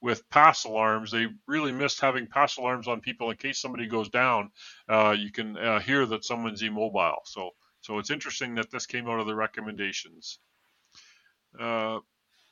with 0.00 0.28
pass 0.30 0.64
alarms. 0.64 1.10
They 1.10 1.26
really 1.46 1.72
missed 1.72 2.00
having 2.00 2.26
pass 2.26 2.56
alarms 2.56 2.88
on 2.88 3.00
people 3.00 3.30
in 3.30 3.36
case 3.36 3.60
somebody 3.60 3.86
goes 3.86 4.08
down. 4.08 4.50
Uh, 4.88 5.14
you 5.18 5.30
can 5.30 5.56
uh, 5.56 5.80
hear 5.80 6.06
that 6.06 6.24
someone's 6.24 6.62
immobile. 6.62 7.22
So 7.24 7.50
so 7.80 7.98
it's 7.98 8.10
interesting 8.10 8.54
that 8.54 8.70
this 8.70 8.86
came 8.86 9.08
out 9.08 9.20
of 9.20 9.26
the 9.26 9.34
recommendations. 9.34 10.38
Uh, 11.58 11.98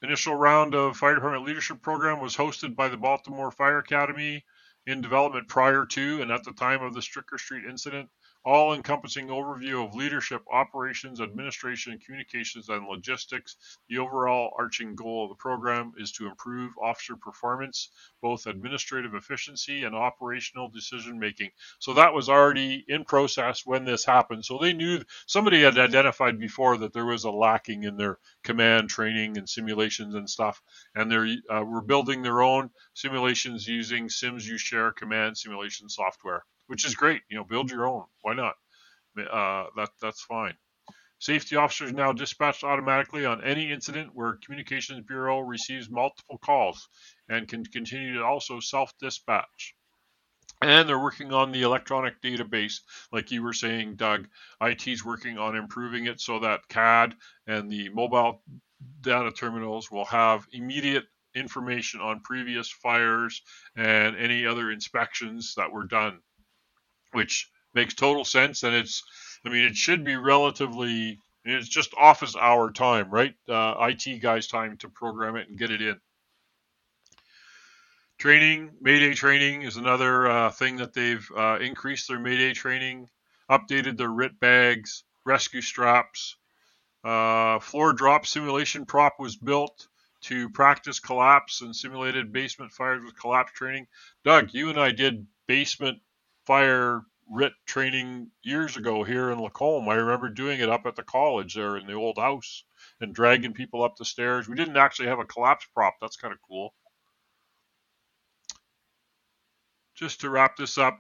initial 0.03 0.35
round 0.35 0.75
of 0.75 0.97
fire 0.97 1.15
department 1.15 1.45
leadership 1.45 1.83
program 1.83 2.21
was 2.21 2.37
hosted 2.37 2.75
by 2.75 2.89
the 2.89 2.97
Baltimore 2.97 3.51
Fire 3.51 3.79
Academy 3.79 4.45
in 4.87 5.01
development 5.01 5.49
prior 5.49 5.85
to 5.85 6.23
and 6.23 6.31
at 6.31 6.45
the 6.45 6.53
time 6.53 6.83
of 6.83 6.95
the 6.95 7.01
Stricker 7.01 7.39
Street 7.39 7.65
incident. 7.65 8.09
All 8.45 8.73
encompassing 8.73 9.29
overview 9.29 9.87
of 9.87 9.95
leadership, 9.95 10.43
operations, 10.51 11.21
administration, 11.21 11.99
communications, 11.99 12.69
and 12.69 12.87
logistics. 12.87 13.57
The 13.89 13.99
overall 13.99 14.55
arching 14.57 14.95
goal 14.95 15.25
of 15.25 15.31
the 15.31 15.35
program 15.35 15.93
is 15.99 16.13
to 16.13 16.27
improve 16.27 16.73
officer 16.81 17.17
performance, 17.17 17.91
both 18.23 18.47
administrative 18.47 19.15
efficiency 19.15 19.85
and 19.85 19.95
operational 19.95 20.69
decision 20.69 21.19
making. 21.19 21.51
So 21.79 21.95
that 21.95 22.15
was 22.15 22.29
already 22.29 22.85
in 22.89 23.05
process 23.05 23.67
when 23.67 23.85
this 23.85 24.05
happened. 24.05 24.45
So 24.45 24.59
they 24.59 24.73
knew 24.73 25.03
somebody 25.27 25.63
had 25.63 25.77
identified 25.77 26.39
before 26.39 26.79
that 26.79 26.93
there 26.93 27.05
was 27.05 27.25
a 27.25 27.31
lacking 27.31 27.83
in 27.83 27.97
their 27.97 28.19
command 28.45 28.89
training 28.89 29.37
and 29.37 29.49
simulations 29.49 30.15
and 30.15 30.31
stuff, 30.31 30.63
and 30.95 31.11
they 31.11 31.39
uh, 31.51 31.65
were 31.65 31.83
building 31.83 32.23
their 32.23 32.41
own 32.41 32.71
simulations 32.95 33.67
using 33.67 34.09
SimsUShare 34.09 34.95
command 34.95 35.37
simulation 35.37 35.89
software 35.89 36.45
which 36.69 36.87
is 36.87 36.95
great. 36.95 37.23
You 37.29 37.37
know, 37.37 37.45
build 37.45 37.71
your 37.71 37.87
own. 37.87 38.05
Why 38.23 38.35
not? 38.35 38.55
Uh, 39.19 39.65
that 39.77 39.91
that's 40.01 40.23
fine. 40.23 40.55
Safety 41.19 41.57
officers 41.57 41.93
now 41.93 42.13
dispatched 42.13 42.63
automatically 42.63 43.27
on 43.27 43.43
any 43.43 43.73
incident 43.73 44.11
where 44.15 44.39
Communications 44.45 45.05
Bureau 45.05 45.41
receives 45.41 45.91
multiple 45.91 46.39
calls 46.39 46.89
and 47.29 47.49
can 47.49 47.65
continue 47.65 48.15
to 48.15 48.25
also 48.25 48.61
self-dispatch. 48.61 49.75
And 50.63 50.89
they're 50.89 50.99
working 50.99 51.33
on 51.33 51.51
the 51.51 51.63
electronic 51.63 52.21
database, 52.23 52.81
like 53.11 53.33
you 53.33 53.43
were 53.43 53.53
saying, 53.53 53.97
Doug. 53.97 54.29
IT's 54.61 55.05
working 55.05 55.39
on 55.39 55.57
improving 55.57 56.07
it 56.07 56.21
so 56.21 56.39
that 56.41 56.69
CAD 56.69 57.15
and 57.49 57.71
the 57.71 57.89
mobile 57.89 58.43
data 59.01 59.33
terminals 59.33 59.91
will 59.91 60.05
have 60.05 60.47
immediate 60.53 61.05
information 61.35 62.01
on 62.01 62.21
previous 62.21 62.71
fires 62.71 63.43
and 63.77 64.17
any 64.17 64.47
other 64.47 64.71
inspections 64.71 65.55
that 65.57 65.73
were 65.73 65.87
done 65.87 66.21
which 67.13 67.51
makes 67.75 67.95
total 67.95 68.25
sense. 68.25 68.63
And 68.63 68.75
it's, 68.75 69.03
I 69.45 69.49
mean, 69.49 69.65
it 69.65 69.77
should 69.77 70.05
be 70.05 70.17
relatively, 70.17 71.19
it's 71.45 71.69
just 71.69 71.95
office 71.97 72.37
hour 72.37 72.71
time, 72.71 73.11
right? 73.11 73.35
Uh, 73.49 73.75
IT 73.89 74.21
guys' 74.21 74.47
time 74.47 74.77
to 74.79 74.89
program 74.89 75.37
it 75.37 75.49
and 75.49 75.59
get 75.59 75.71
it 75.71 75.83
in. 75.83 76.01
Training, 78.19 78.73
Mayday 78.81 79.15
training 79.15 79.63
is 79.63 79.77
another 79.77 80.27
uh, 80.29 80.51
thing 80.51 80.77
that 80.77 80.93
they've 80.93 81.27
uh, 81.37 81.59
increased 81.61 82.09
their 82.09 82.19
Mayday 82.19 82.53
training, 82.53 83.09
updated 83.49 83.97
their 83.97 84.11
RIT 84.11 84.41
bags, 84.41 85.05
rescue 85.25 85.61
straps. 85.61 86.37
Uh, 87.05 87.61
floor 87.61 87.93
drop 87.93 88.27
simulation 88.27 88.87
prop 88.87 89.21
was 89.21 89.37
built 89.37 89.87
to 90.21 90.51
practice 90.51 90.99
collapse 90.99 91.61
and 91.61 91.77
simulated 91.77 92.33
basement 92.33 92.73
fires 92.73 93.05
with 93.05 93.19
collapse 93.19 93.53
training. 93.53 93.87
Doug, 94.25 94.53
you 94.53 94.69
and 94.69 94.81
I 94.81 94.91
did 94.91 95.27
basement 95.47 96.01
fire 96.49 97.03
RIT 97.31 97.53
training 97.67 98.31
years 98.43 98.79
ago 98.79 99.05
here 99.05 99.31
in 99.31 99.39
Lacombe. 99.39 99.87
I 99.87 99.97
remember 99.97 100.31
doing 100.31 100.61
it 100.61 100.71
up 100.71 100.87
at 100.87 100.97
the 100.97 101.03
college 101.03 101.55
there 101.55 101.77
in 101.77 101.87
the 101.87 101.93
old 101.93 102.17
house 102.17 102.65
and 103.03 103.15
dragging 103.15 103.53
people 103.53 103.85
up 103.85 103.97
the 103.97 104.07
stairs. 104.07 104.49
We 104.49 104.57
didn't 104.57 104.79
actually 104.79 105.09
have 105.09 105.19
a 105.19 105.27
collapse 105.27 105.67
prop. 105.75 105.97
That's 106.01 106.17
kind 106.17 106.33
of 106.33 106.41
cool. 106.49 106.73
Just 109.95 110.23
to 110.23 110.31
wrap 110.31 110.57
this 110.57 110.79
up, 110.79 110.99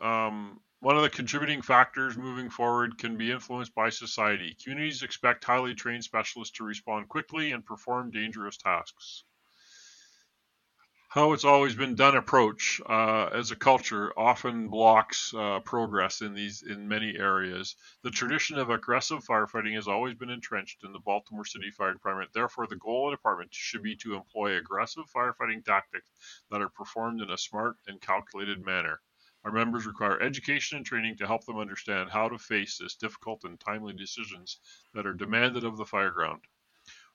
um, 0.00 0.60
one 0.80 0.96
of 0.96 1.02
the 1.02 1.10
contributing 1.10 1.60
factors 1.60 2.16
moving 2.16 2.48
forward 2.48 2.96
can 2.96 3.18
be 3.18 3.30
influenced 3.30 3.74
by 3.74 3.90
society. 3.90 4.56
Communities 4.64 5.02
expect 5.02 5.44
highly 5.44 5.74
trained 5.74 6.04
specialists 6.04 6.56
to 6.56 6.64
respond 6.64 7.10
quickly 7.10 7.52
and 7.52 7.66
perform 7.66 8.10
dangerous 8.10 8.56
tasks 8.56 9.24
how 11.16 11.32
it's 11.32 11.46
always 11.46 11.74
been 11.74 11.94
done 11.94 12.14
approach 12.14 12.78
uh, 12.90 13.30
as 13.32 13.50
a 13.50 13.56
culture 13.56 14.12
often 14.18 14.68
blocks 14.68 15.32
uh, 15.32 15.58
progress 15.60 16.20
in 16.20 16.34
these 16.34 16.62
in 16.62 16.86
many 16.86 17.16
areas. 17.16 17.74
The 18.02 18.10
tradition 18.10 18.58
of 18.58 18.68
aggressive 18.68 19.24
firefighting 19.24 19.74
has 19.76 19.88
always 19.88 20.12
been 20.12 20.28
entrenched 20.28 20.84
in 20.84 20.92
the 20.92 20.98
Baltimore 20.98 21.46
City 21.46 21.70
Fire 21.70 21.94
Department. 21.94 22.32
Therefore, 22.34 22.66
the 22.66 22.76
goal 22.76 23.06
of 23.06 23.12
the 23.12 23.16
department 23.16 23.48
should 23.54 23.82
be 23.82 23.96
to 23.96 24.14
employ 24.14 24.58
aggressive 24.58 25.04
firefighting 25.10 25.64
tactics 25.64 26.10
that 26.50 26.60
are 26.60 26.68
performed 26.68 27.22
in 27.22 27.30
a 27.30 27.38
smart 27.38 27.76
and 27.86 27.98
calculated 27.98 28.62
manner. 28.62 29.00
Our 29.42 29.52
members 29.52 29.86
require 29.86 30.20
education 30.20 30.76
and 30.76 30.84
training 30.84 31.16
to 31.16 31.26
help 31.26 31.46
them 31.46 31.56
understand 31.56 32.10
how 32.10 32.28
to 32.28 32.36
face 32.36 32.76
this 32.76 32.94
difficult 32.94 33.44
and 33.44 33.58
timely 33.58 33.94
decisions 33.94 34.60
that 34.92 35.06
are 35.06 35.14
demanded 35.14 35.64
of 35.64 35.78
the 35.78 35.86
fireground. 35.86 36.40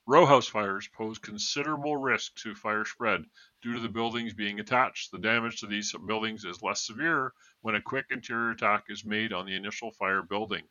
Row 0.08 0.26
house 0.26 0.48
fires 0.48 0.88
pose 0.88 1.20
considerable 1.20 1.96
risk 1.96 2.34
to 2.38 2.56
fire 2.56 2.86
spread 2.86 3.30
due 3.62 3.74
to 3.74 3.80
the 3.80 3.88
buildings 3.88 4.34
being 4.34 4.60
attached. 4.60 5.12
The 5.12 5.20
damage 5.20 5.60
to 5.60 5.68
these 5.68 5.94
buildings 6.08 6.44
is 6.44 6.64
less 6.64 6.82
severe 6.82 7.36
when 7.62 7.76
a 7.76 7.82
quick 7.84 8.08
interior 8.10 8.50
attack 8.50 8.86
is 8.90 9.06
made 9.06 9.32
on 9.32 9.46
the 9.46 9.56
initial 9.56 9.92
fire 9.92 10.24
building. 10.24 10.68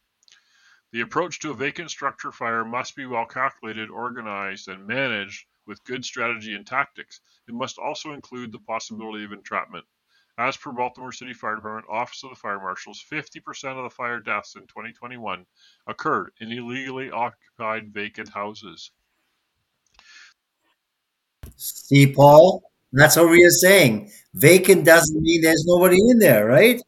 The 0.90 1.02
approach 1.02 1.38
to 1.38 1.52
a 1.52 1.54
vacant 1.54 1.92
structure 1.92 2.32
fire 2.32 2.64
must 2.64 2.96
be 2.96 3.06
well 3.06 3.24
calculated, 3.24 3.88
organized, 3.88 4.66
and 4.66 4.88
managed 4.88 5.46
with 5.64 5.84
good 5.84 6.04
strategy 6.04 6.56
and 6.56 6.66
tactics. 6.66 7.20
It 7.46 7.54
must 7.54 7.78
also 7.78 8.12
include 8.12 8.50
the 8.50 8.58
possibility 8.58 9.22
of 9.22 9.30
entrapment. 9.30 9.86
As 10.36 10.56
per 10.56 10.72
Baltimore 10.72 11.12
City 11.12 11.34
Fire 11.34 11.54
Department 11.54 11.86
Office 11.88 12.24
of 12.24 12.30
the 12.30 12.36
Fire 12.36 12.58
Marshals, 12.58 13.00
50% 13.08 13.76
of 13.78 13.84
the 13.84 13.90
fire 13.90 14.18
deaths 14.18 14.56
in 14.56 14.62
2021 14.62 15.46
occurred 15.86 16.32
in 16.40 16.50
illegally 16.50 17.12
occupied 17.12 17.94
vacant 17.94 18.30
houses. 18.30 18.90
See, 21.62 22.10
Paul, 22.10 22.62
that's 22.90 23.16
what 23.16 23.28
we 23.28 23.44
are 23.44 23.50
saying. 23.50 24.10
Vacant 24.32 24.86
doesn't 24.86 25.20
mean 25.20 25.42
there's 25.42 25.66
nobody 25.66 25.98
in 26.08 26.18
there, 26.18 26.46
right? 26.46 26.80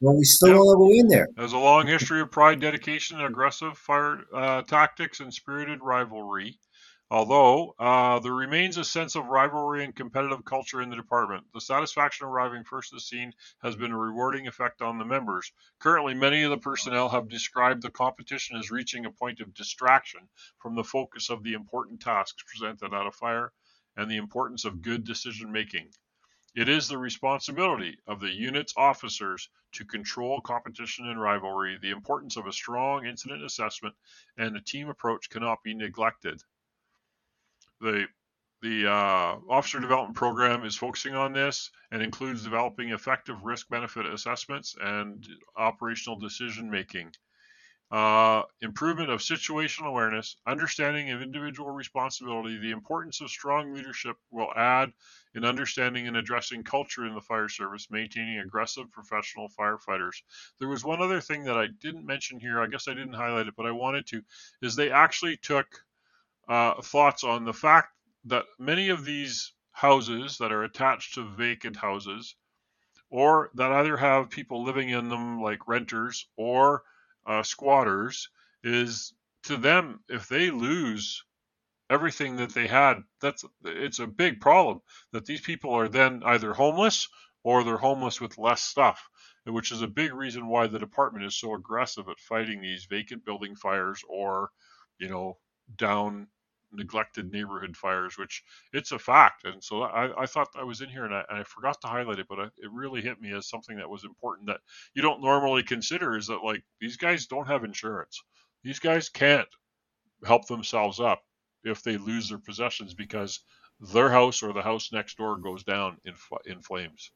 Well, 0.00 0.16
we 0.16 0.24
still 0.24 0.48
yep. 0.48 0.56
want 0.56 0.78
to 0.78 0.84
go 0.86 1.00
in 1.00 1.08
there. 1.08 1.28
There's 1.36 1.52
a 1.52 1.58
long 1.58 1.86
history 1.86 2.22
of 2.22 2.30
pride, 2.30 2.58
dedication, 2.58 3.18
and 3.18 3.26
aggressive 3.26 3.76
fire 3.76 4.24
uh, 4.34 4.62
tactics 4.62 5.20
and 5.20 5.32
spirited 5.32 5.80
rivalry. 5.82 6.58
Although 7.10 7.74
uh, 7.78 8.18
there 8.20 8.32
remains 8.32 8.78
a 8.78 8.84
sense 8.84 9.14
of 9.14 9.26
rivalry 9.26 9.84
and 9.84 9.94
competitive 9.94 10.42
culture 10.46 10.80
in 10.80 10.88
the 10.88 10.96
department, 10.96 11.44
the 11.52 11.60
satisfaction 11.60 12.24
of 12.24 12.32
arriving 12.32 12.64
first 12.64 12.94
at 12.94 12.96
the 12.96 13.00
scene 13.00 13.30
has 13.62 13.76
been 13.76 13.92
a 13.92 13.98
rewarding 13.98 14.46
effect 14.46 14.80
on 14.80 14.98
the 14.98 15.04
members. 15.04 15.52
Currently, 15.80 16.14
many 16.14 16.44
of 16.44 16.50
the 16.50 16.56
personnel 16.56 17.10
have 17.10 17.28
described 17.28 17.82
the 17.82 17.90
competition 17.90 18.56
as 18.56 18.70
reaching 18.70 19.04
a 19.04 19.10
point 19.10 19.40
of 19.40 19.52
distraction 19.52 20.20
from 20.62 20.74
the 20.74 20.82
focus 20.82 21.28
of 21.28 21.42
the 21.42 21.52
important 21.52 22.00
tasks 22.00 22.42
presented 22.42 22.94
at 22.94 23.06
a 23.06 23.10
fire 23.10 23.52
and 23.96 24.10
the 24.10 24.16
importance 24.16 24.64
of 24.64 24.82
good 24.82 25.04
decision 25.04 25.50
making. 25.52 25.88
It 26.54 26.68
is 26.68 26.86
the 26.86 26.98
responsibility 26.98 27.98
of 28.06 28.20
the 28.20 28.32
unit's 28.32 28.74
officers 28.76 29.48
to 29.72 29.84
control 29.84 30.40
competition 30.40 31.08
and 31.08 31.20
rivalry. 31.20 31.78
The 31.78 31.90
importance 31.90 32.36
of 32.36 32.46
a 32.46 32.52
strong 32.52 33.06
incident 33.06 33.42
assessment 33.44 33.94
and 34.36 34.56
a 34.56 34.60
team 34.60 34.88
approach 34.88 35.30
cannot 35.30 35.62
be 35.64 35.74
neglected. 35.74 36.42
The 37.80 38.06
the 38.62 38.90
uh, 38.90 39.36
officer 39.50 39.78
development 39.78 40.16
program 40.16 40.64
is 40.64 40.74
focusing 40.74 41.14
on 41.14 41.34
this 41.34 41.70
and 41.90 42.00
includes 42.00 42.44
developing 42.44 42.90
effective 42.90 43.44
risk 43.44 43.68
benefit 43.68 44.06
assessments 44.06 44.74
and 44.80 45.28
operational 45.54 46.18
decision 46.18 46.70
making 46.70 47.12
uh, 47.94 48.42
improvement 48.60 49.08
of 49.08 49.20
situational 49.20 49.86
awareness, 49.86 50.34
understanding 50.48 51.12
of 51.12 51.22
individual 51.22 51.70
responsibility, 51.70 52.58
the 52.58 52.72
importance 52.72 53.20
of 53.20 53.30
strong 53.30 53.72
leadership 53.72 54.16
will 54.32 54.52
add 54.56 54.92
in 55.36 55.44
understanding 55.44 56.08
and 56.08 56.16
addressing 56.16 56.64
culture 56.64 57.06
in 57.06 57.14
the 57.14 57.20
fire 57.20 57.48
service, 57.48 57.86
maintaining 57.92 58.40
aggressive 58.40 58.90
professional 58.90 59.48
firefighters. 59.56 60.22
There 60.58 60.66
was 60.66 60.84
one 60.84 61.00
other 61.00 61.20
thing 61.20 61.44
that 61.44 61.56
I 61.56 61.68
didn't 61.68 62.04
mention 62.04 62.40
here, 62.40 62.60
I 62.60 62.66
guess 62.66 62.88
I 62.88 62.94
didn't 62.94 63.14
highlight 63.14 63.46
it, 63.46 63.54
but 63.56 63.66
I 63.66 63.70
wanted 63.70 64.08
to, 64.08 64.22
is 64.60 64.74
they 64.74 64.90
actually 64.90 65.36
took 65.36 65.68
uh, 66.48 66.82
thoughts 66.82 67.22
on 67.22 67.44
the 67.44 67.52
fact 67.52 67.90
that 68.24 68.46
many 68.58 68.88
of 68.88 69.04
these 69.04 69.52
houses 69.70 70.38
that 70.38 70.50
are 70.50 70.64
attached 70.64 71.14
to 71.14 71.28
vacant 71.28 71.76
houses, 71.76 72.34
or 73.08 73.50
that 73.54 73.70
either 73.70 73.96
have 73.96 74.30
people 74.30 74.64
living 74.64 74.88
in 74.88 75.08
them 75.08 75.40
like 75.40 75.68
renters 75.68 76.26
or 76.36 76.82
uh, 77.26 77.42
squatters 77.42 78.28
is 78.62 79.14
to 79.44 79.56
them 79.56 80.00
if 80.08 80.28
they 80.28 80.50
lose 80.50 81.24
everything 81.90 82.36
that 82.36 82.54
they 82.54 82.66
had 82.66 83.02
that's 83.20 83.44
it's 83.64 83.98
a 83.98 84.06
big 84.06 84.40
problem 84.40 84.80
that 85.12 85.26
these 85.26 85.40
people 85.42 85.72
are 85.72 85.88
then 85.88 86.22
either 86.24 86.52
homeless 86.52 87.08
or 87.44 87.62
they're 87.62 87.76
homeless 87.76 88.20
with 88.20 88.38
less 88.38 88.62
stuff 88.62 89.08
which 89.46 89.70
is 89.70 89.82
a 89.82 89.86
big 89.86 90.14
reason 90.14 90.48
why 90.48 90.66
the 90.66 90.78
department 90.78 91.24
is 91.24 91.38
so 91.38 91.54
aggressive 91.54 92.08
at 92.08 92.18
fighting 92.18 92.60
these 92.60 92.86
vacant 92.88 93.24
building 93.24 93.54
fires 93.54 94.02
or 94.08 94.48
you 94.98 95.08
know 95.08 95.36
down 95.76 96.26
neglected 96.74 97.32
neighborhood 97.32 97.76
fires, 97.76 98.18
which 98.18 98.42
it's 98.72 98.92
a 98.92 98.98
fact. 98.98 99.44
And 99.44 99.62
so 99.62 99.82
I, 99.82 100.22
I 100.22 100.26
thought 100.26 100.48
I 100.56 100.64
was 100.64 100.80
in 100.80 100.88
here 100.88 101.04
and 101.04 101.14
I, 101.14 101.24
and 101.28 101.38
I 101.38 101.44
forgot 101.44 101.80
to 101.82 101.86
highlight 101.86 102.18
it, 102.18 102.26
but 102.28 102.38
I, 102.38 102.44
it 102.44 102.70
really 102.72 103.00
hit 103.00 103.20
me 103.20 103.32
as 103.32 103.48
something 103.48 103.76
that 103.76 103.88
was 103.88 104.04
important 104.04 104.48
that 104.48 104.60
you 104.94 105.02
don't 105.02 105.22
normally 105.22 105.62
consider 105.62 106.16
is 106.16 106.26
that 106.28 106.44
like 106.44 106.62
these 106.80 106.96
guys 106.96 107.26
don't 107.26 107.48
have 107.48 107.64
insurance. 107.64 108.22
These 108.62 108.78
guys 108.78 109.08
can't 109.08 109.48
help 110.24 110.46
themselves 110.46 111.00
up 111.00 111.22
if 111.64 111.82
they 111.82 111.96
lose 111.96 112.28
their 112.28 112.38
possessions 112.38 112.94
because 112.94 113.40
their 113.92 114.10
house 114.10 114.42
or 114.42 114.52
the 114.52 114.62
house 114.62 114.90
next 114.92 115.16
door 115.16 115.36
goes 115.36 115.64
down 115.64 115.98
in 116.04 116.14
in 116.46 116.60
flames. 116.60 117.10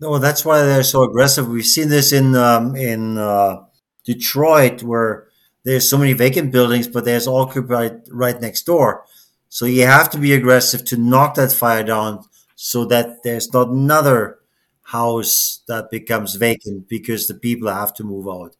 No, 0.00 0.18
that's 0.18 0.44
why 0.44 0.62
they're 0.62 0.82
so 0.82 1.02
aggressive. 1.02 1.48
We've 1.48 1.64
seen 1.64 1.88
this 1.88 2.12
in 2.12 2.34
um, 2.34 2.76
in 2.76 3.16
uh, 3.16 3.64
Detroit, 4.04 4.82
where 4.82 5.28
there's 5.64 5.88
so 5.88 5.98
many 5.98 6.12
vacant 6.12 6.52
buildings, 6.52 6.86
but 6.86 7.04
there's 7.04 7.26
occupied 7.26 8.02
right 8.10 8.40
next 8.40 8.62
door. 8.62 9.04
So 9.48 9.66
you 9.66 9.86
have 9.86 10.10
to 10.10 10.18
be 10.18 10.34
aggressive 10.34 10.84
to 10.86 10.96
knock 10.96 11.34
that 11.36 11.52
fire 11.52 11.82
down, 11.84 12.24
so 12.56 12.84
that 12.86 13.22
there's 13.22 13.52
not 13.52 13.68
another 13.68 14.38
house 14.82 15.60
that 15.66 15.90
becomes 15.90 16.34
vacant 16.34 16.88
because 16.88 17.26
the 17.26 17.34
people 17.34 17.68
have 17.68 17.94
to 17.94 18.04
move 18.04 18.28
out, 18.28 18.56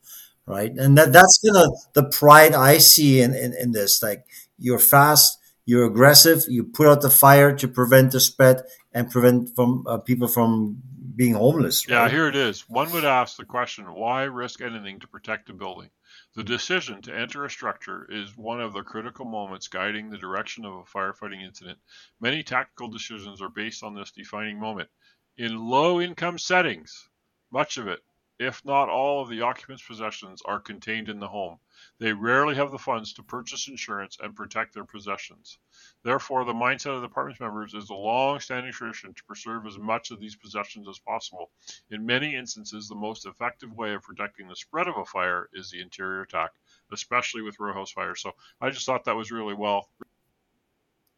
right? 0.46 0.72
And 0.72 0.96
that 0.98 1.12
that's 1.12 1.38
kind 1.44 1.64
of 1.64 1.72
the 1.92 2.04
pride 2.04 2.54
I 2.54 2.78
see 2.78 3.20
in, 3.20 3.34
in 3.34 3.54
in 3.54 3.72
this. 3.72 4.02
Like 4.02 4.26
you're 4.58 4.78
fast, 4.78 5.38
you're 5.66 5.84
aggressive, 5.84 6.44
you 6.48 6.64
put 6.64 6.86
out 6.86 7.02
the 7.02 7.10
fire 7.10 7.54
to 7.56 7.68
prevent 7.68 8.12
the 8.12 8.20
spread 8.20 8.62
and 8.92 9.10
prevent 9.10 9.54
from 9.54 9.84
uh, 9.86 9.98
people 9.98 10.28
from 10.28 10.82
being 11.16 11.34
homeless. 11.34 11.88
Right? 11.88 11.94
Yeah, 11.94 12.08
here 12.08 12.28
it 12.28 12.36
is. 12.36 12.68
One 12.68 12.90
would 12.92 13.04
ask 13.04 13.36
the 13.36 13.44
question 13.44 13.84
why 13.94 14.24
risk 14.24 14.60
anything 14.60 15.00
to 15.00 15.08
protect 15.08 15.50
a 15.50 15.54
building? 15.54 15.90
The 16.36 16.42
decision 16.42 17.00
to 17.02 17.16
enter 17.16 17.44
a 17.44 17.50
structure 17.50 18.10
is 18.10 18.36
one 18.36 18.60
of 18.60 18.72
the 18.72 18.82
critical 18.82 19.24
moments 19.24 19.68
guiding 19.68 20.10
the 20.10 20.18
direction 20.18 20.64
of 20.64 20.74
a 20.74 20.82
firefighting 20.82 21.44
incident. 21.44 21.78
Many 22.20 22.42
tactical 22.42 22.88
decisions 22.88 23.40
are 23.40 23.48
based 23.48 23.84
on 23.84 23.94
this 23.94 24.10
defining 24.10 24.58
moment. 24.58 24.90
In 25.36 25.56
low 25.56 26.00
income 26.00 26.38
settings, 26.38 27.08
much 27.52 27.76
of 27.76 27.86
it, 27.86 28.00
if 28.38 28.64
not 28.64 28.88
all 28.88 29.22
of 29.22 29.28
the 29.28 29.42
occupant's 29.42 29.86
possessions, 29.86 30.42
are 30.44 30.58
contained 30.58 31.08
in 31.08 31.20
the 31.20 31.28
home. 31.28 31.58
They 31.98 32.12
rarely 32.12 32.56
have 32.56 32.72
the 32.72 32.78
funds 32.78 33.12
to 33.14 33.22
purchase 33.22 33.68
insurance 33.68 34.18
and 34.20 34.34
protect 34.34 34.74
their 34.74 34.84
possessions. 34.84 35.58
Therefore, 36.02 36.44
the 36.44 36.52
mindset 36.52 36.96
of 36.96 37.00
the 37.00 37.08
department's 37.08 37.40
members 37.40 37.74
is 37.74 37.90
a 37.90 37.94
long-standing 37.94 38.72
tradition 38.72 39.14
to 39.14 39.24
preserve 39.24 39.66
as 39.66 39.78
much 39.78 40.10
of 40.10 40.18
these 40.18 40.34
possessions 40.34 40.88
as 40.88 40.98
possible. 40.98 41.50
In 41.90 42.04
many 42.04 42.34
instances, 42.34 42.88
the 42.88 42.94
most 42.96 43.26
effective 43.26 43.72
way 43.72 43.94
of 43.94 44.02
protecting 44.02 44.48
the 44.48 44.56
spread 44.56 44.88
of 44.88 44.96
a 44.96 45.04
fire 45.04 45.48
is 45.52 45.70
the 45.70 45.80
interior 45.80 46.22
attack, 46.22 46.50
especially 46.92 47.42
with 47.42 47.60
row 47.60 47.72
house 47.72 47.92
fires. 47.92 48.20
So 48.20 48.32
I 48.60 48.70
just 48.70 48.84
thought 48.84 49.04
that 49.04 49.16
was 49.16 49.30
really 49.30 49.54
well. 49.54 49.88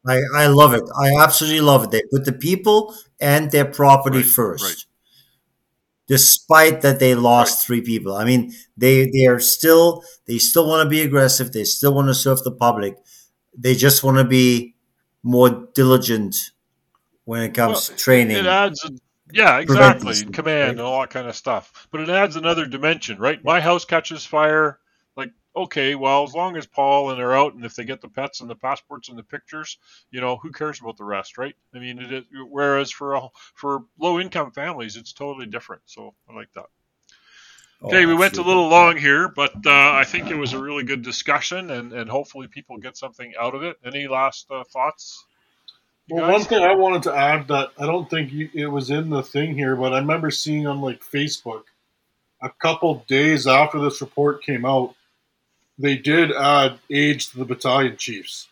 I, 0.05 0.21
I 0.35 0.47
love 0.47 0.73
it. 0.73 0.83
I 0.95 1.21
absolutely 1.21 1.61
love 1.61 1.85
it. 1.85 1.91
They 1.91 2.03
put 2.11 2.25
the 2.25 2.31
people 2.31 2.95
and 3.19 3.51
their 3.51 3.65
property 3.65 4.19
right, 4.19 4.25
first. 4.25 4.63
Right 4.63 4.86
despite 6.07 6.81
that 6.81 6.99
they 6.99 7.15
lost 7.15 7.65
three 7.65 7.81
people. 7.81 8.15
I 8.15 8.25
mean, 8.25 8.53
they 8.75 9.09
they 9.11 9.25
are 9.27 9.39
still 9.39 10.03
they 10.25 10.37
still 10.37 10.67
want 10.67 10.83
to 10.83 10.89
be 10.89 11.01
aggressive. 11.01 11.51
They 11.51 11.65
still 11.65 11.93
want 11.93 12.07
to 12.07 12.15
serve 12.15 12.43
the 12.43 12.51
public. 12.51 12.97
They 13.57 13.75
just 13.75 14.03
want 14.03 14.17
to 14.17 14.23
be 14.23 14.75
more 15.23 15.67
diligent 15.73 16.35
when 17.25 17.41
it 17.43 17.53
comes 17.53 17.73
well, 17.73 17.81
to 17.81 17.95
training. 17.95 18.37
It 18.37 18.45
adds, 18.45 18.89
yeah, 19.33 19.59
exactly, 19.59 20.23
command 20.31 20.61
right? 20.61 20.69
and 20.69 20.79
all 20.79 21.01
that 21.01 21.09
kind 21.09 21.27
of 21.27 21.35
stuff. 21.35 21.87
But 21.91 22.01
it 22.01 22.09
adds 22.09 22.35
another 22.35 22.65
dimension, 22.65 23.17
right? 23.17 23.43
My 23.43 23.59
house 23.59 23.83
catches 23.83 24.25
fire. 24.25 24.79
Like, 25.57 25.63
okay, 25.63 25.95
well, 25.95 26.23
as 26.23 26.33
long 26.33 26.55
as 26.57 26.65
Paul 26.65 27.09
and 27.09 27.19
they're 27.19 27.35
out, 27.35 27.53
and 27.53 27.65
if 27.65 27.75
they 27.75 27.83
get 27.83 28.01
the 28.01 28.07
pets 28.07 28.41
and 28.41 28.49
the 28.49 28.55
passports 28.55 29.09
and 29.09 29.17
the 29.17 29.23
pictures, 29.23 29.77
you 30.11 30.21
know, 30.21 30.37
who 30.37 30.51
cares 30.51 30.79
about 30.79 30.97
the 30.97 31.03
rest, 31.03 31.37
right? 31.37 31.55
I 31.73 31.79
mean, 31.79 31.99
it 31.99 32.11
is, 32.11 32.25
whereas 32.49 32.91
for 32.91 33.15
a, 33.15 33.27
for 33.55 33.83
low 33.99 34.19
income 34.19 34.51
families, 34.51 34.95
it's 34.95 35.13
totally 35.13 35.45
different. 35.45 35.81
So 35.85 36.13
I 36.29 36.33
like 36.33 36.51
that. 36.53 36.67
Oh, 37.81 37.87
okay, 37.87 38.05
we 38.05 38.15
went 38.15 38.37
a 38.37 38.41
little 38.41 38.67
long 38.69 38.97
here, 38.97 39.27
but 39.27 39.53
uh, 39.65 39.91
I 39.93 40.03
think 40.03 40.31
it 40.31 40.35
was 40.37 40.53
a 40.53 40.59
really 40.59 40.83
good 40.83 41.03
discussion, 41.03 41.69
and, 41.69 41.93
and 41.93 42.09
hopefully 42.09 42.47
people 42.47 42.77
get 42.77 42.97
something 42.97 43.33
out 43.39 43.53
of 43.53 43.63
it. 43.63 43.77
Any 43.85 44.07
last 44.07 44.49
uh, 44.49 44.63
thoughts? 44.63 45.25
Well, 46.09 46.31
one 46.31 46.41
thing 46.41 46.63
I 46.63 46.73
wanted 46.73 47.03
to 47.03 47.13
add 47.13 47.49
that 47.49 47.71
I 47.77 47.85
don't 47.85 48.09
think 48.09 48.31
it 48.33 48.67
was 48.67 48.89
in 48.89 49.09
the 49.09 49.21
thing 49.21 49.53
here, 49.53 49.75
but 49.75 49.93
I 49.93 49.99
remember 49.99 50.31
seeing 50.31 50.65
on 50.65 50.81
like 50.81 51.01
Facebook 51.03 51.63
a 52.41 52.49
couple 52.49 53.03
days 53.07 53.45
after 53.45 53.79
this 53.79 54.01
report 54.01 54.41
came 54.41 54.65
out, 54.65 54.95
they 55.77 55.97
did 55.97 56.31
add 56.31 56.79
aides 56.89 57.27
to 57.27 57.37
the 57.37 57.45
battalion 57.45 57.97
chiefs. 57.97 58.47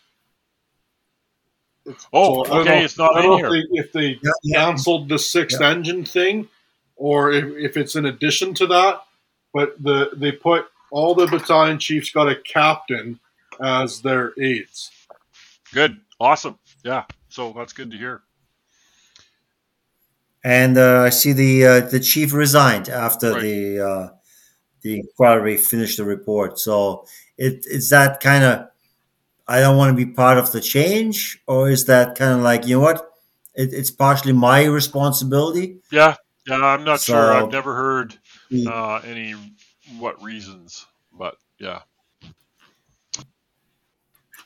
oh, 2.12 2.44
so 2.44 2.60
okay, 2.60 2.78
know, 2.78 2.84
it's 2.84 2.98
not 2.98 3.24
in 3.24 3.32
here. 3.32 3.54
If 3.72 3.92
they, 3.92 4.10
if 4.10 4.22
they 4.22 4.52
canceled 4.52 5.08
the 5.08 5.18
sixth 5.18 5.60
yeah. 5.60 5.70
engine 5.70 6.04
thing, 6.04 6.48
or 6.96 7.32
if, 7.32 7.44
if 7.56 7.76
it's 7.76 7.96
in 7.96 8.06
addition 8.06 8.54
to 8.54 8.66
that 8.68 9.02
but 9.56 9.82
the 9.82 10.10
they 10.12 10.32
put 10.32 10.66
all 10.90 11.14
the 11.14 11.26
battalion 11.26 11.78
chiefs 11.78 12.10
got 12.10 12.28
a 12.28 12.36
captain 12.36 13.18
as 13.58 14.02
their 14.02 14.34
aides. 14.38 14.90
Good, 15.72 15.98
awesome, 16.20 16.58
yeah. 16.84 17.04
So 17.30 17.54
that's 17.56 17.72
good 17.72 17.90
to 17.90 17.96
hear. 17.96 18.20
And 20.44 20.76
uh, 20.76 21.04
I 21.04 21.08
see 21.08 21.32
the 21.32 21.66
uh, 21.66 21.80
the 21.80 22.00
chief 22.00 22.34
resigned 22.34 22.90
after 22.90 23.32
right. 23.32 23.42
the 23.42 23.80
uh, 23.80 24.08
the 24.82 25.00
inquiry 25.00 25.56
finished 25.56 25.98
the 25.98 26.04
report. 26.04 26.58
So 26.58 27.06
it, 27.36 27.64
it's 27.68 27.90
that 27.90 28.20
kind 28.20 28.44
of 28.44 28.68
I 29.48 29.60
don't 29.60 29.76
want 29.76 29.96
to 29.96 30.04
be 30.04 30.10
part 30.10 30.38
of 30.38 30.50
the 30.52 30.60
change, 30.60 31.40
or 31.46 31.70
is 31.70 31.84
that 31.86 32.16
kind 32.16 32.32
of 32.38 32.40
like 32.40 32.66
you 32.66 32.76
know 32.76 32.82
what? 32.82 33.12
It, 33.54 33.72
it's 33.72 33.90
partially 33.90 34.32
my 34.32 34.64
responsibility. 34.64 35.78
Yeah, 35.90 36.16
yeah. 36.46 36.56
I'm 36.56 36.84
not 36.84 37.00
so, 37.00 37.14
sure. 37.14 37.32
I've 37.32 37.52
never 37.52 37.74
heard 37.74 38.16
uh, 38.66 38.96
any 39.04 39.34
what 39.98 40.20
reasons, 40.22 40.86
but 41.12 41.36
yeah. 41.58 41.80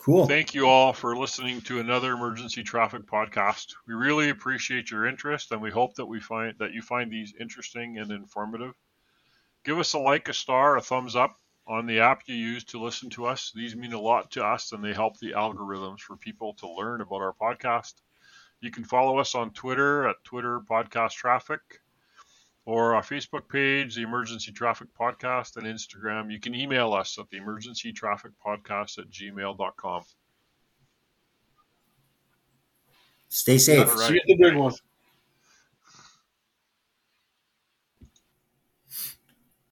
Cool. 0.01 0.27
Thank 0.27 0.55
you 0.55 0.67
all 0.67 0.95
for 0.95 1.15
listening 1.15 1.61
to 1.63 1.79
another 1.79 2.13
emergency 2.13 2.63
traffic 2.63 3.03
podcast. 3.03 3.67
We 3.87 3.93
really 3.93 4.31
appreciate 4.31 4.91
your 4.91 5.07
interest, 5.07 5.53
and 5.53 5.61
we 5.61 5.71
hope 5.71 5.95
that 5.97 6.07
we 6.07 6.21
find 6.21 6.55
that 6.59 6.73
you 6.73 6.81
find 6.81 7.11
these 7.11 7.35
interesting 7.39 7.99
and 7.99 8.11
informative. 8.11 8.73
Give 9.65 9.79
us 9.79 9.93
a 9.93 9.99
like, 9.99 10.29
a 10.29 10.35
star, 10.35 10.77
a 10.77 10.81
thumbs 10.81 11.17
up 11.17 11.37
on 11.67 11.87
the 11.87 12.01
app 12.01 12.23
you 12.27 12.35
use 12.35 12.65
to 12.65 12.83
listen 12.83 13.11
to 13.11 13.27
us. 13.27 13.53
These 13.55 13.77
mean 13.77 13.93
a 13.93 14.01
lot 14.01 14.31
to 14.33 14.45
us, 14.45 14.73
and 14.73 14.83
they 14.83 14.93
help 14.93 15.19
the 15.19 15.33
algorithms 15.33 16.01
for 16.01 16.17
people 16.17 16.55
to 16.55 16.69
learn 16.69 17.01
about 17.01 17.21
our 17.21 17.35
podcast. 17.35 17.95
You 18.61 18.71
can 18.71 18.85
follow 18.85 19.19
us 19.19 19.35
on 19.35 19.53
Twitter 19.53 20.09
at 20.09 20.23
Twitter 20.25 20.61
Podcast 20.61 21.13
Traffic 21.13 21.61
or 22.67 22.95
our 22.95 23.03
Facebook 23.03 23.49
page, 23.49 23.95
the 23.95 24.03
Emergency 24.03 24.53
Traffic 24.53 24.89
Podcast, 24.99 25.57
and 25.57 25.67
Instagram. 25.67 26.31
You 26.31 26.39
can 26.39 26.55
email 26.55 26.93
us 26.93 27.19
at 27.19 27.29
the 27.31 27.39
Emergency 27.39 27.93
Traffic 27.93 28.33
Podcast 28.45 28.99
at 28.99 29.11
gmail.com. 29.11 30.03
Stay 33.29 33.59
safe. 33.59 33.89
Right. 33.97 34.09
See 34.09 34.15
you 34.15 34.21
at 34.21 34.27
the 34.27 34.37
big 34.37 34.57
one. 34.57 34.75